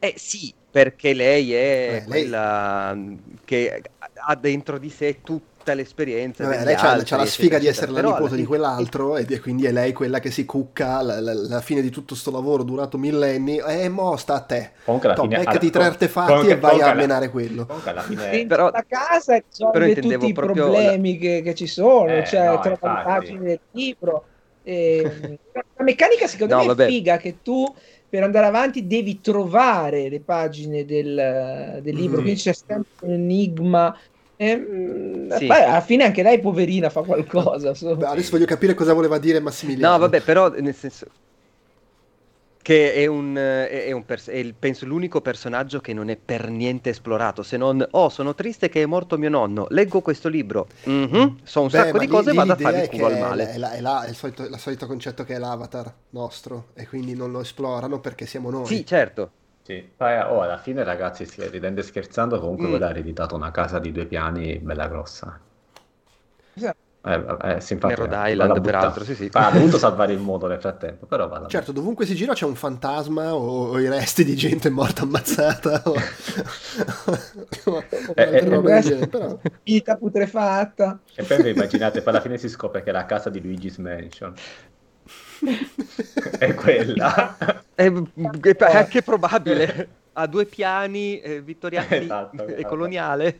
Eh 0.00 0.14
sì, 0.16 0.54
perché 0.70 1.12
lei 1.12 1.52
è 1.52 1.96
Eh, 1.96 2.04
lei- 2.06 2.06
quella 2.06 2.96
che 3.44 3.82
ha 4.26 4.36
dentro 4.36 4.78
di 4.78 4.90
sé 4.90 5.22
tutta 5.68 5.74
l'esperienza 5.74 6.44
Vabbè, 6.44 6.64
lei 6.64 6.74
c'ha, 6.74 6.90
altri, 6.92 7.06
c'ha 7.06 7.16
la 7.16 7.22
eccetera, 7.22 7.26
sfiga 7.26 7.58
di 7.58 7.66
eccetera. 7.66 7.70
essere 7.70 7.92
la 7.92 7.98
alla 8.08 8.16
nipote 8.18 8.36
di 8.36 8.44
quell'altro 8.44 9.16
è 9.16 9.40
quindi 9.40 9.66
è 9.66 9.72
lei 9.72 9.92
quella 9.92 10.20
che 10.20 10.30
si 10.30 10.44
cucca 10.44 11.02
la, 11.02 11.20
la- 11.20 11.34
la 11.34 11.60
fine 11.60 11.80
di 11.82 11.90
tutto 11.90 12.14
sto 12.14 12.30
lavoro 12.30 12.62
durato 12.62 12.96
millenni 12.98 13.58
e 13.58 13.88
mo 13.88 14.16
sta 14.16 14.34
a 14.34 14.40
te 14.40 14.70
Comunque 14.84 15.08
alla 15.10 15.16
Toh, 15.16 15.24
fine... 15.24 15.38
beccati 15.38 15.58
alla- 15.58 15.70
tre 15.70 15.84
artefatti 15.84 16.26
comunque- 16.32 16.52
e 16.54 16.58
vai 16.58 16.80
a 16.80 16.84
alla- 16.84 16.94
menare 16.94 17.30
quello 17.30 17.66
Comunque 17.66 17.90
alla 17.90 18.02
fine... 18.02 18.46
Però- 18.46 18.70
la 18.70 18.84
casa 18.86 19.34
e 19.36 19.44
però 19.58 19.84
risolve 19.84 20.00
tutti 20.18 20.26
i 20.28 20.32
problemi 20.32 21.18
che, 21.18 21.42
che 21.44 21.54
ci 21.54 21.66
sono, 21.66 22.08
Eh, 22.10 22.24
cioè 22.26 22.46
no, 22.46 22.60
trova 22.60 23.02
pagine 23.04 23.40
del 23.40 23.60
libro. 23.72 24.24
E, 24.62 25.38
la 25.52 25.82
meccanica 25.84 26.26
secondo 26.26 26.54
No, 26.54 26.60
me 26.62 26.66
vabbè. 26.68 26.84
è 26.84 26.88
figa 26.88 27.16
che 27.16 27.38
tu 27.42 27.64
per 28.08 28.22
andare 28.22 28.46
avanti 28.46 28.86
devi 28.86 29.20
trovare 29.20 30.08
le 30.08 30.20
pagine 30.20 30.84
del, 30.86 31.80
del 31.82 31.94
libro, 31.94 32.20
Mm. 32.20 32.22
quindi 32.22 32.40
c'è 32.40 32.52
sempre 32.54 32.88
un 33.00 33.12
enigma. 33.12 33.94
E, 34.40 34.56
mm, 34.56 35.30
Sì. 35.32 35.46
poi 35.46 35.62
alla 35.62 35.80
fine 35.80 36.04
anche 36.04 36.22
lei, 36.22 36.38
poverina, 36.40 36.90
fa 36.90 37.02
qualcosa. 37.02 37.74
so. 37.74 37.96
Beh, 37.96 38.06
adesso 38.06 38.30
voglio 38.30 38.46
capire 38.46 38.74
cosa 38.74 38.92
voleva 38.92 39.18
dire 39.18 39.40
Massimiliano 39.40 39.92
No, 39.94 39.98
vabbè, 39.98 40.20
però 40.22 40.48
nel 40.50 40.74
senso 40.74 41.06
che 42.62 42.92
è 42.92 43.06
un, 43.06 43.34
è, 43.36 43.84
è 43.86 43.92
un 43.92 44.04
pers- 44.04 44.28
è 44.28 44.36
il- 44.36 44.54
penso 44.54 44.84
l'unico 44.84 45.20
personaggio 45.22 45.80
che 45.80 45.94
non 45.94 46.10
è 46.10 46.16
per 46.16 46.50
niente 46.50 46.90
esplorato, 46.90 47.42
se 47.42 47.56
non 47.56 47.86
oh, 47.92 48.08
sono 48.10 48.34
triste 48.34 48.68
che 48.68 48.82
è 48.82 48.86
morto 48.86 49.16
mio 49.16 49.30
nonno, 49.30 49.66
leggo 49.70 50.02
questo 50.02 50.28
libro. 50.28 50.66
Mhm, 50.84 51.38
so 51.44 51.62
un 51.62 51.68
Beh, 51.68 51.76
sacco 51.78 51.98
di 51.98 52.06
cose 52.06 52.30
e 52.30 52.34
vado 52.34 52.52
a 52.52 52.56
fare 52.56 52.80
il 52.82 52.88
culo 52.88 53.06
al 53.06 53.16
male. 53.16 53.52
È, 53.52 53.58
la- 53.58 53.72
è 53.72 53.80
la- 53.80 54.04
è 54.04 54.08
il, 54.10 54.14
solito, 54.14 54.42
il 54.44 54.58
solito 54.58 54.86
concetto 54.86 55.24
che 55.24 55.34
è 55.34 55.38
l'avatar 55.38 55.94
nostro 56.10 56.66
e 56.74 56.86
quindi 56.86 57.14
non 57.14 57.30
lo 57.30 57.40
esplorano 57.40 58.00
perché 58.00 58.26
siamo 58.26 58.50
noi. 58.50 58.66
Sì, 58.66 58.84
certo. 58.84 59.30
Sì, 59.68 59.86
poi 59.94 60.18
oh, 60.20 60.40
alla 60.40 60.56
fine 60.56 60.82
ragazzi, 60.82 61.28
ridendo 61.50 61.80
e 61.80 61.82
scherzando, 61.82 62.40
comunque 62.40 62.68
Mm. 62.68 62.70
quella 62.70 62.86
ha 62.86 62.90
ereditato 62.90 63.34
una 63.36 63.50
casa 63.50 63.78
di 63.78 63.92
due 63.92 64.06
piani 64.06 64.58
bella 64.60 64.88
grossa. 64.88 65.38
Esatto. 66.56 66.78
Eh, 67.04 67.12
eh, 67.12 67.76
Nel 67.82 67.96
Rhode 67.96 68.16
eh, 68.16 68.30
Island, 68.32 68.60
peraltro, 68.62 69.04
sì, 69.04 69.14
sì. 69.14 69.28
Ah, 69.34 69.48
ha 69.48 69.50
dovuto 69.52 69.76
salvare 69.78 70.14
il 70.14 70.20
mondo 70.20 70.46
nel 70.46 70.58
frattempo, 70.58 71.04
però 71.04 71.28
vado 71.28 71.44
a 71.44 71.48
Certo, 71.48 71.72
dovunque 71.72 72.06
si 72.06 72.14
gira 72.14 72.32
c'è 72.32 72.46
un 72.46 72.54
fantasma 72.54 73.34
o, 73.34 73.68
o 73.68 73.78
i 73.78 73.88
resti 73.88 74.24
di 74.24 74.34
gente 74.34 74.70
morta 74.70 75.02
ammazzata 75.02 75.82
o, 75.84 75.92
o 75.92 75.98
Eh, 78.16 78.22
eh, 78.22 78.36
eh, 78.36 79.06
però 79.06 79.38
Vita 79.62 79.96
putrefatta. 79.96 80.98
E 81.14 81.22
poi 81.22 81.42
vi 81.42 81.50
immaginate, 81.50 82.00
poi 82.00 82.12
alla 82.14 82.22
fine 82.22 82.38
si 82.38 82.48
scopre 82.48 82.82
che 82.82 82.88
è 82.90 82.92
la 82.92 83.04
casa 83.04 83.28
di 83.30 83.40
Luigi's 83.40 83.76
Mansion. 83.76 84.34
È 86.38 86.54
quella. 86.54 87.36
È, 87.74 87.90
è 87.90 88.56
è 88.56 88.76
anche 88.76 89.02
probabile. 89.02 89.88
Ha 90.14 90.26
due 90.26 90.46
piani, 90.46 91.20
eh, 91.20 91.40
vittoriani 91.40 91.86
Esatto, 91.96 92.46
e 92.46 92.52
esatto. 92.52 92.68
coloniale. 92.68 93.36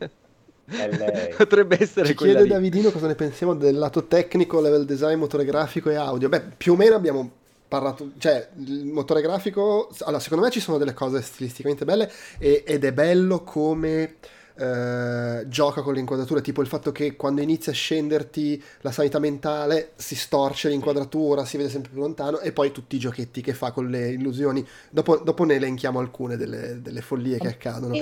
È 0.64 0.88
lei. 0.96 1.34
Potrebbe 1.34 1.78
essere 1.80 2.06
Ci 2.06 2.14
chiede 2.14 2.42
lì. 2.42 2.48
Davidino 2.48 2.90
cosa 2.90 3.06
ne 3.06 3.14
pensiamo 3.14 3.54
del 3.54 3.76
lato 3.76 4.06
tecnico, 4.06 4.60
level 4.60 4.84
design, 4.84 5.18
motore 5.18 5.44
grafico 5.44 5.90
e 5.90 5.96
audio. 5.96 6.28
Beh, 6.28 6.42
più 6.56 6.74
o 6.74 6.76
meno 6.76 6.94
abbiamo 6.94 7.30
parlato, 7.66 8.12
cioè 8.18 8.48
il 8.58 8.86
motore 8.86 9.20
grafico, 9.20 9.90
allora 10.00 10.20
secondo 10.20 10.44
me 10.44 10.50
ci 10.50 10.60
sono 10.60 10.78
delle 10.78 10.94
cose 10.94 11.20
stilisticamente 11.20 11.84
belle 11.84 12.10
e- 12.38 12.64
ed 12.66 12.84
è 12.84 12.92
bello 12.92 13.42
come 13.44 14.16
eh, 14.58 15.44
gioca 15.48 15.82
con 15.82 15.94
le 15.94 16.00
inquadrature, 16.00 16.40
tipo 16.40 16.60
il 16.60 16.66
fatto 16.66 16.90
che 16.90 17.14
quando 17.14 17.40
inizia 17.40 17.70
a 17.70 17.74
scenderti 17.74 18.62
la 18.80 18.90
sanità 18.90 19.18
mentale 19.18 19.92
si 19.96 20.16
storce 20.16 20.68
l'inquadratura, 20.68 21.44
si 21.44 21.56
vede 21.56 21.68
sempre 21.68 21.90
più 21.92 22.00
lontano 22.00 22.40
e 22.40 22.52
poi 22.52 22.72
tutti 22.72 22.96
i 22.96 22.98
giochetti 22.98 23.40
che 23.40 23.54
fa 23.54 23.70
con 23.70 23.88
le 23.88 24.10
illusioni. 24.10 24.66
Dopo, 24.90 25.18
dopo 25.18 25.44
ne 25.44 25.54
elenchiamo 25.54 26.00
alcune 26.00 26.36
delle, 26.36 26.82
delle 26.82 27.00
follie 27.00 27.38
che 27.38 27.48
accadono. 27.48 27.94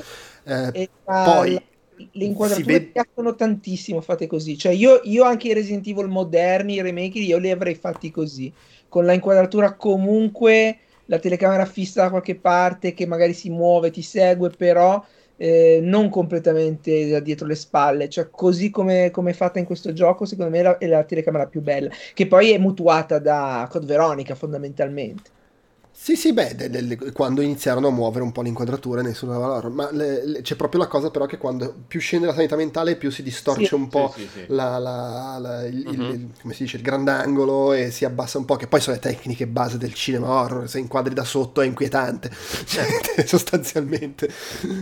Eh, 0.44 0.88
poi 1.02 1.61
le 1.96 2.24
inquadrature 2.24 2.64
vede- 2.64 2.86
piacciono 2.92 3.34
tantissimo 3.34 4.00
fatte 4.00 4.26
così. 4.26 4.57
Cioè, 4.57 4.72
io, 4.72 5.00
io 5.04 5.24
anche 5.24 5.48
i 5.48 5.54
Resident 5.54 5.86
Evil 5.86 6.09
moderni, 6.09 6.74
i 6.74 6.82
remake, 6.82 7.18
io 7.18 7.38
li 7.38 7.50
avrei 7.50 7.74
fatti 7.74 8.11
così. 8.11 8.52
Con 8.88 9.04
la 9.04 9.12
inquadratura 9.12 9.74
comunque, 9.74 10.78
la 11.07 11.18
telecamera 11.18 11.64
fissa 11.66 12.02
da 12.02 12.11
qualche 12.11 12.36
parte 12.36 12.94
che 12.94 13.07
magari 13.07 13.32
si 13.32 13.50
muove, 13.50 13.90
ti 13.90 14.02
segue, 14.02 14.50
però 14.50 15.04
eh, 15.37 15.80
non 15.82 16.09
completamente 16.09 17.09
da 17.09 17.20
dietro 17.20 17.47
le 17.47 17.55
spalle. 17.55 18.09
Cioè, 18.09 18.28
così 18.30 18.70
come, 18.70 19.11
come 19.11 19.30
è 19.30 19.34
fatta 19.34 19.59
in 19.59 19.64
questo 19.64 19.93
gioco, 19.93 20.24
secondo 20.24 20.51
me 20.51 20.59
è 20.61 20.62
la, 20.62 20.78
è 20.78 20.87
la 20.87 21.05
telecamera 21.05 21.47
più 21.47 21.61
bella. 21.62 21.91
Che 22.14 22.26
poi 22.26 22.53
è 22.53 22.59
mutuata 22.59 23.18
da 23.18 23.66
Code 23.70 23.87
Veronica, 23.87 24.34
fondamentalmente. 24.34 25.30
Sì, 26.07 26.14
sì, 26.14 26.32
beh, 26.32 26.54
de- 26.54 26.70
de- 26.70 27.11
quando 27.11 27.40
iniziarono 27.40 27.88
a 27.88 27.90
muovere 27.90 28.22
un 28.22 28.30
po' 28.30 28.40
l'inquadratura 28.40 29.02
ne 29.02 29.12
sono 29.12 29.40
loro, 29.40 29.70
ma 29.70 29.90
le- 29.90 30.24
le- 30.24 30.40
c'è 30.40 30.54
proprio 30.54 30.78
la 30.80 30.86
cosa 30.86 31.11
però 31.11 31.26
che 31.26 31.36
quando 31.36 31.74
più 31.88 31.98
scende 31.98 32.26
la 32.26 32.32
sanità 32.32 32.54
mentale 32.54 32.94
più 32.94 33.11
si 33.11 33.24
distorce 33.24 33.64
Sì. 33.66 33.74
un 33.74 33.88
po' 33.88 34.12
Sì, 34.14 34.20
sì, 34.22 34.28
sì. 34.32 34.44
la- 34.50 34.78
la- 34.78 35.36
la- 35.40 35.66
il, 35.66 35.78
il- 35.78 35.98
Mhm. 35.98 36.11
il- 36.12 36.28
come 36.40 36.54
si 36.54 36.62
dice, 36.62 36.76
il 36.76 36.84
grandangolo 36.84 37.72
e 37.72 37.90
si 37.90 38.04
abbassa 38.04 38.38
un 38.38 38.44
po', 38.44 38.54
che 38.54 38.68
poi 38.68 38.80
sono 38.80 38.94
le 38.94 39.02
tecniche 39.02 39.48
base 39.48 39.78
del 39.78 39.94
cinema 39.94 40.28
horror, 40.28 40.68
se 40.68 40.78
inquadri 40.78 41.12
da 41.12 41.24
sotto 41.24 41.61
è 41.61 41.66
inquietante, 41.66 42.30
cioè, 42.66 43.26
sostanzialmente. 43.26 44.30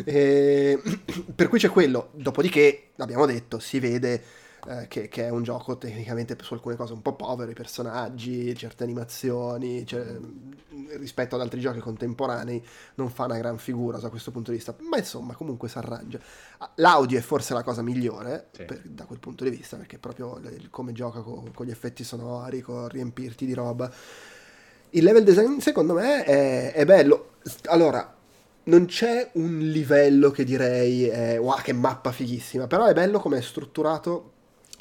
E- 0.04 0.78
per 1.34 1.48
cui 1.48 1.58
c'è 1.58 1.70
quello, 1.70 2.10
dopodiché, 2.12 2.88
abbiamo 2.98 3.24
detto, 3.24 3.58
si 3.60 3.80
vede 3.80 4.22
eh, 4.68 4.86
che, 4.88 5.08
che 5.08 5.24
è 5.26 5.28
un 5.30 5.42
gioco 5.42 5.76
tecnicamente 5.76 6.36
su 6.40 6.54
alcune 6.54 6.76
cose 6.76 6.92
un 6.92 7.02
po' 7.02 7.14
povero, 7.14 7.50
i 7.50 7.54
personaggi, 7.54 8.54
certe 8.56 8.84
animazioni, 8.84 9.86
cioè, 9.86 10.04
rispetto 10.98 11.34
ad 11.34 11.40
altri 11.40 11.60
giochi 11.60 11.78
contemporanei 11.80 12.64
non 12.96 13.10
fa 13.10 13.24
una 13.24 13.36
gran 13.38 13.58
figura 13.58 13.98
da 13.98 14.08
questo 14.08 14.30
punto 14.30 14.50
di 14.50 14.56
vista, 14.56 14.74
ma 14.88 14.98
insomma 14.98 15.34
comunque 15.34 15.68
si 15.68 15.78
arrangia. 15.78 16.18
Ah, 16.58 16.70
L'audio 16.76 17.18
è 17.18 17.22
forse 17.22 17.54
la 17.54 17.62
cosa 17.62 17.82
migliore 17.82 18.48
Sì. 18.52 18.64
per- 18.64 18.82
da 18.84 19.04
quel 19.04 19.18
punto 19.18 19.44
di 19.44 19.50
vista, 19.50 19.76
perché 19.76 19.98
proprio 19.98 20.38
le- 20.38 20.68
come 20.70 20.92
gioca 20.92 21.20
co- 21.20 21.48
con, 21.54 21.66
gli 21.66 21.70
effetti 21.70 22.04
sonori, 22.04 22.60
con 22.60 22.88
riempirti 22.88 23.46
di 23.46 23.54
roba. 23.54 23.90
Il 24.90 25.02
level 25.04 25.24
design 25.24 25.58
secondo 25.58 25.94
me 25.94 26.22
è, 26.24 26.72
è 26.72 26.84
bello. 26.84 27.32
Allora, 27.64 28.14
non 28.64 28.86
c'è 28.86 29.30
un 29.34 29.58
livello 29.58 30.30
che 30.30 30.44
direi 30.44 31.06
è 31.06 31.38
wow, 31.38 31.60
che 31.60 31.72
mappa 31.72 32.12
fighissima, 32.12 32.66
però 32.66 32.86
è 32.86 32.94
bello 32.94 33.18
come 33.18 33.38
è 33.38 33.42
strutturato 33.42 34.33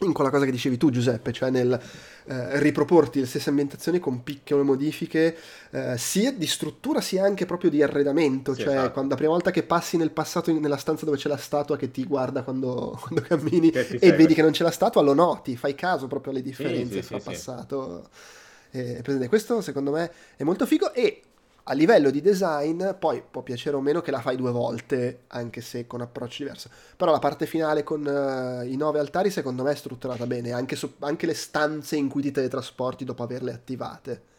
in 0.06 0.14
quella 0.14 0.30
cosa 0.30 0.46
che 0.46 0.52
dicevi 0.52 0.78
tu 0.78 0.90
Giuseppe, 0.90 1.32
cioè 1.32 1.50
nel 1.50 1.80
eh, 2.26 2.60
riproporti 2.60 3.20
le 3.20 3.26
stesse 3.26 3.50
ambientazioni 3.50 4.00
con 4.00 4.24
piccole 4.24 4.64
modifiche 4.64 5.36
eh, 5.72 5.98
sia 5.98 6.32
di 6.32 6.48
struttura 6.48 7.02
sia 7.02 7.24
anche 7.26 7.46
proprio 7.46 7.70
di 7.70 7.82
arredamento, 7.84 8.54
Sì, 8.54 8.62
cioè 8.64 8.74
esatto. 8.74 8.92
quando 8.92 9.12
la 9.12 9.16
prima 9.18 9.32
volta 9.32 9.52
che 9.52 9.64
passi 9.64 9.98
nel 9.98 10.12
passato 10.12 10.50
in- 10.50 10.60
nella 10.60 10.78
stanza 10.78 11.06
dove 11.06 11.18
c'è 11.18 11.30
la 11.30 11.38
statua 11.38 11.78
che 11.78 11.92
ti 11.92 12.06
guarda 12.06 12.44
quando, 12.44 12.98
quando 13.02 13.22
cammini 13.22 13.72
e 13.98 14.12
segue. 14.12 14.14
vedi 14.14 14.34
che 14.34 14.42
non 14.42 14.52
c'è 14.52 14.64
la 14.64 14.72
statua, 14.72 15.02
lo 15.02 15.14
noti, 15.14 15.56
fai 15.58 15.76
caso 15.76 16.08
proprio 16.08 16.32
alle 16.34 16.42
differenze 16.42 17.02
sì, 17.02 17.02
fra 17.02 17.20
sì, 17.20 17.36
sì. 17.36 17.54
passato 17.60 18.10
e 18.72 19.00
presente. 19.04 19.28
Questo 19.28 19.62
secondo 19.62 19.92
me 19.92 20.12
è 20.36 20.44
molto 20.44 20.66
figo 20.66 20.94
e 20.94 21.22
a 21.66 21.74
livello 21.74 22.10
di 22.10 22.22
design 22.22 22.92
poi 23.00 23.24
può 23.30 23.42
piacere 23.42 23.76
o 23.78 23.82
meno 23.82 24.02
che 24.02 24.12
la 24.12 24.20
fai 24.20 24.36
due 24.36 24.52
volte, 24.52 25.24
anche 25.28 25.62
se 25.62 25.88
con 25.88 26.02
approcci 26.02 26.44
diversi. 26.44 26.70
Però 26.98 27.12
la 27.12 27.20
parte 27.20 27.46
finale 27.46 27.84
con 27.84 28.06
eh, 28.06 28.68
i 28.68 28.76
nove 28.76 29.00
altari 29.00 29.30
secondo 29.30 29.64
me 29.64 29.72
è 29.72 29.76
strutturata 29.76 30.26
bene, 30.26 30.52
anche, 30.52 30.76
su- 30.76 30.96
anche 31.00 31.26
le 31.26 31.34
stanze 31.34 31.96
in 31.96 32.10
cui 32.10 32.22
ti 32.22 32.32
teletrasporti 32.32 33.06
dopo 33.06 33.24
averle 33.24 33.54
attivate. 33.54 34.32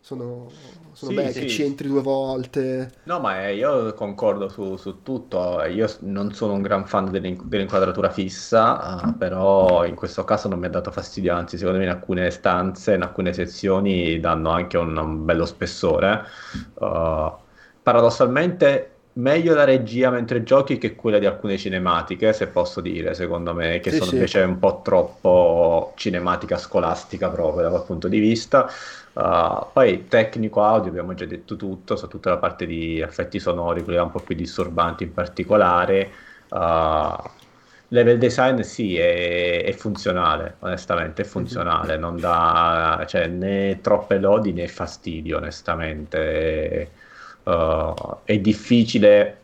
Sono, 0.00 0.90
sono 0.92 1.12
Sì, 1.12 1.12
belle, 1.12 1.32
sì. 1.32 1.40
che 1.40 1.46
ci 1.46 1.62
entri 1.62 1.86
due 1.88 2.02
volte. 2.02 2.90
No, 3.08 3.20
ma 3.20 3.46
eh, 3.46 3.54
io 3.54 3.94
concordo 3.94 4.50
su, 4.50 4.76
su 4.76 5.00
tutto. 5.02 5.62
Io 5.64 5.86
non 6.00 6.34
sono 6.34 6.52
un 6.52 6.60
gran 6.60 6.86
fan 6.86 7.10
dell'in- 7.10 7.40
dell'inquadratura 7.48 8.10
fissa, 8.10 9.14
eh, 9.14 9.14
però 9.16 9.86
in 9.86 9.94
questo 9.94 10.24
caso 10.24 10.48
non 10.48 10.58
mi 10.58 10.66
ha 10.66 10.68
dato 10.68 10.90
fastidio, 10.90 11.34
anzi, 11.34 11.56
secondo 11.56 11.78
me 11.78 11.84
in 11.84 11.90
alcune 11.90 12.30
stanze, 12.30 12.94
in 12.94 13.02
alcune 13.02 13.32
sezioni 13.32 14.20
danno 14.20 14.50
anche 14.50 14.76
un, 14.76 14.94
un 14.94 15.24
bello 15.24 15.46
spessore. 15.46 16.22
Eh, 16.78 17.32
paradossalmente, 17.82 18.92
meglio 19.14 19.54
la 19.54 19.64
regia 19.64 20.10
mentre 20.10 20.42
giochi 20.42 20.76
che 20.76 20.94
quella 20.94 21.18
di 21.18 21.24
alcune 21.26 21.56
cinematiche, 21.56 22.34
se 22.34 22.48
posso 22.48 22.82
dire, 22.82 23.14
secondo 23.14 23.54
me, 23.54 23.80
che 23.80 23.90
Sì, 23.90 23.90
sono 23.90 24.10
sì. 24.10 24.16
invece 24.16 24.40
un 24.42 24.58
po' 24.58 24.82
troppo 24.84 25.94
cinematica 25.96 26.58
scolastica 26.58 27.30
proprio 27.30 27.62
da 27.62 27.70
quel 27.70 27.84
punto 27.84 28.08
di 28.08 28.18
vista. 28.18 28.68
Uh, 29.18 29.66
poi 29.72 30.06
tecnico 30.06 30.62
audio 30.62 30.90
abbiamo 30.90 31.12
già 31.12 31.24
detto 31.24 31.56
tutto, 31.56 31.96
su 31.96 32.06
tutta 32.06 32.30
la 32.30 32.36
parte 32.38 32.66
di 32.66 33.00
effetti 33.00 33.40
sonori, 33.40 33.82
quelli 33.82 33.98
un 33.98 34.10
po' 34.12 34.20
più 34.20 34.36
disturbanti 34.36 35.02
in 35.02 35.12
particolare. 35.12 36.12
Uh, 36.50 37.16
level 37.88 38.18
design 38.18 38.60
sì, 38.60 38.96
è, 38.96 39.64
è 39.64 39.72
funzionale, 39.72 40.56
onestamente, 40.60 41.22
è 41.22 41.24
funzionale, 41.24 41.96
non 41.96 42.20
dà 42.20 43.04
cioè, 43.08 43.26
né 43.26 43.80
troppe 43.80 44.18
lodi 44.18 44.52
né 44.52 44.68
fastidio, 44.68 45.38
onestamente. 45.38 46.92
Uh, 47.42 48.20
è 48.24 48.38
difficile 48.38 49.36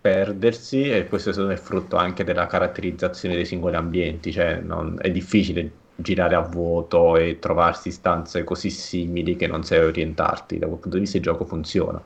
perdersi 0.00 0.90
e 0.90 1.08
questo 1.08 1.30
è 1.50 1.56
frutto 1.56 1.96
anche 1.96 2.22
della 2.24 2.46
caratterizzazione 2.46 3.34
dei 3.34 3.44
singoli 3.46 3.74
ambienti, 3.76 4.30
cioè 4.32 4.56
non- 4.60 4.96
è 5.00 5.10
difficile 5.10 5.70
girare 6.00 6.34
a 6.36 6.40
vuoto 6.40 7.16
e 7.16 7.38
trovarsi 7.38 7.90
stanze 7.90 8.44
così 8.44 8.70
simili 8.70 9.36
che 9.36 9.46
non 9.46 9.64
sai 9.64 9.80
orientarti, 9.84 10.58
da 10.58 10.66
quel 10.66 10.78
punto 10.78 10.96
di 10.96 11.02
vista 11.02 11.16
il 11.18 11.22
gioco 11.22 11.44
funziona. 11.44 12.00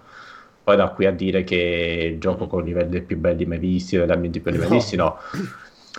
Poi 0.65 0.77
da 0.77 0.91
qui 0.91 1.07
a 1.07 1.13
dire 1.13 1.45
che 1.45 1.57
il 2.13 2.19
gioco 2.21 2.47
con 2.47 2.63
i 2.63 2.67
livelli 2.67 3.03
più 3.03 3.19
belli 3.19 3.45
mai 3.47 3.59
visti, 3.59 3.97
o 3.99 4.07
gli 4.07 4.11
ambienti 4.11 4.41
più 4.41 4.51
belli 4.51 4.63
mai 4.63 4.71
No. 4.71 4.77
visti, 4.77 4.97
no. 4.97 5.19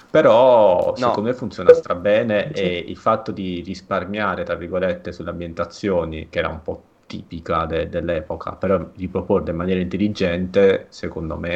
Però 0.09 0.95
secondo 0.95 1.21
No. 1.21 1.27
me 1.29 1.33
funziona 1.35 1.73
strabene 1.73 2.51
e 2.51 2.77
il 2.77 2.97
fatto 2.97 3.31
di 3.31 3.61
risparmiare, 3.61 4.43
tra 4.43 4.55
virgolette, 4.55 5.11
sulle 5.11 5.29
ambientazioni, 5.31 6.29
che 6.29 6.39
era 6.39 6.49
un 6.49 6.61
po' 6.61 6.83
tipica 7.05 7.65
de- 7.65 7.89
dell'epoca, 7.89 8.55
però 8.55 8.89
riproporle 8.95 9.51
in 9.51 9.57
maniera 9.57 9.79
intelligente, 9.81 10.87
secondo 10.89 11.37
me 11.37 11.51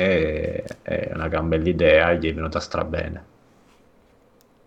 è, 0.64 0.81
è 0.81 1.11
una 1.14 1.27
gran 1.27 1.47
bella 1.47 1.69
idea 1.69 2.11
e 2.11 2.18
gli 2.19 2.30
è 2.30 2.34
venuta 2.34 2.59
strabene. 2.59 3.26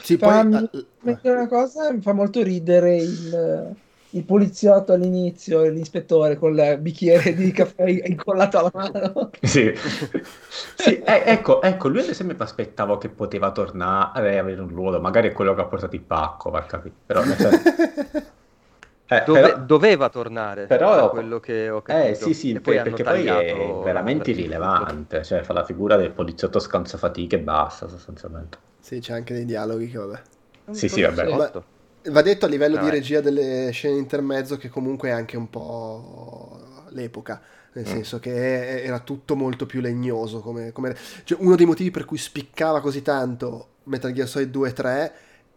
Sì, 0.02 0.16
Fammi 0.18 0.54
poi... 0.54 0.54
ah, 0.56 0.70
mettere 1.02 1.34
una 1.36 1.48
cosa, 1.48 1.92
mi 1.92 2.00
fa 2.02 2.12
molto 2.12 2.42
ridere 2.42 2.96
il, 2.96 3.76
il 4.10 4.24
poliziotto 4.24 4.92
all'inizio, 4.92 5.62
l'ispettore 5.68 6.36
con 6.36 6.58
il 6.58 6.78
bicchiere 6.80 7.34
di 7.34 7.50
caffè 7.52 7.84
incollato 7.88 8.58
alla 8.58 8.70
mano. 8.72 9.30
Sì, 9.42 9.72
Sì, 10.76 10.98
eh, 11.00 11.22
ecco, 11.26 11.62
ecco, 11.62 11.88
lui 11.88 12.00
ad 12.00 12.08
esempio 12.08 12.36
mi 12.36 12.42
aspettavo 12.42 12.98
che 12.98 13.08
poteva 13.08 13.52
tornare 13.52 14.32
e 14.32 14.38
avere 14.38 14.60
un 14.60 14.68
ruolo, 14.68 15.00
magari 15.00 15.28
è 15.28 15.32
quello 15.32 15.54
che 15.54 15.60
ha 15.60 15.66
portato 15.66 15.94
il 15.94 16.02
pacco, 16.02 16.50
va 16.50 16.62
capito, 16.64 16.96
però 17.06 17.24
nel 17.24 17.36
senso- 17.36 17.62
Eh, 19.12 19.22
Dove- 19.24 19.40
però- 19.40 19.58
doveva 19.64 20.08
tornare, 20.08 20.66
però- 20.68 20.94
da 20.94 21.08
quello 21.08 21.40
che 21.40 21.68
ho 21.68 21.82
capito. 21.82 22.10
Eh 22.10 22.14
sì 22.14 22.32
sì, 22.32 22.60
poi 22.60 22.80
perché 22.80 23.02
poi 23.02 23.26
è 23.26 23.80
veramente 23.82 24.30
irrilevante, 24.30 25.24
cioè 25.24 25.42
fa 25.42 25.52
la 25.52 25.64
figura 25.64 25.96
del 25.96 26.12
poliziotto 26.12 26.60
scansafatiche 26.60 27.34
e 27.36 27.40
basta 27.40 27.88
sostanzialmente. 27.88 28.58
Sì, 28.90 28.98
c'è 28.98 29.12
anche 29.12 29.34
dei 29.34 29.44
dialoghi 29.44 29.88
che 29.88 29.98
vabbè. 29.98 30.20
Sì, 30.72 30.88
sì, 30.88 31.00
vabbè. 31.02 31.24
poliziotto. 31.24 31.64
Va 32.10 32.22
detto 32.22 32.46
a 32.46 32.48
livello 32.48 32.76
di 32.76 32.82
Vabbè. 32.84 32.94
regia 32.96 33.20
delle 33.20 33.70
scene 33.72 33.96
intermezzo 33.98 34.56
che 34.56 34.68
comunque 34.68 35.10
è 35.10 35.12
anche 35.12 35.36
un 35.36 35.48
po' 35.50 36.58
l'epoca, 36.88 37.40
nel 37.74 37.84
Mm. 37.86 37.88
senso 37.92 38.18
che 38.18 38.82
era 38.82 38.98
tutto 39.00 39.36
molto 39.36 39.64
più 39.66 39.80
legnoso. 39.80 40.40
Come, 40.40 40.72
come- 40.72 40.96
cioè, 41.24 41.38
uno 41.40 41.54
dei 41.56 41.66
motivi 41.66 41.90
per 41.92 42.04
cui 42.06 42.18
spiccava 42.18 42.80
così 42.80 43.02
tanto 43.02 43.68
Metal 43.84 44.10
Gear 44.12 44.26
Solid 44.26 44.50
2 44.50 44.68
e 44.68 44.72
3 44.72 45.12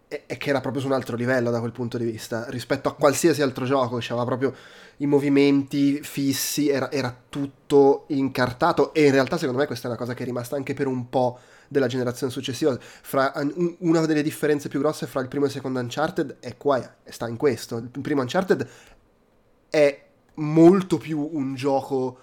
è, 0.07 0.23
è 0.27 0.37
che 0.37 0.49
era 0.49 0.59
proprio 0.61 0.81
su 0.81 0.87
un 0.87 0.93
altro 0.93 1.15
livello 1.15 1.49
da 1.49 1.59
quel 1.59 1.71
punto 1.71 1.97
di 1.97 2.05
vista, 2.05 2.45
rispetto 2.49 2.87
a 2.89 2.93
qualsiasi 2.93 3.41
altro 3.41 3.65
gioco, 3.65 3.97
che 3.97 4.05
aveva 4.09 4.25
proprio 4.25 4.53
i 4.97 5.05
movimenti 5.07 6.03
fissi, 6.03 6.69
era, 6.69 6.91
era 6.91 7.15
tutto 7.29 8.03
incartato 8.07 8.93
e 8.93 9.05
in 9.05 9.11
realtà 9.11 9.37
secondo 9.37 9.59
me 9.61 9.65
questa 9.65 9.85
è 9.87 9.89
una 9.89 9.97
cosa 9.97 10.13
che 10.13 10.21
è 10.23 10.25
rimasta 10.25 10.55
anche 10.55 10.73
per 10.75 10.85
un 10.87 11.09
po' 11.09 11.39
della 11.67 11.87
generazione 11.87 12.31
successiva. 12.31 12.77
Fra, 12.79 13.31
un- 13.35 13.75
una 13.79 14.05
delle 14.05 14.23
differenze 14.23 14.69
più 14.69 14.79
grosse 14.79 15.07
fra 15.07 15.21
il 15.21 15.27
primo 15.27 15.45
e 15.45 15.47
il 15.47 15.53
secondo 15.53 15.79
Uncharted 15.79 16.37
è 16.39 16.57
qua, 16.57 16.95
sta 17.05 17.27
in 17.27 17.37
questo. 17.37 17.77
Il 17.77 18.01
primo 18.01 18.21
Uncharted 18.21 18.67
è 19.69 20.03
molto 20.35 20.97
più 20.97 21.29
un 21.31 21.55
gioco 21.55 22.19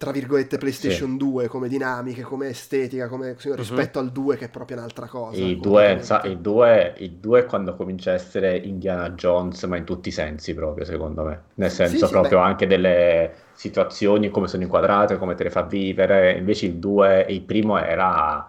tra 0.00 0.12
virgolette 0.12 0.56
PlayStation 0.56 1.18
2 1.18 1.46
come 1.48 1.68
dinamiche, 1.68 2.22
come 2.22 2.48
estetica, 2.48 3.06
come 3.06 3.34
così, 3.34 3.54
rispetto 3.54 3.98
al 3.98 4.10
2 4.10 4.38
che 4.38 4.46
è 4.46 4.48
proprio 4.48 4.78
un'altra 4.78 5.06
cosa. 5.06 5.38
Il 5.38 5.60
2, 5.60 5.86
completamente. 5.88 6.28
il 6.28 6.38
2, 6.38 6.94
il 7.00 7.10
2 7.16 7.40
è 7.40 7.44
quando 7.44 7.76
comincia 7.76 8.12
a 8.12 8.14
essere 8.14 8.56
Indiana 8.56 9.10
Jones, 9.10 9.62
ma 9.64 9.76
in 9.76 9.84
tutti 9.84 10.08
i 10.08 10.12
sensi 10.12 10.54
proprio, 10.54 10.86
secondo 10.86 11.24
me. 11.24 11.42
Nel 11.56 11.70
senso 11.70 12.06
sì, 12.06 12.12
proprio 12.12 12.38
beh. 12.38 12.44
anche 12.44 12.66
delle 12.66 13.34
situazioni, 13.52 14.30
come 14.30 14.48
sono 14.48 14.62
inquadrate, 14.62 15.18
come 15.18 15.34
te 15.34 15.42
le 15.42 15.50
fa 15.50 15.64
vivere. 15.64 16.38
Invece 16.38 16.64
il 16.64 16.76
2, 16.76 17.26
il 17.28 17.42
primo 17.42 17.76
era... 17.76 18.48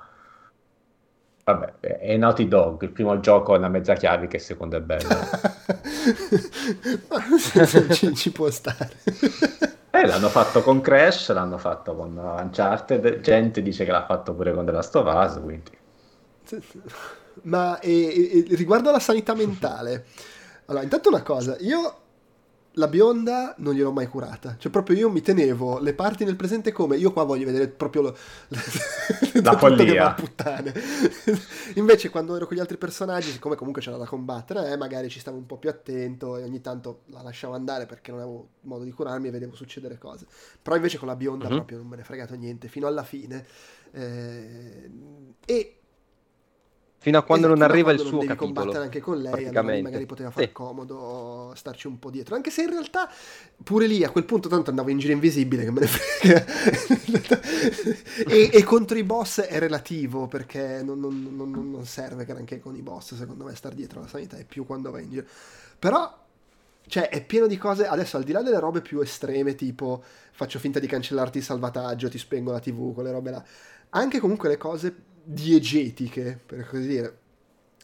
Vabbè, 1.44 1.80
è 1.80 2.18
Naughty 2.18 2.48
Dog, 2.48 2.84
il 2.84 2.92
primo 2.92 3.20
gioco 3.20 3.56
è 3.56 3.58
una 3.58 3.68
mezza 3.68 3.94
chiave 3.96 4.28
che 4.28 4.38
secondo 4.40 4.78
è 4.78 4.82
bello. 4.82 5.10
Ci, 7.92 8.16
ci 8.16 8.32
può 8.32 8.50
stare. 8.50 8.90
Eh, 9.92 10.06
l'hanno 10.06 10.30
fatto 10.30 10.62
con 10.62 10.82
Crash, 10.82 11.32
l'hanno 11.34 11.58
fatto 11.58 11.96
con 11.96 12.16
Uncharted, 12.16 13.20
gente 13.22 13.62
dice 13.62 13.86
che 13.86 13.92
l'ha 13.92 14.06
fatto 14.06 14.34
pure 14.34 14.54
con 14.54 14.66
The 14.66 14.72
Last 14.72 14.96
of 14.96 15.14
Us, 15.14 15.40
quindi... 15.42 15.72
Ma 17.44 17.80
e- 17.80 17.90
e- 17.92 18.46
e 18.52 18.56
riguardo 18.56 18.90
alla 18.90 19.00
sanità 19.00 19.34
mentale, 19.34 20.06
allora, 20.66 20.84
intanto 20.84 21.10
una 21.10 21.24
cosa, 21.24 21.56
io 21.60 21.96
la 22.76 22.88
bionda 22.88 23.54
non 23.58 23.74
gliel'ho 23.74 23.92
mai 23.92 24.08
curata, 24.08 24.56
cioè 24.58 24.72
proprio 24.72 24.96
io 24.96 25.10
mi 25.10 25.22
tenevo 25.22 25.80
le 25.80 25.94
parti 25.94 26.24
nel 26.24 26.36
presente 26.38 26.72
come 26.72 26.96
io 26.98 27.12
qua 27.12 27.24
voglio 27.24 27.46
vedere 27.46 27.68
proprio 27.68 28.02
lo, 28.02 28.16
tutto 29.34 29.58
follia. 29.58 30.14
puttane. 30.14 30.74
Invece 31.76 32.10
quando 32.10 32.36
ero 32.36 32.48
con 32.48 32.56
gli 32.56 32.60
altri 32.62 32.78
personaggi, 32.78 33.30
siccome 33.32 33.56
comunque 33.56 33.82
c'era 33.82 33.98
da 33.98 34.06
combattere, 34.06 34.72
eh, 34.72 34.78
magari 34.78 35.10
ci 35.10 35.20
stavo 35.20 35.38
un 35.38 35.46
po' 35.46 35.58
più 35.58 35.70
attento 35.70 36.38
e 36.38 36.44
ogni 36.44 36.62
tanto 36.62 37.02
la 37.08 37.22
lasciavo 37.22 37.54
andare 37.54 37.86
perché 37.86 38.12
non 38.12 38.22
avevo 38.22 38.48
modo 38.62 38.84
di 38.84 38.92
curarmi 38.92 39.28
e 39.28 39.32
vedevo 39.32 39.56
succedere 39.56 39.98
cose. 39.98 40.26
Però 40.62 40.76
invece 40.76 40.98
con 40.98 41.08
la 41.08 41.16
bionda 41.16 41.48
Mhm. 41.50 41.56
proprio 41.56 41.78
non 41.80 41.88
me 41.88 41.96
ne 41.98 42.02
è 42.04 42.06
fregato 42.06 42.36
niente 42.36 42.68
fino 42.70 42.88
alla 42.88 43.04
fine. 43.04 43.46
Eh, 43.94 44.90
e 45.46 45.76
Fino 47.04 47.18
a 47.18 47.24
quando 47.24 47.48
Esatto, 47.48 47.60
non 47.60 47.68
arriva 47.68 47.90
il 47.90 47.96
quando 47.98 48.04
suo 48.04 48.18
non 48.18 48.28
devi 48.28 48.38
capitolo. 48.40 48.54
combattere 48.54 48.84
anche 48.86 49.00
con 49.02 49.18
lei, 49.22 49.48
allora 49.48 49.82
magari 49.82 50.06
poteva 50.06 50.30
far 50.30 50.44
Sì. 50.44 50.52
comodo 50.52 51.52
starci 51.56 51.88
un 51.88 51.98
po' 51.98 52.12
dietro. 52.12 52.36
Anche 52.36 52.52
se 52.52 52.62
in 52.62 52.70
realtà 52.70 53.10
pure 53.64 53.88
lì 53.88 54.04
a 54.04 54.12
quel 54.12 54.24
punto 54.24 54.48
tanto 54.50 54.70
andavo 54.70 54.92
in 54.92 55.00
giro 55.00 55.12
invisibile 55.14 55.64
che 55.64 55.72
me 55.72 55.80
ne 55.80 55.88
frega. 55.88 56.46
e, 58.30 58.50
e 58.54 58.64
contro 58.64 59.00
i 59.00 59.04
boss 59.04 59.42
è 59.42 59.58
relativo 59.58 60.28
perché 60.28 60.84
non, 60.84 61.00
non- 61.00 61.28
non- 61.36 61.72
non 61.72 61.86
serve 61.86 62.24
granché 62.24 62.60
con 62.60 62.76
i 62.76 62.82
boss, 62.84 63.16
secondo 63.16 63.46
me, 63.46 63.56
star 63.56 63.74
dietro 63.74 64.00
alla 64.00 64.08
sanità 64.08 64.38
è 64.38 64.46
più 64.46 64.66
quando 64.68 64.92
vai 64.92 65.04
in 65.04 65.10
giro. 65.10 65.26
Però 65.80 66.20
cioè, 66.86 67.10
è 67.10 67.24
pieno 67.26 67.48
di 67.48 67.58
cose. 67.58 67.88
Adesso, 67.88 68.18
al 68.18 68.24
di 68.24 68.32
là 68.32 68.44
delle 68.44 68.60
robe 68.60 68.82
più 68.82 69.00
estreme, 69.00 69.56
tipo 69.56 70.04
faccio 70.34 70.60
finta 70.60 70.80
di 70.80 70.86
cancellarti 70.88 71.40
il 71.40 71.44
salvataggio, 71.44 72.10
ti 72.10 72.18
spengo 72.20 72.52
la 72.52 72.60
TV, 72.60 72.94
quelle 72.94 73.12
robe 73.12 73.32
là. 73.32 73.44
Anche 73.94 74.20
comunque 74.20 74.50
le 74.50 74.58
cose 74.58 74.94
diegetiche, 75.24 76.40
per 76.46 76.68
così 76.68 76.88
dire. 76.88 77.18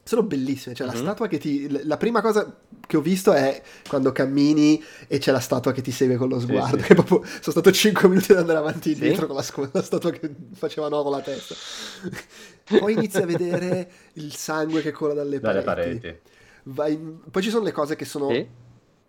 sono 0.07 0.23
bellissime. 0.23 0.73
Cioè, 0.73 0.88
Mhm. 0.88 0.93
la 0.93 0.99
statua 0.99 1.27
che 1.27 1.38
ti. 1.38 1.85
La 1.85 1.97
prima 1.97 2.22
cosa 2.22 2.59
che 2.88 2.95
ho 2.95 3.01
visto 3.01 3.34
è 3.34 3.61
quando 3.89 4.14
cammini 4.14 4.81
e 5.05 5.18
c'è 5.18 5.34
la 5.34 5.41
statua 5.41 5.73
che 5.73 5.81
ti 5.81 5.91
segue 5.91 6.15
con 6.15 6.30
lo 6.30 6.39
Sì, 6.39 6.45
sguardo. 6.45 6.77
sì. 6.77 6.84
Che 6.85 6.93
proprio 6.95 7.23
sono 7.26 7.41
stato 7.51 7.72
5 7.73 8.07
minuti 8.07 8.31
ad 8.31 8.38
andare 8.38 8.57
avanti 8.59 8.91
e 8.91 8.95
Sì. 8.95 9.01
indietro 9.03 9.27
con 9.27 9.35
la, 9.35 9.41
scu- 9.41 9.69
la 9.73 9.81
statua 9.81 10.11
che 10.11 10.34
faceva 10.53 10.88
nuovo 10.88 11.09
la 11.09 11.19
testa. 11.22 11.55
Poi 12.80 12.93
inizi 12.93 13.18
a 13.18 13.26
vedere 13.26 13.91
il 14.14 14.34
sangue 14.34 14.81
che 14.81 14.91
cola 14.91 15.14
dalle, 15.14 15.41
dalle 15.41 15.61
pareti. 15.61 15.99
pareti. 15.99 16.19
Vai- 16.64 16.97
Poi 17.30 17.41
ci 17.43 17.49
sono 17.49 17.65
le 17.65 17.72
cose 17.73 17.97
che 17.97 18.05
sono. 18.05 18.30
Sì. 18.30 18.47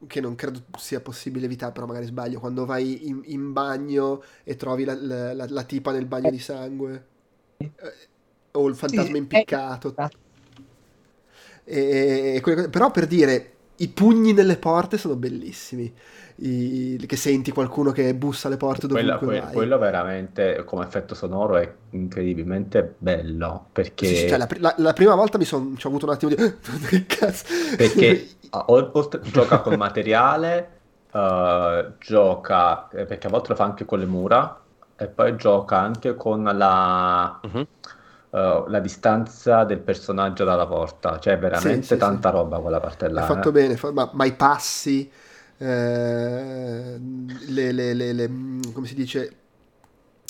Che 0.04 0.20
non 0.20 0.34
credo 0.34 0.62
sia 0.78 1.00
possibile 1.00 1.44
evitare, 1.46 1.70
però 1.72 1.86
magari 1.86 2.06
sbaglio. 2.06 2.40
Quando 2.40 2.64
vai 2.64 3.06
in, 3.08 3.20
in 3.26 3.52
bagno 3.52 4.20
e 4.42 4.56
trovi 4.56 4.84
la, 4.84 4.94
la- 4.94 5.32
la- 5.32 5.46
la 5.48 5.62
tipa 5.62 5.92
nel 5.92 6.06
bagno 6.06 6.30
di 6.30 6.38
sangue. 6.40 7.06
O 8.52 8.68
il 8.68 8.74
fantasma 8.74 9.12
Sì, 9.12 9.16
impiccato. 9.18 9.94
eh, 9.96 10.08
E- 11.64 12.42
e 12.44 12.68
però 12.70 12.90
per 12.90 13.06
dire, 13.06 13.52
i 13.76 13.88
pugni 13.88 14.32
nelle 14.32 14.56
porte 14.56 14.96
sono 14.98 15.16
bellissimi. 15.16 15.92
I- 16.40 17.02
che 17.06 17.16
senti 17.16 17.50
qualcuno 17.50 17.90
che 17.90 18.14
bussa 18.14 18.46
alle 18.48 18.56
porte 18.56 18.86
Quella- 18.86 19.16
dovunque 19.18 19.40
que- 19.40 19.52
quello 19.54 19.78
veramente 19.78 20.62
come 20.64 20.84
effetto 20.84 21.14
sonoro 21.16 21.56
è 21.56 21.72
incredibilmente 21.90 22.94
bello 22.96 23.66
perché, 23.72 24.06
Sì, 24.06 24.14
sì, 24.14 24.28
cioè, 24.28 24.38
la, 24.38 24.48
la- 24.58 24.74
la 24.78 24.92
prima 24.92 25.14
volta 25.16 25.36
mi 25.36 25.44
sono 25.44 25.74
ci 25.76 25.86
ho 25.86 25.88
avuto 25.88 26.06
un 26.06 26.12
attimo 26.12 26.30
di 26.32 26.36
che 26.88 27.06
cazzo 27.06 27.44
perché 27.76 28.28
ah, 28.50 28.64
ol- 28.68 28.90
oltre- 28.94 29.20
gioca 29.30 29.60
col 29.60 29.76
materiale, 29.76 30.70
eh, 31.12 31.92
gioca 31.98 32.88
eh, 32.90 33.04
perché 33.04 33.26
a 33.26 33.30
volte 33.30 33.48
lo 33.48 33.54
fa 33.56 33.64
anche 33.64 33.84
con 33.84 33.98
le 33.98 34.06
mura 34.06 34.60
e 34.96 35.06
poi 35.08 35.36
gioca 35.36 35.78
anche 35.78 36.14
con 36.14 36.44
la, 36.44 37.40
Mhm. 37.42 37.66
Eh, 38.30 38.64
la 38.68 38.80
distanza 38.80 39.64
del 39.64 39.80
personaggio 39.80 40.44
dalla 40.44 40.66
porta, 40.66 41.18
cioè 41.18 41.38
veramente 41.38 41.96
Sì, 41.96 42.00
sì, 42.00 42.00
tanta 42.00 42.30
roba 42.30 42.60
quella 42.60 42.80
parte 42.80 43.08
là. 43.08 43.16
ha 43.16 43.22
fatto 43.22 43.50
eh. 43.50 43.52
bene, 43.52 43.76
fa- 43.76 43.92
ma, 43.92 44.10
ma 44.14 44.24
i 44.24 44.34
passi, 44.36 45.10
eh, 45.58 46.98
le, 46.98 47.72
le- 47.72 47.94
le- 47.94 48.12
le- 48.12 48.30
come 48.72 48.86
si 48.86 48.94
dice, 48.94 49.36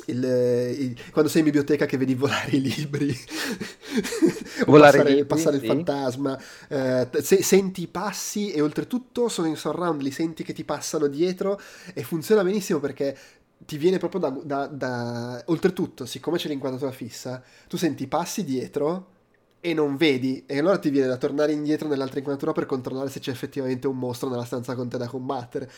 il- 0.07 0.25
i- 0.25 0.97
quando 1.11 1.31
sei 1.31 1.41
in 1.41 1.47
biblioteca 1.47 1.85
che 1.87 1.97
vedi 1.99 2.15
volare 2.15 2.51
i 2.53 2.61
libri, 2.63 3.15
Volare 4.67 5.03
passare, 5.03 5.03
libri, 5.03 5.27
passare 5.27 5.57
il 5.57 5.63
sì. 5.63 5.65
fantasma, 5.65 6.39
eh, 6.69 7.09
se- 7.23 7.43
senti 7.43 7.83
i 7.83 7.89
passi 7.89 8.51
e 8.53 8.61
oltretutto 8.63 9.29
sono 9.29 9.49
in 9.49 9.57
surround, 9.57 10.01
li 10.03 10.11
senti 10.11 10.43
che 10.45 10.53
ti 10.53 10.65
passano 10.65 11.07
dietro 11.09 11.61
e 11.95 12.03
funziona 12.03 12.43
benissimo 12.45 12.81
perché 12.81 13.17
ti 13.65 13.77
viene 13.77 13.99
proprio 13.99 14.21
da, 14.21 14.31
da- 14.43 14.67
da- 14.67 15.43
Oltretutto, 15.47 16.07
siccome 16.07 16.39
c'è 16.39 16.49
l'inquadratura 16.49 16.91
fissa, 16.93 17.43
tu 17.69 17.77
senti 17.77 18.05
i 18.05 18.07
passi 18.07 18.45
dietro 18.45 19.17
e 19.61 19.75
non 19.75 19.97
vedi, 19.97 20.45
e 20.47 20.59
allora 20.59 20.79
ti 20.79 20.89
viene 20.89 21.09
da 21.09 21.17
tornare 21.17 21.51
indietro 21.53 21.89
nell'altra 21.89 22.19
inquadratura 22.19 22.53
per 22.53 22.67
controllare 22.67 23.11
se 23.11 23.19
c'è 23.19 23.33
effettivamente 23.33 23.89
un 23.89 23.99
mostro 23.99 24.29
nella 24.29 24.45
stanza 24.45 24.75
con 24.77 24.89
te 24.89 24.99
da 24.99 25.09
combattere. 25.09 25.69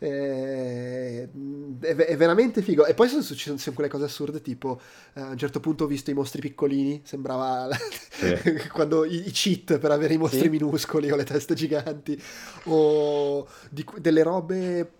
Eh, 0.00 1.28
È, 1.80 1.94
è 1.94 2.16
veramente 2.16 2.62
figo. 2.62 2.84
E 2.84 2.94
poi 2.94 3.08
sono 3.08 3.22
successe 3.22 3.72
quelle 3.72 3.88
cose 3.88 4.04
assurde, 4.04 4.40
tipo 4.40 4.80
eh, 5.14 5.20
a 5.20 5.28
un 5.30 5.38
certo 5.38 5.60
punto 5.60 5.84
ho 5.84 5.86
visto 5.86 6.10
i 6.10 6.14
mostri 6.14 6.40
piccolini, 6.40 7.02
sembrava 7.04 7.68
Sì. 8.10 8.34
quando 8.72 9.04
i, 9.04 9.28
i 9.28 9.30
cheat 9.30 9.78
per 9.78 9.92
avere 9.92 10.14
i 10.14 10.18
mostri 10.18 10.40
Sì. 10.42 10.48
minuscoli 10.48 11.10
o 11.10 11.16
le 11.16 11.24
teste 11.24 11.54
giganti, 11.54 12.20
o 12.64 13.46
di 13.70 13.84
delle 14.00 14.22
robe 14.24 14.90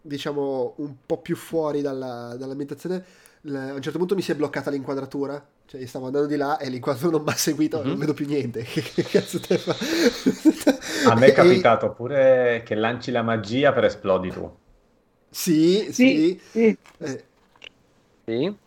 diciamo 0.00 0.74
un 0.78 0.94
po' 1.06 1.20
più 1.20 1.36
fuori 1.36 1.80
dalla, 1.82 2.34
dall'ambientazione. 2.38 3.04
A 3.44 3.72
un 3.74 3.80
certo 3.82 3.98
punto 3.98 4.14
mi 4.14 4.22
si 4.22 4.32
è 4.32 4.34
bloccata 4.36 4.70
l'inquadratura, 4.70 5.42
cioè 5.66 5.80
io 5.80 5.86
stavo 5.86 6.06
andando 6.06 6.26
di 6.28 6.36
là 6.36 6.58
e 6.58 6.68
l'inquadratura 6.68 7.16
non 7.16 7.24
mi 7.24 7.30
ha 7.32 7.36
seguito, 7.36 7.82
Mhm. 7.82 7.88
non 7.88 7.98
vedo 7.98 8.12
più 8.14 8.26
niente. 8.26 8.62
Che 8.64 9.02
cazzo 9.04 9.40
te 9.40 9.56
fa? 9.58 9.74
A 11.02 11.14
me 11.14 11.26
è 11.26 11.32
E- 11.34 11.34
capitato 11.34 11.92
pure 11.92 12.62
che 12.64 12.74
lanci 12.74 13.10
la 13.10 13.20
magia 13.22 13.72
per 13.74 13.84
esplodi 13.84 14.30
tu. 14.32 14.58
Sì, 15.30 15.88
sì. 15.92 16.26
Sì, 16.32 16.40
sì. 16.52 16.76
eh, 16.98 17.24
Sì. 18.26 18.58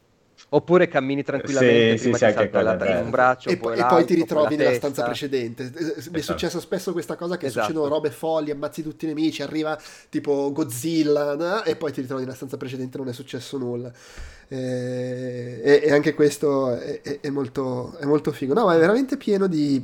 Oppure 0.55 0.87
cammini 0.87 1.23
tranquillamente, 1.23 1.97
Sì, 1.97 2.01
prima 2.03 2.17
sì, 2.17 2.25
ti 2.27 2.31
salta 2.33 2.61
la- 2.61 2.77
è 2.77 3.01
un 3.01 3.09
braccio, 3.09 3.49
e, 3.49 3.57
poi 3.57 3.75
e 3.79 3.85
poi 3.85 4.05
ti 4.05 4.13
ritrovi 4.13 4.55
nella 4.55 4.69
testa. 4.69 4.87
stanza 4.89 5.03
precedente. 5.05 5.63
Eh, 5.63 5.69
Mi 5.71 5.79
è 5.81 5.97
Esatto. 5.97 6.21
successo 6.21 6.59
spesso 6.59 6.91
questa 6.91 7.15
cosa 7.15 7.37
che 7.37 7.47
Esatto. 7.47 7.65
succedono 7.67 7.89
robe 7.91 8.11
folli, 8.11 8.51
ammazzi 8.51 8.83
tutti 8.83 9.05
i 9.05 9.07
nemici, 9.07 9.41
arriva 9.41 9.75
tipo 10.09 10.51
Godzilla 10.51 11.35
no? 11.35 11.63
e 11.63 11.75
poi 11.75 11.91
ti 11.91 12.01
ritrovi 12.01 12.21
nella 12.23 12.35
stanza 12.35 12.57
precedente 12.57 12.97
e 12.97 12.99
non 12.99 13.09
è 13.09 13.13
successo 13.13 13.57
nulla. 13.57 13.91
Eh, 14.47 15.61
e, 15.63 15.81
e 15.85 15.91
anche 15.91 16.13
questo 16.13 16.75
è, 16.75 17.01
è- 17.01 17.19
è 17.21 17.29
molto, 17.29 17.95
è 17.97 18.05
molto 18.05 18.31
figo. 18.31 18.53
No, 18.53 18.65
ma 18.65 18.75
è 18.75 18.79
veramente 18.79 19.17
pieno 19.17 19.47
di, 19.47 19.81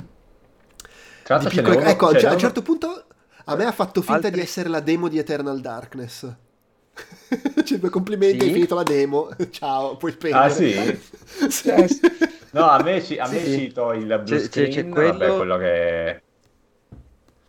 Tra 1.23 1.39
di 1.39 1.47
piccole... 1.47 1.77
uno- 1.77 1.85
Ecco, 1.89 2.11
cioè, 2.15 2.29
a 2.29 2.33
un 2.33 2.39
certo 2.39 2.61
punto 2.61 3.05
a 3.45 3.55
me 3.55 3.65
ha 3.65 3.71
fatto 3.71 4.01
finta 4.01 4.27
Altri- 4.27 4.33
di 4.33 4.39
essere 4.41 4.69
la 4.69 4.81
demo 4.81 5.07
di 5.07 5.17
Eternal 5.17 5.59
Darkness. 5.61 6.31
cioè, 7.65 7.79
complimenti, 7.89 8.39
Sì? 8.39 8.45
hai 8.45 8.51
finito 8.53 8.75
la 8.75 8.83
demo. 8.83 9.29
Ciao, 9.51 9.97
puoi 9.97 10.11
spegnere. 10.11 10.45
Ah 10.45 10.49
sì? 10.49 10.73
Sì. 11.49 11.69
Eh, 11.69 11.87
sì. 11.87 11.99
No, 12.51 12.65
a 12.69 12.81
me, 12.83 13.01
ci, 13.03 13.17
a 13.17 13.27
me 13.27 13.39
Sì. 13.39 13.59
cito 13.59 13.93
il 13.93 14.05
blue 14.05 14.23
C'è- 14.23 14.49
c'è- 14.49 14.67
c'è 14.67 14.81
screen, 14.81 14.89
quello- 14.89 15.11
vabbè, 15.11 15.35
quello 15.37 15.57
che... 15.57 16.23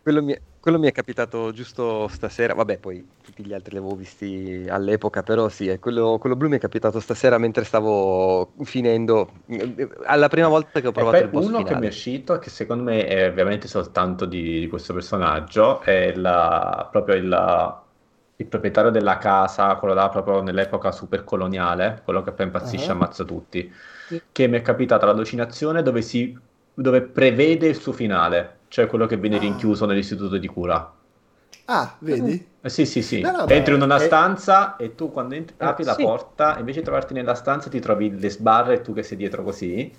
Quello 0.03 0.23
mi, 0.23 0.33
è, 0.33 0.41
quello 0.59 0.79
mi 0.79 0.87
è 0.87 0.91
capitato 0.91 1.51
giusto 1.51 2.07
stasera, 2.07 2.53
vabbè 2.55 2.79
poi 2.79 3.07
tutti 3.21 3.45
gli 3.45 3.53
altri 3.53 3.73
li 3.73 3.77
avevo 3.77 3.95
visti 3.95 4.65
all'epoca, 4.67 5.21
però 5.21 5.47
sì, 5.49 5.67
è 5.67 5.77
quello, 5.79 6.17
quello 6.19 6.35
blu 6.35 6.49
mi 6.49 6.55
è 6.57 6.59
capitato 6.59 6.99
stasera 6.99 7.37
mentre 7.37 7.63
stavo 7.65 8.53
finendo, 8.63 9.31
eh, 9.47 9.87
alla 10.05 10.27
prima 10.27 10.47
volta 10.47 10.79
che 10.81 10.87
ho 10.87 10.91
provato 10.91 11.21
il 11.23 11.29
boss 11.29 11.45
uno 11.45 11.57
che 11.63 11.75
mi 11.75 11.85
è 11.85 11.87
finale. 11.87 11.87
uscito, 11.89 12.39
che 12.39 12.49
secondo 12.49 12.83
me 12.83 13.05
è 13.05 13.27
ovviamente 13.29 13.67
soltanto 13.67 14.25
di, 14.25 14.59
di 14.61 14.67
questo 14.67 14.93
personaggio, 14.93 15.81
è 15.81 16.13
la- 16.15 16.87
proprio 16.91 17.15
il, 17.15 17.29
il 18.41 18.47
proprietario 18.47 18.89
della 18.91 19.17
casa, 19.17 19.75
quello 19.75 19.93
là 19.93 20.09
proprio 20.09 20.41
nell'epoca 20.41 20.91
super 20.91 21.23
coloniale, 21.23 22.01
quello 22.03 22.21
che 22.23 22.31
poi 22.31 22.45
impazzisce 22.47 22.87
e 22.87 22.89
Ah. 22.89 22.95
ammazza 22.95 23.23
tutti, 23.23 23.71
Sì. 24.07 24.21
che 24.31 24.47
mi 24.47 24.57
è 24.57 24.61
capitata 24.61 25.05
l'allucinazione 25.05 25.81
dove, 25.83 26.01
si, 26.01 26.37
dove 26.73 27.01
prevede 27.01 27.67
il 27.67 27.75
suo 27.79 27.91
finale, 27.93 28.59
cioè 28.67 28.87
quello 28.87 29.05
che 29.05 29.17
viene 29.17 29.37
Ah. 29.37 29.39
rinchiuso 29.39 29.85
nell'istituto 29.85 30.37
di 30.37 30.47
cura. 30.47 30.91
Ah, 31.65 31.95
vedi? 31.99 32.49
Eh, 32.61 32.69
sì, 32.69 32.85
sì, 32.85 33.01
sì. 33.01 33.21
No, 33.21 33.31
no, 33.31 33.45
beh, 33.45 33.55
Entri 33.55 33.75
in 33.75 33.81
una 33.81 33.95
è- 33.95 33.99
stanza 33.99 34.75
e 34.75 34.95
tu 34.95 35.11
quando 35.11 35.35
entri- 35.35 35.55
Eh, 35.57 35.65
apri 35.65 35.83
la 35.83 35.93
sì. 35.93 36.03
porta, 36.03 36.57
invece 36.57 36.79
di 36.79 36.85
trovarti 36.85 37.13
nella 37.13 37.33
stanza 37.35 37.69
ti 37.69 37.79
trovi 37.79 38.19
le 38.19 38.29
sbarre 38.29 38.75
e 38.75 38.81
tu 38.81 38.93
che 38.93 39.03
sei 39.03 39.17
dietro 39.17 39.43
così. 39.43 39.91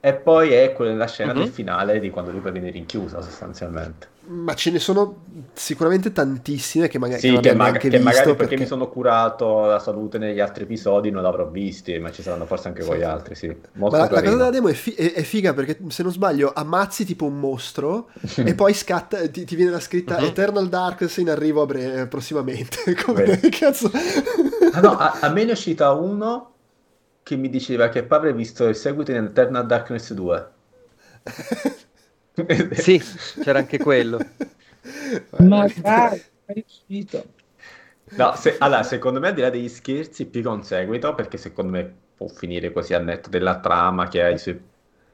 E 0.00 0.14
poi 0.14 0.52
è 0.52 0.72
quella 0.72 1.06
scena 1.06 1.32
Mhm. 1.32 1.38
del 1.38 1.48
finale 1.48 1.98
di 2.00 2.10
quando 2.10 2.30
lui 2.30 2.40
poi 2.40 2.52
viene 2.52 2.70
rinchiusa 2.70 3.20
sostanzialmente. 3.20 4.08
Ma 4.30 4.54
ce 4.54 4.70
ne 4.70 4.78
sono 4.78 5.24
sicuramente 5.54 6.12
tantissime 6.12 6.86
che 6.88 6.98
magari 6.98 7.20
Sì, 7.20 7.28
che, 7.40 7.54
maga- 7.54 7.70
neanche 7.70 7.88
che 7.88 7.98
magari 7.98 8.34
perché 8.34 8.36
perché... 8.36 8.56
mi 8.56 8.66
sono 8.66 8.88
curato 8.88 9.64
la 9.64 9.78
salute 9.78 10.18
negli 10.18 10.38
altri 10.40 10.64
episodi 10.64 11.10
non 11.10 11.22
l'avrò 11.22 11.48
visti, 11.48 11.98
ma 11.98 12.10
ci 12.10 12.20
saranno 12.22 12.44
forse 12.44 12.68
anche 12.68 12.82
Sì. 12.82 12.94
gli 12.94 13.02
altri, 13.02 13.34
sì. 13.34 13.46
Molto 13.72 13.96
Ma 13.96 14.02
la, 14.02 14.10
la 14.10 14.22
cosa 14.22 14.36
della 14.36 14.50
demo 14.50 14.68
è, 14.68 14.74
fi- 14.74 14.92
è- 14.92 15.14
è 15.14 15.22
figa 15.22 15.54
perché 15.54 15.78
se 15.88 16.02
non 16.02 16.12
sbaglio 16.12 16.52
ammazzi 16.52 17.06
tipo 17.06 17.24
un 17.24 17.38
mostro 17.40 18.10
e 18.44 18.54
poi 18.54 18.74
scatta, 18.74 19.26
ti, 19.28 19.44
ti 19.44 19.56
viene 19.56 19.70
la 19.70 19.80
scritta 19.80 20.18
Mhm. 20.18 20.24
Eternal 20.26 20.68
Darkness 20.68 21.16
in 21.18 21.30
arrivo 21.30 21.62
a 21.62 21.66
bre- 21.66 22.06
prossimamente. 22.06 22.94
Come 23.02 23.40
cazzo? 23.50 23.90
Ah, 24.70 24.80
no, 24.80 24.96
a, 24.98 25.18
a 25.20 25.28
me 25.30 25.44
ne 25.44 25.50
è 25.50 25.52
uscita 25.52 25.92
uno 25.92 26.52
che 27.22 27.36
mi 27.36 27.48
diceva 27.50 27.88
che 27.88 28.04
poi 28.04 28.18
avrei 28.18 28.32
visto 28.34 28.66
il 28.68 28.76
seguito 28.76 29.10
in 29.12 29.24
Eternal 29.24 29.66
Darkness 29.66 30.12
2. 30.12 30.48
Sì, 32.70 33.00
c'era 33.38 33.58
anche 33.58 33.80
quello. 33.80 34.26
Magari, 35.38 36.24
è 36.44 36.52
uscito. 36.64 37.34
No, 38.14 38.34
se- 38.34 38.56
allora, 38.58 38.82
secondo 38.82 39.20
me 39.20 39.28
al 39.28 39.34
di 39.34 39.40
là 39.42 39.50
degli 39.50 39.68
scherzi, 39.68 40.26
più 40.26 40.42
che 40.42 40.48
un 40.48 40.62
seguito, 40.64 41.14
perché 41.14 41.36
secondo 41.36 41.70
me 41.72 41.96
può 42.16 42.26
finire 42.28 42.72
così 42.72 42.94
a 42.94 42.98
netto 42.98 43.28
della 43.28 43.60
trama 43.60 44.08
che 44.08 44.22
ha 44.22 44.28
i 44.28 44.38
suoi 44.38 44.60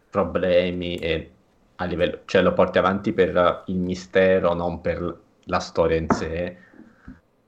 problemi 0.08 0.96
e 0.96 1.30
a 1.76 1.84
livello, 1.84 2.22
cioè 2.24 2.40
lo 2.42 2.52
porti 2.54 2.78
avanti 2.78 3.12
per 3.12 3.64
il 3.66 3.76
mistero, 3.76 4.54
non 4.54 4.80
per 4.80 5.20
la 5.44 5.58
storia 5.58 5.96
in 5.98 6.08
sé. 6.08 6.56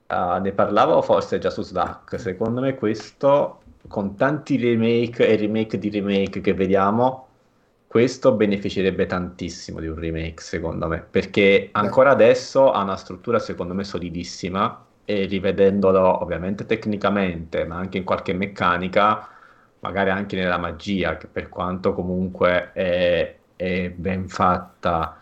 Ah, 0.09 0.39
ne 0.39 0.53
parlavo 0.53 1.01
forse 1.03 1.39
già 1.39 1.51
su 1.51 1.63
Slack, 1.63 2.19
secondo 2.21 2.61
me 2.61 2.75
questo, 2.75 3.63
con 3.89 4.15
tanti 4.17 4.57
remake 4.57 5.27
e 5.27 5.37
remake 5.37 5.79
di 5.79 5.89
remake 5.91 6.41
che 6.41 6.55
vediamo, 6.55 7.26
questo 7.97 8.33
beneficerebbe 8.35 9.07
tantissimo 9.07 9.81
di 9.81 9.87
un 9.87 9.95
remake, 9.99 10.43
secondo 10.43 10.87
me, 10.87 11.01
perché 11.01 11.71
ancora 11.73 12.11
adesso 12.11 12.71
ha 12.71 12.83
una 12.83 12.97
struttura, 12.97 13.39
secondo 13.39 13.73
me, 13.73 13.85
solidissima 13.85 14.85
e 15.07 15.25
rivedendolo 15.25 16.23
ovviamente 16.23 16.67
tecnicamente, 16.67 17.65
ma 17.65 17.77
anche 17.77 17.97
in 17.97 18.05
qualche 18.05 18.35
meccanica, 18.35 19.27
magari 19.79 20.11
anche 20.11 20.37
nella 20.37 20.59
magia, 20.59 21.17
che 21.17 21.27
per 21.27 21.49
quanto 21.49 21.95
comunque 21.95 22.73
è, 22.75 23.39
è 23.57 23.91
ben 23.91 24.29
fatta, 24.29 25.19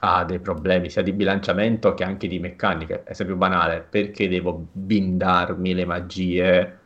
ha 0.00 0.24
dei 0.24 0.40
problemi 0.40 0.90
sia 0.90 1.02
di 1.02 1.12
bilanciamento 1.12 1.94
che 1.94 2.02
anche 2.02 2.26
di 2.26 2.40
meccanica. 2.40 3.02
Esempio 3.06 3.36
banale, 3.36 3.80
perché 3.88 4.26
devo 4.28 4.66
bindarmi 4.72 5.72
le 5.72 5.84
magie 5.84 6.78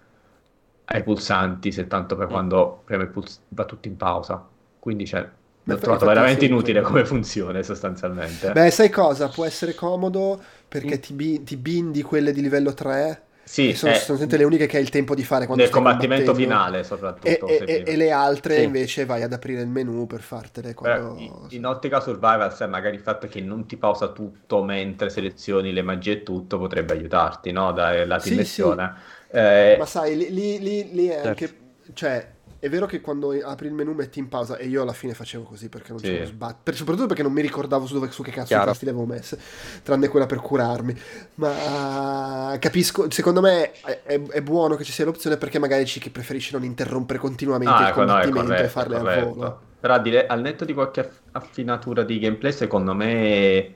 ai 0.84 1.02
pulsanti 1.02 1.72
se 1.72 1.86
tanto 1.86 2.16
per 2.16 2.28
quando 2.28 2.82
premo 2.84 3.02
il 3.04 3.08
puls- 3.08 3.42
va 3.48 3.64
tutto 3.64 3.88
in 3.88 3.96
pausa? 3.96 4.51
Quindi 4.82 5.04
c'è 5.04 5.28
L'ho 5.64 5.78
trovato 5.78 6.04
veramente 6.06 6.44
inutile 6.44 6.80
come 6.82 7.04
funzione 7.04 7.62
sostanzialmente. 7.62 8.50
Beh, 8.50 8.70
sai 8.70 8.90
cosa? 8.90 9.30
Può 9.30 9.44
essere 9.44 9.74
comodo 9.74 10.42
perché 10.68 10.98
ti, 11.00 11.12
bi- 11.14 11.42
ti 11.42 11.56
bindi 11.56 12.02
quelle 12.02 12.32
di 12.32 12.40
livello 12.42 12.74
3 12.74 13.26
sì, 13.42 13.74
sono 13.74 13.92
eh, 13.92 13.92
sostanzialmente 13.92 14.36
le 14.36 14.44
uniche 14.44 14.66
che 14.66 14.76
hai 14.76 14.82
il 14.82 14.90
tempo 14.90 15.14
di 15.14 15.24
fare 15.24 15.46
quando 15.46 15.64
nel 15.64 15.70
combattimento 15.70 16.34
finale 16.34 16.82
soprattutto. 16.84 17.54
E, 17.54 17.62
e- 17.66 17.82
e 17.86 17.96
le 17.96 18.10
altre 18.10 18.60
Sì. 18.60 18.62
invece 18.62 19.04
vai 19.06 19.22
ad 19.22 19.32
aprire 19.32 19.62
il 19.62 19.68
menu 19.68 20.06
per 20.06 20.20
fartele 20.22 20.74
quando... 20.74 21.16
in- 21.16 21.44
in 21.50 21.64
ottica 21.66 22.00
survival, 22.00 22.52
sai, 22.54 22.68
magari 22.68 22.96
il 22.96 23.02
fatto 23.02 23.26
che 23.28 23.40
non 23.40 23.66
ti 23.66 23.76
pausa 23.76 24.12
tutto 24.12 24.62
mentre 24.64 25.10
selezioni 25.10 25.72
le 25.72 25.82
magie 25.82 26.12
e 26.12 26.22
tutto 26.22 26.58
potrebbe 26.58 26.94
aiutarti, 26.94 27.52
no? 27.52 27.72
Dare 27.72 28.04
la 28.06 28.18
Sì, 28.18 28.42
dimensione. 28.46 28.94
Eh, 29.30 29.78
Ma 29.78 29.86
sai, 29.86 30.16
lì, 30.16 30.30
lì- 30.32 30.58
lì- 30.60 30.92
lì 30.92 31.06
è 31.08 31.18
Certo. 31.22 31.26
anche... 31.26 31.60
Cioè, 31.94 32.31
è 32.62 32.68
vero 32.68 32.86
che 32.86 33.00
quando 33.00 33.32
apri 33.42 33.66
il 33.66 33.72
menu 33.72 33.92
metti 33.92 34.20
in 34.20 34.28
pausa 34.28 34.56
e 34.56 34.68
io 34.68 34.82
alla 34.82 34.92
fine 34.92 35.14
facevo 35.14 35.42
così 35.42 35.68
perché 35.68 35.90
non 35.90 35.98
Sì. 35.98 36.04
c'era 36.06 36.24
sbat... 36.26 36.58
per- 36.62 36.76
soprattutto 36.76 37.08
perché 37.08 37.24
non 37.24 37.32
mi 37.32 37.40
ricordavo 37.42 37.86
su, 37.86 37.94
dove, 37.94 38.12
su 38.12 38.22
che 38.22 38.30
cazzo 38.30 38.46
Chiaro. 38.46 38.66
tasti 38.66 38.84
le 38.84 38.92
avevo 38.92 39.04
messe, 39.06 39.36
tranne 39.82 40.06
quella 40.06 40.26
per 40.26 40.38
curarmi. 40.38 40.96
Ma 41.34 42.56
capisco, 42.60 43.10
secondo 43.10 43.40
me 43.40 43.72
è, 43.72 44.02
è- 44.04 44.22
è 44.22 44.42
buono 44.42 44.76
che 44.76 44.84
ci 44.84 44.92
sia 44.92 45.04
l'opzione 45.04 45.38
perché 45.38 45.58
magari 45.58 45.86
ci 45.86 45.98
chi 45.98 46.10
preferisce 46.10 46.52
non 46.52 46.62
interrompere 46.62 47.18
continuamente 47.18 47.74
Ah, 47.74 47.80
il 47.82 47.88
ecco, 47.88 48.00
no, 48.00 48.06
combattimento 48.06 48.52
e 48.52 48.54
corretto, 48.54 48.68
farle 48.70 48.94
è 48.94 48.98
al 48.98 49.04
corretto. 49.04 49.34
volo. 49.34 49.60
Però 49.80 49.94
al 50.28 50.40
netto 50.40 50.64
di 50.64 50.72
qualche 50.72 51.00
aff- 51.00 51.20
affinatura 51.32 52.04
di 52.04 52.20
gameplay, 52.20 52.52
secondo 52.52 52.94
me 52.94 53.74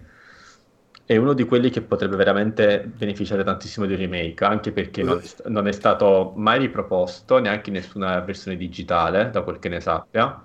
è 1.06 1.16
uno 1.16 1.32
di 1.34 1.44
quelli 1.44 1.70
che 1.70 1.82
potrebbe 1.82 2.16
veramente 2.16 2.80
beneficiare 2.86 3.44
tantissimo 3.44 3.86
di 3.86 3.92
un 3.92 3.98
remake, 4.00 4.44
anche 4.44 4.72
perché 4.72 5.02
non, 5.02 5.18
è 5.20 5.48
non 5.48 5.66
è 5.68 5.72
stato 5.72 6.32
mai 6.36 6.58
riproposto 6.58 7.38
neanche 7.38 7.70
in 7.70 7.76
nessuna 7.76 8.20
versione 8.20 8.56
digitale, 8.56 9.30
da 9.30 9.42
quel 9.42 9.58
che 9.60 9.68
ne 9.68 9.80
sappia. 9.80 10.42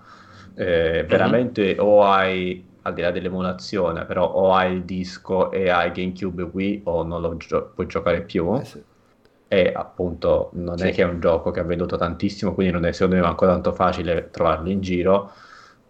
Eh, 0.53 1.05
veramente 1.07 1.77
o 1.79 2.03
hai, 2.03 2.63
al 2.83 2.93
di 2.93 3.01
là 3.01 3.11
dell'emulazione, 3.11 4.05
però 4.05 4.25
o 4.31 4.53
hai 4.53 4.73
il 4.73 4.83
disco 4.85 5.51
e 5.51 5.69
hai 5.69 5.91
GameCube 5.91 6.43
Wii 6.43 6.81
o 6.85 7.03
non 7.03 7.21
lo 7.21 7.37
gio- 7.37 7.71
puoi 7.73 7.87
giocare 7.87 8.21
più. 8.23 8.53
Eh 8.53 8.65
sì. 8.65 8.83
E 9.47 9.71
appunto 9.75 10.51
non 10.53 10.81
è 10.81 10.87
Sì. 10.87 10.91
che 10.91 11.01
è 11.01 11.05
un 11.05 11.19
gioco 11.19 11.51
che 11.51 11.59
ha 11.59 11.63
venduto 11.63 11.97
tantissimo, 11.97 12.53
quindi 12.53 12.71
non 12.73 12.85
è 12.85 12.91
secondo 12.93 13.15
me 13.15 13.21
manco 13.21 13.45
tanto 13.45 13.73
facile 13.73 14.29
trovarlo 14.29 14.69
in 14.69 14.79
giro. 14.81 15.31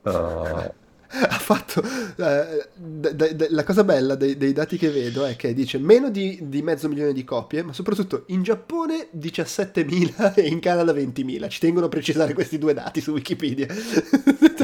Uh, 0.01 0.73
ha 1.29 1.37
fatto 1.37 1.81
eh, 1.81 2.67
d- 2.75 3.11
d- 3.11 3.33
d- 3.33 3.47
la 3.49 3.63
cosa 3.63 3.83
bella 3.83 4.15
dei, 4.15 4.37
dei 4.37 4.53
dati 4.53 4.77
che 4.77 4.89
vedo 4.89 5.25
è 5.25 5.35
che 5.35 5.53
dice 5.53 5.77
meno 5.77 6.09
di, 6.09 6.39
di 6.43 6.61
mezzo 6.61 6.87
milione 6.87 7.13
di 7.13 7.23
copie 7.23 7.63
ma 7.63 7.73
soprattutto 7.73 8.23
in 8.27 8.43
Giappone 8.43 9.09
17.000 9.15 10.33
e 10.35 10.47
in 10.47 10.59
Canada 10.59 10.93
20.000 10.93 11.49
ci 11.49 11.59
tengono 11.59 11.85
a 11.87 11.89
precisare 11.89 12.33
questi 12.33 12.57
due 12.57 12.73
dati 12.73 13.01
su 13.01 13.11
Wikipedia 13.11 13.67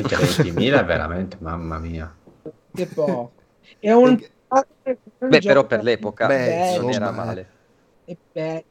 minchia, 0.07 0.18
20.000 0.18 0.80
è 0.80 0.86
veramente, 0.86 1.38
mamma 1.40 1.78
mia. 1.78 2.14
Che 2.74 2.86
po'. 2.88 3.32
È 3.80 3.91
un... 3.91 4.18
Beh, 5.19 5.40
però 5.41 5.65
per 5.65 5.84
l'epoca 5.84 6.28
Beh, 6.28 6.78
non 6.78 6.90
era 6.90 7.10
insomma, 7.10 7.26
male. 7.26 7.48
E 8.06 8.18
beh, 8.32 8.65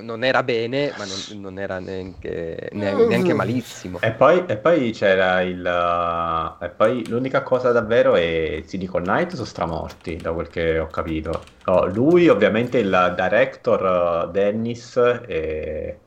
non 0.00 0.24
era 0.24 0.42
bene, 0.42 0.92
ma 0.96 1.04
non, 1.04 1.40
non 1.40 1.58
era 1.58 1.78
neanche, 1.78 2.68
ne- 2.72 3.06
neanche 3.06 3.34
malissimo. 3.34 4.00
E 4.00 4.12
poi, 4.12 4.44
e 4.46 4.56
poi 4.56 4.90
c'era 4.92 5.42
il... 5.42 5.60
uh, 5.64 6.62
e 6.64 6.68
poi 6.70 7.06
l'unica 7.08 7.42
cosa 7.42 7.72
davvero 7.72 8.14
è 8.14 8.62
Silicon 8.66 9.02
Knight 9.02 9.32
sono 9.34 9.44
stramorti, 9.44 10.16
da 10.16 10.32
quel 10.32 10.48
che 10.48 10.78
ho 10.78 10.86
capito. 10.86 11.44
Oh, 11.66 11.86
lui 11.86 12.28
ovviamente 12.28 12.78
il 12.78 13.14
director 13.16 14.26
uh, 14.26 14.30
Dennis 14.30 14.96
e... 15.26 15.98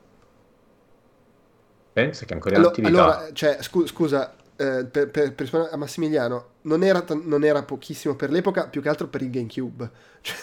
Penso 1.92 2.24
che 2.26 2.34
ancora 2.34 2.54
in 2.56 2.60
Allo- 2.60 2.68
attività. 2.70 2.88
allora 3.02 3.28
cioè, 3.32 3.56
scu- 3.60 3.86
scusa 3.86 4.34
eh, 4.56 4.84
per, 4.84 5.10
per- 5.10 5.32
per 5.32 5.40
rispondere 5.40 5.72
a 5.72 5.76
Massimiliano 5.76 6.46
non 6.62 6.82
era, 6.82 7.00
t- 7.02 7.18
non 7.24 7.44
era 7.44 7.62
pochissimo 7.62 8.14
per 8.16 8.30
l'epoca 8.30 8.68
più 8.68 8.82
che 8.82 8.88
altro 8.88 9.06
per 9.08 9.22
il 9.22 9.30
GameCube 9.30 9.90
Cioè, 10.20 10.36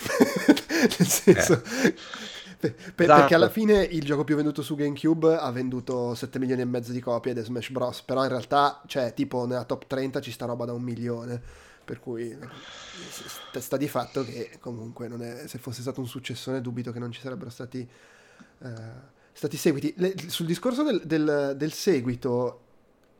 nel 0.97 1.07
senso 1.07 1.61
per- 2.71 2.93
per- 2.95 3.05
Esatto. 3.05 3.19
perché 3.19 3.35
alla 3.35 3.49
fine 3.49 3.83
il 3.83 4.03
gioco 4.03 4.23
più 4.23 4.35
venduto 4.35 4.61
su 4.61 4.75
GameCube 4.75 5.35
ha 5.35 5.51
venduto 5.51 6.15
7 6.15 6.39
milioni 6.39 6.61
e 6.61 6.65
mezzo 6.65 6.91
di 6.91 6.99
copie 6.99 7.31
ed 7.31 7.37
è 7.39 7.43
Smash 7.43 7.69
Bros 7.71 8.01
però 8.03 8.23
in 8.23 8.29
realtà 8.29 8.81
cioè 8.87 9.13
tipo 9.13 9.45
nella 9.45 9.63
top 9.65 9.85
30 9.87 10.21
ci 10.21 10.31
sta 10.31 10.45
roba 10.45 10.65
da 10.65 10.73
un 10.73 10.81
milione 10.81 11.41
per 11.83 11.99
cui 11.99 12.33
sta, 13.59 13.75
di 13.77 13.87
fatto 13.89 14.23
che 14.23 14.51
comunque 14.59 15.07
non 15.09 15.21
è, 15.21 15.47
se 15.47 15.57
fosse 15.57 15.81
stato 15.81 15.99
un 15.99 16.07
successone 16.07 16.61
dubito 16.61 16.91
che 16.93 16.99
non 16.99 17.11
ci 17.11 17.19
sarebbero 17.19 17.49
stati 17.49 17.85
eh, 18.59 19.11
stati 19.33 19.57
seguiti. 19.57 19.93
Le- 19.97 20.15
sul 20.27 20.45
discorso 20.45 20.83
del, 20.83 21.01
del- 21.05 21.55
del 21.57 21.71
seguito, 21.73 22.61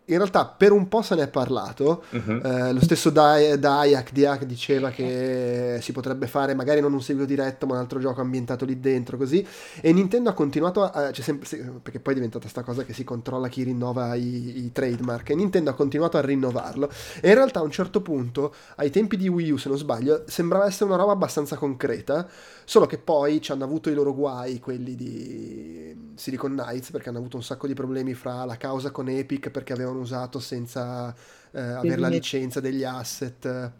in 0.05 0.17
realtà 0.17 0.45
per 0.45 0.71
un 0.71 0.88
po' 0.88 1.01
se 1.01 1.15
ne 1.15 1.23
è 1.23 1.27
parlato. 1.30 2.03
Mhm. 2.09 2.41
Eh, 2.43 2.73
lo 2.73 2.81
stesso 2.81 3.09
Dayak 3.09 4.11
Diak 4.11 4.43
diceva 4.45 4.89
che 4.89 5.77
si 5.81 5.91
potrebbe 5.91 6.27
fare 6.27 6.53
magari 6.53 6.81
non 6.81 6.93
un 6.93 7.01
seguito 7.01 7.27
diretto, 7.27 7.65
ma 7.65 7.73
un 7.73 7.80
altro 7.80 7.99
gioco 7.99 8.19
ambientato 8.19 8.65
lì 8.65 8.80
dentro, 8.80 9.17
così. 9.17 9.45
E 9.81 9.93
Nintendo 9.93 10.30
ha 10.30 10.34
continuato 10.34 10.84
a. 10.84 11.11
c'è 11.11 11.21
sempre, 11.21 11.47
se- 11.47 11.57
perché 11.81 11.99
poi 11.99 12.13
è 12.13 12.15
diventata 12.15 12.47
sta 12.47 12.63
cosa 12.63 12.84
che 12.84 12.93
si 12.93 13.03
controlla 13.03 13.47
chi 13.47 13.63
rinnova 13.63 14.15
i, 14.15 14.65
i 14.65 14.71
trademark. 14.71 15.30
E 15.30 15.35
Nintendo 15.35 15.69
ha 15.69 15.73
continuato 15.73 16.17
a 16.17 16.21
rinnovarlo. 16.21 16.89
E 17.21 17.30
in 17.30 17.35
realtà 17.35 17.59
a 17.59 17.63
un 17.63 17.71
certo 17.71 18.01
punto, 18.01 18.53
ai 18.75 18.89
tempi 18.89 19.15
di 19.15 19.30
Wii 19.30 19.51
U, 19.51 19.57
se 19.57 19.69
non 19.69 19.77
sbaglio, 19.77 20.23
sembrava 20.27 20.65
essere 20.65 20.85
una 20.85 20.97
roba 20.97 21.13
abbastanza 21.13 21.55
concreta. 21.55 22.27
Solo 22.65 22.85
che 22.85 22.97
poi 22.97 23.41
ci 23.41 23.51
hanno 23.51 23.63
avuto 23.63 23.89
i 23.89 23.93
loro 23.93 24.13
guai, 24.13 24.59
quelli 24.59 24.95
di 24.95 25.82
Silicon 26.15 26.52
Knights, 26.53 26.91
perché 26.91 27.10
hanno 27.10 27.18
avuto 27.19 27.38
un 27.38 27.44
sacco 27.44 27.68
di 27.68 27.73
problemi 27.73 28.14
fra 28.14 28.45
la 28.45 28.57
causa 28.57 28.91
con 28.91 29.10
Epic 29.10 29.49
perché 29.49 29.73
avevano 29.73 29.99
usato 29.99 30.40
senza 30.40 31.14
eh, 31.52 31.60
avere 31.61 31.99
la 32.02 32.07
licenza 32.10 32.60
degli 32.60 32.84
asset. 32.84 33.72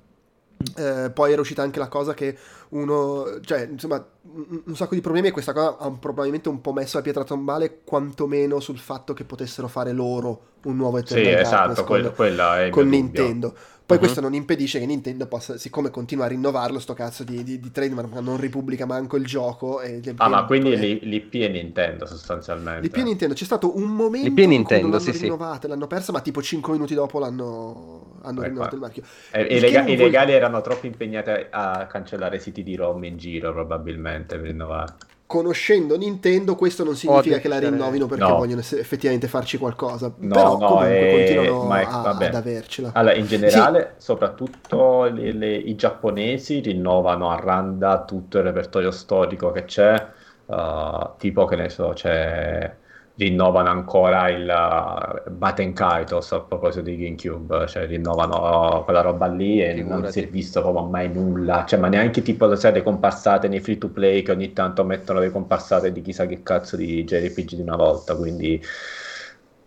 Eh, 0.76 1.12
poi 1.14 1.32
era 1.34 1.42
uscita 1.42 1.62
anche 1.62 1.78
la 1.80 1.90
cosa 1.90 2.14
che 2.14 2.38
uno, 2.70 3.40
cioè, 3.42 3.68
insomma, 3.70 4.04
un, 4.22 4.62
un 4.66 4.76
sacco 4.76 4.96
di 4.96 5.02
problemi 5.02 5.28
e 5.28 5.32
questa 5.32 5.52
cosa 5.52 5.78
ha 5.78 5.88
un- 5.88 6.00
probabilmente 6.00 6.48
un 6.48 6.62
po' 6.62 6.72
messo 6.72 6.98
la 6.98 7.04
pietra 7.04 7.24
tombale, 7.26 7.82
quantomeno 7.84 8.60
sul 8.62 8.80
fatto 8.80 9.14
che 9.14 9.26
potessero 9.26 9.68
fare 9.68 9.92
loro 9.92 10.52
un 10.64 10.78
nuovo 10.78 10.98
Sì, 11.04 11.16
Eternal 11.16 11.38
Darkness 11.38 11.78
esatto, 11.78 11.84
con- 11.84 12.14
quello 12.16 12.54
è 12.54 12.70
con 12.70 12.88
mio 12.88 13.02
dubbio. 13.02 13.54
Poi 13.94 13.98
Mhm. 13.98 14.00
questo 14.00 14.22
non 14.22 14.34
impedisce 14.34 14.80
che 14.80 14.86
Nintendo 14.88 15.28
possa, 15.28 15.58
siccome 15.58 15.92
continua 15.92 16.26
a 16.26 16.28
rinnovarlo, 16.28 16.80
sto 16.80 16.94
cazzo 16.94 17.24
di, 17.24 17.44
di, 17.44 17.60
di 17.60 17.72
trademark, 17.72 18.12
ma 18.12 18.20
non 18.22 18.38
ripubblica 18.40 18.86
manco 18.88 19.18
il 19.18 19.26
gioco. 19.26 19.82
E, 19.82 20.02
Ah, 20.18 20.30
ma 20.30 20.46
quindi 20.46 20.72
e- 20.72 20.76
l'i- 20.78 21.00
l'IP 21.04 21.36
è 21.36 21.48
Nintendo 21.48 22.06
sostanzialmente. 22.08 22.82
L'IP 22.82 22.96
è 22.98 23.04
Nintendo, 23.04 23.34
c'è 23.36 23.44
stato 23.46 23.78
un 23.78 23.84
momento 23.90 24.28
L'IP 24.28 24.38
è 24.38 24.42
in 24.42 24.48
cui 24.48 24.56
Nintendo, 24.58 24.88
l'hanno 24.88 25.00
sì, 25.00 25.14
sì. 25.14 25.22
rinnovata, 25.22 25.68
l'hanno 25.68 25.88
persa, 25.88 26.12
ma 26.12 26.22
tipo 26.22 26.42
5 26.42 26.74
minuti 26.74 26.94
dopo 26.96 27.20
l'hanno 27.20 28.12
hanno 28.24 28.40
Ecco. 28.40 28.48
rinnovato 28.48 28.76
il 28.76 28.82
marchio. 28.82 29.04
E, 29.32 29.60
lega- 29.60 29.82
i 29.82 29.96
vuol- 29.96 29.98
legali 29.98 30.32
erano 30.32 30.62
troppo 30.62 30.86
impegnati 30.88 31.30
a, 31.52 31.86
cancellare 31.88 32.40
siti 32.40 32.64
di 32.64 32.76
ROM 32.76 33.04
in 33.04 33.18
giro, 33.18 33.52
probabilmente, 33.52 34.38
per 34.38 34.46
rinnovare. 34.48 34.94
Conoscendo 35.34 35.98
Nintendo, 35.98 36.54
questo 36.56 36.84
non 36.84 36.96
significa 36.96 37.40
che 37.40 37.48
la 37.48 37.58
rinnovino 37.58 38.06
perché 38.06 38.24
No. 38.24 38.36
vogliono 38.36 38.60
effettivamente 38.62 39.28
farci 39.28 39.58
qualcosa. 39.58 40.14
No, 40.18 40.32
Però 40.32 40.58
no, 40.60 40.66
comunque 40.68 41.08
eh, 41.08 41.12
continuano 41.12 41.74
è- 41.74 41.84
a- 41.86 42.02
ad 42.04 42.36
avercela. 42.36 42.92
Allora, 42.94 43.16
in 43.16 43.26
generale, 43.26 43.96
soprattutto 43.98 45.06
le- 45.06 45.32
le- 45.32 45.56
i 45.56 45.74
giapponesi 45.74 46.60
rinnovano 46.60 47.32
a 47.32 47.40
randa 47.40 48.04
tutto 48.04 48.38
il 48.38 48.44
repertorio 48.44 48.92
storico 48.92 49.50
che 49.52 49.66
c'è, 49.66 50.08
uh, 50.46 51.16
tipo 51.18 51.46
che 51.46 51.56
ne 51.56 51.70
so, 51.70 51.94
c'è 51.96 52.72
rinnovano 53.16 53.70
ancora 53.70 54.30
il 54.30 54.48
uh, 54.48 55.30
Baten 55.32 55.74
Kaitos 55.74 56.32
a 56.32 56.42
proposito 56.42 56.82
di 56.82 56.98
GameCube, 56.98 57.68
cioè 57.68 57.86
rinnovano 57.86 58.82
quella 58.84 59.02
roba 59.02 59.28
lì 59.28 59.62
e 59.62 59.74
non 59.74 59.86
Figurati. 60.02 60.12
si 60.12 60.20
è 60.22 60.28
visto 60.30 60.62
proprio 60.62 60.86
mai 60.86 61.12
nulla, 61.12 61.64
cioè 61.66 61.80
ma 61.80 61.88
neanche 61.90 62.22
tipo 62.24 62.54
sai, 62.56 62.74
le 62.74 62.82
comparsate 62.84 63.48
nei 63.48 63.60
free 63.60 63.78
to 63.78 63.90
play 63.90 64.24
che 64.24 64.32
ogni 64.32 64.52
tanto 64.54 64.84
mettono 64.84 65.20
le 65.20 65.30
comparsate 65.30 65.92
di 65.92 66.02
chissà 66.02 66.26
che 66.26 66.42
cazzo 66.42 66.76
di 66.76 67.04
JRPG 67.04 67.56
di 67.56 67.62
una 67.62 67.76
volta, 67.76 68.16
quindi 68.16 68.62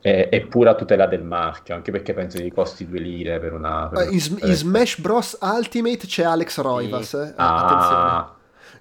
è, 0.00 0.28
è 0.28 0.40
pura 0.46 0.74
tutela 0.74 1.06
del 1.06 1.22
marchio, 1.22 1.74
anche 1.74 1.90
perché 1.90 2.14
penso 2.14 2.38
di 2.38 2.50
costi 2.50 2.86
due 2.86 3.00
lire 3.00 3.38
per 3.38 3.52
una... 3.52 3.88
per 3.88 4.00
Eh, 4.00 4.12
In, 4.12 4.20
Sm- 4.20 4.38
in 4.42 4.54
Smash 4.54 4.98
Bros. 5.00 5.38
Ultimate 5.40 6.06
c'è 6.06 6.24
Alex 6.24 6.58
Roivas, 6.60 7.14
eh. 7.14 7.32
Ah, 7.36 7.64
attenzione. 7.64 8.34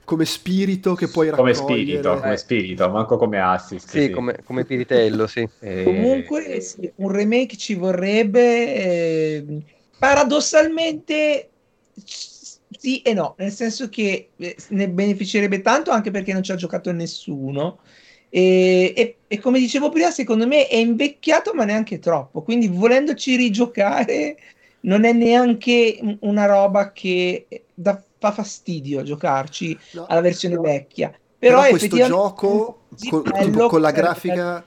Come 0.06 0.26
spirito 0.26 0.94
che 0.94 1.08
puoi 1.08 1.30
come 1.30 1.52
raccogliere. 1.52 1.82
spirito, 1.84 2.20
come 2.20 2.34
Eh. 2.34 2.38
spirito, 2.38 2.90
manco 2.90 3.18
come 3.18 3.40
assist. 3.40 3.90
Sì, 3.90 4.10
come, 4.10 4.38
come 4.44 4.64
Piritello, 4.66 5.28
sì. 5.28 5.48
Eh, 5.60 5.84
Comunque 5.84 6.62
sì, 6.62 6.92
un 6.98 7.12
remake 7.12 7.58
ci 7.58 7.76
vorrebbe 7.76 8.76
eh, 8.76 9.46
paradossalmente 9.98 11.50
sì 11.96 13.02
e 13.02 13.14
no, 13.14 13.36
nel 13.38 13.52
senso 13.52 13.90
che 13.90 14.32
eh, 14.36 14.56
ne 14.70 14.90
beneficerebbe 14.90 15.62
tanto 15.62 15.92
anche 15.92 16.12
perché 16.12 16.34
non 16.34 16.44
ci 16.44 16.52
ha 16.52 16.56
giocato 16.56 16.92
nessuno 16.92 17.80
e, 18.30 18.94
e- 18.96 19.18
e 19.28 19.40
come 19.40 19.60
dicevo 19.60 19.90
prima 19.90 20.12
secondo 20.12 20.48
me 20.48 20.68
è 20.68 20.76
invecchiato 20.76 21.54
ma 21.54 21.64
neanche 21.66 22.00
troppo, 22.00 22.42
quindi 22.44 22.68
volendoci 22.68 23.36
rigiocare 23.36 24.38
non 24.82 25.04
è 25.06 25.14
neanche 25.14 25.98
un- 26.02 26.18
una 26.22 26.46
roba 26.46 26.92
che 26.92 27.48
dà- 27.74 28.04
fa 28.18 28.32
fastidio 28.32 29.04
giocarci 29.04 29.78
No. 29.92 30.06
alla 30.06 30.22
versione 30.22 30.58
vecchia. 30.58 31.10
Però, 31.38 31.60
Però, 31.62 31.70
questo 31.70 32.00
gioco 32.00 32.88
con, 33.04 33.22
bello 33.30 33.52
tipo, 33.52 33.68
con 33.68 33.82
la 33.82 33.92
grafica 33.92 34.66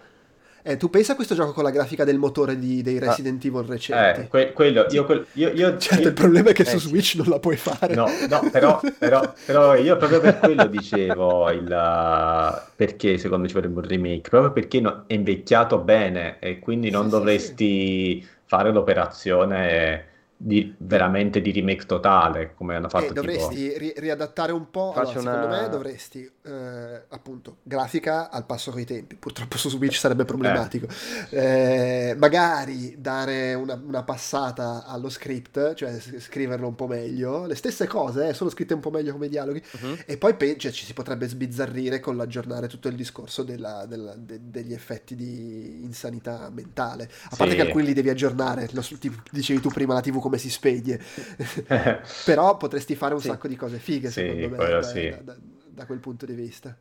Eh, 0.62 0.76
tu 0.76 0.90
pensa 0.90 1.12
a 1.12 1.14
questo 1.14 1.34
gioco 1.34 1.52
con 1.52 1.64
la 1.64 1.70
grafica 1.70 2.04
del 2.04 2.18
motore 2.18 2.58
di, 2.58 2.82
dei 2.82 2.98
Resident 2.98 3.42
Evil 3.44 3.62
recenti? 3.62 4.20
Eh, 4.22 4.28
que- 4.28 4.52
quello, 4.52 4.86
io, 4.90 5.04
quel- 5.06 5.26
io, 5.32 5.50
io- 5.52 5.76
certo, 5.78 6.02
io- 6.02 6.08
il 6.08 6.14
problema 6.14 6.50
è 6.50 6.52
che 6.52 6.62
eh, 6.62 6.66
su 6.66 6.78
sì. 6.78 6.88
Switch 6.88 7.14
non 7.14 7.26
la 7.28 7.38
puoi 7.38 7.56
fare. 7.56 7.94
No, 7.94 8.06
no, 8.28 8.48
però, 8.50 8.80
però, 8.98 9.32
però 9.44 9.74
io 9.76 9.96
proprio 9.96 10.20
per 10.20 10.38
quello 10.38 10.66
dicevo 10.68 11.50
il, 11.50 11.64
uh, 11.64 12.72
perché 12.76 13.16
secondo 13.18 13.42
me 13.44 13.48
ci 13.48 13.54
vorrebbe 13.54 13.80
un 13.80 13.86
remake, 13.86 14.28
proprio 14.28 14.52
perché 14.52 14.80
no- 14.80 15.04
è 15.06 15.14
invecchiato 15.14 15.78
bene 15.78 16.38
e 16.40 16.58
quindi 16.58 16.90
non 16.90 17.08
Sì, 17.08 17.10
sì, 17.10 17.16
dovresti 17.16 18.28
fare 18.44 18.72
l'operazione 18.72 20.07
di, 20.40 20.72
veramente 20.78 21.40
di 21.40 21.50
remake 21.50 21.84
totale 21.84 22.54
come 22.54 22.76
hanno 22.76 22.88
fatto 22.88 23.06
Eh, 23.06 23.08
tipo... 23.08 23.20
dovresti 23.20 23.76
ri- 23.76 23.92
riadattare 23.96 24.52
un 24.52 24.70
po'. 24.70 24.92
Allora, 24.92 25.06
secondo 25.18 25.46
una- 25.46 25.62
me 25.62 25.68
dovresti, 25.68 26.30
eh, 26.44 27.02
appunto, 27.08 27.56
grafica 27.64 28.30
al 28.30 28.46
passo 28.46 28.70
coi 28.70 28.84
tempi. 28.84 29.16
Purtroppo 29.16 29.58
su 29.58 29.68
Switch 29.68 29.96
sarebbe 29.96 30.24
problematico. 30.24 30.86
Eh, 31.30 32.14
magari 32.16 32.94
dare 32.98 33.54
una, 33.54 33.80
una 33.84 34.02
passata 34.04 34.84
allo 34.86 35.08
script, 35.08 35.74
cioè 35.74 35.98
scriverlo 35.98 36.68
un 36.68 36.74
po' 36.76 36.86
meglio. 36.86 37.46
Le 37.46 37.56
stesse 37.56 37.86
cose, 37.88 38.28
eh, 38.28 38.34
sono 38.34 38.48
scritte 38.50 38.74
un 38.74 38.80
po' 38.80 38.90
meglio 38.90 39.12
come 39.12 39.28
dialoghi. 39.28 39.60
Mhm. 39.80 39.98
E 40.06 40.16
poi 40.18 40.34
pe- 40.34 40.56
cioè, 40.56 40.70
ci 40.70 40.84
si 40.84 40.92
potrebbe 40.94 41.26
sbizzarrire 41.28 41.98
con 42.00 42.16
l'aggiornare 42.16 42.68
tutto 42.68 42.86
il 42.86 42.94
discorso 42.94 43.42
della- 43.42 43.86
della- 43.86 44.14
de- 44.16 44.38
degli 44.42 44.72
effetti 44.72 45.16
di 45.16 45.80
insanità 45.82 46.48
mentale. 46.54 47.10
A 47.30 47.36
parte 47.36 47.50
Sì. 47.50 47.56
che 47.56 47.62
alcuni 47.66 47.84
li 47.86 47.92
devi 47.92 48.08
aggiornare, 48.10 48.68
lo, 48.72 48.82
ti- 48.82 49.12
dicevi 49.32 49.60
tu 49.60 49.68
prima 49.70 49.94
la 49.94 50.00
TV 50.00 50.26
come 50.28 50.38
si 50.38 50.50
spegne. 50.50 51.00
Però 52.24 52.56
potresti 52.58 52.94
fare 52.94 53.14
un 53.14 53.20
Sì. 53.20 53.28
sacco 53.28 53.48
di 53.48 53.56
cose 53.56 53.78
fighe, 53.78 54.10
Sì, 54.10 54.20
secondo 54.20 54.48
me, 54.50 54.56
da, 54.56 54.82
sì. 54.82 55.08
da- 55.08 55.36
da- 55.70 55.86
quel 55.86 55.98
punto 56.00 56.26
di 56.26 56.34
vista. 56.34 56.76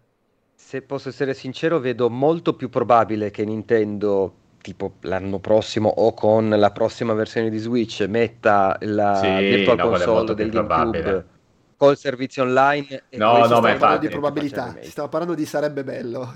Se 0.53 0.81
posso 0.81 1.09
essere 1.09 1.33
sincero, 1.33 1.79
vedo 1.79 2.09
molto 2.09 2.55
più 2.55 2.67
probabile 2.69 3.31
che 3.31 3.45
Nintendo, 3.45 4.33
tipo 4.61 4.95
l'anno 5.01 5.39
prossimo 5.39 5.87
o 5.87 6.13
con 6.13 6.49
la 6.49 6.71
prossima 6.71 7.13
versione 7.13 7.49
di 7.49 7.57
Switch, 7.57 8.01
metta 8.09 8.77
la 8.81 9.15
Sì, 9.21 9.45
Virtual 9.47 9.77
no, 9.77 9.87
Console 9.89 10.33
del. 10.33 10.49
GameCube 10.49 11.25
col 11.77 11.97
servizio 11.97 12.43
online. 12.43 13.05
E 13.09 13.21
No, 13.21 13.25
poi 13.25 13.43
no, 13.47 13.47
si 13.47 13.55
ma 13.61 13.69
Stiamo 13.71 13.75
sta 13.75 13.77
parlando 13.77 13.97
infatti- 13.97 14.05
di 14.05 14.09
probabilità, 14.09 14.63
remake. 14.73 14.89
stiamo 14.89 15.09
parlando 15.09 15.35
di 15.35 15.45
sarebbe 15.45 15.83
bello. 15.83 16.33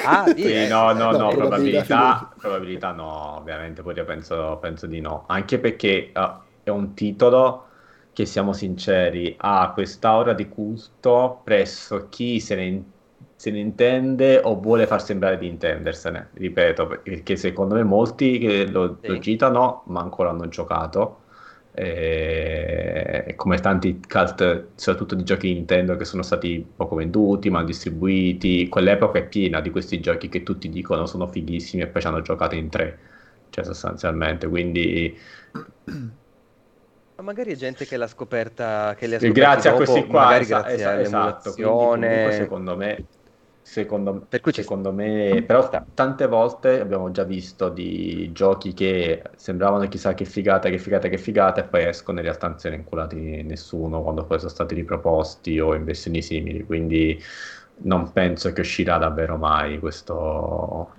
Ah, 0.00 0.28
sì, 0.34 0.52
eh, 0.52 0.66
no, 0.66 0.92
no, 0.92 1.12
no, 1.12 1.16
no, 1.16 1.34
probabilità, 1.34 2.34
probabilità, 2.38 2.92
no, 2.92 3.36
ovviamente, 3.38 3.82
poi 3.82 3.94
io 3.96 4.04
penso, 4.04 4.58
penso 4.60 4.86
di 4.86 5.00
no, 5.00 5.24
anche 5.28 5.58
perché 5.58 6.12
eh, 6.12 6.40
è 6.62 6.70
un 6.70 6.94
titolo 6.94 7.66
che, 8.12 8.24
siamo 8.24 8.52
sinceri, 8.52 9.34
ha 9.38 9.72
quest'aura 9.72 10.32
di 10.34 10.48
culto 10.48 11.40
presso 11.44 12.08
chi 12.08 12.40
se 12.40 12.54
ne, 12.54 12.92
se 13.34 13.50
ne 13.50 13.58
intende 13.58 14.38
o 14.38 14.58
vuole 14.60 14.86
far 14.86 15.02
sembrare 15.02 15.36
di 15.38 15.46
intendersene, 15.48 16.30
ripeto, 16.34 16.86
perché 17.02 17.36
secondo 17.36 17.74
me 17.74 17.82
molti 17.82 18.38
che 18.38 18.66
lo, 18.66 19.02
lo 19.04 19.18
Sì. 19.18 19.20
citano 19.20 19.82
ma 19.86 20.00
ancora 20.00 20.30
hanno 20.30 20.48
giocato, 20.48 21.24
e 21.80 23.34
come 23.36 23.58
tanti 23.60 24.00
cult, 24.06 24.70
soprattutto 24.74 25.14
di 25.14 25.22
giochi 25.24 25.52
Nintendo 25.52 25.96
che 25.96 26.04
sono 26.04 26.22
stati 26.22 26.66
poco 26.74 26.96
venduti, 26.96 27.50
mal 27.50 27.64
distribuiti, 27.64 28.68
quell'epoca 28.68 29.18
è 29.18 29.26
piena 29.28 29.60
di 29.60 29.70
questi 29.70 30.00
giochi 30.00 30.28
che 30.28 30.42
tutti 30.42 30.68
dicono 30.68 31.06
sono 31.06 31.26
fighissimi 31.28 31.82
e 31.82 31.86
poi 31.88 32.00
ci 32.00 32.06
hanno 32.08 32.20
giocato 32.22 32.54
in 32.56 32.68
tre, 32.68 32.98
cioè 33.50 33.64
sostanzialmente, 33.64 34.48
quindi 34.48 35.16
Ma 37.16 37.24
magari 37.24 37.52
è 37.52 37.56
gente 37.56 37.84
che 37.84 37.96
l'ha 37.96 38.06
scoperta, 38.06 38.94
che 38.96 39.08
le 39.08 39.16
ha 39.16 39.20
scoperti 39.20 39.40
grazie 39.40 39.70
a 39.70 39.72
dopo, 39.72 39.84
questi 39.84 40.06
qua, 40.06 40.20
magari 40.20 40.44
esa- 40.44 40.58
grazie 40.60 40.74
esa- 40.74 41.00
esatto, 41.00 41.52
quindi 41.54 42.30
secondo 42.32 42.76
me, 42.76 43.06
secondo, 43.68 44.26
Per 44.28 44.40
cui 44.40 44.52
secondo 44.52 44.92
me, 44.92 45.42
però 45.46 45.68
t- 45.68 45.82
tante 45.94 46.26
volte 46.26 46.80
abbiamo 46.80 47.10
già 47.10 47.24
visto 47.24 47.68
di 47.68 48.30
giochi 48.32 48.72
che 48.72 49.22
sembravano 49.36 49.86
chissà 49.88 50.14
che 50.14 50.24
figata, 50.24 50.70
che 50.70 50.78
figata, 50.78 51.08
che 51.08 51.18
figata, 51.18 51.60
e 51.60 51.64
poi 51.64 51.84
escono 51.84 52.18
in 52.18 52.24
realtà 52.24 52.48
non 52.48 52.58
se 52.58 52.70
ne 52.70 52.76
è 52.76 52.78
inculati 52.78 53.42
nessuno 53.42 54.02
quando 54.02 54.24
poi 54.24 54.38
sono 54.38 54.50
stati 54.50 54.74
riproposti 54.74 55.60
o 55.60 55.74
in 55.74 55.84
versioni 55.84 56.22
simili, 56.22 56.64
quindi 56.64 57.22
non 57.82 58.10
penso 58.12 58.52
che 58.52 58.62
uscirà 58.62 58.96
davvero 58.96 59.36
mai 59.36 59.78
questo 59.78 60.94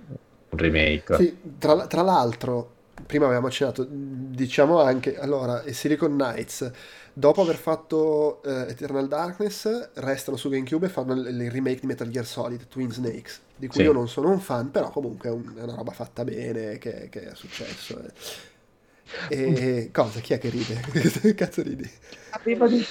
remake. 0.50 1.14
Sì, 1.16 1.36
tra, 1.58 1.86
tra 1.86 2.02
l'altro, 2.02 2.76
prima 3.06 3.24
avevamo 3.26 3.48
accennato, 3.48 3.84
diciamo 3.88 4.80
anche, 4.80 5.18
allora, 5.18 5.62
Silicon 5.72 6.12
Knights, 6.12 6.70
dopo 7.12 7.42
aver 7.42 7.56
fatto 7.56 8.42
eh, 8.42 8.70
Eternal 8.70 9.08
Darkness, 9.08 9.90
restano 9.94 10.36
su 10.36 10.48
GameCube 10.48 10.86
e 10.86 10.88
fanno 10.88 11.12
il, 11.14 11.26
il 11.26 11.50
remake 11.50 11.80
di 11.80 11.86
Metal 11.86 12.08
Gear 12.08 12.26
Solid, 12.26 12.66
Twin 12.68 12.90
Snakes, 12.92 13.40
di 13.56 13.66
cui 13.68 13.80
Sì. 13.80 13.82
io 13.82 13.92
non 13.92 14.08
sono 14.08 14.30
un 14.30 14.40
fan, 14.40 14.70
però 14.70 14.90
comunque 14.90 15.28
è, 15.28 15.32
un- 15.32 15.54
è 15.56 15.62
una 15.62 15.74
roba 15.74 15.92
fatta 15.92 16.24
bene, 16.24 16.78
che, 16.78 17.08
che 17.10 17.30
è 17.30 17.34
successo. 17.34 17.98
eh. 18.00 18.12
E 19.28 19.90
cosa? 19.92 20.20
Chi 20.20 20.34
è 20.34 20.38
che 20.38 20.48
ride? 20.50 20.80
Che 21.20 21.34
cazzo 21.34 21.62
ridi? 21.62 21.88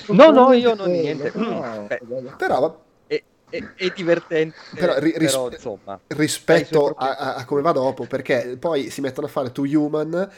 No, 0.09 0.31
no, 0.31 0.51
io 0.53 0.73
non 0.75 0.91
niente. 0.91 1.31
no, 1.35 1.85
Beh. 1.87 1.99
Però 2.37 2.59
va- 2.59 2.79
È, 3.07 3.23
è- 3.49 3.73
è 3.75 3.89
divertente, 3.95 4.55
Però 4.75 4.97
ri- 4.99 5.13
ris- 5.17 5.31
però 5.31 5.49
insomma. 5.49 5.99
rispetto 6.07 6.89
a- 6.89 7.35
a 7.35 7.45
come 7.45 7.61
va 7.61 7.71
dopo, 7.71 8.05
perché 8.05 8.57
poi 8.59 8.89
si 8.89 9.01
mettono 9.01 9.27
a 9.27 9.29
fare 9.29 9.51
To 9.51 9.63
Human 9.63 10.29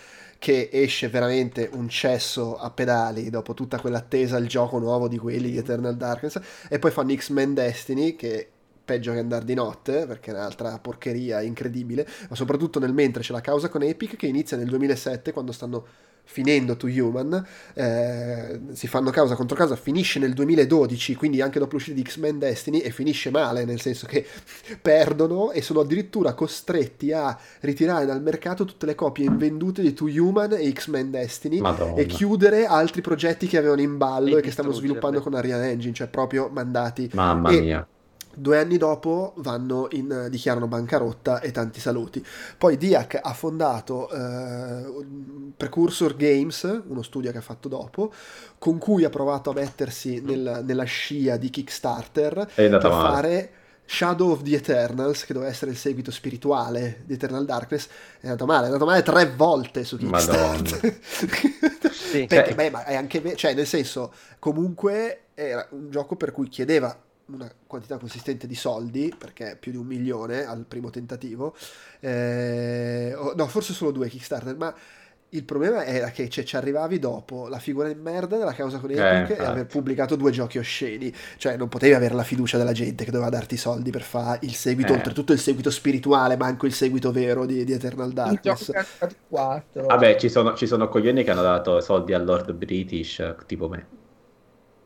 che 0.41 0.69
esce 0.71 1.07
veramente 1.07 1.69
un 1.71 1.87
cesso 1.87 2.57
a 2.57 2.71
pedali 2.71 3.29
dopo 3.29 3.53
tutta 3.53 3.79
quell'attesa 3.79 4.37
al 4.37 4.47
gioco 4.47 4.79
nuovo 4.79 5.07
di 5.07 5.19
quelli 5.19 5.51
di 5.51 5.57
Eternal 5.57 5.95
Darkness 5.95 6.39
e 6.67 6.79
poi 6.79 6.89
fanno 6.89 7.13
X-Men 7.13 7.53
Destiny 7.53 8.15
che 8.15 8.49
peggio 8.83 9.13
che 9.13 9.19
andare 9.19 9.45
di 9.45 9.53
notte 9.53 10.07
perché 10.07 10.31
è 10.31 10.33
un'altra 10.33 10.79
porcheria 10.79 11.41
incredibile 11.41 12.07
ma 12.27 12.35
soprattutto 12.35 12.79
nel 12.79 12.91
mentre 12.91 13.21
c'è 13.21 13.33
la 13.33 13.39
causa 13.39 13.69
con 13.69 13.83
Epic 13.83 14.15
che 14.15 14.25
inizia 14.25 14.57
nel 14.57 14.65
2007 14.65 15.31
quando 15.31 15.51
stanno 15.51 15.85
finendo 16.23 16.75
To 16.77 16.87
Human 16.87 17.45
eh, 17.73 18.59
si 18.71 18.87
fanno 18.87 19.09
causa 19.09 19.35
contro 19.35 19.55
causa 19.55 19.75
finisce 19.75 20.19
nel 20.19 20.33
2012 20.33 21.15
quindi 21.15 21.41
anche 21.41 21.59
dopo 21.59 21.73
l'uscita 21.73 21.95
di 21.95 22.03
X-Men 22.03 22.39
Destiny 22.39 22.79
e 22.79 22.91
finisce 22.91 23.31
male 23.31 23.65
nel 23.65 23.81
senso 23.81 24.05
che 24.05 24.25
perdono 24.81 25.51
e 25.51 25.61
sono 25.61 25.81
addirittura 25.81 26.33
costretti 26.33 27.11
a 27.11 27.37
ritirare 27.61 28.05
dal 28.05 28.21
mercato 28.21 28.65
tutte 28.65 28.85
le 28.85 28.95
copie 28.95 29.25
invendute 29.25 29.81
di 29.81 29.93
To 29.93 30.05
Human 30.05 30.53
e 30.53 30.71
X-Men 30.71 31.11
Destiny 31.11 31.59
Madonna. 31.59 31.95
e 31.95 32.05
chiudere 32.05 32.65
altri 32.65 33.01
progetti 33.01 33.47
che 33.47 33.57
avevano 33.57 33.81
in 33.81 33.97
ballo 33.97 34.37
E 34.37 34.39
e, 34.39 34.41
che 34.41 34.51
stavano 34.51 34.73
sviluppando 34.73 35.21
con 35.21 35.33
Ariane 35.33 35.71
Engine, 35.71 35.93
cioè 35.93 36.07
proprio 36.07 36.49
mandati. 36.51 37.09
Mamma 37.13 37.49
E 37.51 37.61
mia. 37.61 37.87
Due 38.33 38.57
anni 38.57 38.77
dopo 38.77 39.33
vanno 39.37 39.87
in, 39.91 40.27
dichiarano 40.29 40.67
bancarotta 40.67 41.39
e 41.41 41.51
tanti 41.51 41.79
saluti. 41.79 42.25
Poi 42.57 42.77
Diak 42.77 43.19
ha 43.21 43.33
fondato 43.33 44.09
eh, 44.09 45.05
Precursor 45.55 46.15
Games, 46.15 46.81
uno 46.87 47.01
studio 47.01 47.31
che 47.31 47.37
ha 47.37 47.41
fatto 47.41 47.67
dopo, 47.67 48.11
con 48.57 48.77
cui 48.77 49.03
ha 49.03 49.09
provato 49.09 49.49
a 49.49 49.53
mettersi 49.53 50.21
nel- 50.21 50.61
nella 50.63 50.83
scia 50.83 51.37
di 51.37 51.49
Kickstarter 51.49 52.49
per 52.53 52.69
male. 52.69 52.79
fare 52.89 53.51
Shadow 53.85 54.31
of 54.31 54.43
the 54.43 54.55
Eternals, 54.55 55.25
che 55.25 55.33
doveva 55.33 55.51
essere 55.51 55.71
il 55.71 55.77
seguito 55.77 56.11
spirituale 56.11 57.01
di 57.05 57.15
Eternal 57.15 57.43
Darkness. 57.43 57.87
È 58.21 58.27
andato 58.27 58.45
male, 58.45 58.63
è 58.63 58.65
andato 58.67 58.85
male 58.85 59.03
tre 59.03 59.29
volte 59.35 59.83
su 59.83 59.97
Kickstarter. 59.97 60.99
Sì. 62.11 62.25
Perché, 62.25 62.55
beh, 62.55 62.69
ma 62.69 62.83
è 62.83 62.95
anche 62.95 63.35
cioè, 63.37 63.53
nel 63.53 63.67
senso, 63.67 64.11
comunque 64.39 65.27
era 65.33 65.65
un 65.71 65.89
gioco 65.89 66.17
per 66.17 66.31
cui 66.31 66.49
chiedeva 66.49 66.97
una 67.35 67.51
quantità 67.67 67.97
consistente 67.97 68.47
di 68.47 68.55
soldi, 68.55 69.13
perché 69.17 69.57
più 69.59 69.71
di 69.71 69.77
un 69.77 69.85
milione 69.85 70.45
al 70.45 70.65
primo 70.65 70.89
tentativo, 70.89 71.55
eh, 71.99 73.15
no, 73.35 73.47
forse 73.47 73.73
solo 73.73 73.91
due 73.91 74.09
Kickstarter, 74.09 74.55
ma 74.57 74.73
il 75.33 75.45
problema 75.45 75.85
era 75.85 76.09
che 76.11 76.27
cioè, 76.29 76.43
ci 76.43 76.57
arrivavi 76.57 76.99
dopo 76.99 77.47
la 77.47 77.59
figura 77.59 77.87
di 77.87 77.95
merda 77.95 78.37
della 78.37 78.51
causa 78.53 78.79
con 78.79 78.91
Eh, 78.95 78.95
Epic 78.97 79.29
e 79.29 79.37
infatti. 79.37 79.45
aver 79.45 79.65
pubblicato 79.65 80.15
due 80.17 80.31
giochi 80.31 80.57
osceni, 80.57 81.13
cioè 81.37 81.55
non 81.55 81.69
potevi 81.69 81.93
avere 81.93 82.13
la 82.15 82.23
fiducia 82.23 82.57
della 82.57 82.73
gente 82.73 83.05
che 83.05 83.11
doveva 83.11 83.29
darti 83.29 83.53
i 83.53 83.57
soldi 83.57 83.91
per 83.91 84.01
fare 84.01 84.39
il 84.41 84.53
seguito, 84.53 84.91
Eh. 84.91 84.95
oltretutto 84.95 85.31
il 85.31 85.39
seguito 85.39 85.69
spirituale, 85.71 86.35
manco 86.35 86.65
il 86.65 86.73
seguito 86.73 87.11
vero 87.13 87.45
di, 87.45 87.63
di 87.63 87.71
Eternal 87.71 88.11
Darkness. 88.11 88.71
che 88.71 88.77
hanno 88.77 88.87
fatto 88.97 89.15
4. 89.27 89.85
Vabbè, 89.85 90.15
ci 90.17 90.27
sono, 90.29 90.55
ci 90.55 90.65
sono 90.67 90.87
coglioni 90.89 91.23
che 91.23 91.29
hanno 91.31 91.41
dato 91.43 91.81
soldi 91.81 92.13
al 92.13 92.23
Lord 92.25 92.51
British, 92.53 93.19
eh, 93.19 93.35
tipo 93.45 93.67
me. 93.69 93.87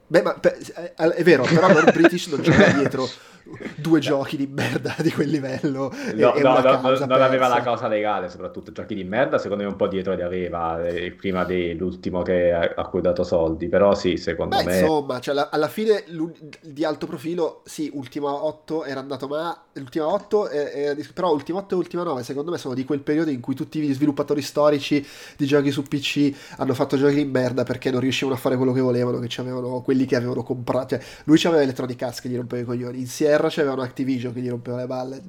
Beh, 0.08 0.22
ma 0.22 0.34
per- 0.40 0.58
è, 0.58 0.94
è 0.94 1.24
vero, 1.24 1.44
però 1.44 1.68
Lord 1.68 1.92
British 1.92 2.28
non 2.28 2.42
c'era 2.42 2.72
dietro 2.72 3.08
due 3.76 4.00
giochi 4.00 4.38
di 4.38 4.48
merda 4.48 4.96
di 5.00 5.12
quel 5.12 5.30
livello 5.30 5.92
No, 6.16 6.34
e 6.34 6.42
no, 6.42 6.60
no, 6.60 6.62
causa 6.62 7.06
non 7.06 7.22
aveva 7.22 7.48
la 7.48 7.62
causa 7.62 7.88
legale, 7.88 8.30
soprattutto 8.30 8.72
giochi 8.72 8.96
di 8.96 9.04
merda, 9.04 9.38
secondo 9.38 9.64
me 9.64 9.70
un 9.70 9.76
po' 9.76 9.88
dietro 9.88 10.14
li 10.14 10.22
aveva, 10.24 10.84
eh, 10.86 11.12
prima 11.12 11.44
dell'ultimo 11.44 12.22
che, 12.24 12.52
a 12.52 12.86
cui 12.88 13.00
ho 13.00 13.02
dato 13.02 13.24
soldi, 13.24 13.68
però 13.68 13.94
sì, 13.94 14.18
secondo 14.18 14.56
Beh, 14.56 14.64
me... 14.64 14.80
insomma, 14.80 15.20
cioè, 15.20 15.34
alla, 15.34 15.50
alla 15.50 15.68
fine 15.68 16.04
di 16.62 16.84
alto 16.84 17.06
profilo, 17.06 17.62
sì, 17.66 17.90
Ultima 17.94 18.32
8 18.46 18.84
era 18.84 19.00
andato 19.00 19.28
ma 19.28 19.64
l'Ultima 19.74 20.08
8, 20.08 20.48
è- 20.48 20.72
era 20.76 20.94
dis- 20.94 21.12
però 21.12 21.32
Ultima 21.32 21.60
8 21.60 21.76
e 21.76 21.78
Ultima 21.78 22.04
9 22.04 22.24
secondo 22.24 22.52
me 22.52 22.58
sono 22.58 22.74
di 22.74 22.84
quel 22.86 23.02
periodo 23.02 23.30
in 23.30 23.40
cui 23.42 23.56
tutti 23.56 23.80
gli 23.80 23.94
sviluppatori 23.94 24.42
storici 24.42 25.06
di 25.38 25.46
giochi 25.46 25.72
su 25.72 25.84
PC 25.84 26.34
hanno 26.58 26.74
fatto 26.74 26.98
giochi 26.98 27.16
di 27.16 27.26
merda 27.26 27.64
perché 27.64 27.92
non 27.92 28.00
riuscivano 28.00 28.36
a 28.36 28.40
fare 28.40 28.56
quello 28.56 28.72
che 28.72 28.82
volevano, 28.82 29.20
che 29.20 29.28
c'avevano 29.30 29.82
quelli 29.82 29.95
che 30.04 30.18
avevano 30.18 30.44
comprato, 30.44 30.98
cioè 30.98 31.06
lui 31.24 31.38
c'aveva 31.40 31.62
Electronic 31.62 32.02
Arts 32.02 32.20
che 32.20 32.28
gli 32.28 32.36
rompeva 32.36 32.62
i 32.62 32.66
coglioni, 32.66 33.00
in 33.00 33.08
Sierra 33.08 33.48
c'avevano 33.50 33.84
Activision 33.84 34.34
che 34.34 34.42
gli 34.42 34.50
rompeva 34.50 34.78
le 34.78 34.88
balle. 34.88 35.22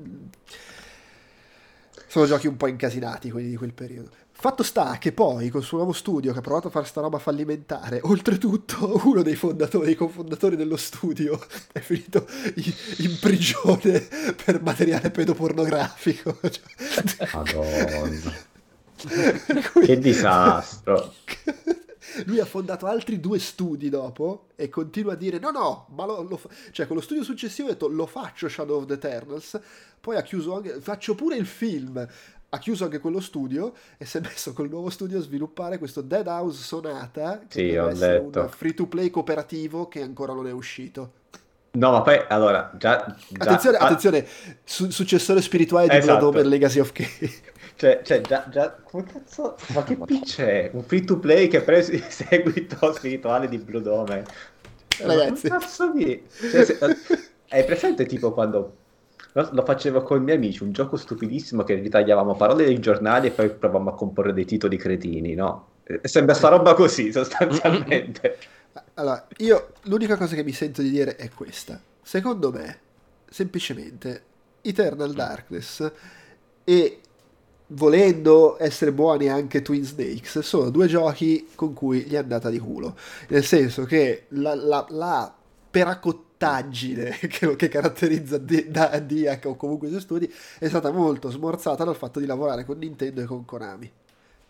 sono 2.08 2.26
giochi 2.26 2.48
un 2.48 2.56
po' 2.56 2.66
incasinati 2.66 3.30
quelli 3.30 3.50
di 3.50 3.56
quel 3.56 3.72
periodo. 3.72 4.10
Fatto 4.38 4.62
sta 4.62 4.98
che 4.98 5.12
poi 5.12 5.48
col 5.48 5.62
suo 5.62 5.78
nuovo 5.78 5.94
studio 5.94 6.30
che 6.34 6.40
ha 6.40 6.42
provato 6.42 6.68
a 6.68 6.70
fare 6.70 6.84
sta 6.84 7.00
roba 7.00 7.18
fallimentare, 7.18 8.00
oltretutto 8.02 9.00
uno 9.08 9.22
dei 9.22 9.34
fondatori, 9.34 9.86
dei 9.86 9.94
cofondatori 9.94 10.56
dello 10.56 10.76
studio 10.76 11.40
è 11.72 11.80
finito 11.80 12.26
in, 12.56 12.74
in 12.98 13.18
prigione 13.18 14.06
per 14.44 14.60
materiale 14.60 15.10
pedopornografico. 15.10 16.38
Madonna. 17.32 18.34
che 19.82 19.98
disastro. 19.98 21.14
Lui 22.26 22.40
ha 22.40 22.44
fondato 22.44 22.86
altri 22.86 23.20
due 23.20 23.38
studi 23.38 23.88
dopo 23.88 24.46
e 24.56 24.68
continua 24.68 25.12
a 25.12 25.16
dire 25.16 25.38
no 25.38 25.50
no, 25.50 25.86
ma 25.94 26.04
lo, 26.06 26.22
lo 26.22 26.36
fa-". 26.36 26.48
cioè 26.72 26.86
con 26.86 26.96
lo 26.96 27.02
studio 27.02 27.22
successivo 27.24 27.68
ha 27.68 27.72
detto 27.72 27.88
lo 27.88 28.06
faccio 28.06 28.48
Shadow 28.48 28.78
of 28.78 28.86
the 28.86 28.94
Eternals, 28.94 29.58
poi 30.00 30.16
ha 30.16 30.22
chiuso 30.22 30.54
anche, 30.54 30.80
faccio 30.80 31.14
pure 31.14 31.36
il 31.36 31.46
film, 31.46 32.06
ha 32.48 32.58
chiuso 32.58 32.84
anche 32.84 33.00
quello 33.00 33.20
studio 33.20 33.74
e 33.98 34.04
si 34.04 34.18
è 34.18 34.20
messo 34.20 34.52
col 34.52 34.68
nuovo 34.68 34.88
studio 34.90 35.18
a 35.18 35.22
sviluppare 35.22 35.78
questo 35.78 36.00
Dead 36.00 36.26
House 36.26 36.62
Sonata 36.62 37.40
che 37.40 37.58
Sì, 37.58 37.62
deve 37.66 37.78
ho 37.80 37.88
essere 37.88 38.20
letto. 38.20 38.40
un 38.40 38.48
free 38.48 38.74
to 38.74 38.86
play 38.86 39.10
cooperativo 39.10 39.88
che 39.88 40.00
ancora 40.02 40.32
non 40.32 40.46
è 40.46 40.52
uscito. 40.52 41.12
No, 41.72 41.90
ma 41.90 42.00
poi 42.00 42.18
allora, 42.28 42.72
già, 42.78 43.14
già- 43.28 43.44
Attenzione, 43.44 43.76
attenzione, 43.76 44.26
su- 44.64 44.88
successore 44.88 45.42
spirituale 45.42 45.88
di 45.88 45.96
Esatto. 45.96 46.30
Blood 46.30 46.46
Legacy 46.46 46.78
of 46.78 46.92
Kain. 46.92 47.10
Cioè, 47.76 48.00
cioè, 48.02 48.22
già, 48.22 48.46
già, 48.50 48.74
come 48.82 49.04
cazzo, 49.04 49.56
ma 49.74 49.84
che 49.84 49.96
pitch 50.04 50.40
è? 50.40 50.70
Un 50.72 50.82
free 50.82 51.04
to 51.04 51.18
play 51.18 51.46
che 51.48 51.58
ha 51.58 51.62
preso 51.62 51.92
il 51.92 52.04
seguito 52.08 52.92
spirituale 52.92 53.48
di 53.48 53.58
Blue 53.58 53.82
Dome. 53.82 54.24
Ragazzi. 54.98 55.48
Ma 55.48 55.58
cazzo 55.58 55.92
di... 55.92 56.24
Cioè, 56.50 56.64
se- 56.64 56.78
hai 57.50 57.64
presente 57.64 58.06
tipo 58.06 58.32
quando 58.32 58.76
lo, 59.32 59.62
facevo 59.62 60.02
con 60.02 60.22
i 60.22 60.24
miei 60.24 60.38
amici, 60.38 60.62
un 60.62 60.72
gioco 60.72 60.96
stupidissimo 60.96 61.62
che 61.62 61.74
ritagliavamo 61.74 62.34
parole 62.34 62.64
dei 62.64 62.80
giornali 62.80 63.26
e 63.26 63.30
poi 63.30 63.50
provavamo 63.50 63.90
a 63.90 63.94
comporre 63.94 64.32
dei 64.32 64.46
titoli 64.46 64.78
cretini, 64.78 65.34
no? 65.34 65.74
Sembra 66.02 66.34
sta 66.34 66.48
roba 66.48 66.72
così, 66.72 67.12
sostanzialmente. 67.12 68.38
Allora, 68.94 69.26
io 69.38 69.72
l'unica 69.82 70.16
cosa 70.16 70.34
che 70.34 70.42
mi 70.42 70.52
sento 70.52 70.80
di 70.80 70.90
dire 70.90 71.16
è 71.16 71.28
questa. 71.28 71.78
Secondo 72.02 72.50
me, 72.50 72.78
semplicemente, 73.28 74.22
Eternal 74.62 75.12
Darkness 75.12 75.92
e 76.64 77.00
volendo 77.68 78.56
essere 78.60 78.92
buoni 78.92 79.28
anche 79.28 79.62
Twin 79.62 79.84
Snakes 79.84 80.38
sono 80.40 80.70
due 80.70 80.86
giochi 80.86 81.48
con 81.54 81.72
cui 81.72 82.02
gli 82.02 82.14
è 82.14 82.18
andata 82.18 82.50
di 82.50 82.58
culo. 82.58 82.96
Nel 83.28 83.44
senso 83.44 83.84
che 83.84 84.26
la, 84.28 84.54
la, 84.54 84.86
la 84.90 85.34
peracottaggine 85.70 87.10
che, 87.28 87.56
che 87.56 87.68
caratterizza 87.68 88.38
da 88.38 88.98
Diac 88.98 89.44
o 89.46 89.56
comunque 89.56 89.88
i 89.88 89.90
suoi 89.90 90.02
studi 90.02 90.32
è 90.58 90.68
stata 90.68 90.90
molto 90.90 91.30
smorzata 91.30 91.84
dal 91.84 91.96
fatto 91.96 92.20
di 92.20 92.26
lavorare 92.26 92.64
con 92.64 92.78
Nintendo 92.78 93.20
e 93.20 93.24
con 93.24 93.44
Konami. 93.44 93.92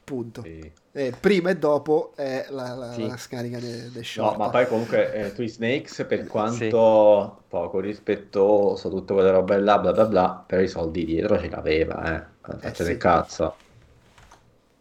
Punto. 0.06 0.42
Sì. 0.42 0.72
E 0.92 1.12
prima 1.20 1.50
e 1.50 1.56
dopo 1.56 2.12
è 2.14 2.46
la, 2.50 2.74
la- 2.74 2.92
Sì. 2.92 3.06
la 3.08 3.16
scarica 3.16 3.58
dei 3.58 3.90
de 3.90 3.98
No, 3.98 4.02
short. 4.04 4.36
ma 4.38 4.48
poi 4.50 4.66
comunque 4.68 5.12
eh, 5.12 5.32
Twin 5.32 5.48
Snakes 5.48 6.04
per 6.08 6.26
quanto 6.28 7.42
poco 7.48 7.80
rispettoso, 7.80 8.88
tutte 8.88 9.12
quelle 9.12 9.32
robe 9.32 9.58
là, 9.58 9.78
bla 9.80 9.92
bla 9.92 10.04
bla, 10.06 10.44
però 10.46 10.62
i 10.62 10.68
soldi 10.68 11.04
dietro 11.04 11.38
ce 11.40 11.50
l'aveva, 11.50 12.16
eh. 12.16 12.24
Faccia 12.40 12.84
sì. 12.84 12.84
del 12.84 12.96
cazzo. 12.98 13.56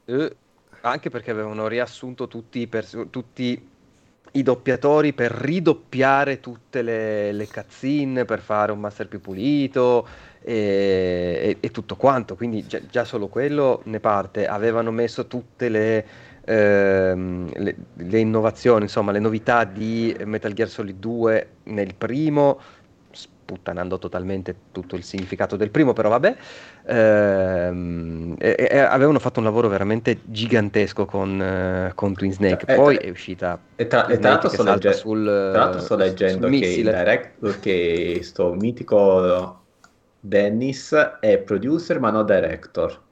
Eh, 0.06 0.36
anche 0.82 1.10
perché 1.10 1.32
avevano 1.32 1.68
riassunto 1.68 2.28
tutti, 2.28 2.60
i 2.60 2.68
pers- 2.68 3.08
tutti 3.10 3.68
i 4.34 4.44
doppiatori 4.44 5.14
per 5.14 5.32
ridoppiare 5.32 6.40
tutte 6.40 6.82
le, 6.82 7.32
le 7.32 7.48
cutscene, 7.48 8.26
per 8.26 8.40
fare 8.42 8.72
un 8.72 8.80
master 8.80 9.08
più 9.08 9.22
pulito 9.22 10.08
e, 10.46 11.58
e- 11.60 11.72
tutto 11.72 11.96
quanto. 11.96 12.36
Quindi 12.36 12.66
già, 12.68 12.80
già 12.90 13.04
solo 13.04 13.28
quello 13.28 13.82
ne 13.86 14.00
parte. 14.00 14.48
Avevano 14.48 14.92
messo 14.92 15.28
tutte 15.28 15.70
le, 15.70 16.06
ehm, 16.46 17.50
le- 17.56 17.76
le 17.94 18.20
innovazioni, 18.20 18.84
insomma, 18.84 19.12
le 19.12 19.20
novità 19.20 19.64
di 19.64 20.16
Metal 20.26 20.54
Gear 20.54 20.70
Solid 20.70 20.98
2 21.00 21.58
nel 21.64 21.96
primo, 21.96 22.60
sputtanando 23.12 23.98
totalmente 24.00 24.56
tutto 24.72 24.96
il 24.96 25.04
significato 25.04 25.56
del 25.56 25.72
primo, 25.72 25.94
però 25.94 26.10
vabbè. 26.10 26.36
Ehm, 26.88 28.36
e- 28.38 28.56
e- 28.70 28.80
avevano 28.80 29.20
fatto 29.20 29.40
un 29.40 29.46
lavoro 29.46 29.68
veramente 29.68 30.20
gigantesco 30.24 31.06
con, 31.06 31.42
eh, 31.42 31.92
con 31.96 32.14
Twin 32.14 32.32
Snake. 32.34 32.66
Eh, 32.66 32.76
Poi 32.76 32.96
eh, 32.96 33.00
è 33.00 33.10
uscita 33.10 33.60
E 33.76 33.88
tra, 33.88 34.08
e 34.08 34.20
tra 34.20 34.30
l'altro 34.32 34.50
che 34.50 34.58
sto, 34.58 34.64
legge- 34.74 34.94
sul, 34.94 35.24
tra 35.52 35.80
sto 35.80 35.96
sul 35.96 35.98
leggendo 35.98 36.48
che 36.48 36.56
il 36.56 36.60
missile. 36.60 36.92
direct, 36.92 37.60
che 37.60 38.20
sto 38.24 38.54
mitico 38.54 39.65
Dennis 40.28 40.94
è 41.20 41.40
producer 41.42 42.00
ma 42.00 42.10
non 42.12 42.26
director. 42.26 43.04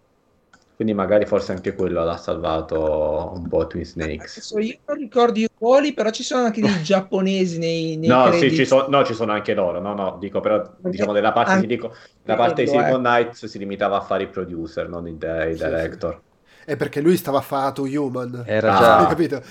Quindi 0.76 0.94
magari 0.94 1.26
forse 1.26 1.52
anche 1.54 1.76
quello 1.76 2.04
l'ha 2.04 2.18
salvato 2.18 3.32
un 3.34 3.48
po' 3.48 3.68
Twin 3.68 3.86
Snakes. 3.86 4.46
Adesso 4.46 4.60
io 4.60 4.80
non 4.86 4.98
ricordo 4.98 5.40
i 5.40 5.48
ruoli, 5.58 5.94
però 5.94 6.10
ci 6.12 6.24
sono 6.24 6.46
anche 6.46 6.62
dei 6.62 6.82
giapponesi 6.84 7.58
nei, 7.58 7.98
nei 7.98 8.10
No, 8.10 8.32
sì, 8.34 8.54
ci 8.54 8.66
sono, 8.66 8.88
no, 8.90 9.06
ci 9.06 9.14
sono 9.14 9.32
anche 9.32 9.54
loro. 9.54 9.80
No, 9.80 9.94
no, 9.94 10.18
dico 10.18 10.42
però, 10.42 10.62
diciamo, 10.82 11.14
della 11.14 11.32
parte, 11.32 11.58
Anche 11.58 11.68
dico, 11.68 11.94
la 12.24 12.36
parte 12.36 12.64
di 12.64 12.68
Simon 12.68 13.00
Knights 13.02 13.46
si 13.46 13.58
limitava 13.58 13.98
a 13.98 14.02
fare 14.02 14.24
i 14.24 14.30
producer, 14.30 14.90
non 14.90 15.08
i, 15.08 15.12
i 15.12 15.16
Sì, 15.50 15.58
director. 15.58 16.22
È 16.66 16.76
perché 16.78 17.02
lui 17.02 17.18
stava 17.18 17.42
fatto 17.42 17.84
Human. 17.84 18.44
Era 18.46 18.70
Ah. 18.70 18.72
già 18.72 19.06
capito? 19.08 19.44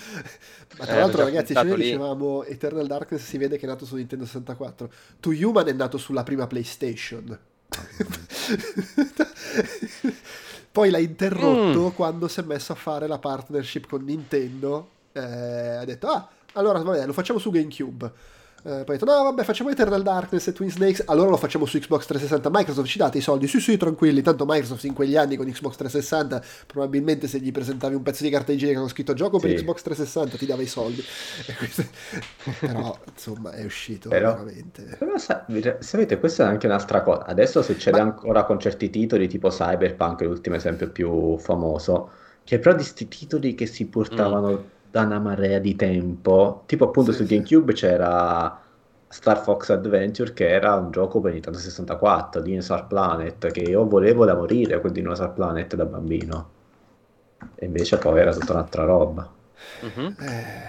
Ma 0.79 0.87
tra 0.87 1.01
l'altro, 1.01 1.23
ragazzi, 1.25 1.55
lì. 1.77 1.77
dicevamo 1.77 2.45
Eternal 2.45 2.87
Darkness 2.87 3.23
si 3.25 3.37
vede 3.39 3.59
che 3.59 3.67
è 3.67 3.69
nato 3.69 3.85
su 3.85 3.97
Nintendo 3.97 4.25
64. 4.25 4.91
To 5.21 5.31
Human 5.31 5.69
è 5.69 5.73
nato 5.73 5.99
sulla 5.99 6.23
prima 6.23 6.47
PlayStation. 6.47 7.39
Poi 10.73 10.91
l'ha 10.91 10.99
interrotto 10.99 11.89
Mm. 11.91 11.95
quando 11.95 12.29
si 12.29 12.41
è 12.41 12.43
messo 12.45 12.73
a 12.73 12.77
fare 12.77 13.07
la 13.07 13.19
partnership 13.19 13.87
con 13.87 14.05
Nintendo. 14.05 14.89
Eh, 15.13 15.21
ha 15.21 15.85
detto, 15.85 16.07
ah, 16.09 16.29
allora 16.55 16.81
vabbè, 16.81 17.05
lo 17.07 17.13
facciamo 17.13 17.39
su 17.39 17.51
GameCube. 17.51 18.11
Eh, 18.65 18.85
poi 18.85 18.95
ha 18.95 18.99
detto, 18.99 19.05
no, 19.07 19.25
vabbè, 19.25 19.43
facciamo 19.43 19.71
Eternal 19.71 20.03
Darkness 20.03 20.47
e 20.47 20.53
Twin 20.53 20.71
Snakes. 20.71 21.03
Allora 21.07 21.31
lo 21.31 21.37
facciamo 21.37 21.67
su 21.67 21.79
Xbox 21.81 22.07
360. 22.07 22.49
Microsoft 22.53 22.87
ci 22.89 22.97
date 22.99 23.19
i 23.19 23.21
soldi? 23.21 23.49
Sì, 23.49 23.59
sì, 23.61 23.77
tranquilli. 23.77 24.23
Tanto 24.23 24.45
Microsoft 24.47 24.85
in 24.85 24.93
quegli 24.95 25.17
anni 25.17 25.35
con 25.37 25.47
Xbox 25.47 25.75
360, 25.77 26.41
probabilmente 26.67 27.27
se 27.27 27.39
gli 27.41 27.51
presentavi 27.51 27.97
un 27.97 28.03
pezzo 28.03 28.23
di 28.23 28.31
carta 28.31 28.53
igienica 28.53 28.79
con 28.79 28.89
scritto 28.89 29.15
gioco 29.15 29.41
per 29.41 29.51
Sì. 29.51 29.57
Xbox 29.57 29.83
360 29.83 30.37
ti 30.37 30.47
dava 30.47 30.63
i 30.63 30.67
soldi. 30.67 31.03
E 31.47 31.55
questo- 31.57 31.85
Però, 32.61 32.97
insomma, 33.13 33.51
è 33.51 33.65
uscito 33.65 34.09
Però- 34.09 34.31
veramente. 34.33 34.95
Però 34.97 35.19
sa- 35.19 35.45
sapete, 35.81 36.19
questa 36.21 36.45
è 36.45 36.47
anche 36.47 36.67
un'altra 36.67 37.03
cosa. 37.03 37.25
Adesso 37.27 37.63
c'è 37.63 37.91
Ma- 37.91 37.99
ancora 38.01 38.45
con 38.45 38.61
certi 38.61 38.91
titoli, 38.91 39.27
tipo 39.27 39.49
Cyberpunk, 39.49 40.21
è 40.23 40.25
l'ultimo 40.25 40.55
esempio 40.55 40.89
più 40.89 41.37
famoso, 41.39 42.11
che 42.45 42.61
però 42.61 42.77
di 42.77 42.85
sti 42.85 43.09
titoli 43.09 43.55
che 43.57 43.67
si 43.67 43.87
portavano 43.87 44.81
da 44.93 45.03
una 45.03 45.19
marea 45.19 45.59
di 45.59 45.75
tempo, 45.77 46.63
tipo 46.67 46.85
appunto 46.87 47.11
Sì, 47.11 47.19
su 47.19 47.25
sì. 47.25 47.27
GameCube 47.27 47.73
c'era 47.73 48.61
Star 49.09 49.39
Fox 49.43 49.71
Adventure, 49.71 50.33
che 50.35 50.49
era 50.49 50.75
un 50.77 50.91
gioco 50.93 51.21
per 51.21 51.33
Nintendo 51.33 51.59
64, 51.59 52.41
Dinosaur 52.43 52.87
Planet, 52.87 53.51
che 53.51 53.61
io 53.61 53.87
volevo 53.89 54.25
da 54.25 54.35
morire 54.37 54.81
quel 54.81 54.93
Dinosaur 54.93 55.33
Planet 55.33 55.75
da 55.77 55.85
bambino. 55.87 56.51
E 57.57 57.67
invece 57.67 57.99
poi 57.99 58.21
era 58.21 58.33
tutta 58.33 58.53
un'altra 58.53 58.85
roba. 58.85 59.33
Mhm. 59.83 60.17
Eh, 60.21 60.63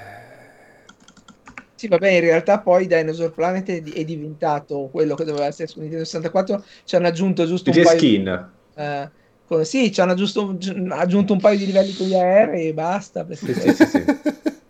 Sì, 1.75 1.87
vabbè, 1.87 2.09
in 2.11 2.21
realtà 2.21 2.61
poi 2.61 2.87
Dinosaur 2.87 3.33
Planet 3.33 3.67
è, 3.69 3.81
di- 3.81 3.91
è 3.91 4.03
diventato 4.05 4.89
quello 4.89 5.15
che 5.15 5.25
doveva 5.25 5.45
essere 5.47 5.67
su 5.67 5.79
Nintendo 5.79 6.05
64. 6.05 6.63
Ci 6.85 6.95
hanno 6.95 7.07
aggiunto 7.07 7.45
giusto 7.45 7.71
un 7.71 7.81
paio 7.81 8.01
Skin. 8.01 8.27
eh, 8.75 9.11
con- 9.22 9.22
sì, 9.63 9.91
ci 9.91 10.01
hanno 10.01 10.13
giusto- 10.15 10.57
gi- 10.57 10.87
aggiunto 10.89 11.33
un 11.33 11.39
paio 11.39 11.57
di 11.57 11.65
livelli 11.65 11.93
con 11.93 12.07
gli 12.07 12.15
aerei 12.15 12.69
e 12.69 12.73
basta. 12.73 13.25
perché- 13.25 13.53
Sì, 13.53 13.73
sì, 13.73 13.85
sì. 13.85 14.03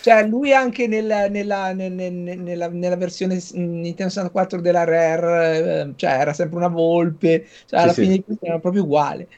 Cioè, 0.00 0.26
lui 0.26 0.52
anche 0.52 0.86
nella, 0.86 1.28
nella- 1.28 1.72
nel- 1.72 1.92
nel- 1.92 2.12
nella- 2.38 2.68
nella 2.68 2.96
versione 2.96 3.40
Nintendo 3.52 4.12
64 4.12 4.60
della 4.60 4.84
Rare, 4.84 5.88
eh, 5.88 5.92
cioè, 5.96 6.10
era 6.10 6.34
sempre 6.34 6.58
una 6.58 6.68
volpe. 6.68 7.46
Cioè, 7.66 7.80
alla 7.80 7.92
Sì, 7.92 8.02
fine 8.02 8.14
sì. 8.14 8.18
di 8.18 8.24
tutto 8.24 8.44
era 8.46 8.58
proprio 8.58 8.82
uguale. 8.82 9.28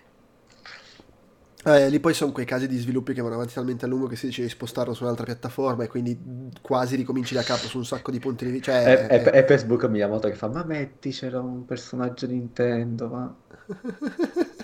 Eh, 1.64 1.88
lì 1.90 1.98
poi 1.98 2.14
sono 2.14 2.30
quei 2.30 2.46
casi 2.46 2.68
di 2.68 2.78
sviluppi 2.78 3.12
che 3.12 3.20
vanno 3.22 3.34
avanti 3.34 3.54
talmente 3.54 3.86
a 3.86 3.88
lungo 3.88 4.06
che 4.06 4.14
si 4.14 4.26
decide 4.26 4.46
di 4.46 4.52
spostarlo 4.52 4.94
su 4.94 5.02
un'altra 5.02 5.24
piattaforma 5.24 5.82
e 5.82 5.88
quindi 5.88 6.16
quasi 6.62 6.94
ricominci 6.94 7.34
da 7.34 7.42
capo 7.42 7.66
su 7.66 7.78
un 7.78 7.84
sacco 7.84 8.12
di 8.12 8.20
punti 8.20 8.44
di 8.44 8.52
vista. 8.52 8.70
Cioè, 8.72 9.06
E, 9.10 9.30
e, 9.32 9.38
e 9.40 9.44
Facebook 9.46 9.84
Miyamoto 9.86 10.28
che 10.28 10.36
fa, 10.36 10.46
ma 10.48 10.62
metti 10.64 11.10
c'era 11.10 11.40
un 11.40 11.64
personaggio 11.64 12.26
Nintendo, 12.28 13.08
ma 13.08 13.36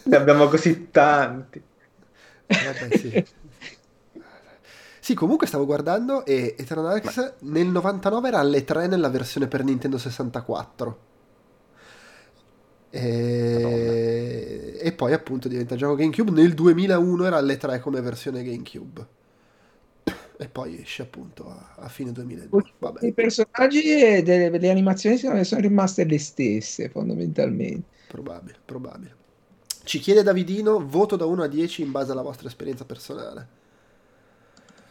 ne 0.05 0.17
abbiamo 0.17 0.49
così 0.49 0.91
tanti. 0.91 1.63
Vabbè, 2.47 2.97
sì. 2.97 3.25
Sì, 5.01 5.15
comunque 5.15 5.47
stavo 5.49 5.67
guardando 5.67 6.25
e 6.25 6.55
Eternal 6.57 6.87
Darkness 6.93 7.35
nel 7.41 7.67
99 7.67 8.29
era 8.29 8.39
alle 8.39 8.63
3 8.65 8.87
nella 8.87 9.09
versione 9.09 9.49
per 9.49 9.65
Nintendo 9.65 9.99
64. 9.99 10.99
E... 12.91 14.79
e 14.81 14.93
poi 14.93 15.13
appunto 15.15 15.49
diventa 15.49 15.77
gioco 15.77 15.95
GameCube. 15.97 16.31
Nel 16.31 16.55
2001 16.55 17.25
era 17.25 17.37
alle 17.39 17.57
3 17.57 17.81
come 17.81 18.01
versione 18.01 18.45
GameCube. 18.45 19.07
E 20.39 20.49
poi 20.49 20.81
esce 20.81 21.03
appunto 21.03 21.49
a, 21.49 21.75
a 21.77 21.89
fine 21.89 22.13
2002. 22.13 22.63
Vabbè, 22.79 23.07
I 23.07 23.13
personaggi 23.13 23.83
e 23.83 24.23
delle, 24.23 24.59
le 24.59 24.71
animazioni 24.71 25.17
sono, 25.17 25.43
sono 25.45 25.61
rimaste 25.61 26.05
le 26.05 26.19
stesse, 26.19 26.89
fondamentalmente. 26.89 27.92
Probabile, 28.13 28.59
probabile. 28.65 29.17
Ci 29.85 29.99
chiede 29.99 30.23
Davidino, 30.23 30.87
voto 30.87 31.17
da 31.17 31.25
1 31.25 31.43
a 31.43 31.49
10 31.49 31.83
in 31.83 31.91
base 31.91 32.13
alla 32.13 32.23
vostra 32.23 32.47
esperienza 32.49 32.85
personale. 32.85 33.49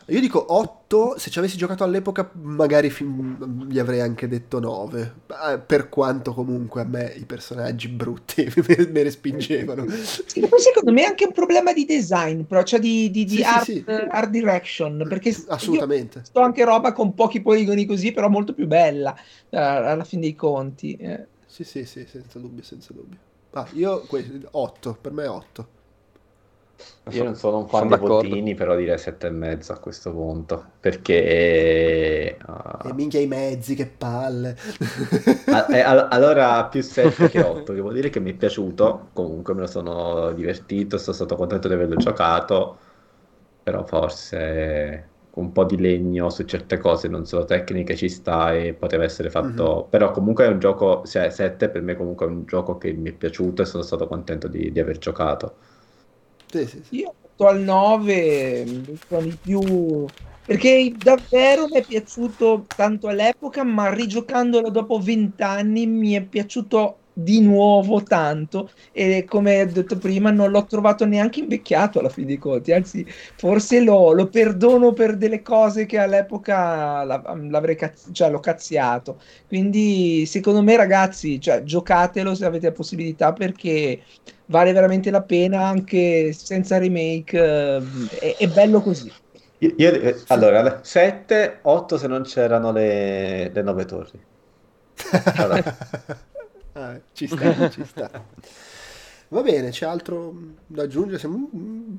Io 0.07 0.19
dico 0.19 0.43
8, 0.53 1.18
se 1.18 1.30
ci 1.30 1.39
avessi 1.39 1.56
giocato 1.56 1.84
all'epoca 1.85 2.30
magari 2.34 2.89
fin- 2.89 3.68
gli 3.69 3.80
avrei 3.80 4.02
anche 4.02 4.27
detto 4.27 4.60
9, 4.60 5.14
eh, 5.49 5.60
per 5.60 5.88
quanto 5.88 6.34
comunque 6.34 6.81
a 6.81 6.85
me 6.85 7.14
i 7.15 7.26
personaggi 7.26 7.88
brutti 7.88 8.43
mi 8.89 9.03
respingevano. 9.03 9.85
Sì, 10.26 10.45
poi 10.48 10.60
secondo 10.60 10.91
me 10.91 11.03
è 11.03 11.06
anche 11.06 11.26
un 11.26 11.31
problema 11.31 11.72
di 11.72 11.85
design, 11.85 12.41
però, 12.41 12.64
cioè 12.64 12.80
di, 12.80 13.10
di, 13.11 13.23
di 13.26 13.38
Sì, 13.38 13.38
sì, 13.38 13.45
art, 13.45 13.65
sì. 13.65 13.85
art 13.85 14.30
direction, 14.31 15.06
perché 15.07 15.34
Assolutamente. 15.48 16.23
sto 16.26 16.41
anche 16.41 16.65
roba 16.65 16.91
con 16.93 17.14
pochi 17.14 17.41
poligoni 17.41 17.85
così, 17.85 18.11
però 18.11 18.27
molto 18.27 18.53
più 18.53 18.68
bella 18.68 19.15
eh, 19.49 19.57
alla 19.57 20.03
fine 20.03 20.22
dei 20.23 20.35
conti. 20.35 20.95
eh. 20.95 21.27
Sì, 21.51 21.63
sì, 21.63 21.85
sì, 21.85 22.05
senza 22.07 22.39
dubbio, 22.39 22.63
senza 22.63 22.93
dubbio. 22.93 23.19
Ah, 23.51 23.67
io 23.73 24.07
8, 24.51 24.95
per 24.95 25.11
me 25.11 25.27
8. 25.27 25.67
Io 27.11 27.23
non 27.23 27.35
sono 27.35 27.57
un 27.59 27.67
fan 27.67 27.85
Sono 27.85 27.89
dei 27.89 27.97
d'accordo. 27.97 28.39
votini, 28.39 28.53
però 28.55 28.75
direi 28.75 28.97
sette 28.97 29.27
e 29.27 29.29
mezzo 29.29 29.71
a 29.73 29.79
questo 29.79 30.11
punto. 30.11 30.73
Perché... 30.79 32.37
ah, 32.41 32.79
E 32.83 32.93
minchia 32.93 33.19
i 33.19 33.27
mezzi, 33.27 33.75
che 33.75 33.87
palle. 33.87 34.57
a- 35.49 35.67
eh, 35.71 35.81
al- 35.81 36.07
allora 36.11 36.67
più 36.67 36.81
7 36.81 37.27
che 37.27 37.41
8, 37.41 37.73
che 37.73 37.79
vuol 37.81 37.93
dire 37.93 38.09
che 38.09 38.19
mi 38.19 38.31
è 38.31 38.35
piaciuto. 38.35 39.09
Comunque 39.13 39.53
me 39.53 39.61
lo 39.61 39.67
sono 39.67 40.31
divertito, 40.33 40.97
sono 40.97 41.15
stato 41.15 41.35
contento 41.35 41.67
di 41.67 41.73
averlo 41.73 41.95
giocato. 41.95 42.79
Però 43.63 43.85
forse 43.85 45.10
un 45.33 45.51
po' 45.51 45.63
di 45.65 45.77
legno 45.77 46.29
su 46.29 46.43
certe 46.43 46.77
cose, 46.77 47.07
non 47.07 47.25
solo 47.25 47.45
tecniche, 47.45 47.95
ci 47.95 48.09
sta 48.09 48.53
e 48.53 48.73
poteva 48.73 49.03
essere 49.03 49.29
fatto. 49.29 49.87
Però 49.89 50.11
comunque 50.11 50.45
è 50.45 50.47
un 50.49 50.59
gioco, 50.59 51.03
cioè 51.05 51.29
7 51.29 51.69
per 51.69 51.81
me 51.81 51.95
comunque 51.95 52.25
è 52.25 52.29
un 52.29 52.45
gioco 52.45 52.77
che 52.77 52.91
mi 52.93 53.09
è 53.11 53.13
piaciuto 53.13 53.61
e 53.61 53.65
sono 53.65 53.83
stato 53.83 54.07
contento 54.07 54.47
di, 54.47 54.71
di 54.71 54.79
aver 54.79 54.97
giocato. 54.97 55.57
Sì, 56.47 56.67
sì, 56.67 56.83
sì. 56.83 56.95
Io 56.97 57.15
sto 57.33 57.47
al 57.47 57.61
9, 57.61 58.65
mi 58.65 58.97
sono 59.07 59.21
di 59.21 59.37
più 59.37 60.11
perché 60.43 60.97
davvero 60.99 61.67
mi 61.69 61.77
è 61.79 61.85
piaciuto 61.85 62.71
tanto 62.75 63.07
all'epoca, 63.07 63.63
ma 63.63 63.93
rigiocandolo 63.93 64.69
dopo 64.69 64.99
vent'anni 64.99 65.87
mi 65.87 66.11
è 66.13 66.27
piaciuto 66.27 67.00
di 67.23 67.41
nuovo 67.41 68.03
tanto 68.03 68.72
e 68.91 69.26
come 69.26 69.61
ho 69.61 69.65
detto 69.65 69.98
prima 69.98 70.31
non 70.31 70.52
l'ho 70.52 70.65
trovato 70.65 71.06
neanche 71.06 71.39
invecchiato 71.39 71.99
alla 71.99 72.10
fine 72.10 72.27
dei 72.27 72.38
conti, 72.38 72.72
anzi 72.72 73.06
forse 73.35 73.81
lo, 73.81 74.11
lo 74.11 74.27
perdono 74.30 74.93
per 74.93 75.15
delle 75.18 75.41
cose 75.41 75.85
che 75.85 75.98
all'epoca 75.98 77.03
la- 77.03 77.22
l'avrei 77.49 77.76
cazz- 77.76 78.10
cioè, 78.11 78.30
l'ho 78.30 78.39
cazziato. 78.39 79.19
Quindi 79.48 80.26
secondo 80.26 80.61
me 80.61 80.76
ragazzi, 80.76 81.39
cioè, 81.39 81.64
giocatelo 81.64 82.35
se 82.35 82.45
avete 82.45 82.68
la 82.68 82.72
possibilità 82.73 83.34
perché 83.34 84.02
vale 84.45 84.72
veramente 84.73 85.10
la 85.11 85.23
pena 85.23 85.65
anche 85.68 86.34
senza 86.34 86.77
remake, 86.77 87.38
eh, 87.38 88.07
è, 88.19 88.35
è 88.38 88.48
bello 88.49 88.81
così. 88.81 89.14
Io, 89.60 89.73
io- 89.77 89.91
eh, 89.93 90.23
allora, 90.27 90.84
7, 90.84 91.60
8 91.64 91.98
se 91.98 92.07
non 92.07 92.23
c'erano 92.23 92.72
le, 92.72 93.49
le 93.49 93.61
9 93.61 93.85
torri. 93.85 94.19
Allora, 95.35 95.61
Ah, 96.73 96.99
ci 97.14 97.27
sta, 97.27 97.68
ci 97.69 97.84
sta. 97.85 98.10
Va 99.30 99.41
bene, 99.41 99.69
c'è 99.69 99.85
altro 99.85 100.34
da 100.65 100.84
aggiungere? 100.84 101.18
Siamo 101.19 101.49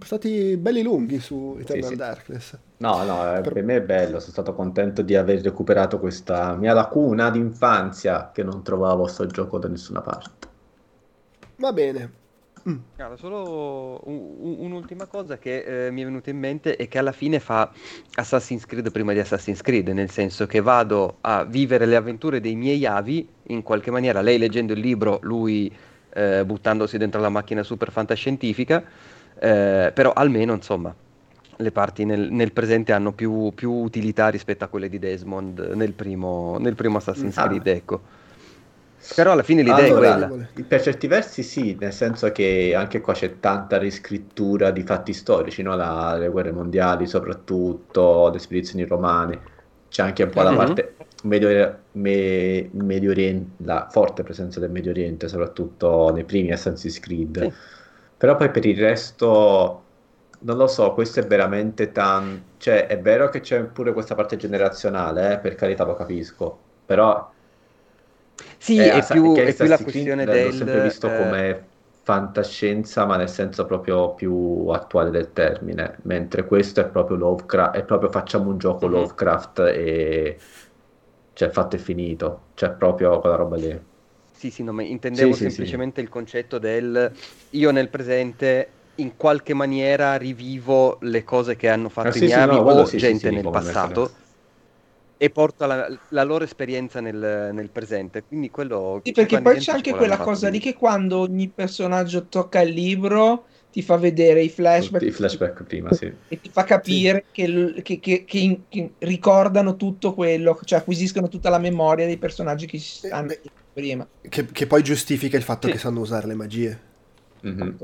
stati 0.05 0.57
belli 0.59 0.83
lunghi 0.83 1.19
su 1.21 1.57
Eternal 1.59 1.95
sì. 1.95 1.97
Darkness. 1.97 2.59
no, 2.79 3.05
no, 3.05 3.37
eh, 3.37 3.41
Per- 3.41 3.53
per 3.53 3.63
me 3.65 3.77
è 3.77 3.83
bello, 3.83 4.21
sono 4.21 4.33
stato 4.33 4.55
contento 4.55 5.03
di 5.03 5.15
aver 5.17 5.41
recuperato 5.43 5.99
questa 5.99 6.55
mia 6.57 6.75
lacuna 6.75 7.31
d'infanzia 7.31 8.31
che 8.33 8.43
non 8.43 8.63
trovavo 8.63 9.07
sto 9.07 9.27
gioco 9.27 9.59
da 9.59 9.69
nessuna 9.69 10.01
parte. 10.03 10.49
Va 11.57 11.73
bene. 11.73 12.13
Mm. 12.69 12.79
Guarda, 12.95 13.17
solo 13.17 14.01
un- 14.09 14.57
un'ultima 14.61 15.07
cosa 15.07 15.39
che 15.39 15.87
eh, 15.87 15.91
mi 15.91 16.03
è 16.03 16.05
venuta 16.05 16.31
in 16.31 16.39
mente 16.39 16.77
è 16.77 16.87
che 16.89 16.99
alla 16.99 17.11
fine 17.13 17.41
fa 17.41 17.73
Assassin's 18.15 18.67
Creed 18.67 18.91
prima 18.93 19.13
di 19.13 19.19
Assassin's 19.19 19.61
Creed, 19.63 19.89
nel 19.89 20.11
senso 20.11 20.47
che 20.47 20.61
vado 20.61 21.19
a 21.23 21.45
vivere 21.45 21.87
le 21.87 21.97
avventure 21.97 22.41
dei 22.41 22.55
miei 22.55 22.87
avi 22.87 23.29
in 23.53 23.63
qualche 23.63 23.91
maniera, 23.91 24.21
lei 24.21 24.39
leggendo 24.39 24.73
il 24.73 24.81
libro, 24.81 25.19
lui 25.23 25.73
eh, 26.15 26.45
buttandosi 26.45 26.99
dentro 26.99 27.21
la 27.21 27.29
macchina 27.29 27.63
super 27.63 27.91
fantascientifica, 27.91 28.83
eh, 29.39 29.91
però 29.95 30.13
almeno 30.13 30.53
insomma 30.55 30.95
le 31.57 31.71
parti 31.71 32.05
nel, 32.05 32.31
nel 32.33 32.53
presente 32.53 32.93
hanno 32.93 33.13
più, 33.13 33.53
più 33.55 33.71
utilità 33.73 34.29
rispetto 34.29 34.65
a 34.65 34.69
quelle 34.69 34.89
di 34.89 34.99
Desmond 34.99 35.73
nel 35.75 35.93
primo, 35.93 36.59
nel 36.59 36.75
primo 36.75 36.99
Assassin's 36.99 37.37
Ah. 37.37 37.47
Creed, 37.47 37.67
ecco. 37.67 38.01
Però 39.15 39.33
alla 39.33 39.43
fine 39.43 39.63
l'idea 39.63 39.85
Allora, 39.85 40.15
è 40.15 40.29
quella. 40.29 40.65
Per 40.67 40.81
certi 40.81 41.07
versi 41.09 41.43
sì, 41.43 41.77
nel 41.79 41.93
senso 41.93 42.31
che 42.31 42.73
anche 42.75 43.01
qua 43.01 43.13
c'è 43.13 43.41
tanta 43.41 43.77
riscrittura 43.77 44.71
di 44.71 44.83
fatti 44.83 45.13
storici, 45.13 45.63
no? 45.63 45.75
La- 45.75 46.17
le 46.17 46.29
guerre 46.29 46.53
mondiali 46.53 47.07
soprattutto, 47.07 48.31
le 48.31 48.39
spedizioni 48.39 48.85
romane, 48.87 49.41
c'è 49.89 50.03
anche 50.03 50.23
un 50.23 50.31
po' 50.31 50.43
la 50.43 50.53
Mhm. 50.53 50.57
parte 50.57 50.95
Medio, 51.23 51.79
me- 51.93 52.69
Medio 52.73 53.11
Oriente, 53.11 53.63
la 53.65 53.89
forte 53.91 54.23
presenza 54.23 54.61
del 54.61 54.71
Medio 54.71 54.91
Oriente, 54.91 55.29
soprattutto 55.29 56.11
nei 56.13 56.25
primi 56.25 56.53
Assassin's 56.53 56.99
Creed. 57.01 57.41
Sì. 57.41 57.53
Però 58.17 58.37
poi 58.37 58.51
per 58.51 58.65
il 58.67 58.79
resto, 58.79 59.83
non 60.41 60.57
lo 60.57 60.67
so, 60.69 60.93
questo 60.95 61.21
è 61.21 61.27
veramente 61.27 61.93
tan... 61.93 62.51
Cioè, 62.57 62.87
è 62.87 63.01
vero 63.01 63.29
che 63.29 63.41
c'è 63.41 63.63
pure 63.65 63.93
questa 63.93 64.15
parte 64.15 64.37
generazionale, 64.37 65.35
eh, 65.35 65.39
per 65.39 65.55
carità 65.55 65.85
lo 65.85 65.95
capisco, 65.95 66.59
però... 66.87 67.31
Sì, 68.59 68.79
è 68.79 68.89
Assa- 68.89 69.15
più, 69.15 69.35
è 69.45 69.55
più 69.55 69.67
la 69.67 69.79
questione 69.79 70.25
Creed 70.25 70.43
l'ho 70.43 70.51
del... 70.51 70.53
sempre 70.53 70.81
visto 70.81 71.07
eh, 71.09 71.17
come 71.17 71.69
fantascienza, 72.05 73.05
ma 73.07 73.17
nel 73.17 73.29
senso 73.29 73.65
proprio 73.67 74.15
più 74.15 74.69
attuale 74.69 75.11
del 75.11 75.33
termine, 75.33 75.99
mentre 76.03 76.45
questo 76.47 76.81
è 76.81 76.87
proprio 76.89 77.17
Lovecraft, 77.17 77.77
è 77.77 77.85
proprio 77.85 78.11
facciamo 78.11 78.51
un 78.51 78.59
gioco 78.59 78.87
Mhm. 78.87 78.93
Lovecraft 78.93 79.59
e 79.61 80.39
cioè 81.33 81.51
fatto 81.51 81.77
e 81.77 81.79
finito, 81.79 82.51
cioè 82.55 82.73
proprio 82.75 83.19
quella 83.21 83.37
roba 83.37 83.57
lì. 83.57 83.81
Sì, 84.35 84.51
sì, 84.51 84.63
no, 84.63 84.73
ma 84.73 84.83
intendevo 84.83 85.33
Sì, 85.33 85.35
sì, 85.35 85.51
sì. 85.51 85.79
semplicemente 85.79 86.01
il 86.01 86.09
concetto 86.09 86.59
del 86.59 87.13
io 87.51 87.71
nel 87.71 87.91
presente 87.91 88.79
in 88.97 89.17
qualche 89.17 89.55
maniera 89.55 90.17
rivivo 90.17 90.99
le 91.03 91.23
cose 91.23 91.55
che 91.55 91.69
hanno 91.69 91.89
fatto 91.89 92.11
Ah, 92.11 92.19
i 92.19 92.21
sì, 92.21 92.23
miei 92.23 92.43
sì, 92.43 92.45
no, 92.45 92.57
o 92.59 92.93
gente 92.95 93.31
sì, 93.31 93.31
nel 93.31 93.49
passato 93.49 94.17
e 95.17 95.31
porto 95.31 95.67
la, 95.67 95.87
la 96.09 96.25
loro 96.25 96.45
esperienza 96.45 97.01
nel, 97.01 97.51
nel 97.55 97.71
presente. 97.71 98.25
Quindi 98.25 98.51
quello 98.51 99.01
Sì, 99.05 99.13
perché 99.13 99.41
poi 99.41 99.57
c'è 99.59 99.73
anche 99.73 99.95
quella 99.95 100.21
cosa 100.21 100.49
lì 100.49 100.61
che 100.61 100.75
quando 100.75 101.19
ogni 101.21 101.53
personaggio 101.53 102.29
tocca 102.29 102.61
il 102.61 102.73
libro 102.73 103.49
ti 103.73 103.81
fa 103.83 103.97
vedere 103.97 104.43
i 104.43 104.51
flashback 104.51 105.03
i 105.03 105.11
flashback 105.11 105.63
prima, 105.65 105.91
sì. 105.93 106.13
e 106.29 106.41
ti 106.41 106.51
fa 106.51 106.63
capire 106.65 107.25
che, 107.33 107.49
l- 107.49 107.81
che- 107.83 107.99
che- 108.01 108.25
che 108.27 108.39
in- 108.39 108.61
che 108.69 108.91
ricordano 108.99 109.77
tutto 109.77 110.13
quello, 110.13 110.61
cioè 110.65 110.81
acquisiscono 110.81 111.29
tutta 111.29 111.49
la 111.49 111.59
memoria 111.59 112.05
dei 112.05 112.19
personaggi 112.19 112.67
che 112.67 112.79
ci 112.79 113.05
Eh, 113.05 113.09
stanno 113.09 113.29
beh. 113.29 113.41
prima. 113.73 114.07
Che, 114.29 114.45
che 114.47 114.67
poi 114.67 114.83
giustifica 114.83 115.39
il 115.39 115.43
fatto 115.43 115.67
Sì. 115.69 115.73
che 115.73 115.79
sanno 115.79 116.01
usare 116.01 116.27
le 116.27 116.35
magie. 116.35 116.81
Mhm. 117.41 117.77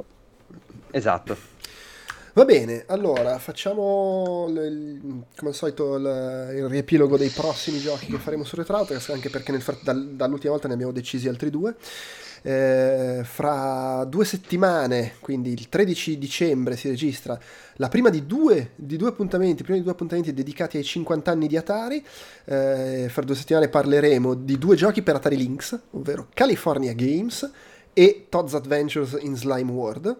Esatto. 0.91 1.37
Va 2.35 2.45
bene, 2.45 2.85
allora 2.87 3.39
facciamo 3.39 4.47
il- 4.49 5.25
come 5.37 5.51
al 5.51 5.55
solito 5.55 5.97
il, 5.97 6.53
il 6.57 6.69
riepilogo 6.69 7.17
dei 7.17 7.31
prossimi 7.31 7.81
giochi 7.81 8.07
che 8.07 8.19
faremo 8.19 8.45
su 8.45 8.55
Retrouters, 8.55 9.09
anche 9.09 9.29
perché 9.29 9.51
nel 9.51 9.65
dal- 9.83 10.11
dall'ultima 10.11 10.53
volta 10.53 10.69
ne 10.69 10.75
abbiamo 10.75 10.93
decisi 10.93 11.27
altri 11.29 11.51
due. 11.51 11.75
Eh, 12.43 13.23
fra 13.25 14.05
due 14.05 14.25
settimane, 14.25 15.15
quindi 15.21 15.53
il 15.53 15.69
13 15.69 16.19
dicembre, 16.19 16.77
si 16.77 16.89
registra 16.89 17.39
la 17.77 17.89
prima 17.89 18.11
di 18.11 18.27
due, 18.27 18.73
di 18.77 18.97
due 18.97 19.09
appuntamenti, 19.09 19.63
prima 19.63 19.79
di 19.79 19.85
due 19.85 19.93
appuntamenti 19.93 20.33
dedicati 20.33 20.77
ai 20.77 20.85
50 20.85 21.31
anni 21.31 21.47
di 21.47 21.57
Atari. 21.57 22.05
Eh, 22.45 23.09
fra 23.11 23.23
due 23.23 23.35
settimane 23.35 23.69
parleremo 23.69 24.35
di 24.35 24.59
due 24.59 24.77
giochi 24.77 25.03
per 25.03 25.17
Atari 25.17 25.37
Lynx, 25.37 25.79
ovvero 25.93 26.29
California 26.35 26.93
Games 26.93 27.51
e 27.93 28.27
Todd's 28.29 28.55
Adventures 28.55 29.17
in 29.21 29.37
Slime 29.37 29.71
World. 29.71 30.17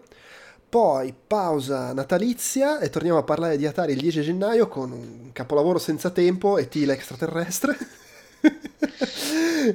Poi 0.69 1.15
pausa 1.25 1.93
natalizia 1.93 2.79
e 2.79 2.91
torniamo 2.91 3.17
a 3.17 3.23
parlare 3.23 3.57
di 3.57 3.65
Atari 3.65 3.93
il 3.93 4.01
10 4.01 4.21
gennaio 4.21 4.67
con 4.67 4.91
un 4.91 5.31
capolavoro 5.33 5.79
senza 5.79 6.11
tempo 6.11 6.59
e 6.59 6.67
Tila 6.67 6.93
extraterrestre. 6.93 7.75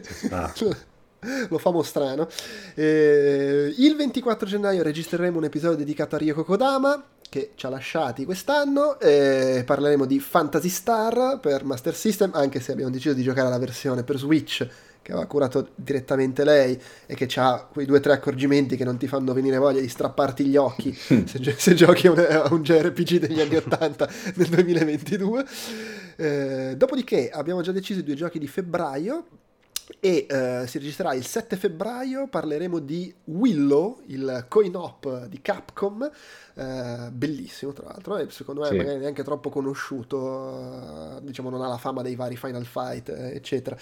sta. 0.04 0.52
Lo 1.48 1.58
famo 1.58 1.82
strano. 1.82 2.28
Eh, 2.74 3.74
il 3.76 3.96
24 3.96 4.46
gennaio 4.46 4.82
registreremo 4.82 5.38
un 5.38 5.44
episodio 5.44 5.76
dedicato 5.76 6.14
a 6.14 6.18
Ryoko 6.18 6.44
Kodama 6.44 7.02
che 7.28 7.52
ci 7.56 7.66
ha 7.66 7.68
lasciati 7.68 8.24
quest'anno. 8.24 9.00
e 9.00 9.62
parleremo 9.66 10.04
di 10.04 10.20
Fantasy 10.20 10.68
Star 10.68 11.40
per 11.40 11.64
Master 11.64 11.94
System, 11.94 12.30
anche 12.34 12.60
se 12.60 12.72
abbiamo 12.72 12.90
deciso 12.90 13.14
di 13.14 13.22
giocare 13.22 13.48
la 13.48 13.58
versione 13.58 14.04
per 14.04 14.18
Switch 14.18 14.66
che 15.04 15.12
aveva 15.12 15.26
curato 15.26 15.68
direttamente 15.74 16.44
lei 16.44 16.80
e 17.04 17.14
che 17.14 17.28
ha 17.38 17.68
quei 17.70 17.84
due 17.84 17.98
o 17.98 18.00
tre 18.00 18.14
accorgimenti 18.14 18.74
che 18.74 18.84
non 18.84 18.96
ti 18.96 19.06
fanno 19.06 19.34
venire 19.34 19.58
voglia 19.58 19.80
di 19.80 19.88
strapparti 19.88 20.46
gli 20.46 20.56
occhi 20.56 20.94
se, 20.96 21.54
se 21.58 21.74
giochi 21.74 22.06
a 22.06 22.12
un, 22.12 22.18
a 22.18 22.48
un 22.50 22.62
JRPG 22.62 23.18
degli 23.18 23.38
anni 23.38 23.56
80 23.56 24.08
nel 24.36 24.48
2022. 24.48 25.44
Eh, 26.16 26.74
dopodiché 26.76 27.28
abbiamo 27.28 27.60
già 27.60 27.70
deciso 27.70 28.00
i 28.00 28.02
due 28.02 28.14
giochi 28.14 28.38
di 28.38 28.46
febbraio. 28.46 29.26
E 30.00 30.26
uh, 30.28 30.66
si 30.66 30.78
registrerà 30.78 31.14
il 31.14 31.24
7 31.24 31.56
febbraio, 31.56 32.28
parleremo 32.28 32.78
di 32.78 33.14
Willow, 33.24 34.00
il 34.06 34.46
coin-op 34.48 35.26
di 35.26 35.40
Capcom, 35.40 36.10
uh, 36.54 37.10
bellissimo 37.10 37.72
tra 37.72 37.86
l'altro, 37.86 38.16
e 38.16 38.30
secondo 38.30 38.62
me 38.62 38.68
sì. 38.68 38.76
magari 38.76 38.98
neanche 38.98 39.22
troppo 39.22 39.50
conosciuto, 39.50 40.16
uh, 40.18 41.20
diciamo 41.20 41.50
non 41.50 41.62
ha 41.62 41.68
la 41.68 41.78
fama 41.78 42.02
dei 42.02 42.16
vari 42.16 42.36
Final 42.36 42.64
Fight, 42.64 43.08
eccetera, 43.08 43.76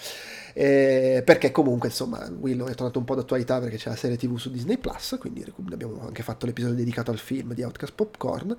e 0.53 1.21
perché 1.25 1.51
comunque 1.51 1.89
insomma 1.89 2.29
Willow 2.39 2.67
è 2.67 2.75
tornato 2.75 2.99
un 2.99 3.05
po' 3.05 3.15
d'attualità 3.15 3.59
perché 3.59 3.77
c'è 3.77 3.89
la 3.89 3.95
serie 3.95 4.17
tv 4.17 4.37
su 4.37 4.49
Disney 4.49 4.77
Plus, 4.77 5.15
quindi 5.19 5.45
abbiamo 5.71 6.01
anche 6.01 6.23
fatto 6.23 6.45
l'episodio 6.45 6.75
dedicato 6.75 7.11
al 7.11 7.19
film 7.19 7.53
di 7.53 7.63
Outcast 7.63 7.93
Popcorn, 7.93 8.55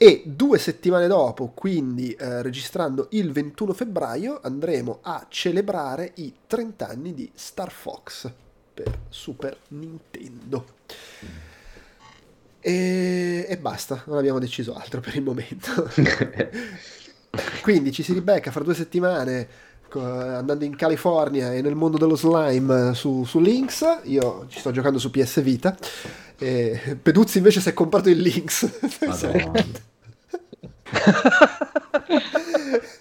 e 0.00 0.22
due 0.24 0.58
settimane 0.58 1.08
dopo, 1.08 1.48
quindi 1.48 2.12
eh, 2.12 2.40
registrando 2.40 3.08
il 3.10 3.32
21 3.32 3.72
febbraio, 3.72 4.38
andremo 4.40 5.00
a 5.02 5.26
celebrare 5.28 6.12
i 6.14 6.32
30 6.46 6.86
anni 6.86 7.14
di 7.14 7.28
Star 7.34 7.72
Fox 7.72 8.30
per 8.72 8.96
Super 9.08 9.58
Nintendo. 9.70 10.64
E, 12.60 13.46
e 13.48 13.58
basta, 13.58 14.04
non 14.06 14.18
abbiamo 14.18 14.38
deciso 14.38 14.74
altro 14.74 15.00
per 15.00 15.16
il 15.16 15.22
momento. 15.22 15.90
quindi 17.62 17.90
ci 17.90 18.04
si 18.04 18.12
ribecca 18.12 18.52
fra 18.52 18.62
due 18.62 18.74
settimane 18.74 19.48
andando 19.92 20.64
in 20.64 20.76
California 20.76 21.52
e 21.52 21.62
nel 21.62 21.74
mondo 21.74 21.98
dello 21.98 22.16
slime 22.16 22.94
su, 22.94 23.24
su 23.24 23.40
Lynx. 23.40 24.00
Io 24.04 24.46
ci 24.48 24.60
sto 24.60 24.70
giocando 24.70 24.98
su 24.98 25.10
PS 25.10 25.42
Vita. 25.42 25.76
E 26.38 26.96
Peduzzi 27.00 27.38
invece 27.38 27.60
si 27.60 27.68
è 27.68 27.72
comprato 27.72 28.08
il 28.08 28.18
Lynx. 28.18 28.70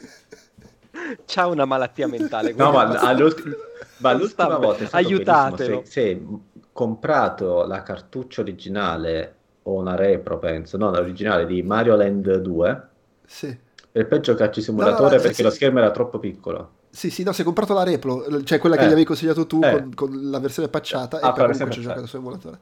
C'ha 1.26 1.48
una 1.48 1.66
malattia 1.66 2.08
mentale. 2.08 2.54
No, 2.54 2.72
ma, 2.72 2.88
all'ultima, 3.00 3.56
ma 3.98 4.14
l'ultima 4.14 4.58
volta 4.58 4.88
aiutatelo. 4.92 5.84
Se, 5.86 5.92
se 5.92 6.26
comprato 6.72 7.66
la 7.66 7.84
cartuccia 7.84 8.42
originale 8.42 9.36
o 9.64 9.74
una 9.74 9.96
repro, 9.96 10.40
penso, 10.40 10.78
no, 10.78 10.92
l'originale 10.92 11.46
di 11.46 11.62
Mario 11.64 11.96
Land 11.96 12.38
2. 12.38 12.88
Sì. 13.26 13.66
Per 13.92 14.20
giocarci 14.20 14.62
simulatore 14.62 15.10
no, 15.10 15.16
no, 15.16 15.22
perché 15.22 15.34
sì. 15.34 15.44
lo 15.44 15.50
schermo 15.50 15.80
era 15.80 15.92
troppo 15.92 16.20
piccolo. 16.20 16.72
Sì, 16.98 17.12
sì, 17.12 17.22
no, 17.22 17.32
si 17.32 17.42
è 17.42 17.44
comprato 17.44 17.76
la 17.76 17.84
Replo, 17.84 18.44
cioè 18.44 18.58
quella 18.58 18.76
che 18.76 18.82
eh. 18.82 18.86
gli 18.86 18.92
avevi 18.92 19.06
consigliato 19.06 19.46
tu 19.46 19.60
eh. 19.64 19.70
con, 19.70 19.94
con, 19.94 20.32
la 20.32 20.40
versione 20.40 20.68
patchata 20.68 21.20
ah, 21.20 21.30
e 21.30 21.34
comunque 21.34 21.70
ci 21.70 21.78
ho 21.78 21.82
giocato 21.84 22.08
su 22.08 22.16
emulatore. 22.16 22.58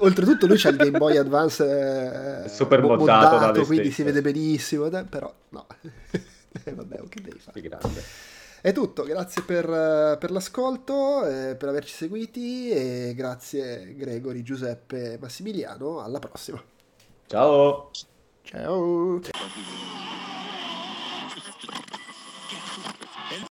Oltretutto 0.00 0.46
lui 0.46 0.56
c'ha 0.56 0.70
il 0.70 0.76
Game 0.76 0.96
Boy 0.96 1.18
Advance 1.18 2.44
eh, 2.44 2.48
super 2.48 2.80
moddato, 2.80 3.34
moddato 3.34 3.66
quindi 3.66 3.90
si 3.90 4.02
vede 4.02 4.22
benissimo, 4.22 4.86
eh, 4.86 5.04
però 5.04 5.30
no. 5.50 5.66
eh, 6.64 6.72
vabbè, 6.72 7.02
che 7.10 7.20
devi 7.20 7.38
fare? 7.38 7.60
grande. 7.60 8.02
È 8.62 8.72
tutto, 8.72 9.02
grazie 9.02 9.42
per, 9.42 10.16
per 10.18 10.30
l'ascolto, 10.30 11.26
eh, 11.26 11.56
per 11.56 11.68
averci 11.68 11.92
seguiti 11.92 12.70
e 12.70 13.12
grazie 13.14 13.94
Gregory, 13.96 14.40
Giuseppe, 14.40 15.18
Massimiliano, 15.20 16.00
alla 16.00 16.20
prossima. 16.20 16.62
Ciao. 17.26 17.90
Ciao. 18.44 19.20